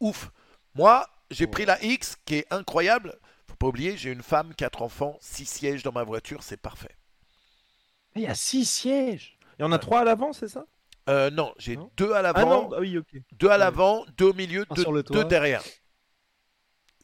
Ouf. 0.00 0.30
Moi, 0.74 1.06
j'ai 1.30 1.46
pris 1.46 1.64
la 1.64 1.82
X 1.82 2.16
qui 2.24 2.36
est 2.36 2.46
incroyable. 2.52 3.18
Faut 3.48 3.56
pas 3.56 3.66
oublier, 3.68 3.96
j'ai 3.96 4.10
une 4.12 4.22
femme, 4.22 4.54
4 4.54 4.82
enfants, 4.82 5.16
6 5.20 5.46
sièges 5.46 5.82
dans 5.82 5.92
ma 5.92 6.04
voiture, 6.04 6.42
c'est 6.42 6.58
parfait. 6.58 6.94
Il 8.14 8.22
y 8.22 8.26
a 8.26 8.34
6 8.34 8.64
sièges. 8.66 9.38
Il 9.58 9.62
y 9.62 9.64
en 9.64 9.72
a 9.72 9.78
3 9.78 10.00
à 10.00 10.04
l'avant, 10.04 10.32
c'est 10.32 10.48
ça? 10.48 10.66
Euh, 11.08 11.30
non, 11.30 11.54
j'ai 11.58 11.78
deux 11.96 12.12
à 12.12 12.18
Ah 12.18 12.22
l'avant, 12.22 12.68
non, 12.68 12.70
ah 12.76 12.80
oui, 12.80 12.98
ok. 12.98 13.06
deux 13.32 13.48
à 13.48 13.56
l'avant, 13.58 14.04
deux 14.18 14.26
au 14.26 14.32
milieu, 14.34 14.66
deux, 15.10 15.24
derrière. 15.24 15.62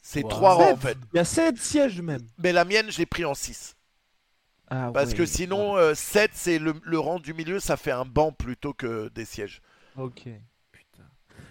C'est 0.02 0.24
Wow. 0.24 0.28
trois 0.28 0.54
rangs 0.54 0.72
en 0.72 0.76
Sept. 0.76 0.80
fait. 0.80 0.98
Il 1.14 1.16
y 1.16 1.20
a 1.20 1.24
7 1.24 1.56
sièges 1.58 2.00
même. 2.02 2.26
Mais 2.38 2.52
la 2.52 2.64
mienne, 2.64 2.90
je 2.90 2.98
l'ai 2.98 3.06
pris 3.06 3.24
en 3.24 3.34
6. 3.34 3.76
Ah 4.74 4.90
Parce 4.92 5.12
que 5.12 5.26
sinon, 5.26 5.76
7, 5.94 6.30
c'est 6.32 6.58
le, 6.58 6.72
le 6.82 6.98
rang 6.98 7.18
du 7.18 7.34
milieu, 7.34 7.60
ça 7.60 7.76
fait 7.76 7.90
un 7.90 8.06
banc 8.06 8.32
plutôt 8.32 8.72
que 8.72 9.08
des 9.10 9.26
sièges. 9.26 9.60
Ok, 9.98 10.22
putain. 10.72 11.02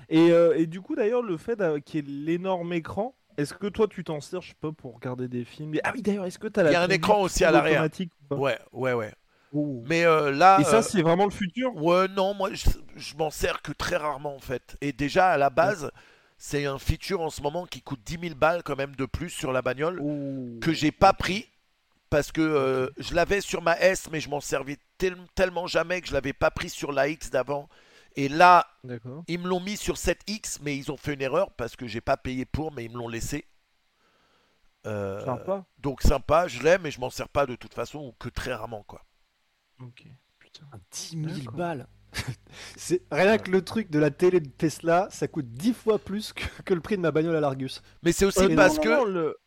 Et, 0.09 0.31
euh, 0.31 0.57
et 0.57 0.65
du 0.65 0.81
coup, 0.81 0.95
d'ailleurs, 0.95 1.21
le 1.21 1.37
fait 1.37 1.59
qu'il 1.85 1.95
y 1.95 1.99
ait 1.99 2.25
l'énorme 2.25 2.73
écran, 2.73 3.13
est-ce 3.37 3.53
que 3.53 3.67
toi 3.67 3.87
tu 3.87 4.03
t'en 4.03 4.21
sers, 4.21 4.41
je 4.41 4.49
sais 4.49 4.55
pas, 4.59 4.71
pour 4.71 4.95
regarder 4.95 5.27
des 5.27 5.45
films? 5.45 5.75
Ah 5.83 5.91
oui, 5.93 6.01
d'ailleurs, 6.01 6.25
est-ce 6.25 6.39
que 6.39 6.47
t'as 6.47 6.63
la. 6.63 6.71
Il 6.71 6.73
y 6.73 6.75
a 6.75 6.81
un 6.81 6.89
écran 6.89 7.21
aussi 7.21 7.45
à 7.45 7.51
l'arrière. 7.51 7.87
Ouais, 8.31 8.57
ouais, 8.71 8.93
ouais. 8.93 9.13
Oh. 9.53 9.83
Mais 9.87 10.05
euh, 10.05 10.31
là. 10.31 10.59
Et 10.59 10.63
ça, 10.63 10.77
euh, 10.77 10.81
c'est 10.81 11.01
vraiment 11.03 11.25
le 11.25 11.31
futur? 11.31 11.75
Ouais, 11.75 12.07
non, 12.07 12.33
moi 12.33 12.49
je, 12.53 12.69
je 12.95 13.15
m'en 13.15 13.29
sers 13.29 13.61
que 13.61 13.71
très 13.71 13.97
rarement 13.97 14.35
en 14.35 14.39
fait. 14.39 14.77
Et 14.81 14.93
déjà 14.93 15.29
à 15.29 15.37
la 15.37 15.49
base, 15.49 15.91
c'est 16.37 16.65
un 16.65 16.79
feature 16.79 17.21
en 17.21 17.29
ce 17.29 17.41
moment 17.41 17.65
qui 17.65 17.81
coûte 17.81 17.99
10 18.05 18.17
000 18.21 18.35
balles 18.35 18.63
quand 18.63 18.77
même 18.77 18.95
de 18.95 19.05
plus 19.05 19.29
sur 19.29 19.51
la 19.51 19.61
bagnole 19.61 19.99
Oh. 20.01 20.59
que 20.61 20.73
j'ai 20.73 20.91
pas 20.91 21.13
pris 21.13 21.47
parce 22.11 22.31
que 22.31 22.41
euh, 22.41 22.87
je 22.99 23.15
l'avais 23.15 23.41
sur 23.41 23.63
ma 23.63 23.75
S 23.79 24.07
mais 24.11 24.19
je 24.19 24.29
m'en 24.29 24.39
servais 24.41 24.77
tel- 24.99 25.17
tellement 25.33 25.65
jamais 25.65 26.01
que 26.01 26.07
je 26.07 26.13
l'avais 26.13 26.33
pas 26.33 26.51
pris 26.51 26.69
sur 26.69 26.91
la 26.91 27.07
X 27.07 27.31
d'avant. 27.31 27.67
Et 28.15 28.27
là, 28.29 28.67
ils 29.27 29.39
me 29.39 29.47
l'ont 29.47 29.61
mis 29.61 29.77
sur 29.77 29.97
cette 29.97 30.21
X 30.29 30.59
mais 30.61 30.77
ils 30.77 30.91
ont 30.91 30.97
fait 30.97 31.13
une 31.15 31.21
erreur 31.21 31.51
parce 31.53 31.75
que 31.75 31.87
j'ai 31.87 32.01
pas 32.01 32.17
payé 32.17 32.45
pour 32.45 32.71
mais 32.71 32.85
ils 32.85 32.91
me 32.91 32.97
l'ont 32.97 33.07
laissé. 33.07 33.45
Euh, 34.87 35.23
Sympa. 35.23 35.63
donc 35.77 36.01
sympa, 36.01 36.47
je 36.47 36.61
l'ai 36.63 36.77
mais 36.79 36.89
je 36.91 36.99
m'en 36.99 37.11
sers 37.11 37.29
pas 37.29 37.45
de 37.45 37.55
toute 37.55 37.73
façon 37.73 37.99
ou 37.99 38.11
que 38.19 38.29
très 38.29 38.53
rarement 38.53 38.83
quoi. 38.83 39.05
Ok. 39.79 40.05
Putain. 40.39 40.65
10 40.91 41.09
000 41.23 41.23
D'accord. 41.39 41.53
balles. 41.53 41.87
c'est 42.75 43.03
rien 43.11 43.37
que 43.37 43.51
le 43.51 43.63
truc 43.63 43.89
de 43.89 43.99
la 43.99 44.11
télé 44.11 44.39
de 44.41 44.49
Tesla, 44.49 45.07
ça 45.11 45.27
coûte 45.29 45.47
10 45.53 45.73
fois 45.73 45.97
plus 45.99 46.33
que, 46.33 46.43
que 46.63 46.73
le 46.73 46.81
prix 46.81 46.97
de 46.97 47.01
ma 47.01 47.11
bagnole 47.11 47.35
à 47.35 47.39
l'Argus. 47.39 47.81
Mais 48.03 48.11
c'est 48.11 48.25
aussi 48.25 48.47
Euh, 48.47 48.49
non, 48.49 48.55
parce 48.55 48.77
non, 48.77 48.81
que 48.81 48.89
non, 48.89 49.05
le... 49.05 49.37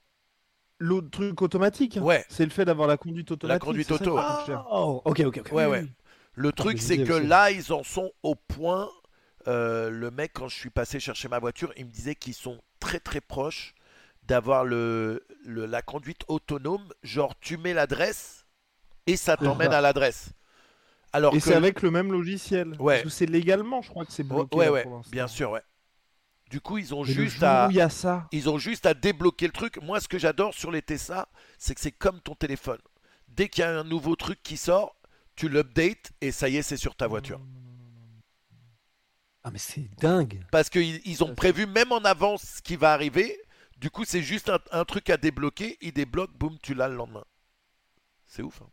L'autre 0.79 1.09
truc 1.11 1.41
automatique, 1.41 1.99
ouais, 2.03 2.25
c'est 2.29 2.45
le 2.45 2.51
fait 2.51 2.64
d'avoir 2.64 2.89
la 2.89 2.97
conduite 2.97 3.31
automatique. 3.31 3.62
conduite 3.64 3.89
ça 3.89 3.97
qui 3.97 4.03
auto, 4.09 4.16
cher. 4.45 4.66
Oh, 4.70 5.03
ok, 5.05 5.20
ok, 5.20 5.39
ok. 5.39 5.53
Ouais, 5.53 5.66
ouais. 5.66 5.81
oui. 5.83 5.93
Le 6.35 6.53
truc, 6.53 6.75
mais 6.75 6.81
c'est 6.81 6.99
que 6.99 7.12
aussi. 7.12 7.27
là, 7.27 7.51
ils 7.51 7.72
en 7.72 7.83
sont 7.85 8.11
au 8.22 8.35
point. 8.35 8.91
euh, 9.47 9.91
le 9.91 10.11
mec, 10.11 10.33
quand 10.35 10.49
je 10.49 10.57
suis 10.57 10.70
passé 10.70 10.99
chercher 11.01 11.29
ma 11.29 11.39
voiture, 11.39 11.72
il 11.77 11.87
me 11.87 11.91
disait 11.91 12.14
qu'ils 12.14 12.35
sont 12.35 12.59
très 12.81 12.99
très 12.99 13.20
proches 13.20 13.75
d'avoir 14.25 14.64
le, 14.64 15.25
le- 15.45 15.66
la 15.66 15.83
conduite 15.83 16.22
autonome. 16.29 16.89
Genre, 17.03 17.35
tu 17.41 17.57
mets 17.57 17.75
l'adresse 17.75 18.47
et 19.07 19.16
ça 19.16 19.37
t'emmène 19.37 19.72
à 19.72 19.81
l'adresse. 19.81 20.31
Alors 21.12 21.35
Et 21.35 21.41
que. 21.41 21.45
c'est 21.45 21.55
avec 21.55 21.83
le 21.83 21.91
même 21.91 22.11
logiciel. 22.12 22.75
Ouais. 22.81 22.95
Parce 22.95 23.03
que 23.05 23.09
c'est 23.11 23.27
légalement, 23.27 23.83
je 23.83 23.91
crois 23.91 24.05
que 24.05 24.12
c'est 24.12 24.25
bloqué. 24.25 24.57
ouais, 24.57 24.66
là, 24.66 24.72
ouais, 24.72 24.83
pour 24.83 25.03
bien 25.11 25.29
sûr, 25.29 25.51
ouais. 25.53 25.62
Du 26.55 26.61
coup, 26.61 26.78
ils 26.78 26.94
ont 26.94 27.02
juste 27.02 27.42
à. 27.42 27.66
où 27.66 27.70
il 27.72 27.76
y 27.78 27.80
a 27.80 27.88
ça. 27.88 28.28
Ils 28.30 28.48
ont 28.48 28.59
juste 28.59 28.86
à 28.86 28.94
débloquer 28.94 29.46
le 29.46 29.52
truc. 29.52 29.82
Moi, 29.82 29.98
ce 29.98 30.07
que 30.07 30.20
j'adore 30.20 30.55
sur 30.55 30.70
les 30.70 30.82
Tesla, 30.82 31.26
c'est 31.59 31.74
que 31.74 31.80
c'est 31.80 31.90
comme 31.90 32.20
ton 32.20 32.36
téléphone. 32.36 32.78
Dès 33.26 33.48
qu'il 33.48 33.62
y 33.62 33.64
a 33.64 33.76
un 33.76 33.82
nouveau 33.82 34.14
truc 34.14 34.40
qui 34.40 34.57
sort, 34.57 34.94
tu 35.34 35.48
l'updates 35.48 36.12
et 36.20 36.30
ça 36.30 36.48
y 36.48 36.57
est, 36.57 36.62
c'est 36.62 36.76
sur 36.76 36.94
ta 36.94 37.09
voiture. 37.09 37.40
Ah, 39.42 39.50
mais 39.50 39.59
c'est 39.59 39.88
dingue. 39.98 40.46
Parce 40.52 40.70
qu'ils 40.70 41.00
ils 41.05 41.24
ont 41.24 41.34
prévu 41.34 41.66
même 41.66 41.90
en 41.90 41.98
avance 42.05 42.42
ce 42.59 42.62
qui 42.62 42.76
va 42.76 42.92
arriver. 42.92 43.36
Du 43.78 43.90
coup, 43.90 44.05
c'est 44.05 44.22
juste 44.22 44.48
un, 44.48 44.61
un 44.70 44.84
truc 44.84 45.11
à 45.11 45.16
débloquer. 45.16 45.76
Ils 45.80 45.92
débloquent, 45.92 46.34
boum, 46.38 46.57
tu 46.62 46.74
l'as 46.74 46.86
le 46.88 46.94
lendemain. 46.94 47.24
C'est 48.26 48.42
ouf. 48.42 48.62
hein. 48.62 48.68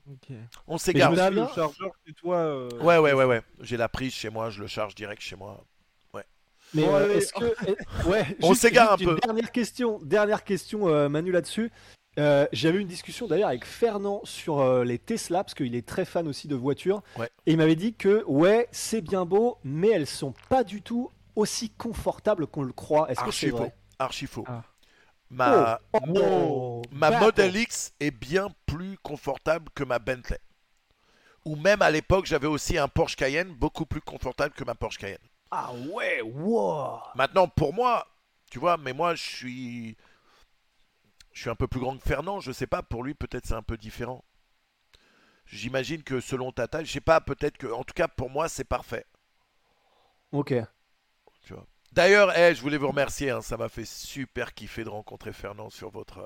On 0.68 0.74
Mais 0.74 0.78
je 0.78 0.84
s'égare. 0.84 1.32
le 1.32 1.48
chargeur 1.48 1.92
chez 2.06 2.14
toi. 2.14 2.38
euh, 2.38 2.70
Ouais, 2.80 3.00
ouais, 3.00 3.14
ouais, 3.14 3.26
ouais. 3.26 3.42
J'ai 3.62 3.78
la 3.78 3.90
prise 3.90 4.14
chez 4.14 4.30
moi, 4.30 4.52
je 4.52 4.62
le 4.62 4.68
charge 4.68 4.94
direct 4.94 5.24
chez 5.24 5.36
moi. 5.36 5.66
Mais 6.74 6.84
Bon, 6.84 6.96
euh, 6.96 7.06
allez. 7.06 7.16
est-ce 7.16 7.34
que. 7.34 8.06
Ouais, 8.10 8.26
On 8.42 8.54
s'égare 8.54 8.94
un 8.94 8.98
une 8.98 9.06
peu. 9.10 9.16
Dernière 9.24 9.52
question, 9.52 10.00
dernière 10.04 10.44
question 10.44 10.88
euh, 10.88 11.10
Manu 11.10 11.32
là-dessus. 11.32 11.72
Euh, 12.20 12.46
J'avais 12.52 12.78
eu 12.78 12.82
une 12.82 12.88
discussion 12.88 13.28
d'ailleurs 13.28 13.50
avec 13.50 13.66
Fernand 13.66 14.22
sur 14.26 14.60
euh, 14.60 14.84
les 14.84 15.00
Tesla, 15.00 15.44
parce 15.44 15.54
qu'il 15.54 15.76
est 15.76 15.88
très 15.88 16.06
fan 16.06 16.28
aussi 16.28 16.48
de 16.48 16.56
voitures. 16.56 17.02
Ouais. 17.18 17.30
Et 17.46 17.52
il 17.54 17.58
m'avait 17.58 17.76
dit 17.76 17.94
que, 17.94 18.24
ouais, 18.26 18.68
c'est 18.72 19.02
bien 19.02 19.26
beau, 19.26 19.58
mais 19.64 19.90
elles 19.90 20.08
sont 20.08 20.34
pas 20.50 20.64
du 20.64 20.82
tout 20.82 21.10
aussi 21.36 21.70
confortables 21.70 22.48
qu'on 22.48 22.64
le 22.64 22.74
croit. 22.74 23.10
Est-ce 23.10 23.20
que 23.22 23.26
Archi 23.26 23.46
c'est 23.46 23.52
faux. 23.52 23.58
vrai 23.58 23.74
Archi 24.00 24.28
faux. 24.28 24.44
Ah. 24.48 24.64
Ma, 25.30 25.80
Oh, 26.14 26.82
ma 26.92 27.10
battle. 27.12 27.24
Model 27.24 27.56
X 27.56 27.94
est 28.02 28.12
bien 28.12 28.50
plus 28.66 28.98
confortable 29.02 29.70
que 29.74 29.86
ma 29.86 29.98
Bentley. 30.00 30.40
Ou 31.46 31.56
même 31.56 31.82
à 31.82 31.90
l'époque, 31.90 32.26
j'avais 32.26 32.48
aussi 32.48 32.78
un 32.78 32.90
Porsche 32.90 33.16
Cayenne 33.16 33.54
beaucoup 33.54 33.86
plus 33.86 34.02
confortable 34.02 34.54
que 34.54 34.66
ma 34.66 34.76
Porsche 34.76 34.98
Cayenne. 34.98 35.18
Ah 35.52 35.72
ouais, 35.74 36.22
wow. 36.22 37.00
Maintenant, 37.16 37.48
pour 37.48 37.74
moi, 37.74 38.08
tu 38.50 38.60
vois, 38.60 38.78
mais 38.78 38.94
moi, 38.94 39.16
je 39.16 39.22
suis. 39.24 39.98
Je 41.34 41.42
suis 41.42 41.50
un 41.50 41.56
peu 41.56 41.68
plus 41.68 41.80
grand 41.80 41.98
que 41.98 42.04
Fernand, 42.08 42.40
je 42.42 42.52
sais 42.52 42.68
pas, 42.68 42.82
pour 42.84 43.04
lui, 43.04 43.14
peut-être 43.14 43.46
c'est 43.46 43.54
un 43.54 43.62
peu 43.64 43.78
différent. 43.78 44.24
J'imagine 45.46 46.04
que 46.04 46.20
selon 46.22 46.52
ta 46.52 46.68
taille, 46.68 46.86
je 46.86 46.92
sais 46.92 47.02
pas, 47.02 47.20
peut-être 47.22 47.58
que. 47.58 47.68
En 47.68 47.84
tout 47.84 47.94
cas, 47.94 48.08
pour 48.08 48.30
moi, 48.30 48.48
c'est 48.50 48.64
parfait. 48.64 49.06
Ok. 50.32 50.54
Tu 51.44 51.54
vois. 51.54 51.66
D'ailleurs, 51.92 52.38
eh, 52.38 52.56
je 52.56 52.62
voulais 52.62 52.78
vous 52.78 52.88
remercier, 52.88 53.32
hein, 53.32 53.42
ça 53.42 53.58
m'a 53.58 53.68
fait 53.68 53.84
super 53.86 54.54
kiffer 54.54 54.84
de 54.86 54.90
rencontrer 54.90 55.34
Fernand 55.34 55.70
sur 55.70 55.90
votre. 55.90 56.20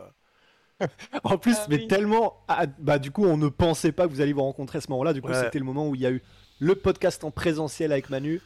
euh, 0.82 0.88
En 1.24 1.38
plus, 1.40 1.56
Ah 1.60 1.66
mais 1.70 1.78
oui. 1.78 1.88
tellement. 1.88 2.44
ah, 2.48 2.66
bah, 2.78 3.00
du 3.00 3.10
coup, 3.12 3.26
on 3.26 3.38
ne 3.38 3.48
pensait 3.48 3.92
pas 3.92 4.06
que 4.08 4.12
vous 4.12 4.22
alliez 4.22 4.34
vous 4.34 4.44
rencontrer 4.44 4.78
à 4.78 4.82
ce 4.82 4.92
moment-là. 4.92 5.14
Du 5.14 5.22
coup, 5.22 5.30
Ouais. 5.30 5.42
c'était 5.42 5.58
le 5.60 5.66
moment 5.66 5.88
où 5.88 5.96
il 5.96 6.02
y 6.02 6.06
a 6.06 6.12
eu 6.12 6.22
le 6.60 6.76
podcast 6.76 7.24
en 7.24 7.32
présentiel 7.32 7.92
avec 7.92 8.10
Manu. 8.12 8.42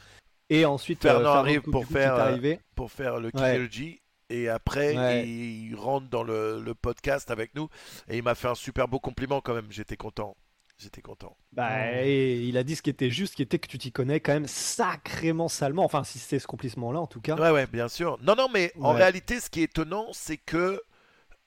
Et 0.50 0.66
ensuite, 0.66 1.06
euh, 1.06 1.10
Fernand 1.14 1.30
arrive 1.34 1.62
pour 1.62 1.86
faire, 1.86 2.16
euh, 2.16 2.20
arrivé. 2.20 2.60
pour 2.76 2.92
faire 2.92 3.20
le 3.20 3.30
Ouais. 3.34 3.58
KLG. 3.58 4.02
Et 4.32 4.48
après, 4.50 4.96
Ouais. 4.96 5.28
il 5.28 5.76
rentre 5.76 6.08
dans 6.08 6.24
le, 6.24 6.62
le 6.62 6.76
podcast 6.76 7.32
avec 7.32 7.56
nous. 7.56 7.68
Et 8.08 8.18
il 8.18 8.24
m'a 8.24 8.36
fait 8.36 8.48
un 8.48 8.56
super 8.56 8.88
beau 8.88 9.00
compliment 9.00 9.42
quand 9.42 9.54
même. 9.56 9.68
J'étais 9.72 9.98
content. 9.98 10.36
J'étais 10.78 11.02
content. 11.02 11.36
Bah, 11.52 12.02
et 12.04 12.38
il 12.44 12.58
a 12.58 12.64
dit 12.64 12.76
ce 12.76 12.82
qui 12.82 12.90
était 12.90 13.10
juste, 13.10 13.36
qui 13.36 13.42
était 13.42 13.60
que 13.60 13.68
tu 13.68 13.78
t'y 13.78 13.92
connais 13.92 14.20
quand 14.22 14.32
même 14.34 14.48
sacrément 14.48 15.50
salement. 15.50 15.84
Enfin, 15.84 16.04
si 16.06 16.20
c'est 16.20 16.40
ce 16.40 16.48
compliment-là, 16.48 17.00
en 17.02 17.08
tout 17.08 17.20
cas. 17.20 17.36
Ouais, 17.36 17.50
ouais, 17.52 17.68
bien 17.68 17.90
sûr. 17.90 18.18
Non, 18.22 18.36
non, 18.36 18.48
mais 18.54 18.72
en 18.80 18.94
réalité, 18.94 19.40
ce 19.42 19.50
qui 19.50 19.60
est 19.62 19.64
étonnant, 19.66 20.08
c'est 20.14 20.38
que 20.38 20.82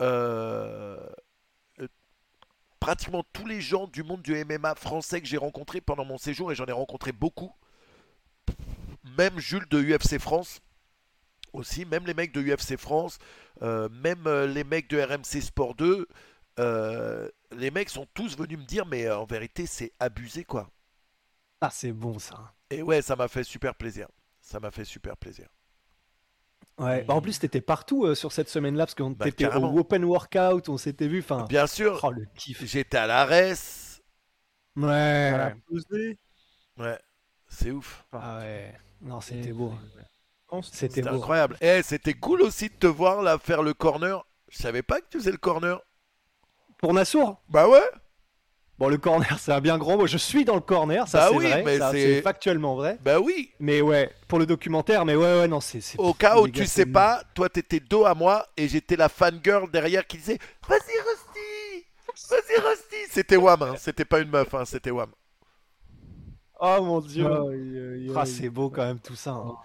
euh, 0.02 0.98
euh, 1.80 1.88
pratiquement 2.80 3.24
tous 3.32 3.46
les 3.46 3.60
gens 3.60 3.86
du 3.86 4.02
monde 4.02 4.20
du 4.22 4.34
MMA 4.44 4.74
français 4.74 5.20
que 5.20 5.26
j'ai 5.26 5.36
rencontrés 5.38 5.80
pendant 5.80 6.04
mon 6.04 6.18
séjour, 6.18 6.52
et 6.52 6.54
j'en 6.54 6.66
ai 6.66 6.72
rencontré 6.72 7.12
beaucoup, 7.12 7.52
même 9.04 9.38
Jules 9.38 9.68
de 9.70 9.80
UFC 9.82 10.18
France, 10.18 10.60
aussi, 11.52 11.84
même 11.84 12.06
les 12.06 12.14
mecs 12.14 12.32
de 12.32 12.42
UFC 12.42 12.76
France, 12.78 13.18
euh, 13.62 13.88
même 13.90 14.26
euh, 14.26 14.46
les 14.46 14.64
mecs 14.64 14.88
de 14.90 15.00
RMC 15.00 15.40
Sport 15.42 15.74
2, 15.74 16.06
euh, 16.58 17.28
les 17.56 17.70
mecs 17.70 17.90
sont 17.90 18.06
tous 18.14 18.36
venus 18.36 18.58
me 18.58 18.64
dire, 18.64 18.86
mais 18.86 19.10
en 19.10 19.24
vérité, 19.26 19.66
c'est 19.66 19.92
abusé 20.00 20.44
quoi. 20.44 20.70
Ah, 21.60 21.70
c'est 21.70 21.92
bon 21.92 22.18
ça. 22.18 22.54
Et 22.70 22.82
ouais, 22.82 23.02
ça 23.02 23.16
m'a 23.16 23.28
fait 23.28 23.44
super 23.44 23.74
plaisir. 23.74 24.08
Ça 24.40 24.58
m'a 24.60 24.70
fait 24.72 24.84
super 24.84 25.16
plaisir. 25.16 25.48
Ouais. 26.78 27.04
Bah, 27.04 27.14
en 27.14 27.20
plus, 27.20 27.38
t'étais 27.38 27.60
partout 27.60 28.04
euh, 28.06 28.14
sur 28.14 28.32
cette 28.32 28.48
semaine-là 28.48 28.86
parce 28.86 28.94
qu'on 28.94 29.10
Bah, 29.10 29.28
était 29.28 29.44
carrément. 29.44 29.72
au 29.72 29.78
Open 29.78 30.04
Workout, 30.04 30.68
on 30.68 30.78
s'était 30.78 31.08
vu. 31.08 31.20
Enfin, 31.20 31.46
Bien 31.48 31.66
sûr, 31.66 32.00
oh 32.02 32.10
le 32.10 32.24
kiff. 32.36 32.64
j'étais 32.64 32.96
à 32.96 33.06
l'ARES. 33.06 34.00
Ouais. 34.76 35.54
Ouais, 36.76 36.98
c'est 37.48 37.70
ouf. 37.70 38.04
Ah 38.12 38.38
ouais. 38.38 38.74
Non, 39.02 39.20
c'était 39.20 39.52
beau. 39.52 39.72
C'était- 40.70 41.06
incroyable. 41.08 41.56
Eh, 41.60 41.82
c'était 41.82 42.14
cool 42.14 42.42
aussi 42.42 42.68
de 42.68 42.74
te 42.74 42.86
voir 42.86 43.22
là 43.22 43.38
faire 43.38 43.62
le 43.62 43.72
corner. 43.74 44.24
Je 44.48 44.58
savais 44.58 44.82
pas 44.82 45.00
que 45.00 45.06
tu 45.10 45.18
faisais 45.18 45.30
le 45.30 45.38
corner. 45.38 45.80
Pour 46.78 46.92
Nassour 46.92 47.40
Bah 47.48 47.68
ouais. 47.68 47.82
Bon, 48.78 48.88
le 48.88 48.98
corner, 48.98 49.38
c'est 49.38 49.52
un 49.52 49.60
bien 49.60 49.78
grand 49.78 49.96
mot. 49.96 50.06
Je 50.06 50.16
suis 50.18 50.44
dans 50.44 50.54
le 50.56 50.60
corner, 50.60 51.06
ça 51.08 51.18
Bah 51.20 51.26
c'est 51.30 51.36
oui, 51.36 51.46
vrai. 51.62 51.78
c'est- 51.92 52.20
factuellement 52.22 52.74
vrai. 52.74 52.98
Bah 53.02 53.20
oui. 53.20 53.52
Mais 53.60 53.80
ouais, 53.80 54.10
pour 54.28 54.38
le 54.38 54.46
documentaire, 54.46 55.04
mais 55.04 55.14
ouais, 55.14 55.40
ouais, 55.40 55.48
non, 55.48 55.60
c'est. 55.60 55.80
c'est- 55.80 55.98
Au 55.98 56.12
cas 56.12 56.38
où 56.40 56.48
tu 56.48 56.66
sais 56.66 56.86
pas, 56.86 57.22
toi 57.34 57.48
t'étais 57.48 57.80
dos 57.80 58.04
à 58.04 58.14
moi 58.14 58.46
et 58.56 58.68
j'étais 58.68 58.96
la 58.96 59.08
fangirl 59.08 59.70
derrière 59.70 60.06
qui 60.06 60.16
disait 60.18 60.38
Vas-y 60.68 60.78
Rusty 60.80 61.86
Vas-y 62.28 62.60
Rusty 62.60 62.96
C'était 63.10 63.36
Wam, 63.36 63.62
hein. 63.62 63.74
c'était 63.78 64.04
pas 64.04 64.20
une 64.20 64.28
meuf, 64.30 64.52
hein. 64.52 64.64
c'était 64.64 64.90
Wam. 64.90 65.10
Oh 66.64 66.78
mon 66.82 67.00
dieu. 67.00 67.26
Ah, 68.14 68.24
c'est 68.24 68.48
beau 68.48 68.70
quand 68.70 68.84
même 68.86 69.00
tout 69.00 69.16
ça. 69.16 69.32
hein. 69.32 69.56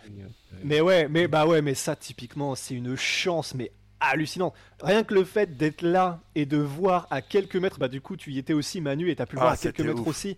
Mais 0.64 0.82
ouais, 0.82 1.08
mais 1.08 1.28
bah 1.28 1.46
ouais, 1.46 1.62
mais 1.62 1.76
ça 1.76 1.96
typiquement, 1.96 2.56
c'est 2.56 2.74
une 2.74 2.96
chance, 2.96 3.54
mais 3.54 3.72
hallucinante. 4.00 4.56
Rien 4.82 5.04
que 5.04 5.14
le 5.14 5.24
fait 5.24 5.58
d'être 5.58 5.82
là 5.84 6.22
et 6.36 6.46
de 6.46 6.58
voir 6.58 7.08
à 7.12 7.22
quelques 7.22 7.56
mètres, 7.56 7.78
bah 7.80 7.88
du 7.88 8.02
coup 8.02 8.18
tu 8.18 8.32
y 8.32 8.40
étais 8.40 8.54
aussi 8.54 8.82
Manu 8.82 9.10
et 9.12 9.16
t'as 9.16 9.26
pu 9.28 9.36
le 9.36 9.42
Ah, 9.42 9.42
voir 9.42 9.54
à 9.54 9.58
quelques 9.58 9.82
mètres 9.82 10.02
ouf. 10.02 10.08
aussi. 10.08 10.38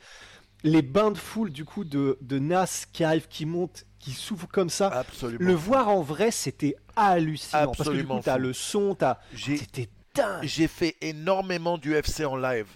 Les 0.63 0.81
bains 0.81 1.11
de 1.11 1.17
foule 1.17 1.51
du 1.51 1.65
coup 1.65 1.85
de, 1.85 2.17
de 2.21 2.39
Nas 2.39 2.85
qui 2.91 3.03
arrive, 3.05 3.27
qui 3.29 3.45
monte, 3.45 3.85
qui 3.99 4.11
s'ouvre 4.11 4.47
comme 4.49 4.69
ça. 4.69 4.87
Absolument. 4.89 5.45
Le 5.45 5.53
voir 5.53 5.89
en 5.89 6.01
vrai, 6.01 6.31
c'était 6.31 6.75
hallucinant. 6.95 7.71
Parce 7.77 7.89
que 7.89 7.95
du 7.95 8.07
Absolument 8.07 8.17
coup, 8.17 8.23
t'as 8.25 8.37
le 8.37 8.53
son, 8.53 8.95
t'as. 8.95 9.19
J'ai 9.33 9.57
C'était 9.57 9.89
dingue. 10.15 10.43
j'ai 10.43 10.67
fait 10.67 10.95
énormément 11.01 11.77
d'UFC 11.77 12.25
en 12.25 12.35
live. 12.35 12.67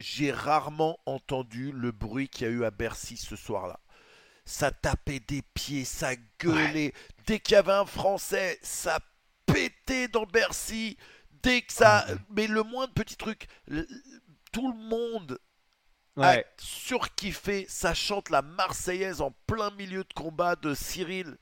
J'ai 0.00 0.32
rarement 0.32 0.98
entendu 1.06 1.72
le 1.72 1.92
bruit 1.92 2.28
qu'il 2.28 2.46
y 2.46 2.50
a 2.50 2.52
eu 2.52 2.64
à 2.64 2.70
Bercy 2.70 3.16
ce 3.16 3.36
soir-là. 3.36 3.78
Ça 4.46 4.70
tapait 4.70 5.20
des 5.20 5.42
pieds, 5.42 5.84
ça 5.84 6.12
gueulait. 6.40 6.94
Dès 7.26 7.38
qu'il 7.38 7.52
y 7.54 7.56
avait 7.56 7.72
un 7.72 7.84
Français, 7.84 8.58
ça 8.62 8.98
pétait 9.46 10.08
dans 10.08 10.24
Bercy. 10.24 10.96
Dès 11.42 11.62
que 11.62 11.72
ça... 11.72 12.06
Mais 12.30 12.46
le 12.46 12.62
moindre 12.62 12.94
petit 12.94 13.16
truc, 13.16 13.46
tout 14.52 14.72
le 14.72 14.78
monde 14.78 15.38
Ouais. 16.16 16.44
a 16.44 16.44
surkiffé. 16.58 17.66
Ça 17.68 17.94
chante 17.94 18.30
la 18.30 18.42
Marseillaise 18.42 19.20
en 19.20 19.30
plein 19.46 19.70
milieu 19.72 20.02
de 20.02 20.12
combat 20.12 20.56
de 20.56 20.74
Cyril. 20.74 21.36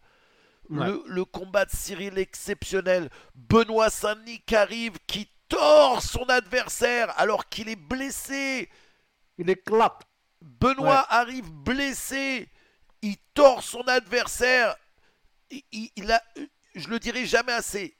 Le, 0.68 1.02
le 1.06 1.24
combat 1.24 1.64
de 1.64 1.70
Cyril 1.70 2.18
exceptionnel. 2.18 3.08
Benoît 3.34 3.88
Saint-Denis 3.88 4.42
qui 4.46 4.54
arrive, 4.54 4.92
qui 5.06 5.30
tord 5.48 6.02
son 6.02 6.24
adversaire 6.24 7.12
alors 7.18 7.48
qu'il 7.48 7.68
est 7.68 7.76
blessé. 7.76 8.68
Il 9.38 9.48
éclate. 9.50 10.02
Benoît 10.40 11.06
arrive 11.10 11.50
blessé. 11.50 12.48
Il 13.02 13.16
tord 13.34 13.62
son 13.62 13.82
adversaire. 13.82 14.76
Il, 15.50 15.62
il- 15.72 15.90
il 15.96 16.12
a, 16.12 16.22
je 16.74 16.88
le 16.88 16.98
dirai 16.98 17.26
jamais 17.26 17.52
assez. 17.52 17.96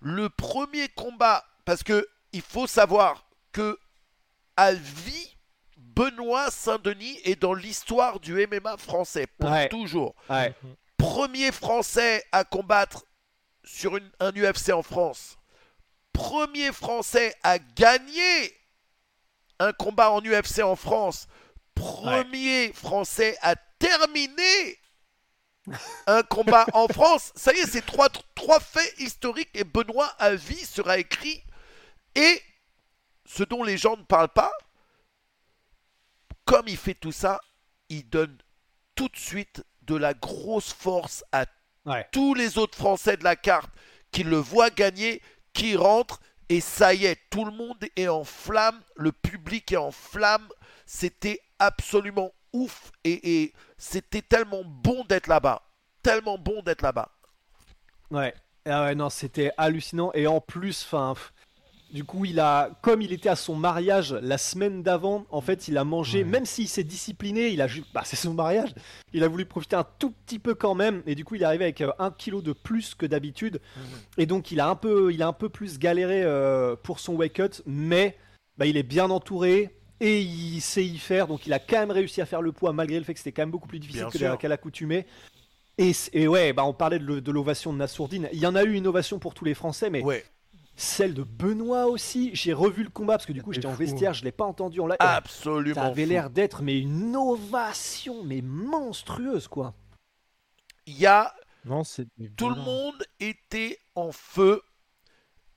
Le 0.00 0.28
premier 0.28 0.88
combat, 0.88 1.44
parce 1.64 1.82
que 1.82 2.06
il 2.32 2.42
faut 2.42 2.66
savoir 2.66 3.26
que 3.52 3.78
à 4.56 4.72
vie, 4.72 5.36
Benoît 5.76 6.50
Saint-Denis 6.50 7.18
est 7.24 7.40
dans 7.40 7.54
l'histoire 7.54 8.20
du 8.20 8.34
MMA 8.46 8.76
français 8.76 9.26
pour 9.38 9.50
Ouais. 9.50 9.68
toujours. 9.68 10.14
Ouais. 10.28 10.54
Premier 10.98 11.52
Français 11.52 12.24
à 12.32 12.44
combattre 12.44 13.04
sur 13.64 13.96
une- 13.96 14.10
un 14.20 14.32
UFC 14.32 14.70
en 14.72 14.82
France. 14.82 15.38
Premier 16.16 16.72
Français 16.72 17.34
à 17.42 17.58
gagner 17.58 18.52
un 19.58 19.72
combat 19.72 20.10
en 20.10 20.20
UFC 20.22 20.60
en 20.62 20.76
France. 20.76 21.28
Premier 21.74 22.72
Français 22.72 23.36
à 23.42 23.54
terminer 23.78 24.78
un 26.06 26.22
combat 26.22 26.66
en 26.72 26.88
France. 26.92 27.32
Ça 27.36 27.52
y 27.52 27.58
est, 27.58 27.66
c'est 27.66 27.84
trois, 27.84 28.08
trois 28.34 28.60
faits 28.60 28.94
historiques 28.98 29.50
et 29.54 29.64
Benoît 29.64 30.06
à 30.18 30.34
vie 30.34 30.64
sera 30.64 30.98
écrit. 30.98 31.42
Et 32.14 32.42
ce 33.26 33.42
dont 33.42 33.62
les 33.62 33.76
gens 33.76 33.96
ne 33.96 34.02
parlent 34.04 34.28
pas, 34.32 34.52
comme 36.44 36.68
il 36.68 36.76
fait 36.76 36.94
tout 36.94 37.12
ça, 37.12 37.40
il 37.88 38.08
donne 38.08 38.36
tout 38.94 39.08
de 39.08 39.16
suite 39.16 39.64
de 39.82 39.96
la 39.96 40.14
grosse 40.14 40.72
force 40.72 41.24
à 41.32 41.44
Ouais. 41.84 42.04
tous 42.10 42.34
les 42.34 42.58
autres 42.58 42.76
Français 42.76 43.16
de 43.16 43.22
la 43.22 43.36
carte 43.36 43.70
qui 44.10 44.24
le 44.24 44.38
voient 44.38 44.70
gagner, 44.70 45.22
qui 45.56 45.74
rentrent, 45.74 46.20
et 46.48 46.60
ça 46.60 46.92
y 46.92 47.06
est, 47.06 47.18
tout 47.30 47.44
le 47.44 47.50
monde 47.50 47.78
est 47.96 48.08
en 48.08 48.24
flamme, 48.24 48.78
le 48.94 49.10
public 49.10 49.72
est 49.72 49.78
en 49.78 49.90
flamme, 49.90 50.46
c'était 50.84 51.40
absolument 51.58 52.32
ouf, 52.52 52.92
et, 53.04 53.52
c'était 53.78 54.22
tellement 54.22 54.62
bon 54.64 55.04
d'être 55.04 55.26
là-bas, 55.26 55.62
tellement 56.02 56.38
bon 56.38 56.62
d'être 56.62 56.82
là-bas. 56.82 57.10
Ouais. 58.10 58.34
Ah 58.68 58.84
ouais, 58.84 58.94
non, 58.94 59.10
c'était 59.10 59.52
hallucinant. 59.56 60.10
Et 60.14 60.26
en 60.26 60.40
plus, 60.40 60.84
enfin, 60.84 61.14
du 61.92 62.04
coup, 62.04 62.24
il 62.24 62.40
a, 62.40 62.70
comme 62.82 63.00
il 63.02 63.12
était 63.12 63.28
à 63.28 63.36
son 63.36 63.54
mariage 63.54 64.12
la 64.12 64.38
semaine 64.38 64.82
d'avant, 64.82 65.24
en 65.30 65.40
fait, 65.40 65.68
il 65.68 65.78
a 65.78 65.84
mangé, 65.84 66.18
Ouais. 66.18 66.24
même 66.24 66.44
s'il 66.46 66.68
s'est 66.68 66.84
discipliné, 66.84 67.48
il 67.48 67.60
a, 67.62 67.68
bah, 67.94 68.02
c'est 68.04 68.16
son 68.16 68.34
mariage, 68.34 68.74
il 69.12 69.22
a 69.24 69.28
voulu 69.28 69.44
profiter 69.46 69.76
un 69.76 69.86
tout 69.98 70.10
petit 70.10 70.38
peu 70.38 70.54
quand 70.54 70.74
même. 70.74 71.02
Et 71.06 71.14
du 71.14 71.24
coup, 71.24 71.36
il 71.36 71.42
est 71.42 71.46
arrivé 71.46 71.64
avec 71.64 71.80
euh, 71.80 71.92
un 71.98 72.10
kilo 72.10 72.42
de 72.42 72.52
plus 72.52 72.94
que 72.94 73.06
d'habitude. 73.06 73.60
Et 74.18 74.26
donc, 74.26 74.50
il 74.50 74.60
a 74.60 74.68
un 74.68 74.74
peu, 74.76 75.12
il 75.12 75.22
a 75.22 75.28
un 75.28 75.32
peu 75.32 75.48
plus 75.48 75.78
galéré 75.78 76.22
euh, 76.24 76.76
pour 76.76 76.98
son 77.00 77.14
wake 77.14 77.40
up, 77.40 77.54
mais 77.66 78.16
bah, 78.58 78.66
il 78.66 78.76
est 78.76 78.82
bien 78.82 79.10
entouré. 79.10 79.70
Et 80.00 80.20
il 80.20 80.60
sait 80.60 80.84
y 80.84 80.98
faire, 80.98 81.26
donc 81.26 81.46
il 81.46 81.54
a 81.54 81.58
quand 81.58 81.78
même 81.78 81.90
réussi 81.90 82.20
à 82.20 82.26
faire 82.26 82.42
le 82.42 82.52
poids 82.52 82.74
malgré 82.74 82.98
le 82.98 83.04
fait 83.04 83.14
que 83.14 83.18
c'était 83.20 83.32
quand 83.32 83.40
même 83.42 83.50
beaucoup 83.50 83.66
plus 83.68 83.78
difficile 83.78 84.06
qu'à 84.38 84.48
l'accoutumée. 84.48 85.06
Et, 85.78 85.92
et 86.12 86.28
ouais, 86.28 86.52
bah 86.52 86.64
on 86.64 86.74
parlait 86.74 86.98
de, 86.98 87.04
le- 87.04 87.20
de 87.22 87.30
l'ovation 87.32 87.72
de 87.72 87.78
Nassourdine. 87.78 88.28
Il 88.32 88.38
y 88.38 88.46
en 88.46 88.54
a 88.54 88.64
eu 88.64 88.74
une 88.74 88.86
ovation 88.86 89.18
pour 89.18 89.32
tous 89.32 89.46
les 89.46 89.54
Français, 89.54 89.88
mais 89.88 90.02
Ouais, 90.02 90.22
celle 90.76 91.14
de 91.14 91.22
Benoît 91.22 91.86
aussi. 91.86 92.30
J'ai 92.34 92.52
revu 92.52 92.84
le 92.84 92.90
combat 92.90 93.14
parce 93.14 93.26
que 93.26 93.32
du 93.32 93.42
coup 93.42 93.52
j'étais 93.52 93.66
en 93.66 93.74
vestiaire, 93.74 94.14
je 94.14 94.24
l'ai 94.24 94.32
pas 94.32 94.44
entendu 94.44 94.80
en 94.80 94.86
live. 94.86 94.96
absolument. 95.00 95.74
Ça 95.74 95.86
avait 95.86 96.06
l'air 96.06 96.30
d'être 96.30 96.62
mais 96.62 96.78
une 96.78 97.16
ovation, 97.16 98.22
mais 98.22 98.42
monstrueuse 98.42 99.48
quoi. 99.48 99.74
Il 100.86 100.98
y 100.98 101.06
a 101.06 101.34
Non, 101.64 101.82
c'est 101.82 102.06
Tout 102.36 102.50
le 102.50 102.56
monde 102.56 103.02
était 103.18 103.78
en 103.94 104.12
feu. 104.12 104.62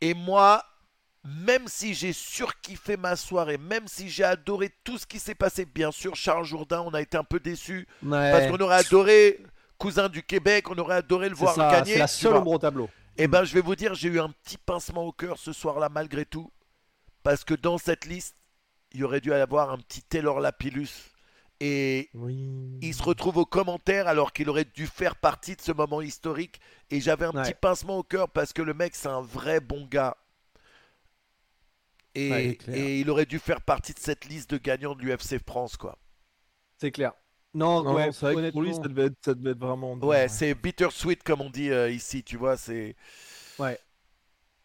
Et 0.02 0.14
moi, 0.14 0.64
même 1.24 1.68
si 1.68 1.94
j'ai 1.94 2.14
surkiffé 2.14 2.98
ma 2.98 3.16
soirée, 3.16 3.58
même 3.58 3.88
si 3.88 4.10
j'ai 4.10 4.24
adoré 4.24 4.72
tout 4.84 4.98
ce 4.98 5.06
qui 5.06 5.20
s'est 5.20 5.36
passé, 5.36 5.66
bien 5.66 5.92
sûr, 5.92 6.16
Charles 6.16 6.46
Jourdain, 6.46 6.82
on 6.82 6.94
a 6.94 7.02
été 7.02 7.18
un 7.18 7.24
peu 7.24 7.40
déçus. 7.40 7.88
Parce 8.10 8.48
qu'on 8.48 8.58
aurait 8.58 8.78
adoré 8.78 9.40
Cousin 9.78 10.10
du 10.10 10.24
Québec, 10.24 10.70
on 10.70 10.78
aurait 10.78 10.96
adoré 10.96 11.30
le 11.30 11.36
voir 11.36 11.56
ça, 11.56 11.72
gagner. 11.72 11.94
c'est 11.94 12.00
la 12.00 12.08
seule 12.08 12.36
ombre 12.36 12.52
au 12.52 12.58
tableau. 12.58 12.90
Eh 13.22 13.28
ben, 13.28 13.44
je 13.44 13.54
vais 13.54 13.62
vous 13.62 13.76
dire, 13.76 13.94
j'ai 13.96 14.08
eu 14.08 14.20
un 14.20 14.30
petit 14.30 14.58
pincement 14.58 15.04
au 15.04 15.12
cœur 15.12 15.38
ce 15.38 15.52
soir-là, 15.52 15.90
malgré 15.90 16.26
tout. 16.26 16.50
Parce 17.22 17.44
que 17.44 17.54
dans 17.54 17.78
cette 17.78 18.06
liste, 18.06 18.38
il 18.94 19.02
y 19.02 19.04
aurait 19.04 19.20
dû 19.20 19.30
y 19.30 19.34
avoir 19.34 19.72
un 19.72 19.78
petit 19.78 20.02
Taylor 20.02 20.40
Lapillus. 20.40 21.12
Et 21.60 22.10
Oui. 22.14 22.80
il 22.82 22.94
se 22.94 23.04
retrouve 23.04 23.36
aux 23.36 23.46
commentaires 23.46 24.08
alors 24.08 24.32
qu'il 24.32 24.50
aurait 24.50 24.64
dû 24.64 24.88
faire 24.88 25.18
partie 25.18 25.58
de 25.58 25.62
ce 25.62 25.74
moment 25.74 26.00
historique. 26.02 26.62
Et 26.90 27.02
j'avais 27.02 27.26
un 27.26 27.34
Ouais. 27.34 27.44
petit 27.44 27.54
pincement 27.54 27.98
au 27.98 28.04
cœur 28.04 28.30
parce 28.30 28.54
que 28.54 28.62
le 28.62 28.74
mec, 28.74 28.96
c'est 28.96 29.10
un 29.10 29.22
vrai 29.22 29.60
bon 29.60 29.86
gars. 29.86 30.16
Et, 32.16 32.32
Ouais, 32.32 32.56
clair. 32.56 32.78
et 32.78 33.00
il 33.02 33.10
aurait 33.10 33.26
dû 33.26 33.38
faire 33.38 33.62
partie 33.62 33.94
de 33.94 34.00
cette 34.00 34.24
liste 34.26 34.50
de 34.52 34.58
gagnants 34.58 34.96
de 34.96 35.02
l'UFC 35.04 35.40
France, 35.46 35.76
quoi. 35.76 35.98
C'est 36.78 36.92
clair. 36.92 37.12
Non, 37.54 37.84
Non, 37.84 37.96
ouais, 37.96 38.08
non, 38.08 38.12
c'est 38.12 38.32
vrai 38.34 38.48
que 38.48 38.52
pour 38.52 38.62
lui, 38.62 38.74
ça 38.74 38.82
devait 38.82 39.06
être, 39.06 39.18
ça 39.26 39.34
devait 39.34 39.52
être 39.52 39.60
vraiment. 39.60 39.96
dur, 39.98 40.08
Ouais, 40.08 40.28
c'est 40.28 40.54
bittersweet 40.54 41.24
comme 41.24 41.42
on 41.42 41.50
dit 41.50 41.72
euh, 41.72 41.90
ici, 41.90 42.24
tu 42.24 42.38
vois. 42.38 42.58
C'est 42.58 42.96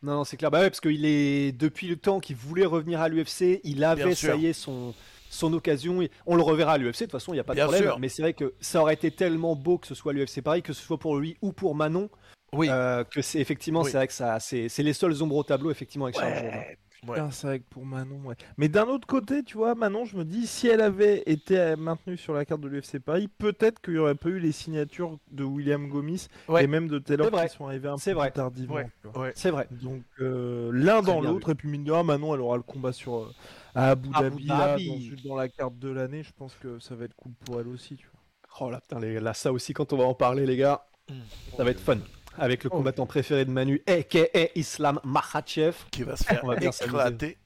Non, 0.02 0.16
non, 0.16 0.24
c'est 0.24 0.36
clair. 0.36 0.50
Bah 0.50 0.60
ouais, 0.60 0.68
parce 0.68 0.80
qu'il 0.80 1.06
est 1.06 1.52
depuis 1.52 1.88
le 1.88 1.96
temps 1.96 2.20
qu'il 2.20 2.36
voulait 2.36 2.66
revenir 2.66 3.00
à 3.00 3.08
l'UFC, 3.08 3.60
il 3.64 3.82
avait 3.84 4.04
Bien 4.04 4.10
ça 4.14 4.16
sûr. 4.16 4.34
y 4.36 4.46
est 4.46 4.52
son 4.52 4.94
son 5.30 5.52
occasion. 5.54 6.02
Et 6.02 6.10
On 6.26 6.36
le 6.36 6.42
reverra 6.42 6.74
à 6.74 6.78
l'UFC 6.78 7.00
de 7.00 7.04
toute 7.06 7.12
façon, 7.12 7.32
il 7.32 7.38
y 7.38 7.40
a 7.40 7.44
pas 7.44 7.54
de 7.54 7.56
Bien 7.56 7.64
problème. 7.64 7.84
sûr. 7.84 7.98
Mais 7.98 8.08
c'est 8.08 8.22
vrai 8.22 8.34
que 8.34 8.54
ça 8.60 8.82
aurait 8.82 8.94
été 8.94 9.10
tellement 9.10 9.56
beau 9.56 9.78
que 9.78 9.86
ce 9.86 9.94
soit 9.94 10.12
l'UFC 10.12 10.42
pareil, 10.42 10.62
que 10.62 10.72
ce 10.74 10.82
soit 10.82 10.98
pour 10.98 11.16
lui 11.16 11.36
ou 11.42 11.52
pour 11.52 11.74
Manon, 11.74 12.08
oui. 12.52 12.68
euh, 12.70 13.02
que 13.02 13.22
c'est 13.22 13.40
effectivement 13.40 13.80
Oui. 13.82 13.90
c'est 13.90 13.96
vrai 13.96 14.06
que 14.06 14.12
ça 14.12 14.38
c'est 14.40 14.68
c'est 14.68 14.82
les 14.84 14.92
seules 14.92 15.20
ombres 15.22 15.36
au 15.36 15.42
tableau 15.42 15.70
effectivement 15.70 16.04
avec 16.04 16.16
Charles 16.18 16.34
Jourdain. 16.34 16.58
Ouais, 16.58 16.78
Ouais. 17.08 17.18
C'est 17.30 17.46
vrai 17.46 17.58
que 17.60 17.64
pour 17.70 17.84
Manon, 17.84 18.20
ouais. 18.24 18.34
Mais 18.56 18.68
d'un 18.68 18.84
autre 18.86 19.06
côté, 19.06 19.42
tu 19.42 19.56
vois, 19.56 19.74
Manon, 19.74 20.04
je 20.04 20.16
me 20.16 20.24
dis, 20.24 20.46
si 20.46 20.68
elle 20.68 20.80
avait 20.80 21.22
été 21.26 21.58
euh, 21.58 21.76
maintenue 21.76 22.16
sur 22.16 22.32
la 22.34 22.44
carte 22.44 22.60
de 22.60 22.68
l'UFC 22.68 22.98
Paris, 22.98 23.28
peut-être 23.28 23.80
qu'il 23.80 23.94
n'y 23.94 23.98
aurait 23.98 24.14
pas 24.14 24.28
eu 24.30 24.38
les 24.38 24.52
signatures 24.52 25.18
de 25.30 25.44
William 25.44 25.88
Gomis 25.88 26.28
Ouais. 26.48 26.64
et 26.64 26.66
même 26.66 26.88
de 26.88 26.98
Taylor 26.98 27.30
qui 27.30 27.48
sont 27.56 27.66
arrivées 27.66 27.88
un 27.88 27.96
peu 27.96 28.12
vrai. 28.12 28.30
plus 28.30 28.36
tardivement. 28.36 28.74
Ouais. 29.16 29.32
C'est 29.34 29.50
vrai. 29.50 29.68
Donc 29.70 30.02
euh, 30.20 30.70
l'un 30.72 31.02
dans 31.02 31.20
l'autre, 31.20 31.50
et 31.50 31.54
puis 31.54 31.68
mine 31.68 31.84
de 31.84 31.92
rien, 31.92 32.02
Manon, 32.02 32.34
elle 32.34 32.40
aura 32.40 32.56
le 32.56 32.62
combat 32.62 32.92
sur 32.92 33.16
euh, 33.16 33.30
à 33.74 33.90
Abu 33.90 34.08
Abu 34.14 34.44
Dhabi, 34.44 34.46
là, 34.46 34.76
dans, 35.22 35.28
dans 35.30 35.36
la 35.36 35.48
carte 35.48 35.78
de 35.78 35.88
l'année. 35.90 36.22
Je 36.22 36.32
pense 36.32 36.54
que 36.54 36.78
ça 36.78 36.94
va 36.94 37.04
être 37.04 37.14
cool 37.16 37.32
pour 37.44 37.60
elle 37.60 37.68
aussi, 37.68 37.96
tu 37.96 38.06
vois. 38.12 38.20
Oh 38.60 38.70
là, 38.70 38.80
putain, 38.80 39.00
les- 39.00 39.18
là, 39.20 39.34
ça 39.34 39.52
aussi, 39.52 39.72
quand 39.72 39.92
on 39.92 39.96
va 39.96 40.04
en 40.04 40.14
parler, 40.14 40.46
les 40.46 40.56
gars, 40.56 40.84
Mm. 41.10 41.14
ça 41.58 41.64
va 41.64 41.70
être 41.70 41.80
fun. 41.80 41.98
Avec 42.38 42.64
le 42.64 42.70
Oh. 42.72 42.76
combattant 42.78 43.06
préféré 43.06 43.44
de 43.44 43.50
Manu, 43.50 43.82
a.k.a. 43.86 44.48
Islam 44.58 45.00
Makhachev. 45.04 45.74
Qui 45.90 46.02
va 46.02 46.16
se 46.16 46.24
faire 46.24 46.44
va 46.44 46.56
éclater. 46.56 47.38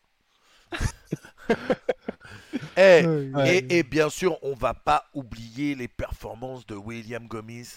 Eh, 2.77 3.05
Ouais. 3.35 3.59
et, 3.59 3.78
et 3.78 3.82
bien 3.82 4.09
sûr, 4.10 4.39
on 4.43 4.55
va 4.55 4.74
pas 4.74 5.05
oublier 5.15 5.74
les 5.74 5.89
performances 5.89 6.66
de 6.66 6.74
William 6.74 7.27
Gomis 7.27 7.69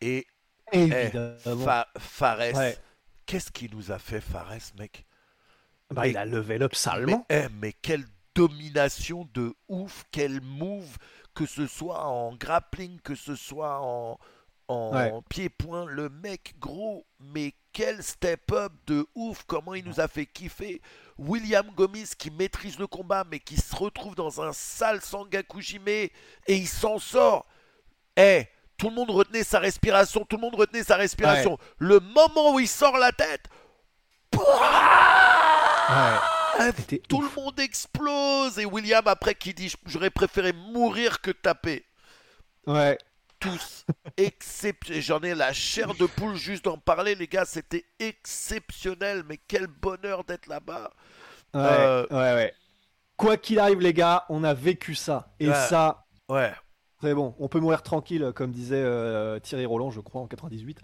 et 0.00 0.26
eh, 0.72 0.78
Évidemment. 0.82 1.64
Fa- 1.64 1.88
Fares. 1.98 2.54
Ouais. 2.54 2.76
Qu'est-ce 3.24 3.50
qu'il 3.50 3.74
nous 3.74 3.90
a 3.92 3.98
fait, 3.98 4.20
Fares, 4.20 4.52
mec? 4.78 5.04
Bah, 5.90 6.06
il 6.06 6.16
a 6.16 6.24
level 6.24 6.62
up 6.62 6.72
mais, 6.72 6.78
salement. 6.78 7.26
eh, 7.30 7.46
mais 7.60 7.72
quelle 7.72 8.04
domination 8.34 9.28
de 9.34 9.54
ouf, 9.68 10.04
quel 10.10 10.40
move, 10.40 10.96
que 11.34 11.46
ce 11.46 11.66
soit 11.66 12.04
en 12.04 12.34
grappling, 12.36 13.00
que 13.00 13.14
ce 13.14 13.34
soit 13.34 13.80
en, 13.80 14.18
en 14.68 14.92
Ouais. 14.94 15.12
pied-point, 15.28 15.84
le 15.86 16.08
mec 16.08 16.54
gros, 16.58 17.06
mais 17.20 17.54
quel 17.72 18.02
step-up 18.02 18.72
de 18.86 19.06
ouf, 19.14 19.44
comment 19.46 19.74
il 19.74 19.84
nous 19.84 20.00
a 20.00 20.08
fait 20.08 20.26
kiffer. 20.26 20.80
William 21.18 21.70
Gomis 21.76 22.10
qui 22.18 22.30
maîtrise 22.30 22.78
le 22.78 22.86
combat, 22.86 23.24
mais 23.30 23.38
qui 23.38 23.56
se 23.56 23.74
retrouve 23.76 24.14
dans 24.14 24.40
un 24.42 24.52
sale 24.52 25.00
Sangakujime 25.02 25.86
et 25.88 26.10
il 26.48 26.66
s'en 26.66 26.98
sort. 26.98 27.46
Eh, 28.16 28.46
tout 28.78 28.88
le 28.88 28.94
monde 28.94 29.10
retenait 29.10 29.44
sa 29.44 29.58
respiration, 29.58 30.24
tout 30.24 30.36
le 30.36 30.42
monde 30.42 30.54
retenait 30.56 30.82
sa 30.84 30.96
respiration. 30.96 31.58
Le 31.78 32.00
moment 32.00 32.52
où 32.54 32.60
il 32.60 32.68
sort 32.68 32.96
la 32.98 33.12
tête, 33.12 33.44
Ouais. 36.58 36.98
Tout 37.08 37.18
ouf. 37.18 37.36
le 37.36 37.42
monde 37.42 37.60
explose. 37.60 38.58
Et 38.58 38.64
William, 38.64 39.06
après, 39.06 39.34
qui 39.34 39.54
dit 39.54 39.72
J'aurais 39.86 40.10
préféré 40.10 40.52
mourir 40.52 41.20
que 41.20 41.30
taper. 41.30 41.84
Ouais. 42.66 42.98
Tous. 43.50 43.84
Excep- 44.16 45.00
J'en 45.00 45.20
ai 45.20 45.34
la 45.34 45.52
chair 45.52 45.94
de 45.94 46.06
poule 46.06 46.34
juste 46.36 46.64
d'en 46.64 46.78
parler, 46.78 47.14
les 47.14 47.26
gars. 47.28 47.44
C'était 47.44 47.84
exceptionnel. 47.98 49.22
Mais 49.28 49.38
quel 49.48 49.66
bonheur 49.66 50.24
d'être 50.24 50.46
là-bas. 50.46 50.90
Ouais, 51.54 51.60
Euh, 51.62 52.06
ouais, 52.10 52.34
ouais. 52.34 52.54
Quoi 53.16 53.36
qu'il 53.36 53.58
arrive, 53.58 53.80
les 53.80 53.94
gars, 53.94 54.24
on 54.28 54.44
a 54.44 54.52
vécu 54.54 54.94
ça. 54.94 55.32
Et 55.40 55.48
Ouais. 55.48 55.54
ça, 55.54 56.04
Ouais. 56.28 56.52
c'est 57.00 57.14
bon. 57.14 57.34
On 57.38 57.48
peut 57.48 57.60
mourir 57.60 57.82
tranquille, 57.82 58.32
comme 58.34 58.50
disait 58.52 58.82
euh, 58.82 59.38
Thierry 59.38 59.64
Roland, 59.64 59.90
je 59.90 60.00
crois, 60.00 60.20
en 60.20 60.26
98. 60.26 60.78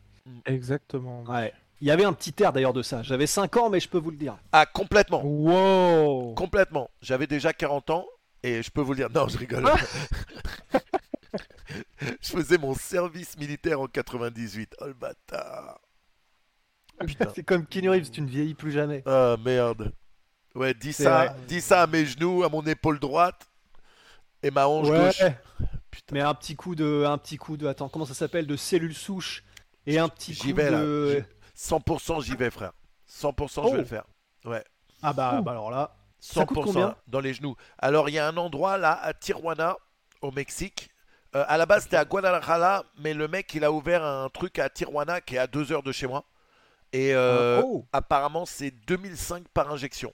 Exactement. 0.47 1.25
Ouais. 1.25 1.53
Il 1.81 1.89
y 1.89 1.91
avait 1.91 2.05
un 2.05 2.13
petit 2.13 2.33
air 2.43 2.53
d'ailleurs 2.53 2.73
de 2.73 2.83
ça. 2.83 3.03
J'avais 3.03 3.27
5 3.27 3.57
ans, 3.57 3.69
mais 3.69 3.81
je 3.81 3.89
peux 3.89 3.99
vous 3.99 4.13
le 4.13 4.17
dire. 4.17 4.37
Ah, 4.53 4.67
complètement. 4.67 5.21
Wow 5.25 6.33
Complètement. 6.35 6.89
J'avais 7.01 7.27
déjà 7.27 7.53
40 7.53 7.91
ans. 7.91 8.07
Et 8.45 8.63
je 8.63 8.71
peux 8.71 8.81
vous 8.81 8.93
le 8.93 8.97
dire. 8.99 9.11
Non, 9.11 9.29
je 9.29 9.37
rigole. 9.39 9.65
je 12.20 12.29
faisais 12.29 12.59
mon 12.59 12.74
service 12.74 13.37
militaire 13.39 13.81
en 13.81 13.87
98. 13.87 14.74
Oh 14.81 14.87
le 14.87 14.95
bâtard. 14.95 15.81
C'est 17.35 17.43
comme 17.45 17.66
Keanu 17.66 17.91
Reeves, 17.91 18.11
tu 18.11 18.20
ne 18.23 18.29
vieillis 18.29 18.55
plus 18.55 18.70
jamais. 18.73 19.03
Ah 19.07 19.37
merde. 19.45 19.93
Ouais, 20.55 20.74
dis 20.74 20.93
ça, 20.93 21.27
vrai. 21.27 21.37
dis 21.49 21.61
ça 21.61 21.83
à 21.83 21.87
mes 21.87 22.05
genoux, 22.05 22.45
à 22.45 22.49
mon 22.49 22.62
épaule 22.66 22.99
droite 23.01 23.51
et 24.43 24.51
ma 24.51 24.69
hanche 24.69 24.89
gauche. 24.89 25.23
Putain. 25.91 26.15
Mais 26.15 26.20
un 26.20 26.35
petit 26.35 26.55
coup 26.57 26.74
de, 26.74 27.05
un 27.07 27.19
petit 27.19 27.37
coup 27.39 27.57
de, 27.57 27.66
attends, 27.66 27.89
comment 27.89 28.05
ça 28.05 28.15
s'appelle, 28.15 28.47
de 28.47 28.57
cellules 28.57 28.95
souches 28.95 29.45
et 29.87 29.99
un 29.99 30.09
petit 30.09 30.35
J'y 30.35 30.51
coup 30.51 30.57
vais, 30.57 30.70
là. 30.70 30.81
de. 30.81 31.24
100% 31.57 32.23
j'y 32.23 32.37
vais, 32.37 32.51
frère. 32.51 32.73
100% 33.11 33.55
je 33.55 33.61
Oh. 33.61 33.73
vais 33.73 33.79
le 33.79 33.85
faire. 33.85 34.05
Ouais. 34.45 34.65
Ah 35.03 35.12
bah, 35.12 35.41
bah 35.43 35.51
alors 35.53 35.70
là. 35.70 35.97
Ça 36.20 36.45
coûte 36.47 36.59
100% 36.59 36.65
combien? 36.65 36.97
dans 37.09 37.20
les 37.20 37.35
genoux. 37.35 37.57
Alors, 37.79 38.09
il 38.09 38.12
y 38.12 38.19
a 38.19 38.29
un 38.29 38.37
endroit 38.37 38.79
là, 38.79 38.93
à 38.93 39.12
Tijuana, 39.12 39.77
au 40.20 40.31
Mexique. 40.31 40.91
Euh, 41.35 41.45
à 41.49 41.57
la 41.57 41.65
base, 41.67 41.85
c'était 41.85 41.97
à 41.97 42.05
Guadalajara, 42.05 42.85
mais 42.99 43.15
le 43.15 43.27
mec, 43.29 43.53
il 43.55 43.65
a 43.65 43.73
ouvert 43.73 44.05
un 44.05 44.29
truc 44.29 44.59
à 44.59 44.69
Tijuana 44.69 45.21
qui 45.21 45.37
est 45.37 45.39
à 45.39 45.47
2 45.47 45.73
heures 45.73 45.83
de 45.83 45.93
chez 45.93 46.07
moi. 46.07 46.25
Et 46.93 47.15
euh, 47.15 47.63
Oh. 47.65 47.87
apparemment, 47.93 48.45
c'est 48.45 48.71
2005 48.71 49.49
par 49.49 49.71
injection. 49.73 50.13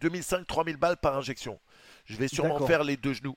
2005-3000 0.00 0.76
balles 0.76 0.96
par 0.96 1.16
injection. 1.16 1.58
Je 2.04 2.16
vais 2.16 2.28
sûrement 2.28 2.64
faire 2.66 2.84
les 2.84 2.96
deux 2.96 3.12
genoux. 3.14 3.36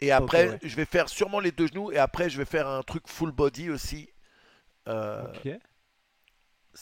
Et 0.00 0.12
après, 0.12 0.48
ouais. 0.50 0.58
je 0.62 0.76
vais 0.76 0.84
faire 0.86 1.08
sûrement 1.08 1.40
les 1.40 1.52
deux 1.52 1.66
genoux. 1.66 1.92
Et 1.92 1.98
après, 1.98 2.28
je 2.30 2.38
vais 2.38 2.44
faire 2.46 2.66
un 2.68 2.82
truc 2.82 3.06
full 3.06 3.30
body 3.32 3.70
aussi. 3.70 4.08
Euh, 4.88 5.22
Ok. 5.34 5.48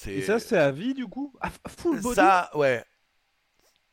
Et 0.07 0.23
ça, 0.23 0.39
c'est 0.39 0.59
à 0.59 0.71
vie 0.71 0.95
du 0.95 1.07
coup? 1.07 1.33
Ah, 1.41 1.51
Full 1.69 2.01
body? 2.01 2.15
ça, 2.15 2.51
ouais. 2.55 2.85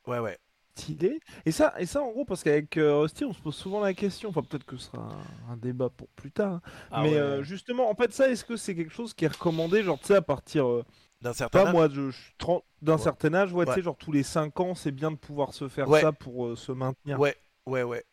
Ouais, 0.05 0.19
ouais. 0.19 0.37
Stylé. 0.75 1.19
Et 1.45 1.51
ça, 1.51 1.73
et 1.79 1.85
ça 1.85 2.01
en 2.01 2.11
gros, 2.11 2.25
parce 2.25 2.43
qu'avec 2.43 2.77
euh, 2.77 2.99
Rusty, 2.99 3.23
on 3.25 3.33
se 3.33 3.39
pose 3.41 3.55
souvent 3.55 3.79
la 3.79 3.93
question, 3.93 4.29
enfin 4.29 4.41
peut-être 4.43 4.65
que 4.65 4.77
ce 4.77 4.85
sera 4.91 5.03
un, 5.49 5.53
un 5.53 5.57
débat 5.57 5.89
pour 5.89 6.07
plus 6.09 6.31
tard, 6.31 6.53
hein. 6.53 6.61
Ah 6.91 7.01
mais 7.03 7.11
ouais. 7.11 7.17
euh, 7.17 7.43
justement, 7.43 7.89
en 7.89 7.95
fait, 7.95 8.11
ça, 8.13 8.29
est-ce 8.29 8.43
que 8.45 8.57
c'est 8.57 8.75
quelque 8.75 8.93
chose 8.93 9.13
qui 9.13 9.25
est 9.25 9.29
recommandé, 9.29 9.83
genre, 9.83 9.99
tu 9.99 10.07
sais, 10.07 10.15
à 10.15 10.21
partir, 10.21 10.67
euh, 10.67 10.83
D'un 11.21 11.33
certain 11.33 11.63
pas 11.63 11.67
âge. 11.69 11.73
moi, 11.73 11.89
je, 11.89 12.09
je 12.11 12.17
suis 12.21 12.33
30 12.37 12.63
d'un 12.81 12.97
Ouais. 12.97 13.01
certain 13.01 13.33
âge, 13.33 13.53
ouais, 13.53 13.65
tu 13.65 13.73
sais, 13.73 13.81
genre 13.81 13.97
tous 13.97 14.11
les 14.11 14.23
5 14.23 14.59
ans, 14.59 14.75
c'est 14.75 14.91
bien 14.91 15.11
de 15.11 15.17
pouvoir 15.17 15.53
se 15.53 15.67
faire 15.69 15.87
Ouais. 15.89 16.01
ça 16.01 16.11
pour 16.11 16.45
euh, 16.47 16.55
se 16.55 16.71
maintenir. 16.71 17.19
Ouais, 17.19 17.35
ouais, 17.65 17.83
ouais. 17.83 18.03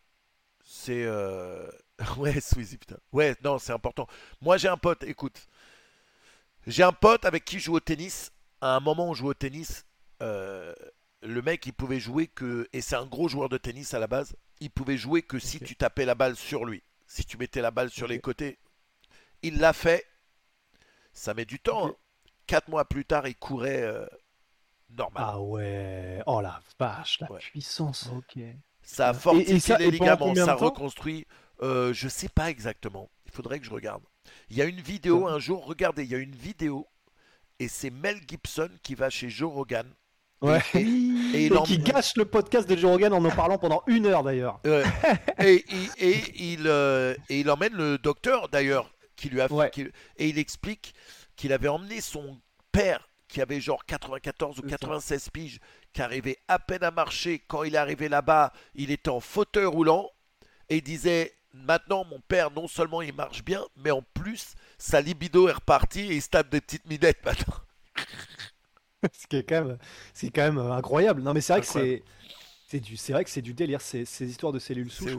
C'est. 0.64 1.04
euh, 1.04 1.68
Ouais, 2.18 2.40
Sweezy, 2.40 2.78
putain. 2.78 2.96
Ouais, 3.12 3.36
non, 3.44 3.58
c'est 3.58 3.72
important. 3.72 4.06
Moi, 4.40 4.56
j'ai 4.56 4.68
un 4.68 4.76
pote, 4.76 5.02
écoute. 5.04 5.46
J'ai 6.66 6.82
un 6.82 6.92
pote 6.92 7.24
avec 7.24 7.44
qui 7.44 7.58
je 7.58 7.64
joue 7.64 7.74
au 7.74 7.80
tennis. 7.80 8.30
À 8.60 8.76
un 8.76 8.80
moment 8.80 9.06
où 9.06 9.10
on 9.10 9.14
joue 9.14 9.26
au 9.28 9.34
tennis, 9.34 9.84
euh, 10.22 10.72
le 11.22 11.42
mec, 11.42 11.66
il 11.66 11.72
pouvait 11.72 12.00
jouer 12.00 12.26
que. 12.26 12.68
Et 12.72 12.80
c'est 12.80 12.96
un 12.96 13.06
gros 13.06 13.28
joueur 13.28 13.48
de 13.48 13.58
tennis 13.58 13.94
à 13.94 13.98
la 13.98 14.06
base. 14.06 14.34
Il 14.60 14.70
pouvait 14.70 14.96
jouer 14.96 15.22
que 15.22 15.38
si 15.38 15.58
tu 15.60 15.76
tapais 15.76 16.04
la 16.04 16.14
balle 16.14 16.36
sur 16.36 16.64
lui. 16.64 16.82
Si 17.06 17.24
tu 17.24 17.36
mettais 17.36 17.60
la 17.60 17.70
balle 17.70 17.90
sur 17.90 18.06
les 18.08 18.20
côtés. 18.20 18.58
Il 19.42 19.58
l'a 19.58 19.72
fait. 19.72 20.06
Ça 21.12 21.34
met 21.34 21.44
du 21.44 21.58
temps. 21.58 21.88
Hein. 21.88 21.94
Quatre 22.46 22.68
mois 22.68 22.84
plus 22.88 23.04
tard, 23.04 23.26
il 23.28 23.36
courait 23.36 23.82
euh, 23.82 24.06
normal. 24.90 25.24
Ah 25.26 25.40
ouais. 25.40 26.22
Oh 26.26 26.40
la 26.40 26.60
vache, 26.78 27.20
la 27.20 27.30
Ouais. 27.30 27.40
puissance. 27.40 28.08
Ok. 28.16 28.38
Ça 28.82 29.08
a 29.08 29.12
Et- 29.12 29.16
et 29.16 29.18
fortifié 29.20 29.60
ça- 29.60 29.78
les 29.78 29.86
et 29.86 29.90
ligaments, 29.90 30.34
ça 30.34 30.54
reconstruit. 30.54 31.26
Euh, 31.62 31.92
je 31.92 32.08
sais 32.08 32.28
pas 32.28 32.50
exactement. 32.50 33.10
Il 33.26 33.32
faudrait 33.32 33.60
que 33.60 33.66
je 33.66 33.70
regarde. 33.70 34.02
Il 34.50 34.56
y 34.56 34.62
a 34.62 34.64
une 34.64 34.80
vidéo 34.80 35.26
un 35.28 35.38
jour, 35.38 35.64
regardez, 35.66 36.04
il 36.04 36.10
y 36.10 36.14
a 36.14 36.18
une 36.18 36.34
vidéo 36.34 36.88
et 37.58 37.68
c'est 37.68 37.90
Mel 37.90 38.20
Gibson 38.28 38.70
qui 38.82 38.94
va 38.94 39.10
chez 39.10 39.28
Joe 39.30 39.52
Rogan. 39.52 39.92
Ouais. 40.42 40.60
Et, 40.74 40.78
et 40.80 41.46
il 41.46 41.56
en- 41.56 41.62
qui 41.62 41.78
gâche 41.78 42.16
le 42.16 42.24
podcast 42.24 42.68
de 42.68 42.76
Joe 42.76 42.90
Rogan 42.90 43.12
en 43.12 43.24
en 43.24 43.30
parlant 43.30 43.58
pendant 43.58 43.82
une 43.86 44.06
heure 44.06 44.22
d'ailleurs. 44.24 44.60
Ouais. 44.64 44.82
et, 45.38 45.64
et- 46.00 46.10
et 46.10 46.52
il, 46.54 46.66
euh, 46.66 47.14
et 47.28 47.40
il 47.40 47.50
emmène 47.50 47.74
le 47.74 47.96
docteur 47.98 48.48
d'ailleurs 48.48 48.90
qui 49.16 49.28
lui 49.28 49.40
a 49.40 49.50
Ouais. 49.52 49.70
qui- 49.70 49.82
et 50.16 50.28
il 50.28 50.38
explique 50.38 50.94
qu'il 51.36 51.52
avait 51.52 51.68
emmené 51.68 52.00
son 52.00 52.38
père 52.72 53.08
qui 53.28 53.40
avait 53.40 53.60
genre 53.60 53.84
94 53.86 54.58
ou 54.58 54.62
C'est 54.64 54.70
ça. 54.70 54.76
96 54.78 55.30
piges 55.30 55.58
qui 55.92 56.02
arrivait 56.02 56.36
à 56.48 56.58
peine 56.58 56.82
à 56.82 56.90
marcher 56.90 57.38
quand 57.46 57.62
il 57.62 57.74
est 57.74 57.78
arrivé 57.78 58.08
là-bas 58.08 58.52
il 58.74 58.90
était 58.90 59.08
en 59.10 59.20
fauteuil 59.20 59.64
roulant 59.64 60.10
et 60.68 60.76
il 60.76 60.82
disait 60.82 61.32
maintenant 61.54 62.04
mon 62.04 62.20
père 62.20 62.50
non 62.50 62.66
seulement 62.68 63.00
il 63.00 63.14
marche 63.14 63.42
bien 63.44 63.62
mais 63.76 63.90
en 63.90 64.02
plus 64.14 64.54
sa 64.76 65.00
libido 65.00 65.48
est 65.48 65.52
repartie 65.52 66.00
et 66.12 66.16
il 66.16 66.22
se 66.22 66.28
tape 66.28 66.50
des 66.50 66.60
petites 66.60 66.86
minettes 66.86 67.24
maintenant 67.24 67.54
Ce 69.12 69.26
qui 69.26 69.36
est 69.36 69.42
quand 69.44 69.64
même, 69.64 69.78
c'est 70.14 70.30
quand 70.30 70.42
même 70.42 70.58
euh, 70.58 70.72
incroyable. 70.72 71.22
Non 71.22 71.34
mais 71.34 71.40
c'est 71.40 71.52
vrai 71.54 71.60
que 71.62 71.66
c'est, 71.66 72.02
c'est 72.68 72.80
du, 72.80 72.96
c'est 72.96 73.12
vrai 73.12 73.24
que 73.24 73.30
c'est 73.30 73.42
du 73.42 73.54
délire 73.54 73.80
ces, 73.80 74.04
ces 74.04 74.28
histoires 74.28 74.52
de 74.52 74.58
cellules 74.58 74.90
souches. 74.90 75.16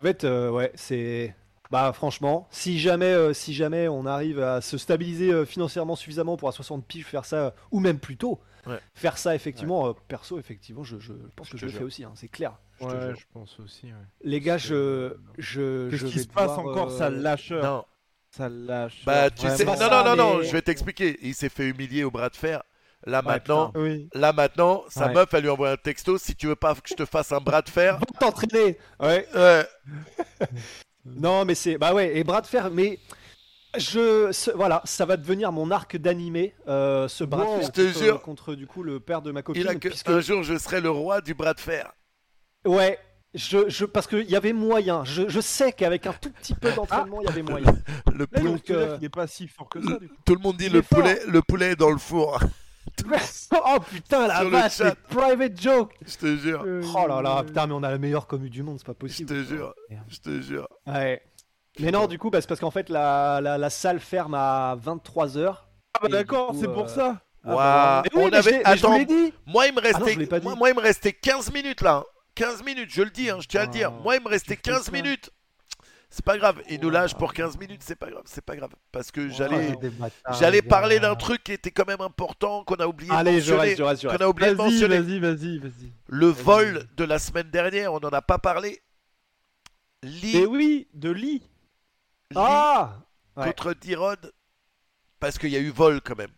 En 0.00 0.04
fait, 0.04 0.24
euh, 0.24 0.50
ouais, 0.50 0.72
c'est. 0.74 1.34
Bah, 1.70 1.92
franchement, 1.92 2.48
si 2.50 2.78
jamais, 2.78 3.06
euh, 3.12 3.34
si 3.34 3.52
jamais 3.52 3.88
on 3.88 4.06
arrive 4.06 4.40
à 4.40 4.62
se 4.62 4.78
stabiliser 4.78 5.30
euh, 5.32 5.44
financièrement 5.44 5.96
suffisamment 5.96 6.38
pour 6.38 6.48
à 6.48 6.52
60 6.52 6.86
piges 6.86 7.04
faire 7.04 7.26
ça, 7.26 7.36
euh, 7.36 7.50
ou 7.70 7.80
même 7.80 7.98
plus 7.98 8.16
tôt, 8.16 8.40
Ouais. 8.66 8.80
faire 8.94 9.18
ça, 9.18 9.34
effectivement, 9.34 9.88
euh, 9.88 9.92
perso, 10.08 10.38
effectivement, 10.38 10.82
je, 10.84 10.98
je 10.98 11.12
pense 11.36 11.48
Je 11.48 11.52
que 11.52 11.58
je 11.58 11.66
le 11.66 11.72
fais 11.72 11.84
aussi, 11.84 12.04
hein, 12.04 12.12
c'est 12.14 12.28
clair. 12.28 12.58
Je 12.80 12.86
Ouais, 12.86 13.14
je 13.16 13.24
pense 13.32 13.58
aussi. 13.60 13.86
Ouais. 13.86 13.92
Les 14.22 14.40
gars, 14.40 14.56
je. 14.58 15.14
je 15.36 15.88
Qu'est-ce 15.90 16.06
je 16.06 16.06
qui 16.06 16.18
se 16.20 16.26
passe 16.26 16.56
devoir, 16.56 16.58
encore 16.60 16.90
euh, 16.90 16.98
Ça 16.98 17.10
lâcheur? 17.10 17.62
non 17.64 17.84
Ça 18.30 18.48
lâche. 18.48 19.02
bah 19.04 19.30
tu 19.30 19.48
sais 19.48 19.64
non 19.64 19.74
non 19.76 20.04
non 20.04 20.16
non 20.16 20.38
mais- 20.38 20.44
je 20.44 20.52
vais 20.52 20.62
t'expliquer 20.62 21.18
il 21.22 21.34
s'est 21.34 21.48
fait 21.48 21.68
humilier 21.68 22.04
au 22.04 22.10
bras 22.10 22.28
de 22.28 22.36
fer 22.36 22.62
là 23.06 23.20
Ouais, 23.20 23.26
maintenant 23.26 23.72
Oui. 23.74 24.08
Là 24.14 24.32
maintenant, 24.32 24.84
sa 24.88 25.06
Ouais. 25.08 25.14
meuf, 25.14 25.32
elle 25.32 25.42
lui 25.42 25.48
envoie 25.50 25.70
un 25.70 25.76
texto. 25.76 26.18
Si 26.18 26.34
tu 26.36 26.46
veux 26.48 26.56
pas 26.56 26.74
que 26.74 26.80
je 26.88 26.94
te 26.94 27.04
fasse 27.04 27.32
un 27.32 27.40
bras 27.40 27.62
de 27.62 27.68
fer, 27.68 27.98
Va 27.98 28.06
t'entraîner 28.18 28.78
Ouais. 29.00 29.26
ouais, 29.34 29.66
Non, 31.04 31.44
mais 31.44 31.54
c'est. 31.54 31.78
Bah 31.78 31.94
ouais, 31.94 32.16
et 32.16 32.24
bras 32.24 32.40
de 32.40 32.46
fer, 32.46 32.70
mais. 32.70 32.98
Je, 33.76 34.32
ce- 34.32 34.50
voilà, 34.50 34.80
ça 34.86 35.04
va 35.04 35.18
devenir 35.18 35.52
mon 35.52 35.70
arc 35.70 35.96
d'animé, 35.98 36.54
euh, 36.68 37.06
ce 37.06 37.22
bras 37.22 37.44
de 37.44 37.60
fer 37.60 37.62
Je 37.66 37.70
te 37.70 37.80
contre, 37.82 37.98
jure. 38.02 38.22
contre, 38.22 38.54
du 38.54 38.66
coup 38.66 38.82
le 38.82 38.98
père 38.98 39.20
de 39.20 39.30
ma 39.30 39.42
copine. 39.42 39.60
Il 39.62 39.68
a 39.68 39.74
que 39.74 39.88
puisque- 39.88 40.08
un 40.08 40.20
jour 40.20 40.42
je 40.42 40.56
serai 40.56 40.80
le 40.80 40.88
roi 40.90 41.20
du 41.20 41.34
bras 41.34 41.52
de 41.52 41.60
fer. 41.60 41.92
Ouais, 42.64 42.98
je, 43.34 43.68
je, 43.68 43.84
parce 43.84 44.06
qu'il 44.06 44.28
y 44.28 44.36
avait 44.36 44.54
moyen. 44.54 45.04
Je, 45.04 45.28
je 45.28 45.40
sais 45.40 45.72
qu'avec 45.72 46.06
un 46.06 46.14
tout 46.14 46.30
petit 46.30 46.54
peu 46.54 46.72
d'entraînement, 46.72 47.20
il 47.20 47.26
y 47.26 47.28
avait 47.28 47.42
moyen. 47.42 47.74
Le 48.14 48.26
poulet- 48.26 48.42
donc, 48.42 48.70
euh, 48.70 48.96
il 49.00 49.04
est 49.04 49.08
pas 49.10 49.26
si 49.26 49.46
fort 49.48 49.68
que 49.68 49.82
ça, 49.82 49.98
du 49.98 50.08
coup. 50.08 50.14
tout 50.24 50.34
le 50.34 50.40
monde 50.40 50.56
dit 50.56 50.70
le 50.70 50.80
fort. 50.80 50.98
poulet, 51.00 51.20
le 51.28 51.42
poulet 51.42 51.72
est 51.72 51.76
dans 51.76 51.90
le 51.90 51.98
four. 51.98 52.40
oh 53.52 53.78
putain, 53.90 54.26
la 54.28 54.36
Sur 54.36 54.44
le 54.44 54.50
vache, 54.50 54.76
chat. 54.76 54.94
private 55.08 55.60
joke. 55.60 55.94
Je 56.06 56.16
te 56.16 56.36
jure, 56.36 56.64
Oh 56.94 57.06
là 57.06 57.22
là, 57.22 57.42
putain, 57.44 57.66
mais 57.66 57.74
on 57.74 57.82
a 57.82 57.90
la 57.90 57.98
meilleure 57.98 58.26
commu 58.26 58.50
du 58.50 58.62
monde, 58.62 58.78
c'est 58.78 58.86
pas 58.86 58.92
je 58.92 58.98
possible. 58.98 59.28
te 59.28 59.42
jure, 59.44 59.74
je 60.08 60.18
te 60.18 60.40
jure. 60.40 60.68
Ouais. 60.86 61.22
Mais 61.80 61.90
non, 61.92 62.06
du 62.06 62.18
coup, 62.18 62.30
bah, 62.30 62.40
c'est 62.40 62.48
parce 62.48 62.60
qu'en 62.60 62.70
fait, 62.72 62.88
la, 62.88 63.40
la, 63.40 63.56
la 63.56 63.70
salle 63.70 64.00
ferme 64.00 64.34
à 64.34 64.76
23h. 64.84 65.54
Ah 65.94 65.98
bah 66.02 66.08
Et 66.08 66.10
d'accord, 66.10 66.52
du 66.52 66.58
coup, 66.58 66.64
c'est 66.64 66.72
pour 66.72 66.84
euh, 66.84 66.88
ça. 66.88 67.20
Ah, 67.44 67.54
bah, 67.54 67.54
Waouh, 67.54 68.02
mais 68.02 68.10
oui, 68.14 68.24
on 68.24 68.30
mais 68.36 68.42
je 68.42 68.48
avait 68.48 68.50
l'ai- 68.50 68.62
mais 68.64 68.76
je 68.76 68.80
vous 68.80 68.86
attends, 68.86 68.98
l'ai 68.98 69.04
dit. 69.06 69.32
moi 69.46 69.66
il 69.68 69.74
me 69.74 69.78
Ah 69.78 69.82
non, 69.92 69.98
restait 69.98 70.12
je 70.14 70.18
l'ai 70.18 70.26
pas 70.26 70.40
moi, 70.40 70.52
dit. 70.52 70.58
moi, 70.58 70.70
il 70.70 70.76
me 70.76 70.80
restait 70.80 71.12
15 71.12 71.52
minutes 71.52 71.80
là. 71.82 71.94
hein. 71.98 72.04
15 72.34 72.62
minutes, 72.64 72.90
je 72.90 73.02
le 73.02 73.10
dis 73.10 73.30
hein, 73.30 73.38
je 73.40 73.46
tiens 73.48 73.62
à 73.62 73.64
le 73.66 73.70
dire. 73.70 73.92
Oh, 73.96 74.02
Moi 74.02 74.16
il 74.16 74.22
me 74.22 74.28
restait 74.28 74.56
tu 74.56 74.62
fais 74.70 74.72
15 74.76 74.82
ça. 74.84 74.92
minutes. 74.92 75.30
C'est 76.10 76.24
pas 76.24 76.38
grave, 76.38 76.62
il 76.70 76.80
nous 76.80 76.88
lâche 76.88 77.14
pour 77.14 77.34
15 77.34 77.58
minutes, 77.58 77.82
c'est 77.84 77.94
pas 77.94 78.10
grave, 78.10 78.22
c'est 78.24 78.44
pas 78.44 78.56
grave 78.56 78.70
parce 78.92 79.10
que 79.10 79.28
j'allais 79.28 79.74
j'allais 80.38 80.62
parler 80.62 81.00
d'un 81.00 81.14
truc 81.14 81.44
qui 81.44 81.52
était 81.52 81.70
quand 81.70 81.86
même 81.86 82.00
important 82.00 82.64
qu'on 82.64 82.76
a 82.76 82.86
oublié 82.86 83.10
de 83.10 83.14
Allez, 83.14 83.40
je 83.42 83.52
mentionner. 83.52 83.60
reste, 83.60 83.76
je 83.78 83.82
reste, 83.82 84.02
je 84.02 84.06
qu'on 84.06 84.12
reste. 84.12 84.22
a 84.22 84.28
oublié 84.30 84.50
de 84.52 84.56
Vas-y, 84.56 84.72
mentionner. 84.72 84.98
vas-y, 85.00 85.18
vas-y, 85.18 85.58
vas-y. 85.58 85.92
Le 86.06 86.26
vol 86.28 86.88
de 86.96 87.04
la 87.04 87.18
semaine 87.18 87.50
dernière, 87.50 87.92
on 87.92 88.00
n'en 88.00 88.08
a 88.08 88.22
pas 88.22 88.38
parlé. 88.38 88.80
Lee, 90.02 90.36
Et 90.38 90.46
oui, 90.46 90.88
de 90.94 91.10
lit. 91.10 91.42
Lee 92.30 92.36
Ah 92.36 93.00
ouais. 93.36 93.44
contre 93.44 93.74
Dirod. 93.74 94.32
Parce 95.20 95.36
qu'il 95.38 95.50
y 95.50 95.56
a 95.56 95.60
eu 95.60 95.70
vol 95.70 96.00
quand 96.00 96.16
même. 96.16 96.30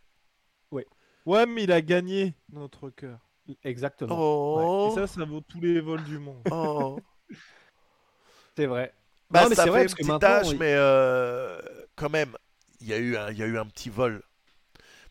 Ouais, 1.27 1.45
mais 1.47 1.65
il 1.65 1.71
a 1.71 1.83
gagné 1.83 2.35
notre 2.51 2.89
cœur. 2.91 3.19
Exactement. 3.63 4.17
Oh, 4.19 4.89
Et 4.91 4.95
ça, 4.95 5.07
ça 5.07 5.25
vaut 5.27 5.43
tous 5.43 5.61
les 5.61 5.79
vols 5.81 6.03
du 6.03 6.19
monde. 6.19 6.43
oh. 6.51 6.99
C'est 8.57 8.67
vrai. 8.67 8.93
Bah, 9.31 9.45
Non, 9.45 9.49
mais 9.49 9.55
ça 9.55 9.65
fait 9.65 9.71
vrai, 9.71 9.83
une 9.83 9.89
parce 9.89 9.95
petite 9.95 10.19
tâche, 10.19 10.49
il- 10.53 10.59
mais 10.59 10.75
euh, 10.75 11.61
quand 11.97 12.11
même, 12.11 12.37
il 12.81 12.89
y, 12.89 12.93
a 12.93 12.99
eu 12.99 13.17
un, 13.17 13.31
il 13.31 13.39
y 13.39 13.43
a 13.43 13.47
eu 13.47 13.59
un 13.59 13.67
petit 13.67 13.91
vol. 13.91 14.23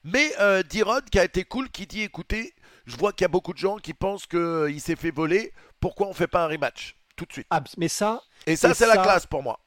Mais 0.04 0.34
euh, 0.40 0.64
Dirod 0.64 1.10
qui 1.10 1.20
a 1.20 1.26
été 1.26 1.44
cool, 1.46 1.70
qui 1.70 1.88
dit 1.88 2.04
écoutez, 2.04 2.54
je 2.86 2.96
vois 2.98 3.14
qu'il 3.14 3.24
y 3.24 3.26
a 3.26 3.30
beaucoup 3.30 3.54
de 3.54 3.58
gens 3.60 3.78
qui 3.78 3.94
pensent 3.94 4.26
qu'il 4.28 4.82
s'est 4.82 4.96
fait 4.96 5.12
voler, 5.12 5.54
pourquoi 5.80 6.08
on 6.08 6.14
fait 6.14 6.28
pas 6.28 6.46
un 6.46 6.48
rematch? 6.48 6.96
Tout 7.16 7.26
de 7.26 7.34
suite 7.34 7.48
Ah, 7.50 7.64
mais 7.78 7.88
ça, 7.88 8.22
Et 8.48 8.56
ça, 8.56 8.74
c'est 8.74 8.88
la 8.88 8.98
classe 8.98 9.26
pour 9.28 9.44
moi. 9.44 9.60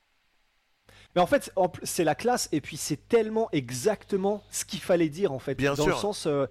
mais 1.15 1.21
en 1.21 1.27
fait, 1.27 1.53
c'est 1.83 2.05
la 2.05 2.15
classe 2.15 2.49
et 2.53 2.61
puis 2.61 2.77
c'est 2.77 3.09
tellement 3.09 3.49
exactement 3.53 4.43
ce 4.51 4.65
qu'il 4.65 4.81
fallait 4.81 5.09
dire 5.09 5.33
en 5.33 5.39
fait. 5.39 5.55
Bien 5.57 5.75
dans 5.75 5.85
sûr. 5.85 5.87
le 5.89 5.93
sens, 5.93 6.27
euh, 6.27 6.47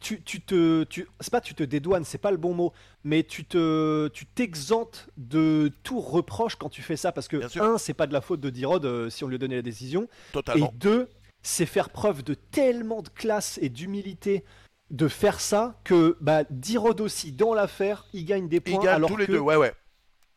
tu, 0.00 0.22
tu 0.22 0.40
te, 0.40 0.84
tu, 0.84 1.06
c'est 1.20 1.30
pas 1.30 1.40
tu 1.40 1.54
te 1.54 1.62
dédouanes, 1.62 2.04
c'est 2.04 2.18
pas 2.18 2.30
le 2.30 2.36
bon 2.36 2.54
mot, 2.54 2.72
mais 3.04 3.22
tu 3.22 3.44
te, 3.44 4.08
tu 4.08 4.26
t'exemptes 4.26 5.08
de 5.16 5.70
tout 5.82 6.00
reproche 6.00 6.56
quand 6.56 6.68
tu 6.68 6.82
fais 6.82 6.96
ça 6.96 7.12
parce 7.12 7.28
que 7.28 7.60
un, 7.60 7.78
c'est 7.78 7.94
pas 7.94 8.06
de 8.06 8.12
la 8.12 8.20
faute 8.20 8.40
de 8.40 8.50
Dirod 8.50 8.84
euh, 8.84 9.10
si 9.10 9.24
on 9.24 9.28
lui 9.28 9.38
donnait 9.38 9.56
la 9.56 9.62
décision, 9.62 10.08
Totalement. 10.32 10.66
et 10.66 10.76
deux, 10.76 11.08
c'est 11.42 11.66
faire 11.66 11.90
preuve 11.90 12.22
de 12.22 12.34
tellement 12.34 13.02
de 13.02 13.08
classe 13.08 13.58
et 13.62 13.68
d'humilité 13.68 14.44
de 14.90 15.08
faire 15.08 15.40
ça 15.40 15.80
que 15.84 16.16
bah, 16.20 16.44
Dirod 16.50 17.00
aussi 17.00 17.32
dans 17.32 17.54
l'affaire, 17.54 18.06
il 18.12 18.24
gagne 18.24 18.48
des 18.48 18.60
points 18.60 18.78
gagnent 18.78 18.88
alors 18.88 19.10
tous 19.10 19.16
les 19.16 19.26
que 19.26 19.32
deux, 19.32 19.38
ouais, 19.38 19.56
ouais. 19.56 19.72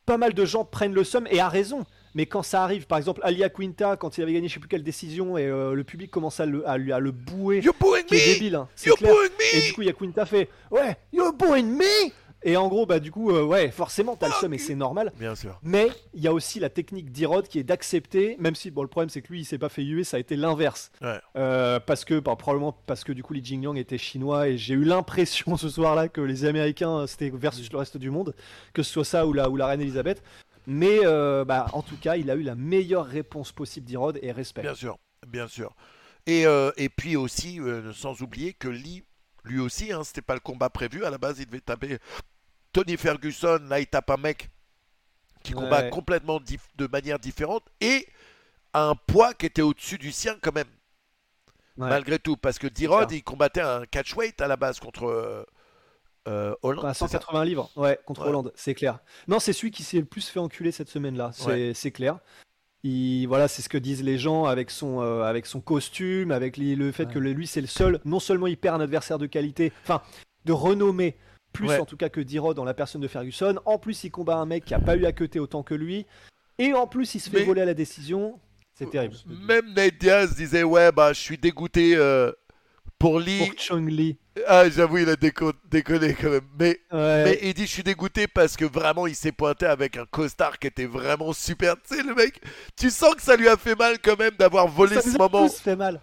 pas 0.06 0.18
mal 0.18 0.34
de 0.34 0.46
gens 0.46 0.66
prennent 0.66 0.94
le 0.94 1.04
somme 1.04 1.28
et 1.30 1.40
à 1.40 1.50
raison. 1.50 1.86
Mais 2.16 2.26
quand 2.26 2.44
ça 2.44 2.64
arrive, 2.64 2.88
par 2.88 2.98
exemple, 2.98 3.22
Alia 3.24 3.50
Quinta, 3.50 3.96
quand 3.98 4.18
il 4.18 4.24
avait 4.24 4.34
gagné 4.34 4.48
je 4.48 4.54
sais 4.56 4.60
plus 4.60 4.70
quelle 4.70 4.84
décision 4.84 5.38
et 5.38 5.46
euh, 5.46 5.74
le 5.74 5.84
public 5.84 6.10
commence 6.12 6.40
à 6.40 6.46
le, 6.46 6.68
à 6.68 6.78
lui 6.78 6.92
à 6.92 7.00
le 7.00 7.12
bouer, 7.12 7.60
You're 7.62 7.76
booing 7.80 8.04
qui 8.04 8.16
est 8.16 8.28
me? 8.28 8.34
débile, 8.34 8.56
hein, 8.56 8.68
c'est 8.76 8.88
You're 8.88 8.98
clair. 8.98 9.14
booing 9.14 9.30
Et 9.54 9.58
me 9.58 9.66
du 9.68 9.74
coup, 9.74 9.82
il 9.82 9.86
y 9.86 9.90
a 9.90 9.94
Quinta 9.94 10.26
fait 10.26 10.50
Ouais, 10.72 10.98
you're 11.14 11.34
booing 11.34 11.64
me? 11.78 12.12
Et 12.42 12.56
en 12.56 12.70
gros, 12.70 12.86
bah 12.86 13.02
du 13.02 13.12
coup, 13.12 13.32
euh, 13.32 13.44
ouais, 13.44 13.70
forcément, 13.70 14.16
t'as 14.16 14.28
le 14.28 14.34
seum 14.40 14.54
et 14.54 14.58
c'est 14.58 14.74
normal. 14.74 15.12
Bien 15.20 15.36
sûr. 15.36 15.60
Mais 15.62 15.90
il 16.14 16.22
y 16.24 16.28
a 16.30 16.32
aussi 16.32 16.62
la 16.62 16.70
technique 16.70 17.12
d'Irod 17.12 17.46
qui 17.50 17.60
est 17.60 17.64
d'accepter, 17.64 18.38
même 18.40 18.56
si 18.56 18.72
bon, 18.72 18.82
le 18.82 18.88
problème 18.88 19.10
c'est 19.10 19.22
que 19.22 19.28
lui 19.28 19.42
il 19.42 19.46
s'est 19.46 19.58
pas 19.58 19.68
fait 19.68 19.84
huer, 19.84 20.06
ça 20.06 20.16
a 20.16 20.22
été 20.22 20.38
l'inverse. 20.38 20.90
Ouais. 21.02 21.20
Euh, 21.36 21.82
parce 21.82 22.06
que, 22.06 22.18
bah, 22.18 22.38
probablement 22.38 22.72
parce 22.88 23.04
que 23.04 23.12
du 23.12 23.24
coup 23.24 23.34
Li 23.34 23.44
Jingyang 23.44 23.76
était 23.78 23.98
chinois 23.98 24.48
et 24.48 24.58
j'ai 24.58 24.74
eu 24.74 24.86
l'impression 24.86 25.58
ce 25.58 25.68
soir-là 25.68 26.08
que 26.08 26.22
les 26.22 26.46
Américains 26.46 27.08
c'était 27.08 27.30
versus 27.30 27.70
le 27.74 27.78
reste 27.78 27.98
du 27.98 28.10
monde, 28.10 28.34
que 28.74 28.84
ce 28.84 28.92
soit 28.94 29.04
ça 29.04 29.28
ou 29.28 29.34
la, 29.34 29.50
ou 29.50 29.58
la 29.58 29.68
reine 29.68 29.82
Elisabeth. 29.82 30.24
Mais 30.72 31.00
euh, 31.04 31.46
bah, 31.46 31.66
en 31.74 31.82
tout 31.82 31.98
cas, 31.98 32.16
il 32.16 32.30
a 32.30 32.36
eu 32.36 32.44
la 32.44 32.54
meilleure 32.54 33.08
réponse 33.08 33.52
possible 33.52 33.88
d'Irod 33.88 34.20
et 34.22 34.32
respect. 34.32 34.62
Bien 34.62 34.76
sûr, 34.76 35.00
bien 35.28 35.48
sûr. 35.48 35.76
Et, 36.28 36.46
euh, 36.46 36.72
et 36.78 36.90
puis 36.90 37.16
aussi, 37.16 37.60
euh, 37.60 37.92
sans 37.92 38.22
oublier 38.22 38.54
que 38.54 38.68
Lee, 38.68 39.04
lui 39.46 39.60
aussi, 39.60 39.92
hein, 39.92 40.04
c'était 40.04 40.22
pas 40.22 40.36
le 40.36 40.40
combat 40.42 40.70
prévu. 40.70 41.04
À 41.06 41.10
la 41.10 41.18
base, 41.18 41.40
il 41.40 41.48
devait 41.48 41.60
taper 41.60 41.98
Tony 42.72 42.98
Ferguson. 42.98 43.60
Là, 43.68 43.80
il 43.80 43.88
tape 43.88 44.12
un 44.12 44.18
mec 44.18 44.50
qui 45.42 45.56
Ouais. 45.56 45.62
combat 45.62 45.90
complètement 45.90 46.40
de 46.76 46.88
manière 46.88 47.18
différente 47.18 47.64
et 47.82 48.06
à 48.74 48.90
un 48.90 48.96
poids 48.96 49.34
qui 49.34 49.48
était 49.48 49.64
au-dessus 49.64 49.98
du 49.98 50.12
sien 50.12 50.38
quand 50.40 50.54
même, 50.54 50.68
Ouais. 51.78 51.90
malgré 51.90 52.20
tout. 52.20 52.38
Parce 52.38 52.60
que 52.60 52.68
D-Rod, 52.68 53.10
ça. 53.10 53.16
il 53.16 53.24
combattait 53.24 53.62
un 53.62 53.86
catchweight 53.88 54.40
à 54.42 54.48
la 54.48 54.56
base 54.58 54.80
contre 54.80 55.48
euh, 56.30 56.52
euh, 56.52 56.56
Hollande. 56.62 56.84
Bah, 56.84 56.94
180 56.94 57.44
livres, 57.46 57.70
ouais, 57.76 58.00
contre 58.06 58.22
Ouais. 58.22 58.28
Hollande, 58.30 58.52
c'est 58.56 58.74
clair. 58.76 59.00
Non, 59.28 59.40
c'est 59.40 59.52
celui 59.54 59.72
qui 59.72 59.84
s'est 59.84 59.98
le 60.00 60.06
plus 60.06 60.28
fait 60.30 60.40
enculer 60.40 60.72
cette 60.72 60.90
semaine-là, 60.90 61.32
c'est 61.74 61.92
clair. 61.92 62.20
Il, 62.84 63.26
voilà, 63.28 63.50
c'est 63.50 63.62
ce 63.62 63.68
que 63.68 63.78
disent 63.78 64.04
les 64.04 64.18
gens 64.18 64.46
avec 64.46 64.72
son, 64.72 65.02
euh, 65.02 65.24
avec 65.24 65.46
son 65.46 65.60
costume, 65.60 66.32
avec 66.32 66.56
le 66.56 66.92
fait 66.94 67.08
Ouais. 67.08 67.14
que 67.14 67.20
lui, 67.20 67.46
c'est 67.46 67.60
le 67.62 67.68
seul. 67.68 68.00
Non 68.06 68.22
seulement 68.22 68.48
il 68.48 68.56
perd 68.58 68.80
un 68.80 68.84
adversaire 68.84 69.18
de 69.18 69.26
qualité, 69.26 69.74
enfin, 69.84 70.02
de 70.46 70.54
renommée, 70.54 71.18
plus 71.52 71.72
en 71.72 71.84
tout 71.86 71.98
cas 71.98 72.08
que 72.08 72.22
Diro 72.22 72.54
dans 72.54 72.64
la 72.64 72.74
personne 72.74 73.02
de 73.02 73.08
Ferguson. 73.10 73.60
En 73.66 73.80
plus, 73.80 74.04
il 74.06 74.12
combat 74.12 74.38
un 74.38 74.46
mec 74.46 74.64
qui 74.64 74.74
a 74.74 74.80
pas 74.80 74.96
eu 74.96 75.06
à 75.06 75.12
queuter 75.12 75.40
autant 75.40 75.62
que 75.62 75.74
lui. 75.74 76.06
Et 76.58 76.74
en 76.74 76.88
plus, 76.88 77.16
il 77.16 77.20
se 77.20 77.30
fait 77.30 77.40
Mais- 77.40 77.46
voler 77.46 77.62
à 77.62 77.66
la 77.66 77.74
décision. 77.74 78.40
C'est 78.76 78.90
terrible. 78.90 79.16
Même 79.26 79.74
Nate 79.74 79.98
Diaz 80.00 80.36
disait 80.38 80.64
Ouais, 80.64 80.90
bah, 80.94 81.12
je 81.12 81.20
suis 81.20 81.38
dégoûté 81.38 81.98
euh, 81.98 82.32
pour 83.00 83.20
Lee. 83.20 83.40
Pour 83.50 83.60
Chung 83.60 83.88
Lee. 83.90 84.18
Ah, 84.48 84.70
j'avoue, 84.70 85.00
il 85.00 85.10
a 85.10 85.16
déco- 85.16 85.54
déconné 85.70 86.14
quand 86.14 86.30
même. 86.30 86.48
Mais 86.60 86.80
Ouais. 86.92 87.24
Mais 87.24 87.40
il 87.42 87.54
dit 87.54 87.66
je 87.66 87.72
suis 87.72 87.84
dégoûté 87.84 88.28
parce 88.28 88.56
que 88.58 88.66
vraiment 88.66 89.08
il 89.08 89.16
s'est 89.16 89.32
pointé 89.32 89.66
avec 89.66 89.98
un 89.98 90.06
costard 90.06 90.60
qui 90.60 90.68
était 90.68 90.86
vraiment 90.86 91.34
super. 91.34 91.76
Tu 91.82 91.96
sais 91.96 92.04
le 92.04 92.14
mec, 92.14 92.42
tu 92.78 92.90
sens 92.90 93.16
que 93.16 93.22
ça 93.22 93.36
lui 93.36 93.48
a 93.50 93.58
fait 93.58 93.76
mal 93.78 93.98
quand 94.00 94.18
même 94.20 94.36
d'avoir 94.38 94.68
volé 94.68 94.96
ça 94.96 95.02
ce 95.02 95.18
moment. 95.18 95.48
tous 95.48 95.60
fait 95.60 95.76
mal. 95.76 96.02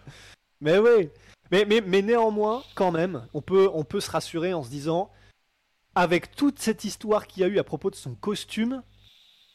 Mais 0.60 0.78
oui. 0.78 1.10
Mais, 1.52 1.64
mais, 1.64 1.80
mais 1.80 2.02
néanmoins, 2.02 2.64
quand 2.74 2.90
même, 2.90 3.26
on 3.32 3.40
peut, 3.40 3.70
on 3.72 3.84
peut 3.84 4.00
se 4.00 4.10
rassurer 4.10 4.52
en 4.52 4.64
se 4.64 4.68
disant, 4.68 5.12
avec 5.94 6.34
toute 6.34 6.58
cette 6.58 6.82
histoire 6.84 7.26
qu'il 7.28 7.42
y 7.42 7.44
a 7.44 7.48
eu 7.48 7.58
à 7.60 7.64
propos 7.64 7.88
de 7.90 7.94
son 7.94 8.14
costume, 8.16 8.82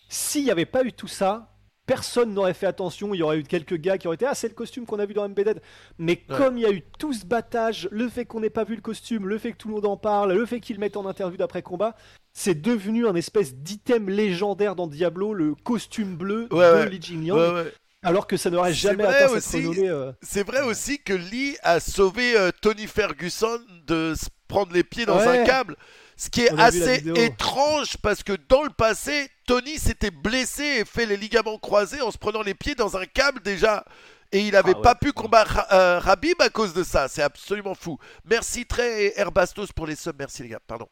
s'il 0.08 0.46
n'y 0.46 0.52
avait 0.52 0.66
pas 0.66 0.84
eu 0.84 0.94
tout 0.94 1.08
ça, 1.10 1.51
personne 1.92 2.34
n'aurait 2.34 2.54
fait 2.54 2.68
attention. 2.68 3.14
Il 3.14 3.18
y 3.18 3.24
aurait 3.24 3.40
eu 3.40 3.44
quelques 3.44 3.76
gars 3.76 3.98
qui 3.98 4.08
auraient 4.08 4.16
été 4.16 4.26
Ah, 4.26 4.34
c'est 4.34 4.48
le 4.48 4.54
costume 4.54 4.86
qu'on 4.86 5.00
a 5.00 5.06
vu 5.06 5.14
dans 5.14 5.28
MBD. 5.28 5.56
Mais 5.98 6.22
Ouais. 6.30 6.38
comme 6.38 6.58
il 6.58 6.62
y 6.62 6.66
a 6.66 6.72
eu 6.72 6.82
tout 7.00 7.12
ce 7.14 7.26
battage, 7.26 7.90
le 7.92 8.08
fait 8.08 8.26
qu'on 8.26 8.40
n'ait 8.40 8.50
pas 8.50 8.64
vu 8.64 8.76
le 8.76 8.82
costume, 8.82 9.28
le 9.28 9.38
fait 9.38 9.52
que 9.52 9.58
tout 9.58 9.68
le 9.68 9.74
monde 9.76 9.86
en 9.86 9.98
parle, 9.98 10.32
le 10.34 10.46
fait 10.46 10.60
qu'ils 10.62 10.78
le 10.78 10.80
mettent 10.80 10.96
en 10.98 11.06
interview 11.06 11.38
d'après 11.38 11.62
combat, 11.62 11.96
c'est 12.34 12.62
devenu 12.62 13.08
un 13.08 13.16
espèce 13.16 13.56
d'item 13.56 14.10
légendaire 14.10 14.76
dans 14.76 14.88
Diablo, 14.88 15.34
le 15.34 15.54
costume 15.56 16.16
bleu 16.16 16.48
Ouais, 16.52 16.86
de. 16.86 16.90
Li. 16.90 17.32
Ouais, 17.32 17.38
ouais. 17.54 17.74
Alors 18.04 18.26
que 18.26 18.38
ça 18.38 18.50
n'aurait 18.50 18.74
jamais 18.74 19.04
atteint 19.04 19.34
aussi. 19.34 19.42
cette 19.50 19.62
renommée. 19.66 19.90
euh, 19.90 20.12
C'est 20.22 20.46
vrai 20.48 20.62
aussi 20.62 20.98
que 21.00 21.14
Lee 21.14 21.56
a 21.62 21.80
sauvé 21.80 22.36
euh, 22.38 22.50
Tony 22.62 22.88
Ferguson 22.88 23.60
de 23.86 24.14
se 24.16 24.28
prendre 24.48 24.74
les 24.74 24.84
pieds 24.84 25.06
dans 25.06 25.20
un 25.20 25.44
câble. 25.44 25.76
Ce 26.22 26.30
qui 26.30 26.42
est 26.42 26.60
assez 26.60 27.02
étrange 27.16 27.98
parce 27.98 28.22
que 28.22 28.34
dans 28.48 28.62
le 28.62 28.70
passé, 28.70 29.28
Tony 29.48 29.80
s'était 29.80 30.12
blessé 30.12 30.64
et 30.64 30.86
fait 30.86 31.08
les 31.08 31.18
ligaments 31.18 31.58
croisés 31.58 32.00
en 32.00 32.12
se 32.12 32.20
prenant 32.20 32.44
les 32.44 32.54
pieds 32.54 32.76
dans 32.76 32.96
un 32.96 33.08
câble 33.08 33.42
déjà. 33.42 33.84
Et 34.32 34.42
il 34.42 34.52
n'avait 34.52 34.74
Ah 34.76 34.78
ouais, 34.78 34.84
pas 34.84 34.94
pu 34.94 35.14
combattre 35.14 35.66
euh, 35.72 35.98
Rabib 35.98 36.40
à 36.40 36.50
cause 36.50 36.76
de 36.76 36.84
ça. 36.84 37.08
C'est 37.08 37.24
absolument 37.24 37.74
fou. 37.74 37.98
Merci 38.24 38.68
Trey 38.68 39.06
et 39.06 39.20
Herbastos 39.20 39.72
pour 39.76 39.88
les 39.88 39.96
subs. 39.96 40.16
Merci 40.20 40.44
les 40.44 40.50
gars, 40.50 40.60
pardon. 40.68 40.88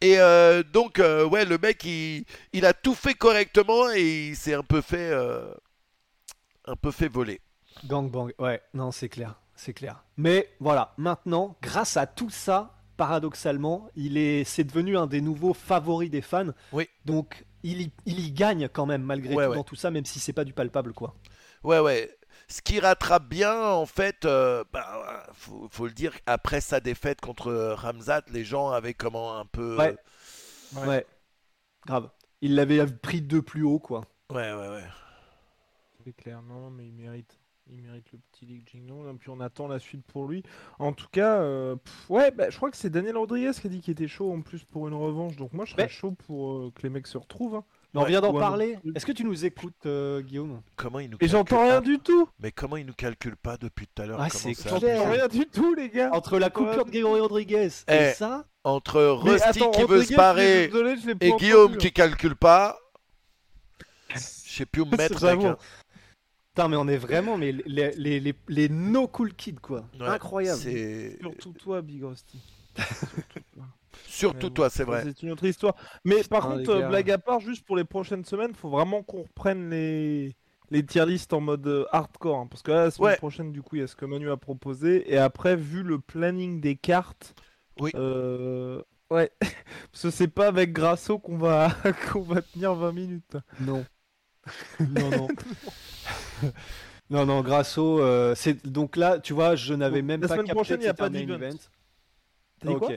Et 0.00 0.20
euh, 0.20 0.62
donc, 0.62 1.00
euh, 1.00 1.24
ouais, 1.24 1.44
le 1.44 1.58
mec, 1.58 1.84
il, 1.84 2.24
il 2.52 2.64
a 2.64 2.72
tout 2.72 2.94
fait 2.94 3.14
correctement 3.14 3.90
et 3.90 4.28
il 4.28 4.36
s'est 4.36 4.54
un 4.54 4.62
peu 4.62 4.80
fait, 4.80 5.10
euh, 5.10 5.52
un 6.66 6.76
peu 6.76 6.92
fait 6.92 7.08
voler. 7.08 7.40
Gangbang, 7.84 8.30
ouais, 8.38 8.62
non, 8.74 8.92
c'est 8.92 9.08
clair, 9.08 9.40
c'est 9.56 9.74
clair. 9.74 10.04
Mais 10.16 10.54
voilà, 10.60 10.94
maintenant, 10.98 11.56
grâce 11.60 11.96
à 11.96 12.06
tout 12.06 12.30
ça, 12.30 12.77
paradoxalement, 12.98 13.88
il 13.96 14.18
est, 14.18 14.44
c'est 14.44 14.64
devenu 14.64 14.98
un 14.98 15.06
des 15.06 15.22
nouveaux 15.22 15.54
favoris 15.54 16.10
des 16.10 16.20
fans. 16.20 16.52
Oui. 16.72 16.86
Donc, 17.06 17.46
il 17.62 17.80
y, 17.80 17.90
il 18.04 18.20
y 18.20 18.30
gagne 18.32 18.68
quand 18.68 18.84
même 18.84 19.02
malgré 19.02 19.34
Ouais, 19.34 19.44
tout 19.44 19.50
ouais. 19.50 19.56
dans 19.56 19.64
tout 19.64 19.76
ça, 19.76 19.90
même 19.90 20.04
si 20.04 20.18
c'est 20.18 20.34
pas 20.34 20.44
du 20.44 20.52
palpable, 20.52 20.92
quoi. 20.92 21.14
Ouais, 21.64 21.78
ouais. 21.78 22.14
Ce 22.48 22.60
qui 22.60 22.80
rattrape 22.80 23.26
bien, 23.28 23.62
en 23.62 23.86
fait, 23.86 24.24
euh, 24.24 24.64
bah, 24.72 25.26
faut, 25.32 25.68
faut 25.70 25.86
le 25.86 25.92
dire, 25.92 26.12
après 26.26 26.60
sa 26.60 26.80
défaite 26.80 27.20
contre 27.20 27.48
euh, 27.48 27.74
Ramzat, 27.74 28.22
les 28.30 28.44
gens 28.44 28.70
avaient 28.70 28.94
comment 28.94 29.38
un 29.38 29.46
peu. 29.46 29.76
Ouais. 29.76 29.96
Ouais. 30.76 30.86
Ouais, 30.86 31.06
grave. 31.86 32.10
Il 32.40 32.54
l'avait 32.54 32.84
pris 32.86 33.22
de 33.22 33.40
plus 33.40 33.62
haut, 33.62 33.78
quoi. 33.78 34.02
Ouais, 34.30 34.52
ouais, 34.52 34.68
ouais. 34.68 34.84
C'est 36.04 36.12
clair, 36.12 36.42
non, 36.42 36.70
mais 36.70 36.86
il 36.86 36.92
mérite. 36.94 37.37
Il 37.70 37.82
mérite 37.82 38.06
le 38.12 38.18
petit 38.32 38.46
League 38.46 38.62
Jingle. 38.70 39.10
Et 39.10 39.18
puis 39.18 39.28
on 39.30 39.40
attend 39.40 39.68
la 39.68 39.78
suite 39.78 40.02
pour 40.06 40.26
lui. 40.26 40.42
En 40.78 40.92
tout 40.92 41.06
cas, 41.12 41.36
euh, 41.36 41.76
pff, 41.76 42.10
ouais, 42.10 42.30
bah, 42.30 42.48
je 42.50 42.56
crois 42.56 42.70
que 42.70 42.76
c'est 42.76 42.88
Daniel 42.90 43.16
Rodriguez 43.18 43.50
qui 43.60 43.66
a 43.66 43.70
dit 43.70 43.80
qu'il 43.80 43.92
était 43.92 44.08
chaud 44.08 44.32
en 44.32 44.40
plus 44.40 44.64
pour 44.64 44.88
une 44.88 44.94
revanche. 44.94 45.36
Donc 45.36 45.52
moi, 45.52 45.64
je 45.66 45.72
serais 45.72 45.82
Mais- 45.84 45.88
chaud 45.88 46.12
pour 46.26 46.52
euh, 46.52 46.72
que 46.74 46.82
les 46.82 46.88
mecs 46.88 47.06
se 47.06 47.18
retrouvent. 47.18 47.56
hein. 47.56 47.64
Mais 47.94 48.00
on 48.00 48.04
vient 48.04 48.20
d'en 48.20 48.34
parler. 48.34 48.78
Est-ce 48.94 49.06
que 49.06 49.12
tu 49.12 49.24
nous 49.24 49.46
écoutes, 49.46 49.86
euh, 49.86 50.20
Guillaume? 50.20 50.60
Comment 50.76 51.00
il 51.00 51.08
nous 51.10 51.16
Et 51.20 51.28
j'entends 51.28 51.62
rien 51.62 51.80
pas 51.80 51.86
du 51.86 51.98
tout. 51.98 52.28
Mais 52.38 52.52
comment 52.52 52.76
il 52.76 52.84
nous 52.84 52.92
calcule 52.92 53.36
pas 53.36 53.56
depuis 53.56 53.86
tout 53.86 54.02
à 54.02 54.06
l'heure? 54.06 54.20
Ah, 54.20 54.28
c'est. 54.30 54.52
J'entends 54.52 55.10
rien 55.10 55.26
du 55.28 55.46
tout, 55.46 55.74
les 55.74 55.88
gars. 55.88 56.10
Entre 56.12 56.38
la 56.38 56.50
coupure 56.50 56.84
de 56.84 56.90
Grégory 56.90 57.20
Rodriguez 57.20 57.68
Eh, 57.88 57.94
et 57.94 58.12
ça, 58.12 58.44
Entre 58.64 59.00
Rusty 59.02 59.42
attends, 59.62 59.70
qui 59.70 59.82
veut 59.84 60.02
se 60.02 60.08
désolé, 60.08 60.16
pas 60.16 61.24
et 61.26 61.32
Guillaume 61.38 61.72
hein. 61.72 61.76
qui 61.78 61.90
calcule 61.92 62.36
pas, 62.36 62.78
je 64.14 64.18
sais 64.18 64.66
plus 64.66 64.82
où 64.82 64.86
me 64.86 64.90
mettre. 64.96 65.24
Mec, 65.24 65.44
hein. 65.44 65.56
Putain, 66.58 66.68
mais 66.68 66.76
on 66.76 66.88
est 66.88 66.96
vraiment 66.96 67.38
mais 67.38 67.52
les, 67.52 67.92
les, 67.96 68.18
les, 68.18 68.34
les 68.48 68.68
no 68.68 69.06
cool 69.06 69.32
kids 69.32 69.54
quoi. 69.62 69.84
Ouais, 70.00 70.08
Incroyable. 70.08 70.60
C'est 70.60 71.16
Surtout 71.20 71.52
toi, 71.52 71.82
Big 71.82 72.02
Rusty. 72.02 72.40
Surtout 74.08 74.50
toi. 74.50 74.68
surtout 74.68 74.76
c'est 74.76 74.84
vrai. 74.84 75.04
C'est 75.04 75.22
une 75.22 75.30
autre 75.30 75.44
histoire. 75.44 75.74
Mais 76.04 76.24
par 76.24 76.48
contre, 76.48 76.78
gars. 76.80 76.88
blague 76.88 77.10
à 77.12 77.18
part, 77.18 77.38
juste 77.40 77.64
pour 77.64 77.76
les 77.76 77.84
prochaines 77.84 78.24
semaines, 78.24 78.54
faut 78.54 78.70
vraiment 78.70 79.02
qu'on 79.02 79.22
reprenne 79.22 79.70
les 79.70 80.34
les 80.70 80.84
tier 80.84 81.06
lists 81.06 81.32
en 81.32 81.40
mode 81.40 81.66
euh, 81.66 81.86
hardcore. 81.92 82.40
hein, 82.40 82.46
parce 82.50 82.62
que 82.62 82.70
là, 82.72 82.84
la 82.84 82.90
semaine 82.90 83.10
Ouais. 83.12 83.16
prochaine, 83.16 83.52
du 83.52 83.62
coup, 83.62 83.76
il 83.76 83.80
y 83.80 83.82
a 83.82 83.86
ce 83.86 83.96
que 83.96 84.04
Manu 84.04 84.30
a 84.30 84.36
proposé. 84.36 85.10
Et 85.12 85.16
après, 85.16 85.56
vu 85.56 85.82
le 85.82 85.98
planning 85.98 86.60
des 86.60 86.76
cartes, 86.76 87.34
Oui. 87.80 87.90
euh, 87.94 88.82
ouais, 89.10 89.30
parce 89.92 90.02
que 90.02 90.10
c'est 90.10 90.28
pas 90.28 90.48
avec 90.48 90.72
Grasso 90.72 91.18
qu'on 91.18 91.38
va 91.38 91.70
qu'on 92.12 92.20
va 92.22 92.42
tenir 92.42 92.74
20 92.74 92.92
minutes. 92.92 93.36
Non. 93.60 93.84
non, 94.80 95.10
non. 95.10 95.28
non, 97.10 97.26
non, 97.26 97.42
Grasso, 97.42 98.00
euh, 98.00 98.34
c'est 98.34 98.66
donc 98.66 98.96
là, 98.96 99.18
tu 99.18 99.32
vois, 99.32 99.56
je 99.56 99.74
n'avais 99.74 100.02
même 100.02 100.20
la 100.20 100.28
pas 100.28 100.34
semaine 100.34 100.46
capté 100.46 100.54
prochaine, 100.56 100.76
que 100.78 100.82
il 100.82 100.86
y 100.86 100.88
a 100.88 100.92
c'était 100.92 100.98
pas 100.98 101.06
un 101.06 101.10
main 101.10 101.34
event. 101.34 101.56
Dit 102.64 102.74
quoi? 102.74 102.90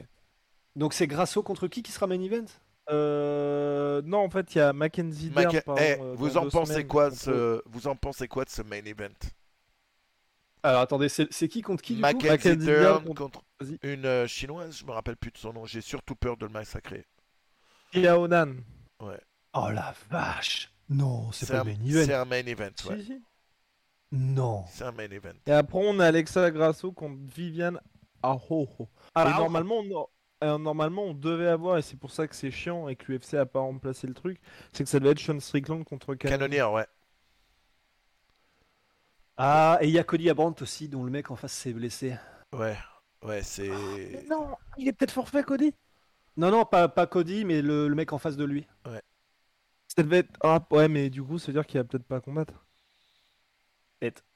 Donc 0.74 0.94
c'est 0.94 1.06
Grasso 1.06 1.42
contre 1.42 1.68
qui 1.68 1.82
qui 1.82 1.92
sera 1.92 2.06
main 2.06 2.20
event? 2.20 2.46
Euh, 2.90 4.02
non, 4.04 4.18
en 4.18 4.30
fait, 4.30 4.54
il 4.54 4.58
y 4.58 4.60
a 4.60 4.72
Mackenzie 4.72 5.30
Dern, 5.30 5.60
pardon, 5.64 5.80
Eh, 5.82 6.00
euh, 6.00 6.14
vous 6.16 6.36
en 6.36 6.48
pensez 6.48 6.72
semaines 6.72 6.86
quoi 6.88 7.10
de 7.10 7.14
ce 7.14 7.62
vous 7.66 7.86
en 7.86 7.96
pensez 7.96 8.26
quoi 8.28 8.44
de 8.44 8.50
ce 8.50 8.62
main 8.62 8.84
event? 8.84 9.08
Alors 10.64 10.80
attendez, 10.80 11.08
c'est 11.08 11.48
qui 11.48 11.62
contre 11.62 11.82
qui 11.82 11.94
du 11.94 12.02
coup? 12.02 12.08
Mackenzie 12.08 12.56
Dern 12.56 13.02
Dern 13.04 13.14
contre 13.14 13.42
une 13.82 14.06
euh, 14.06 14.26
chinoise, 14.26 14.76
je 14.78 14.84
me 14.84 14.92
rappelle 14.92 15.16
plus 15.16 15.30
de 15.30 15.38
son 15.38 15.52
nom. 15.52 15.64
J'ai 15.64 15.80
surtout 15.80 16.14
peur 16.14 16.36
de 16.36 16.46
le 16.46 16.52
massacrer. 16.52 17.06
Kia 17.92 18.18
Onan. 18.18 18.54
Oh 19.00 19.68
la 19.70 19.94
vache 20.10 20.72
Non, 20.88 21.30
c'est 21.32 21.48
pas 21.48 21.60
un, 21.60 21.64
main 21.64 21.72
event. 21.84 22.04
c'est 22.06 22.14
un 22.14 22.24
main 22.24 22.46
event. 22.46 22.70
ouais. 22.88 23.00
Si, 23.00 23.06
si. 23.06 23.22
Non. 24.12 24.64
C'est 24.68 24.84
un 24.84 24.92
main 24.92 25.10
event. 25.10 25.32
Et 25.46 25.52
après, 25.52 25.80
on 25.82 25.98
a 25.98 26.06
Alexa 26.06 26.50
Grasso 26.50 26.92
contre 26.92 27.18
Viviane. 27.34 27.80
Ah, 28.22 28.36
et 28.46 29.24
là, 29.24 29.36
normalement, 29.38 29.78
on, 29.80 30.06
euh, 30.44 30.58
normalement, 30.58 31.04
on 31.04 31.14
devait 31.14 31.48
avoir, 31.48 31.78
et 31.78 31.82
c'est 31.82 31.98
pour 31.98 32.12
ça 32.12 32.28
que 32.28 32.36
c'est 32.36 32.50
chiant 32.50 32.88
et 32.88 32.94
que 32.94 33.10
l'UFC 33.10 33.34
a 33.34 33.46
pas 33.46 33.60
remplacé 33.60 34.06
le 34.06 34.14
truc, 34.14 34.40
c'est 34.72 34.84
que 34.84 34.90
ça 34.90 35.00
devait 35.00 35.12
être 35.12 35.18
Sean 35.18 35.40
Strickland 35.40 35.82
contre 35.84 36.14
Cannon. 36.14 36.38
Cannoneer, 36.38 36.72
ouais. 36.72 36.86
Ah, 39.36 39.78
et 39.80 39.88
il 39.88 39.92
y 39.92 39.98
a 39.98 40.04
Cody 40.04 40.32
Brandt 40.32 40.62
aussi, 40.62 40.88
dont 40.88 41.02
le 41.04 41.10
mec 41.10 41.30
en 41.30 41.36
face 41.36 41.52
s'est 41.52 41.72
blessé. 41.72 42.14
Ouais. 42.52 42.76
Ouais, 43.24 43.42
c'est. 43.42 43.68
Mais 43.68 44.24
non, 44.28 44.56
il 44.76 44.88
est 44.88 44.92
peut-être 44.92 45.12
forfait, 45.12 45.42
Cody. 45.42 45.74
Non, 46.36 46.50
non, 46.50 46.64
pas, 46.64 46.88
pas 46.88 47.06
Cody, 47.06 47.44
mais 47.44 47.62
le, 47.62 47.88
le 47.88 47.94
mec 47.94 48.12
en 48.12 48.18
face 48.18 48.36
de 48.36 48.44
lui. 48.44 48.66
Ça 49.96 50.02
devait 50.02 50.18
être. 50.18 50.30
Ah, 50.42 50.64
ouais, 50.70 50.88
mais 50.88 51.10
du 51.10 51.22
coup, 51.22 51.38
ça 51.38 51.48
veut 51.48 51.52
dire 51.54 51.66
qu'il 51.66 51.78
va 51.78 51.84
peut-être 51.84 52.06
pas 52.06 52.20
combattre. 52.20 52.61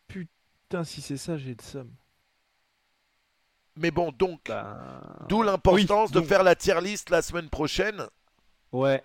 Putain, 0.08 0.84
si 0.84 1.00
c'est 1.00 1.16
ça, 1.16 1.36
j'ai 1.36 1.50
le 1.50 1.62
seum. 1.62 1.90
Mais 3.76 3.90
bon, 3.90 4.10
donc, 4.12 4.40
Bah... 4.48 5.00
d'où 5.28 5.42
l'importance 5.42 6.08
oui, 6.08 6.14
de 6.14 6.20
donc- 6.20 6.28
faire 6.28 6.42
la 6.42 6.54
tier 6.54 6.80
list 6.80 7.10
la 7.10 7.22
semaine 7.22 7.48
prochaine. 7.50 8.06
Ouais. 8.72 9.02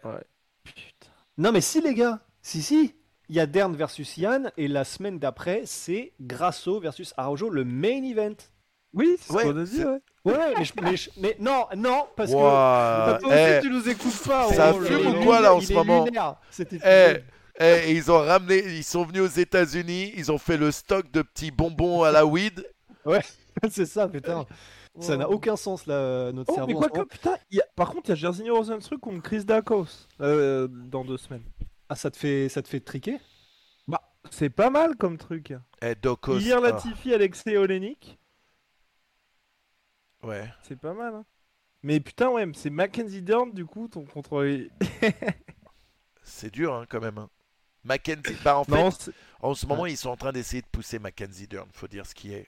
Putain. 0.64 1.08
Non, 1.38 1.52
mais 1.52 1.62
si, 1.62 1.82
les 1.82 1.94
gars. 1.94 2.20
Si, 2.42 2.62
si. 2.62 2.96
Il 3.30 3.36
y 3.36 3.40
a 3.40 3.46
Dern 3.46 3.74
versus 3.76 4.18
Yann, 4.18 4.52
et 4.58 4.68
la 4.68 4.84
semaine 4.84 5.18
d'après, 5.18 5.62
c'est 5.66 6.12
Grasso 6.20 6.80
versus 6.82 7.14
Araujo, 7.16 7.50
le 7.50 7.64
main 7.64 8.04
event. 8.04 8.36
Oui, 8.94 9.16
c'est 9.22 9.32
Ouais, 9.34 9.44
ce 9.44 9.48
qu'on 9.48 9.58
a 9.58 9.64
dit, 9.64 9.86
ouais. 9.86 10.00
Ouais, 10.26 10.54
mais, 10.58 10.66
je- 10.66 10.74
mais, 10.82 10.98
je- 10.98 11.10
mais 11.18 11.38
non, 11.40 11.66
non, 11.78 12.08
parce 12.18 12.32
que. 12.32 12.36
Ouah, 12.36 13.18
Toi 13.22 13.30
aussi, 13.30 13.38
eh, 13.40 13.60
tu 13.62 13.70
nous 13.70 13.88
écoutes 13.88 14.22
pas. 14.28 14.52
ça 14.52 14.74
oh 14.76 14.80
là 14.82 14.86
fume 14.88 15.08
ou 15.08 15.24
quoi, 15.24 15.40
là, 15.40 15.56
en 15.56 15.62
ce 15.62 15.72
moment. 15.72 16.06
C'était 16.50 16.78
fini. 16.78 16.92
eh, 16.92 17.24
et 17.60 17.91
ils 17.91 18.11
ont 18.11 18.19
ramené, 18.19 18.57
ils 18.78 18.84
sont 18.84 19.03
venus 19.06 19.22
aux 19.22 19.40
États-Unis, 19.40 20.14
ils 20.15 20.32
ont 20.32 20.38
fait 20.38 20.57
le 20.57 20.72
stock 20.72 21.11
de 21.11 21.22
petits 21.22 21.52
bonbons 21.52 22.03
à 22.03 22.11
la 22.11 22.26
weed. 22.26 22.65
c'est 23.69 23.86
ça, 23.86 24.07
putain. 24.07 24.45
Ça 24.99 25.15
n'a 25.18 25.30
aucun 25.30 25.56
sens, 25.56 25.86
là, 25.88 26.32
notre 26.34 26.52
Oh, 26.52 26.56
cerveau. 26.56 26.68
mais 26.68 26.73
quoi 26.73 26.90
que, 26.90 26.98
moment. 26.98 27.07
putain, 27.10 27.38
il 27.49 27.57
y 27.57 27.61
a- 27.61 27.65
par 27.76 27.90
contre, 27.91 28.07
il 28.07 28.10
y 28.10 28.11
a 28.11 28.15
Jairzinho 28.15 28.56
Rosenstruck 28.56 28.99
contre 28.99 29.22
Chris 29.22 29.45
Dacos 29.45 29.88
euh, 30.19 30.68
dans 30.69 31.06
deux 31.06 31.18
semaines. 31.18 31.44
Ah, 31.88 31.95
ça 31.95 32.11
te 32.11 32.18
fait, 32.18 32.49
ça 32.49 32.61
te 32.61 32.68
fait 32.68 32.82
triquer? 32.82 33.18
Bah, 33.88 34.02
c'est 34.30 34.49
pas 34.49 34.69
mal 34.69 34.95
comme 34.98 35.18
truc. 35.18 35.53
Eh, 35.82 35.95
Docos. 35.95 36.40
Hier, 36.40 36.57
ah, 36.57 36.61
Latifi, 36.61 37.14
Alexei 37.14 37.56
Olenik, 37.57 38.18
ouais. 40.23 40.49
c'est 40.64 40.80
pas 40.80 40.94
mal. 40.94 41.15
Hein. 41.15 41.26
Mais 41.84 41.99
putain, 41.99 42.30
ouais, 42.30 42.45
c'est 42.53 42.69
Mackenzie 42.69 43.22
Dern 43.22 43.52
du 43.53 43.65
coup, 43.65 43.88
ton 43.88 44.06
contre. 44.06 44.45
C'est 46.23 46.52
dur, 46.53 46.73
hein, 46.76 46.86
quand 46.88 46.99
même. 47.02 47.18
hein. 47.18 47.30
Mackenzie. 47.84 48.38
Bah, 48.44 48.58
en 48.58 48.64
fait, 48.64 48.72
Non, 48.72 48.90
en 49.41 49.53
ce 49.56 49.66
moment, 49.66 49.86
ils 49.86 49.98
sont 49.98 50.10
en 50.10 50.18
train 50.18 50.32
d'essayer 50.32 50.62
de 50.62 50.68
pousser 50.68 50.99
Mackenzie 50.99 51.48
Dern, 51.48 51.68
faut 51.74 51.88
dire 51.88 52.06
ce 52.06 52.14
qui 52.16 52.34
est. 52.34 52.48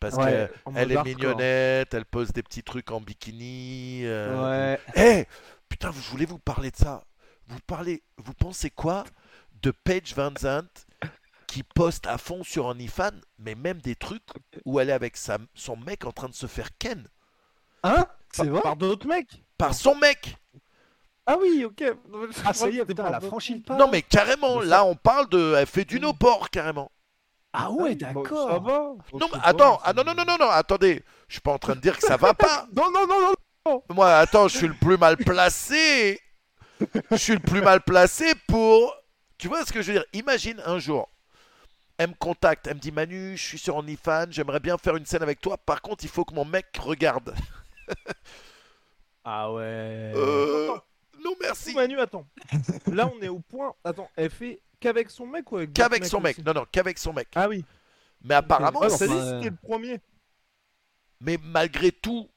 Parce 0.00 0.16
Ouais, 0.16 0.50
qu'elle 0.74 0.92
est 0.92 1.02
mignonnette, 1.04 1.94
elle 1.94 2.04
pose 2.04 2.32
des 2.32 2.42
petits 2.42 2.62
trucs 2.62 2.90
en 2.90 3.00
bikini. 3.00 4.02
euh, 4.04 4.74
Ouais. 4.76 4.80
Eh 4.96 5.26
Putain, 5.68 5.92
je 5.92 6.10
voulais 6.10 6.26
vous 6.26 6.38
parler 6.38 6.70
de 6.70 6.76
ça. 6.76 7.04
Vous 7.48 7.58
parlez, 7.66 8.02
vous 8.18 8.34
pensez 8.34 8.70
quoi 8.70 9.04
de 9.62 9.70
Paige 9.70 10.14
Van 10.14 10.32
Zandt 10.38 10.86
qui 11.46 11.62
poste 11.62 12.06
à 12.06 12.18
fond 12.18 12.42
sur 12.42 12.66
OnlyFans, 12.66 13.18
mais 13.38 13.54
même 13.54 13.80
des 13.80 13.94
trucs 13.96 14.26
où 14.64 14.80
elle 14.80 14.90
est 14.90 14.94
avec 14.94 15.16
sa, 15.16 15.38
son 15.54 15.76
mec 15.76 16.04
en 16.04 16.12
train 16.12 16.28
de 16.28 16.34
se 16.34 16.46
faire 16.46 16.76
ken? 16.78 17.06
Hein? 17.82 18.06
C'est 18.30 18.44
par, 18.44 18.52
vrai? 18.52 18.62
par 18.62 18.76
d'autres 18.76 19.06
mecs 19.06 19.42
par 19.56 19.74
son 19.74 19.94
mec. 19.94 20.36
Ah 21.26 21.36
oui, 21.40 21.64
ok. 21.64 21.82
Ah, 22.44 22.52
ça 22.52 22.68
y 22.68 22.78
est, 22.78 22.84
putain, 22.84 23.06
elle 23.06 23.14
a 23.14 23.20
franchi 23.20 23.54
le 23.54 23.60
pas. 23.62 23.76
Non 23.76 23.88
mais 23.90 24.02
carrément, 24.02 24.60
ça- 24.60 24.66
là 24.66 24.84
on 24.84 24.94
parle 24.94 25.28
de, 25.30 25.54
elle 25.56 25.66
fait 25.66 25.84
du 25.86 25.98
no-port 26.00 26.50
carrément. 26.50 26.90
Ah 27.52 27.70
ouais, 27.70 27.94
Bon, 27.94 28.06
ça 28.06 28.12
d'accord. 28.12 28.62
va. 28.62 28.94
Non 29.18 29.28
mais 29.32 29.38
attends, 29.42 29.80
ah 29.84 29.92
non 29.92 30.04
non 30.04 30.14
non 30.14 30.24
non 30.26 30.36
non, 30.38 30.50
attendez, 30.50 31.02
je 31.28 31.34
suis 31.34 31.40
pas 31.40 31.52
en 31.52 31.58
train 31.58 31.74
de 31.76 31.80
dire 31.80 31.96
que 31.96 32.06
ça 32.06 32.16
va 32.16 32.34
pas. 32.34 32.66
Non, 32.76 32.90
non, 32.90 33.06
non, 33.06 33.32
non. 33.66 33.82
Moi, 33.90 34.12
attends, 34.18 34.48
je 34.48 34.58
suis 34.58 34.68
le 34.68 34.74
plus 34.74 34.98
mal 34.98 35.16
placé. 35.16 36.20
Je 37.10 37.16
suis 37.16 37.32
le 37.34 37.38
plus 37.40 37.62
mal 37.62 37.80
placé 37.80 38.34
pour. 38.48 38.94
Tu 39.38 39.48
vois 39.48 39.64
ce 39.64 39.72
que 39.72 39.80
je 39.80 39.86
veux 39.92 39.98
dire? 40.00 40.04
Imagine 40.12 40.60
un 40.66 40.78
jour, 40.78 41.08
elle 41.96 42.10
me 42.10 42.14
contacte, 42.14 42.66
elle 42.66 42.74
me 42.74 42.80
dit 42.80 42.92
Manu, 42.92 43.36
je 43.38 43.42
suis 43.42 43.58
sur 43.58 43.76
OnlyFans, 43.76 44.26
j'aimerais 44.30 44.60
bien 44.60 44.76
faire 44.76 44.96
une 44.96 45.06
scène 45.06 45.22
avec 45.22 45.40
toi. 45.40 45.56
Par 45.56 45.80
contre, 45.80 46.04
il 46.04 46.10
faut 46.10 46.24
que 46.26 46.34
mon 46.34 46.44
mec 46.44 46.66
regarde. 46.78 47.34
Ah 49.24 49.50
ouais. 49.52 50.12
Euh. 50.14 50.76
Non, 51.24 51.34
merci. 51.40 51.74
Manu, 51.74 51.98
attends. 52.00 52.26
Là, 52.86 53.10
on 53.14 53.20
est 53.22 53.28
au 53.28 53.40
point. 53.40 53.74
Attends, 53.84 54.10
elle 54.16 54.30
fait 54.30 54.60
qu'avec 54.80 55.10
son 55.10 55.26
mec 55.26 55.50
ou 55.50 55.56
avec 55.56 55.72
Qu'avec 55.72 56.04
son 56.04 56.20
mec. 56.20 56.38
Non, 56.44 56.52
non, 56.52 56.66
qu'avec 56.70 56.98
son 56.98 57.12
mec. 57.12 57.28
Ah 57.34 57.48
oui. 57.48 57.64
Mais 58.22 58.34
apparemment, 58.34 58.80
Ouais, 58.80 58.90
c'est- 58.90 59.06
dit 59.08 59.12
enfin, 59.14 59.30
c'était 59.40 59.50
le 59.50 59.56
premier. 59.56 60.00
mais 61.20 61.38
malgré 61.42 61.90
tout, 61.92 62.28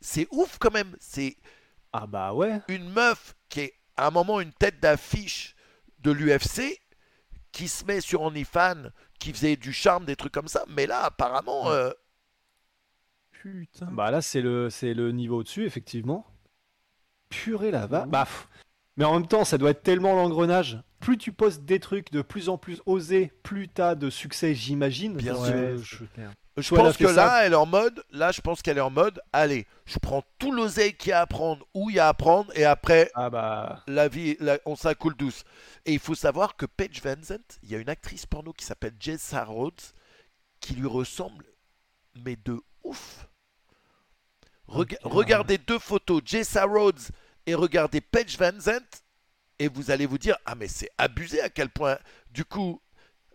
c'est 0.00 0.26
ouf 0.30 0.58
quand 0.58 0.72
même. 0.72 0.96
C'est 1.00 1.36
Ah 1.92 2.06
bah 2.06 2.32
ouais. 2.34 2.60
une 2.68 2.88
meuf 2.90 3.34
qui 3.48 3.60
est 3.60 3.74
à 3.96 4.06
un 4.08 4.10
moment 4.10 4.40
une 4.40 4.52
tête 4.52 4.80
d'affiche 4.80 5.54
de 6.00 6.10
l'UFC 6.12 6.78
qui 7.52 7.68
se 7.68 7.84
met 7.86 8.00
sur 8.02 8.20
OnlyFans, 8.22 8.90
qui 9.18 9.32
faisait 9.32 9.56
du 9.56 9.72
charme, 9.72 10.04
des 10.04 10.16
trucs 10.16 10.32
comme 10.32 10.48
ça. 10.48 10.64
Mais 10.68 10.86
là, 10.86 11.04
apparemment, 11.04 11.70
euh, 11.70 11.90
Putain. 13.30 13.86
Bah 13.92 14.10
là, 14.10 14.20
c'est 14.22 14.40
le, 14.40 14.70
c'est 14.70 14.92
le 14.94 15.12
niveau 15.12 15.38
au-dessus, 15.38 15.66
effectivement. 15.66 16.26
Purée 17.28 17.70
là-bas. 17.70 18.06
Bah, 18.06 18.24
pff. 18.24 18.48
mais 18.96 19.04
en 19.04 19.14
même 19.14 19.26
temps, 19.28 19.44
ça 19.44 19.58
doit 19.58 19.70
être 19.70 19.82
tellement 19.82 20.14
l'engrenage. 20.14 20.78
Plus 21.00 21.18
tu 21.18 21.30
postes 21.32 21.64
des 21.64 21.78
trucs 21.80 22.10
de 22.10 22.22
plus 22.22 22.48
en 22.48 22.56
plus 22.58 22.80
osés, 22.86 23.32
plus 23.42 23.68
t'as 23.68 23.94
de 23.94 24.08
succès, 24.10 24.54
j'imagine. 24.54 25.14
Bien 25.14 25.34
sûr. 25.34 25.54
Ouais, 25.54 25.76
je- 25.78 26.74
pense 26.74 26.96
que 26.96 27.06
ça. 27.08 27.26
là, 27.26 27.44
elle 27.46 27.52
est 27.52 27.56
en 27.56 27.66
mode. 27.66 28.02
Là, 28.10 28.32
je 28.32 28.40
pense 28.40 28.62
qu'elle 28.62 28.78
est 28.78 28.82
en 28.82 28.90
mode. 28.90 29.20
Allez, 29.32 29.66
je 29.84 29.98
prends 29.98 30.24
tout 30.38 30.50
l'oseille 30.52 30.94
qu'il 30.96 31.10
y 31.10 31.12
a 31.12 31.20
à 31.20 31.26
prendre, 31.26 31.66
où 31.74 31.90
il 31.90 31.96
y 31.96 31.98
a 31.98 32.08
à 32.08 32.14
prendre, 32.14 32.50
et 32.56 32.64
après, 32.64 33.10
Ah 33.14 33.28
bah. 33.28 33.82
la 33.86 34.08
vie, 34.08 34.36
la- 34.40 34.58
on 34.64 34.74
ça 34.74 34.94
coule 34.94 35.14
douce. 35.16 35.44
Et 35.84 35.92
il 35.92 35.98
faut 35.98 36.14
savoir 36.14 36.56
que 36.56 36.64
Paige 36.64 37.02
Van 37.04 37.22
Zandt, 37.22 37.58
il 37.62 37.70
y 37.70 37.74
a 37.74 37.78
une 37.78 37.90
actrice 37.90 38.24
porno 38.24 38.52
qui 38.54 38.64
s'appelle 38.64 38.94
Jessa 38.98 39.44
Rhodes, 39.44 39.74
qui 40.60 40.74
lui 40.74 40.86
ressemble, 40.88 41.44
mais 42.24 42.36
de 42.42 42.58
ouf. 42.84 43.25
Rega-. 44.68 44.98
Regardez 45.02 45.58
deux 45.58 45.78
photos, 45.78 46.22
Jessa 46.24 46.64
Rhodes 46.64 47.00
et 47.46 47.54
regardez 47.54 48.00
Paige 48.00 48.36
Van 48.38 48.58
Zandt, 48.58 49.02
et 49.58 49.68
vous 49.68 49.90
allez 49.90 50.06
vous 50.06 50.18
dire 50.18 50.36
ah 50.44 50.54
mais 50.54 50.68
c'est 50.68 50.90
abusé 50.98 51.40
à 51.40 51.48
quel 51.48 51.68
point. 51.70 51.98
Du 52.30 52.44
coup, 52.44 52.80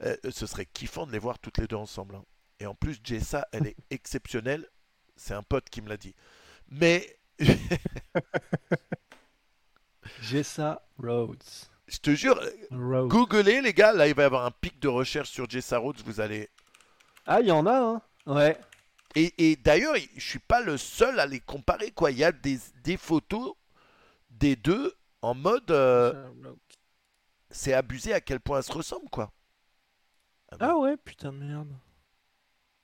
Euh, 0.03 0.15
ce 0.31 0.47
serait 0.47 0.65
kiffant 0.65 1.05
de 1.05 1.11
les 1.11 1.19
voir 1.19 1.37
toutes 1.37 1.59
les 1.59 1.67
deux 1.67 1.75
ensemble. 1.75 2.15
hein. 2.15 2.23
Et 2.59 2.65
en 2.65 2.73
plus, 2.73 2.99
Jessa, 3.03 3.47
elle 3.51 3.67
est 3.67 3.75
exceptionnelle. 3.91 4.67
C'est 5.15 5.35
un 5.35 5.43
pote 5.43 5.69
qui 5.69 5.79
me 5.81 5.89
l'a 5.89 5.97
dit. 5.97 6.15
Mais 6.69 7.19
Jessa 10.21 10.81
Rhodes. 10.97 11.43
je 11.87 11.97
te 11.99 12.15
jure, 12.15 12.39
googlez 12.71 13.61
les 13.61 13.73
gars. 13.73 13.93
Là, 13.93 14.07
il 14.07 14.15
va 14.15 14.23
y 14.23 14.25
avoir 14.25 14.45
un 14.45 14.51
pic 14.51 14.79
de 14.79 14.87
recherche 14.87 15.29
sur 15.29 15.49
Jessa 15.49 15.77
Rhodes. 15.77 16.01
Vous 16.05 16.19
allez. 16.19 16.49
Ah, 17.27 17.39
il 17.41 17.47
y 17.47 17.51
en 17.51 17.65
a, 17.67 17.77
hein 17.77 18.01
Ouais. 18.25 18.57
Et, 19.15 19.51
et 19.51 19.55
d'ailleurs, 19.55 19.95
je 20.15 20.21
suis 20.25 20.39
pas 20.39 20.61
le 20.61 20.77
seul 20.77 21.19
à 21.19 21.25
les 21.25 21.39
comparer. 21.39 21.91
Quoi, 21.91 22.11
il 22.11 22.17
y 22.17 22.23
a 22.23 22.31
des, 22.31 22.59
des 22.83 22.97
photos 22.97 23.53
des 24.31 24.55
deux 24.55 24.93
en 25.21 25.35
mode. 25.35 25.69
euh, 25.71 26.13
c'est 27.49 27.73
abusé 27.73 28.13
à 28.13 28.21
quel 28.21 28.39
point 28.39 28.57
elles 28.57 28.63
se 28.63 28.71
ressemblent, 28.71 29.09
quoi. 29.09 29.31
Ah 30.59 30.77
ouais, 30.77 30.95
putain 30.97 31.33
de 31.33 31.39
merde. 31.39 31.75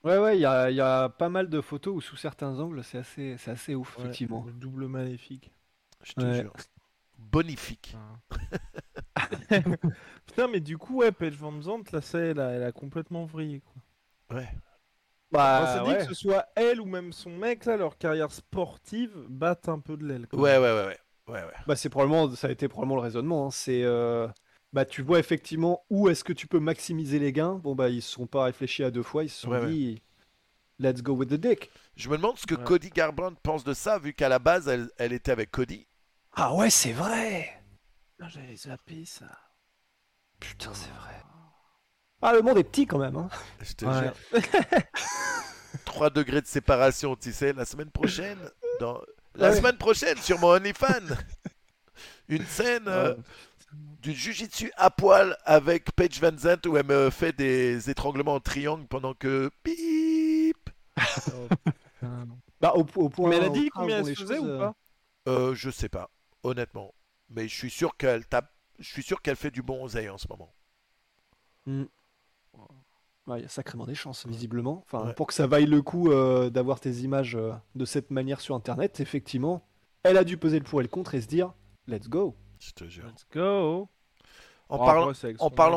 Ouais, 0.04 0.18
ouais, 0.18 0.36
il 0.38 0.40
y 0.40 0.46
a, 0.46 0.70
il 0.70 0.76
y 0.76 0.80
a 0.80 1.08
pas 1.08 1.28
mal 1.28 1.48
de 1.48 1.60
photos 1.60 1.94
où 1.96 2.00
sous 2.00 2.16
certains 2.16 2.58
angles, 2.60 2.82
c'est 2.84 2.98
assez, 2.98 3.36
c'est 3.38 3.50
assez 3.50 3.74
ouf, 3.74 3.96
Ouais, 3.96 4.02
effectivement. 4.04 4.44
le 4.46 4.52
double 4.52 4.86
maléfique. 4.86 5.52
Je 6.04 6.12
te 6.14 6.24
Ouais. 6.24 6.34
jure. 6.40 6.54
Bonifique. 7.18 7.96
Putain, 10.26 10.48
mais 10.48 10.60
du 10.60 10.78
coup, 10.78 10.96
ouais, 10.98 11.12
Paige 11.12 11.34
Van 11.36 11.60
Zandt, 11.60 11.90
là, 11.92 12.00
ça, 12.00 12.18
elle 12.20 12.40
a, 12.40 12.50
elle 12.50 12.62
a 12.62 12.72
complètement 12.72 13.24
vrillé, 13.24 13.60
quoi. 13.60 13.82
Ouais. 14.30 14.48
Bah, 15.30 15.60
On 15.62 15.66
s'est 15.78 15.84
dit 15.84 15.90
ouais. 15.90 16.06
que 16.06 16.14
ce 16.14 16.14
soit 16.14 16.46
elle 16.56 16.80
ou 16.80 16.86
même 16.86 17.12
son 17.12 17.30
mec, 17.30 17.64
là, 17.66 17.76
leur 17.76 17.98
carrière 17.98 18.30
sportive 18.32 19.12
battent 19.28 19.68
un 19.68 19.78
peu 19.78 19.96
de 19.96 20.06
l'aile. 20.06 20.26
Ouais, 20.32 20.56
ouais, 20.56 20.58
ouais, 20.58 20.86
ouais. 20.86 20.98
ouais, 21.28 21.42
ouais. 21.44 21.52
Bah, 21.66 21.76
c'est 21.76 21.90
probablement, 21.90 22.34
ça 22.34 22.48
a 22.48 22.50
été 22.50 22.66
probablement 22.68 22.96
le 22.96 23.02
raisonnement. 23.02 23.46
hein. 23.46 23.50
C'est, 23.50 23.82
euh, 23.84 24.26
bah, 24.72 24.84
tu 24.86 25.02
vois 25.02 25.18
effectivement 25.18 25.84
où 25.90 26.08
est-ce 26.08 26.24
que 26.24 26.32
tu 26.32 26.46
peux 26.46 26.60
maximiser 26.60 27.18
les 27.18 27.32
gains. 27.32 27.54
Bon, 27.56 27.74
bah, 27.74 27.88
ils 27.90 28.00
se 28.02 28.10
sont 28.12 28.26
pas 28.26 28.44
réfléchis 28.44 28.84
à 28.84 28.90
deux 28.90 29.02
fois. 29.02 29.24
Ils 29.24 29.28
se 29.30 29.42
sont 29.42 29.50
Ouais, 29.50 29.60
ouais. 29.60 29.68
dit, 29.70 30.02
let's 30.78 31.02
go 31.02 31.12
with 31.12 31.28
the 31.28 31.34
dick. 31.34 31.70
Je 31.96 32.08
me 32.08 32.16
demande 32.16 32.38
ce 32.38 32.46
que 32.46 32.54
Ouais. 32.54 32.64
Cody 32.64 32.88
Garbrandt 32.90 33.38
pense 33.42 33.64
de 33.64 33.74
ça, 33.74 33.98
vu 33.98 34.14
qu'à 34.14 34.30
la 34.30 34.38
base, 34.38 34.66
elle, 34.68 34.88
elle 34.96 35.12
était 35.12 35.32
avec 35.32 35.50
Cody. 35.50 35.86
Ah 36.32 36.54
ouais, 36.54 36.70
c'est 36.70 36.92
vrai. 36.92 37.50
J'avais 38.18 38.56
zappé 38.56 39.04
ça. 39.04 39.26
Putain, 40.40 40.72
c'est 40.72 40.90
vrai. 40.90 41.14
Ah, 42.20 42.32
le 42.32 42.42
monde 42.42 42.58
est 42.58 42.64
petit 42.64 42.86
quand 42.86 42.98
même. 42.98 43.16
Hein. 43.16 43.28
Je 43.60 43.72
te 43.74 43.84
Ouais. 43.84 43.92
jure. 44.02 44.14
3 45.84 46.10
degrés 46.10 46.40
de 46.40 46.46
séparation, 46.46 47.14
tu 47.16 47.32
sais, 47.32 47.52
la 47.52 47.64
semaine 47.64 47.90
prochaine. 47.90 48.38
Dans... 48.80 49.00
La 49.34 49.50
Ouais. 49.50 49.56
semaine 49.56 49.76
prochaine, 49.76 50.16
sur 50.18 50.38
mon 50.40 50.48
OnlyFans. 50.48 51.14
Une 52.28 52.44
scène 52.46 52.88
euh, 52.88 53.14
Ouais. 53.14 53.20
du 54.02 54.12
jujitsu 54.14 54.72
à 54.76 54.90
poil 54.90 55.36
avec 55.44 55.92
Paige 55.94 56.20
Van 56.20 56.36
Zandt 56.36 56.68
où 56.68 56.76
elle 56.76 56.86
me 56.86 57.10
fait 57.10 57.32
des 57.36 57.88
étranglements 57.90 58.34
en 58.34 58.40
triangle 58.40 58.86
pendant 58.86 59.14
que. 59.14 59.50
Bip 59.64 60.70
Bah, 62.60 62.72
au, 62.74 62.84
au 62.96 63.08
point. 63.08 63.28
Mais 63.30 63.36
elle 63.36 63.44
a 63.44 63.48
au 63.48 63.52
dit 63.52 63.68
combien 63.70 63.98
elle 64.04 64.16
faisait 64.16 64.38
ou 64.38 64.46
euh, 64.46 64.58
pas? 64.58 64.74
Euh, 65.28 65.54
Je 65.54 65.70
sais 65.70 65.88
pas, 65.88 66.10
honnêtement. 66.42 66.92
Mais 67.30 67.46
je 67.46 67.54
suis 67.54 67.70
sûr 67.70 67.96
qu'elle 67.96 68.26
tape. 68.26 68.50
Je 68.78 68.88
suis 68.88 69.02
sûr 69.02 69.20
qu'elle 69.22 69.36
fait 69.36 69.50
du 69.50 69.62
bon 69.62 69.84
oseille 69.84 70.08
en 70.08 70.18
ce 70.18 70.26
moment. 70.28 70.52
Ouais, 71.66 71.86
il 73.36 73.42
y 73.42 73.44
a 73.44 73.48
sacrément 73.48 73.84
des 73.86 73.94
chances, 73.94 74.26
visiblement. 74.26 74.84
Enfin, 74.86 75.06
Ouais. 75.08 75.14
pour 75.14 75.26
que 75.26 75.34
ça 75.34 75.46
vaille 75.46 75.66
le 75.66 75.82
coup 75.82 76.10
euh, 76.10 76.50
d'avoir 76.50 76.80
tes 76.80 76.90
images 77.00 77.34
euh, 77.36 77.52
de 77.74 77.84
cette 77.84 78.10
manière 78.10 78.40
sur 78.40 78.54
Internet, 78.54 79.00
effectivement, 79.00 79.66
elle 80.02 80.16
a 80.16 80.24
dû 80.24 80.36
peser 80.38 80.58
le 80.58 80.64
pour 80.64 80.80
et 80.80 80.84
le 80.84 80.88
contre 80.88 81.14
et 81.14 81.20
se 81.20 81.26
dire, 81.26 81.52
let's 81.86 82.08
go. 82.08 82.34
Je 82.60 82.70
te 82.72 82.84
jure. 82.88 83.06
Let's 83.06 83.26
go. 83.32 83.88
En 84.70 84.76
Oh, 84.76 84.84
parlant, 84.84 85.12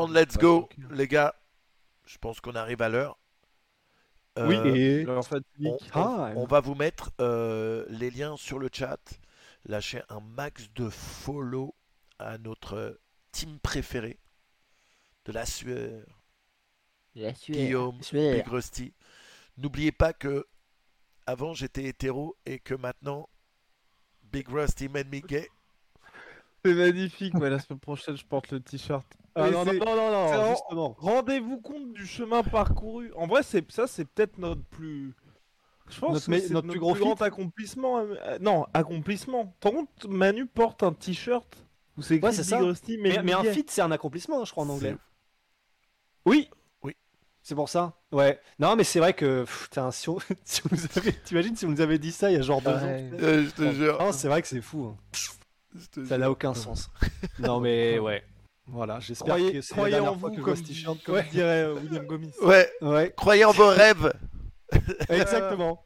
en 0.02 0.08
de 0.08 0.14
Let's 0.14 0.36
Go, 0.36 0.68
les 0.90 1.08
gars, 1.08 1.34
je 2.04 2.18
pense 2.18 2.40
qu'on 2.40 2.54
arrive 2.54 2.82
à 2.82 2.88
l'heure. 2.90 3.18
Oui, 4.38 4.54
Euh, 4.56 4.74
et 4.74 5.04
fatigue. 5.22 5.72
on, 5.94 6.32
on- 6.36 6.44
va 6.46 6.60
vous 6.60 6.74
mettre 6.74 7.10
euh, 7.20 7.84
les 7.90 8.10
liens 8.10 8.36
sur 8.36 8.58
le 8.58 8.68
chat. 8.72 8.98
Lâchez 9.66 10.02
un 10.08 10.20
max 10.20 10.68
de 10.74 10.88
follow 10.88 11.74
à 12.18 12.38
notre 12.38 12.98
team 13.30 13.58
préféré 13.60 14.18
de 15.26 15.32
la 15.32 15.46
sueur, 15.46 16.04
Guillaume, 17.14 17.98
Big 18.12 18.46
Rusty. 18.48 18.92
N'oubliez 19.58 19.92
pas 19.92 20.12
que 20.12 20.46
avant 21.26 21.52
j'étais 21.54 21.84
hétéro 21.84 22.36
et 22.46 22.58
que 22.58 22.74
maintenant 22.74 23.28
Big 24.32 24.48
Rusty 24.48 24.88
made 24.88 25.08
me 25.12 25.20
gay. 25.20 25.48
C'est 26.64 26.74
magnifique, 26.74 27.34
ouais, 27.34 27.50
la 27.50 27.58
semaine 27.58 27.80
prochaine, 27.80 28.16
je 28.16 28.24
porte 28.24 28.52
le 28.52 28.60
t-shirt. 28.60 29.04
Ah, 29.34 29.44
Mais 29.46 29.50
non, 29.50 29.64
non, 29.64 29.72
non, 29.96 30.10
non, 30.12 30.50
justement. 30.50 30.94
Rendez-vous 30.98 31.60
compte 31.60 31.92
du 31.92 32.06
chemin 32.06 32.42
parcouru. 32.42 33.12
En 33.14 33.26
vrai, 33.26 33.42
c'est 33.42 33.68
ça, 33.72 33.86
c'est 33.86 34.04
peut-être 34.04 34.38
notre 34.38 34.62
plus. 34.62 35.12
Je 35.88 35.98
pense 35.98 36.12
Notre 36.12 36.26
que 36.30 36.38
c'est 36.38 36.52
notre 36.54 36.68
plus 36.68 36.78
gros 36.78 36.94
grand 36.94 37.20
accomplissement. 37.20 37.98
euh, 37.98 38.14
euh, 38.22 38.38
non, 38.38 38.66
accomplissement. 38.72 39.54
T'en 39.60 39.72
compte, 39.72 40.06
Manu 40.06 40.46
porte 40.46 40.82
un 40.84 40.92
t-shirt 40.92 41.66
où 41.96 42.02
c'est 42.02 42.16
écrit 42.16 42.28
Ouais, 42.28 42.32
c'est 42.32 42.42
Big 42.42 42.50
ça. 42.50 42.58
Rusty, 42.60 42.98
mais, 42.98 43.08
Mais, 43.16 43.22
mais 43.24 43.32
un 43.32 43.42
feat, 43.44 43.70
c'est 43.70 43.82
un 43.82 43.90
accomplissement, 43.90 44.44
je 44.44 44.52
crois, 44.52 44.64
en 44.64 44.68
anglais. 44.70 44.96
Oui. 46.24 46.48
C'est 47.42 47.54
pour 47.56 47.68
ça. 47.68 47.94
Ouais. 48.12 48.38
Non, 48.58 48.76
mais 48.76 48.84
c'est 48.84 49.00
vrai 49.00 49.14
que, 49.14 49.44
putain, 49.44 49.90
si 49.90 50.08
on, 50.08 50.18
si 50.44 50.62
on 50.64 50.74
nous 50.74 50.80
avait, 50.96 51.12
t'imagines 51.12 51.56
si 51.56 51.66
on 51.66 51.70
nous 51.70 51.80
avait 51.80 51.98
dit 51.98 52.12
ça 52.12 52.30
il 52.30 52.34
y 52.34 52.38
a 52.38 52.42
genre 52.42 52.62
deux 52.62 52.70
Ouais. 52.70 52.74
ans. 52.76 53.10
Euh, 53.20 53.44
je 53.46 53.50
te 53.50 53.72
jure. 53.72 53.96
Ah, 54.00 54.12
c'est 54.12 54.28
vrai 54.28 54.42
que 54.42 54.48
c'est 54.48 54.60
fou. 54.60 54.94
hein. 54.94 55.20
Ça 56.06 56.18
n'a 56.18 56.30
aucun 56.30 56.54
sens. 56.54 56.90
Non, 57.38 57.58
mais 57.60 57.98
ouais. 57.98 58.22
Voilà, 58.68 59.00
j'espère 59.00 59.34
Croyez, 59.34 59.52
que 59.54 59.60
c'est 59.60 59.72
la 59.74 59.76
croyez 59.76 59.94
dernière 59.96 60.12
en 60.12 60.18
fois 60.18 60.28
vous, 60.30 60.36
que 60.36 60.40
comme, 60.42 60.98
comme 61.04 61.14
Ouais. 61.16 61.26
dirait 61.32 61.62
euh, 61.64 61.74
William 61.74 62.06
Gomis. 62.06 62.32
Ouais, 62.42 62.70
Ouais, 62.80 63.12
croyez 63.16 63.44
en 63.44 63.50
vos 63.52 63.66
rêves. 63.68 64.12
exactement. 65.08 65.84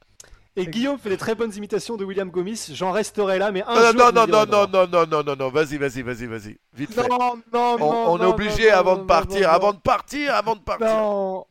Et 0.59 0.66
Guillaume 0.66 0.99
fait 0.99 1.11
des 1.11 1.16
très 1.19 1.35
bonnes 1.35 1.53
imitations 1.55 1.97
de 1.97 2.05
William 2.05 2.31
Gomis. 2.31 2.70
J'en 2.73 2.91
resterai 2.91 3.39
là, 3.39 3.53
mais 3.53 3.62
un 3.65 3.77
Euh, 3.77 3.93
jour. 3.93 3.95
non, 4.01 4.05
non, 4.07 4.27
non, 4.27 4.45
d'abord. 4.47 4.69
non, 4.70 4.87
non, 4.87 5.07
non, 5.07 5.23
non, 5.23 5.37
non, 5.37 5.49
vas-y, 5.51 5.77
vas-y, 5.77 6.01
vas-y, 6.03 6.27
vas-y. 6.27 6.57
Vite 6.73 6.95
fait. 6.95 7.07
Non, 7.09 7.19
non, 7.19 7.37
On, 7.53 7.78
non, 7.78 7.87
on 8.12 8.16
est 8.19 8.23
non, 8.23 8.31
obligé 8.31 8.70
non, 8.70 8.77
avant 8.78 8.97
non, 8.97 9.03
de 9.03 9.07
partir, 9.07 9.43
non, 9.49 9.55
avant 9.55 9.73
de 9.74 9.78
partir, 9.78 10.35
avant 10.35 10.57
de 10.57 10.61
partir. 10.61 10.87
Non, 10.87 11.47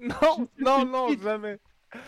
non, 0.00 0.48
non, 0.58 0.84
non, 0.84 1.08
jamais. 1.22 1.58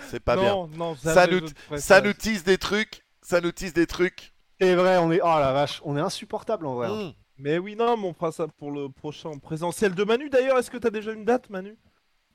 C'est 0.09 0.21
pas 0.21 0.37
bien. 0.37 0.51
non, 0.53 0.69
Non, 0.77 0.95
Ça 0.97 1.15
jamais 1.27 1.41
nous- 1.71 1.79
Ça 1.79 2.01
nous 2.01 2.13
tease 2.13 2.45
des 2.45 2.59
trucs, 2.59 3.03
ça 3.23 3.41
nous 3.41 3.51
tease 3.53 3.73
des 3.73 3.87
trucs. 3.87 4.33
C'est 4.61 4.75
vrai, 4.75 4.99
on 4.99 5.11
est. 5.11 5.21
Oh 5.23 5.39
la 5.41 5.53
vache, 5.53 5.81
on 5.85 5.97
est 5.97 6.01
insupportable 6.01 6.67
en 6.67 6.75
vrai. 6.75 6.89
hein. 6.89 7.07
Mm. 7.09 7.13
Mais 7.39 7.59
oui, 7.59 7.75
non, 7.75 7.97
mais 7.97 8.07
on 8.07 8.13
fera 8.13 8.31
ça 8.31 8.47
pour 8.47 8.71
le 8.71 8.91
prochain 8.91 9.31
présentiel 9.43 9.95
de 9.95 10.05
Manu. 10.05 10.29
D'ailleurs, 10.29 10.59
est-ce 10.59 10.71
que 10.71 10.77
t'as 10.77 10.91
déjà 10.91 11.13
une 11.13 11.25
date, 11.25 11.49
Manu? 11.49 11.77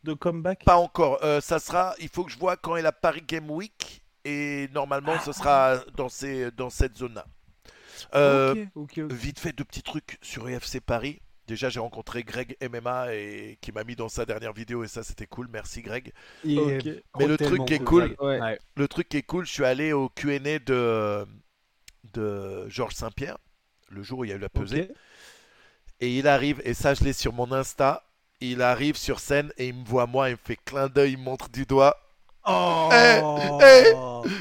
De 0.06 0.14
comeback? 0.14 0.64
Pas 0.64 0.77
encore. 0.77 1.19
Euh, 1.23 1.41
ça 1.41 1.60
sera. 1.60 1.95
Il 1.99 2.10
faut 2.10 2.23
que 2.23 2.32
je 2.32 2.38
vois 2.38 2.56
quand 2.57 2.76
est 2.76 2.82
la 2.82 2.91
Paris 2.91 3.23
Game 3.27 3.49
Week 3.49 4.03
et 4.23 4.69
normalement 4.73 5.19
ce 5.19 5.32
sera 5.32 5.77
dans 5.95 6.10
ces 6.10 6.52
dans 6.52 6.69
cette 6.69 6.95
zone-là. 6.98 7.26
Euh, 8.14 8.53
Ok, 8.53 8.68
ok, 8.76 8.99
ok. 9.06 9.11
Vite 9.11 9.40
fait 9.40 9.52
deux 9.52 9.64
petits 9.64 9.84
trucs 9.84 10.18
sur 10.22 10.48
UFC 10.48 10.80
Paris. 10.80 11.22
Déjà 11.48 11.69
j'ai 11.69 11.80
rencontré 11.80 12.23
Greg 12.23 12.56
MMA 12.61 13.14
et 13.14 13.57
qui 13.61 13.72
m'a 13.72 13.84
mis 13.84 13.95
dans 13.95 14.10
sa 14.10 14.26
dernière 14.26 14.53
vidéo 14.53 14.84
et 14.84 14.88
ça 14.88 15.03
c'était 15.03 15.27
cool. 15.27 15.48
Merci 15.52 15.82
Greg. 15.82 16.11
Il 16.44 16.60
est 16.60 16.88
Ok. 16.88 17.03
Mais 17.19 17.27
le 17.27 17.38
truc 17.38 17.65
qui 17.65 17.73
est 17.76 17.80
cool, 17.80 18.15
Greg. 18.15 18.22
Ouais. 18.22 18.40
Ouais. 18.40 18.60
le 18.76 18.88
truc 18.88 19.10
qui 19.10 19.18
est 19.18 19.23
cool, 19.23 19.45
je 19.45 19.52
suis 19.52 19.65
allé 19.65 19.91
au 19.94 20.10
Q&A 20.10 20.60
de 20.60 21.26
de 22.14 22.69
Georges 22.69 22.94
Saint-Pierre 22.95 23.38
le 23.90 24.03
jour 24.03 24.19
où 24.19 24.26
il 24.26 24.30
y 24.30 24.34
a 24.34 24.36
eu 24.36 24.40
la 24.40 24.49
pesée. 24.49 24.91
Et 26.02 26.18
il 26.18 26.27
arrive, 26.27 26.61
et 26.65 26.73
ça 26.73 26.94
je 26.94 27.03
l'ai 27.03 27.14
sur 27.14 27.32
mon 27.34 27.52
Insta, 27.52 28.03
il 28.52 28.62
arrive 28.62 28.96
sur 28.96 29.20
scène 29.20 29.52
et 29.58 29.68
il 29.68 29.74
me 29.76 29.86
voit 29.86 30.06
moi, 30.08 30.30
il 30.30 30.34
me 30.34 30.40
fait 30.44 30.58
clin 30.64 30.88
d'œil, 30.88 31.14
il 31.14 31.18
me 31.18 31.24
montre 31.24 31.50
du 31.50 31.66
doigt. 31.66 31.96
Oh 32.46 32.90
Eh, 32.94 33.22
eh. 33.64 33.94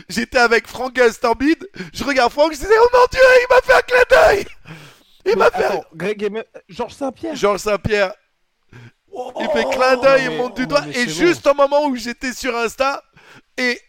J'étais 0.08 0.38
avec 0.38 0.66
Franck 0.66 0.94
Gastambide, 0.94 1.66
je 1.92 2.04
regarde 2.04 2.32
Franck, 2.32 2.52
je 2.52 2.58
disais, 2.58 2.74
oh 2.78 2.88
mon 2.92 3.06
dieu, 3.10 3.20
il 3.20 3.46
m'a 3.54 3.60
fait 3.62 3.72
un 3.72 3.80
clin 3.80 4.02
d'œil 4.10 4.46
Il 5.26 5.36
m'a 5.36 5.50
fait 5.50 5.64
un... 5.64 5.68
Attends, 5.68 5.84
Greg 5.94 6.22
et 6.22 6.30
Me- 6.30 6.44
Georges 6.68 6.94
Saint-Pierre. 6.94 7.34
Georges 7.34 7.60
Saint-Pierre, 7.60 8.12
il 9.40 9.48
fait 9.52 9.64
clin 9.70 9.96
d'œil, 9.96 10.24
il 10.30 10.36
monte 10.36 10.56
du 10.56 10.64
oh, 10.64 10.66
doigt, 10.66 10.84
et 10.92 11.08
juste 11.08 11.46
au 11.46 11.54
moment 11.54 11.86
où 11.86 11.96
j'étais 11.96 12.32
sur 12.32 12.54
Insta, 12.56 13.02
et, 13.56 13.80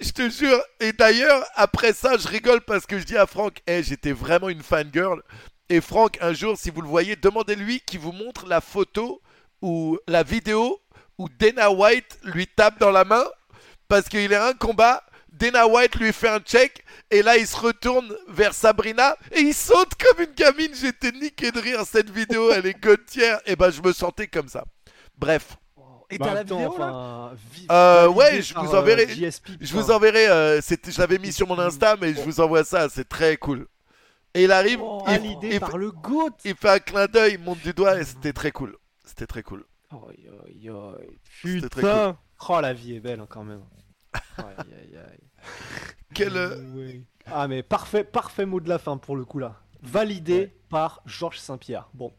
je 0.00 0.10
te 0.10 0.28
jure, 0.28 0.60
et 0.80 0.92
d'ailleurs, 0.92 1.44
après 1.54 1.92
ça, 1.92 2.16
je 2.16 2.28
rigole 2.28 2.60
parce 2.60 2.86
que 2.86 2.98
je 2.98 3.04
dis 3.04 3.16
à 3.16 3.26
Franck, 3.26 3.60
Eh, 3.66 3.82
j'étais 3.82 4.12
vraiment 4.12 4.48
une 4.48 4.62
fangirl, 4.62 5.22
et 5.68 5.80
Franck, 5.80 6.18
un 6.20 6.32
jour, 6.32 6.56
si 6.58 6.70
vous 6.70 6.80
le 6.82 6.88
voyez, 6.88 7.16
demandez-lui 7.16 7.80
qu'il 7.80 8.00
vous 8.00 8.12
montre 8.12 8.46
la 8.46 8.60
photo 8.60 9.20
ou 9.62 9.98
la 10.08 10.22
vidéo 10.22 10.80
où 11.18 11.28
Dana 11.28 11.70
White 11.70 12.18
lui 12.24 12.46
tape 12.46 12.78
dans 12.80 12.90
la 12.90 13.04
main, 13.04 13.24
parce 13.88 14.08
qu'il 14.08 14.32
est 14.32 14.36
un 14.36 14.52
combat, 14.54 15.02
Dana 15.32 15.66
White 15.66 15.94
lui 15.96 16.12
fait 16.12 16.28
un 16.28 16.40
check, 16.40 16.84
et 17.10 17.22
là 17.22 17.36
il 17.36 17.46
se 17.46 17.56
retourne 17.56 18.14
vers 18.28 18.52
Sabrina, 18.54 19.16
et 19.32 19.40
il 19.40 19.54
saute 19.54 19.92
comme 19.94 20.24
une 20.24 20.34
gamine, 20.34 20.74
j'étais 20.74 21.12
niqué 21.12 21.50
de 21.50 21.60
rire, 21.60 21.82
cette 21.86 22.10
vidéo, 22.10 22.50
elle 22.52 22.66
est 22.66 22.80
gotière, 22.80 23.40
et 23.46 23.56
ben 23.56 23.70
je 23.70 23.80
me 23.82 23.92
sentais 23.92 24.26
comme 24.26 24.48
ça. 24.48 24.64
Bref, 25.16 25.56
Et 26.10 26.18
Bah, 26.18 26.26
t'as 26.26 26.34
la 26.34 26.40
attends, 26.40 26.56
vidéo 26.58 26.78
là 26.78 26.84
enfin, 26.92 27.32
vi- 27.54 27.66
Euh, 27.70 28.08
ouais, 28.08 28.42
je 28.42 28.54
vous 28.54 28.74
enverrai- 28.74 29.06
euh, 29.10 29.30
je 29.60 29.72
vous 29.72 29.90
enverrai, 29.90 30.28
euh, 30.28 30.60
je 30.60 30.98
l'avais 31.00 31.18
mis 31.18 31.32
sur 31.32 31.46
mon 31.48 31.58
Insta, 31.58 31.96
mais 32.00 32.12
je 32.14 32.20
vous 32.20 32.40
envoie 32.40 32.62
ça, 32.64 32.88
c'est 32.88 33.08
très 33.08 33.36
cool. 33.38 33.66
Et 34.34 34.44
il 34.44 34.52
arrive, 34.52 34.80
Oh, 34.82 35.04
il, 35.42 35.60
par 35.60 35.78
le 35.78 35.92
GOAT. 35.92 36.30
il 36.44 36.54
fait 36.56 36.68
un 36.70 36.78
clin 36.80 37.06
d'œil, 37.06 37.34
il 37.34 37.38
monte 37.40 37.60
du 37.60 37.72
doigt, 37.72 37.98
et 38.00 38.04
c'était 38.04 38.32
très 38.32 38.50
cool. 38.50 38.76
C'était 39.04 39.26
très 39.26 39.42
cool. 39.42 39.64
Très 39.92 41.68
Putain 41.68 42.18
Oh, 42.48 42.60
la 42.60 42.72
vie 42.72 42.96
est 42.96 43.00
belle 43.00 43.20
hein, 43.20 43.26
quand 43.28 43.44
même. 43.44 43.62
Aïe, 44.38 44.44
aïe, 44.58 44.96
aïe. 44.96 45.20
Quel, 46.14 46.36
euh. 46.36 46.98
Ah, 47.26 47.48
mais 47.48 47.62
parfait, 47.62 48.04
parfait 48.04 48.44
mot 48.46 48.60
de 48.60 48.68
la 48.68 48.78
fin 48.78 48.96
pour 48.98 49.16
le 49.16 49.24
coup 49.24 49.38
là. 49.38 49.60
Validé 49.82 50.38
Ouais. 50.38 50.56
par 50.68 51.00
Georges 51.06 51.38
Saint-Pierre. 51.38 51.88
Bon, 51.94 52.12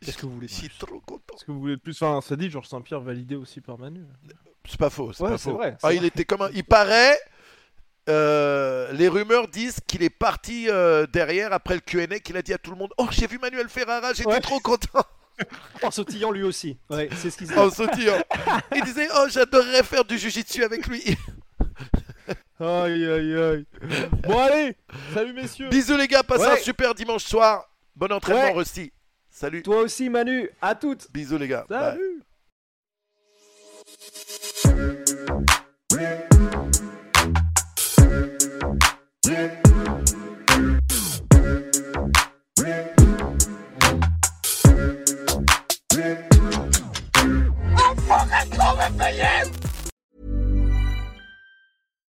qu'est-ce 0.00 0.16
que 0.18 0.26
vous 0.26 0.34
voulez 0.34 0.48
Je 0.48 0.54
suis 0.54 0.68
trop 0.68 1.00
content. 1.00 1.34
Est-ce 1.34 1.44
que 1.44 1.52
vous 1.52 1.60
voulez 1.60 1.76
de 1.76 1.80
plus 1.80 2.00
Enfin, 2.02 2.20
ça 2.26 2.36
dit 2.36 2.50
Georges 2.50 2.68
Saint-Pierre 2.68 3.00
validé 3.00 3.34
aussi 3.36 3.60
par 3.60 3.78
Manu. 3.78 4.04
C'est 4.68 4.78
pas 4.78 4.90
faux, 4.90 5.12
c'est 5.12 5.22
Ouais, 5.24 5.30
pas 5.30 5.38
faux. 5.38 5.54
vrai, 5.54 5.76
Ah, 5.82 5.88
c'est 5.90 5.96
il 5.96 6.04
était 6.04 6.24
comme 6.24 6.42
un... 6.42 6.50
Il 6.54 6.64
paraît... 6.64 7.16
euh, 8.08 8.92
les 8.92 9.08
rumeurs 9.08 9.48
disent 9.48 9.78
qu'il 9.86 10.02
est 10.02 10.10
parti 10.10 10.66
euh, 10.68 11.06
derrière 11.06 11.52
après 11.52 11.74
le 11.74 11.80
Q&A 11.80 12.06
qu'il 12.20 12.36
a 12.36 12.42
dit 12.42 12.52
à 12.54 12.58
tout 12.58 12.70
le 12.70 12.76
monde 12.76 12.92
Oh 12.98 13.08
j'ai 13.10 13.26
vu 13.26 13.38
Manuel 13.38 13.68
Ferrara 13.68 14.12
j'étais 14.12 14.28
Ouais. 14.28 14.40
trop 14.40 14.60
content 14.60 15.00
en 15.82 15.90
sautillant 15.90 16.30
lui 16.30 16.42
aussi. 16.44 16.78
Ouais, 16.88 17.08
c'est 17.16 17.30
ce 17.30 17.36
qu'il 17.36 17.52
en 17.58 17.70
sautillant 17.70 18.18
il 18.74 18.82
disait 18.84 19.08
oh 19.16 19.26
j'adorerais 19.28 19.82
faire 19.82 20.04
du 20.04 20.16
jujitsu 20.18 20.62
avec 20.64 20.86
lui 20.86 21.02
Aïe 22.58 23.06
aïe 23.06 23.36
aïe. 23.36 23.66
Bon 24.22 24.38
allez 24.38 24.76
Salut 25.12 25.32
messieurs 25.34 25.68
bisous 25.68 25.96
les 25.96 26.08
gars 26.08 26.22
passez 26.22 26.46
Ouais. 26.46 26.52
un 26.60 26.62
super 26.62 26.94
dimanche 26.94 27.24
soir 27.24 27.68
bon 27.94 28.10
entraînement 28.12 28.44
Ouais. 28.44 28.52
Rusty 28.52 28.92
salut 29.30 29.62
Toi 29.62 29.80
aussi, 29.82 30.08
Manu. 30.08 30.48
À 30.62 30.74
toutes. 30.74 31.10
bisous 31.12 31.36
les 31.38 31.48
gars 31.48 31.66
Bye. 31.68 31.98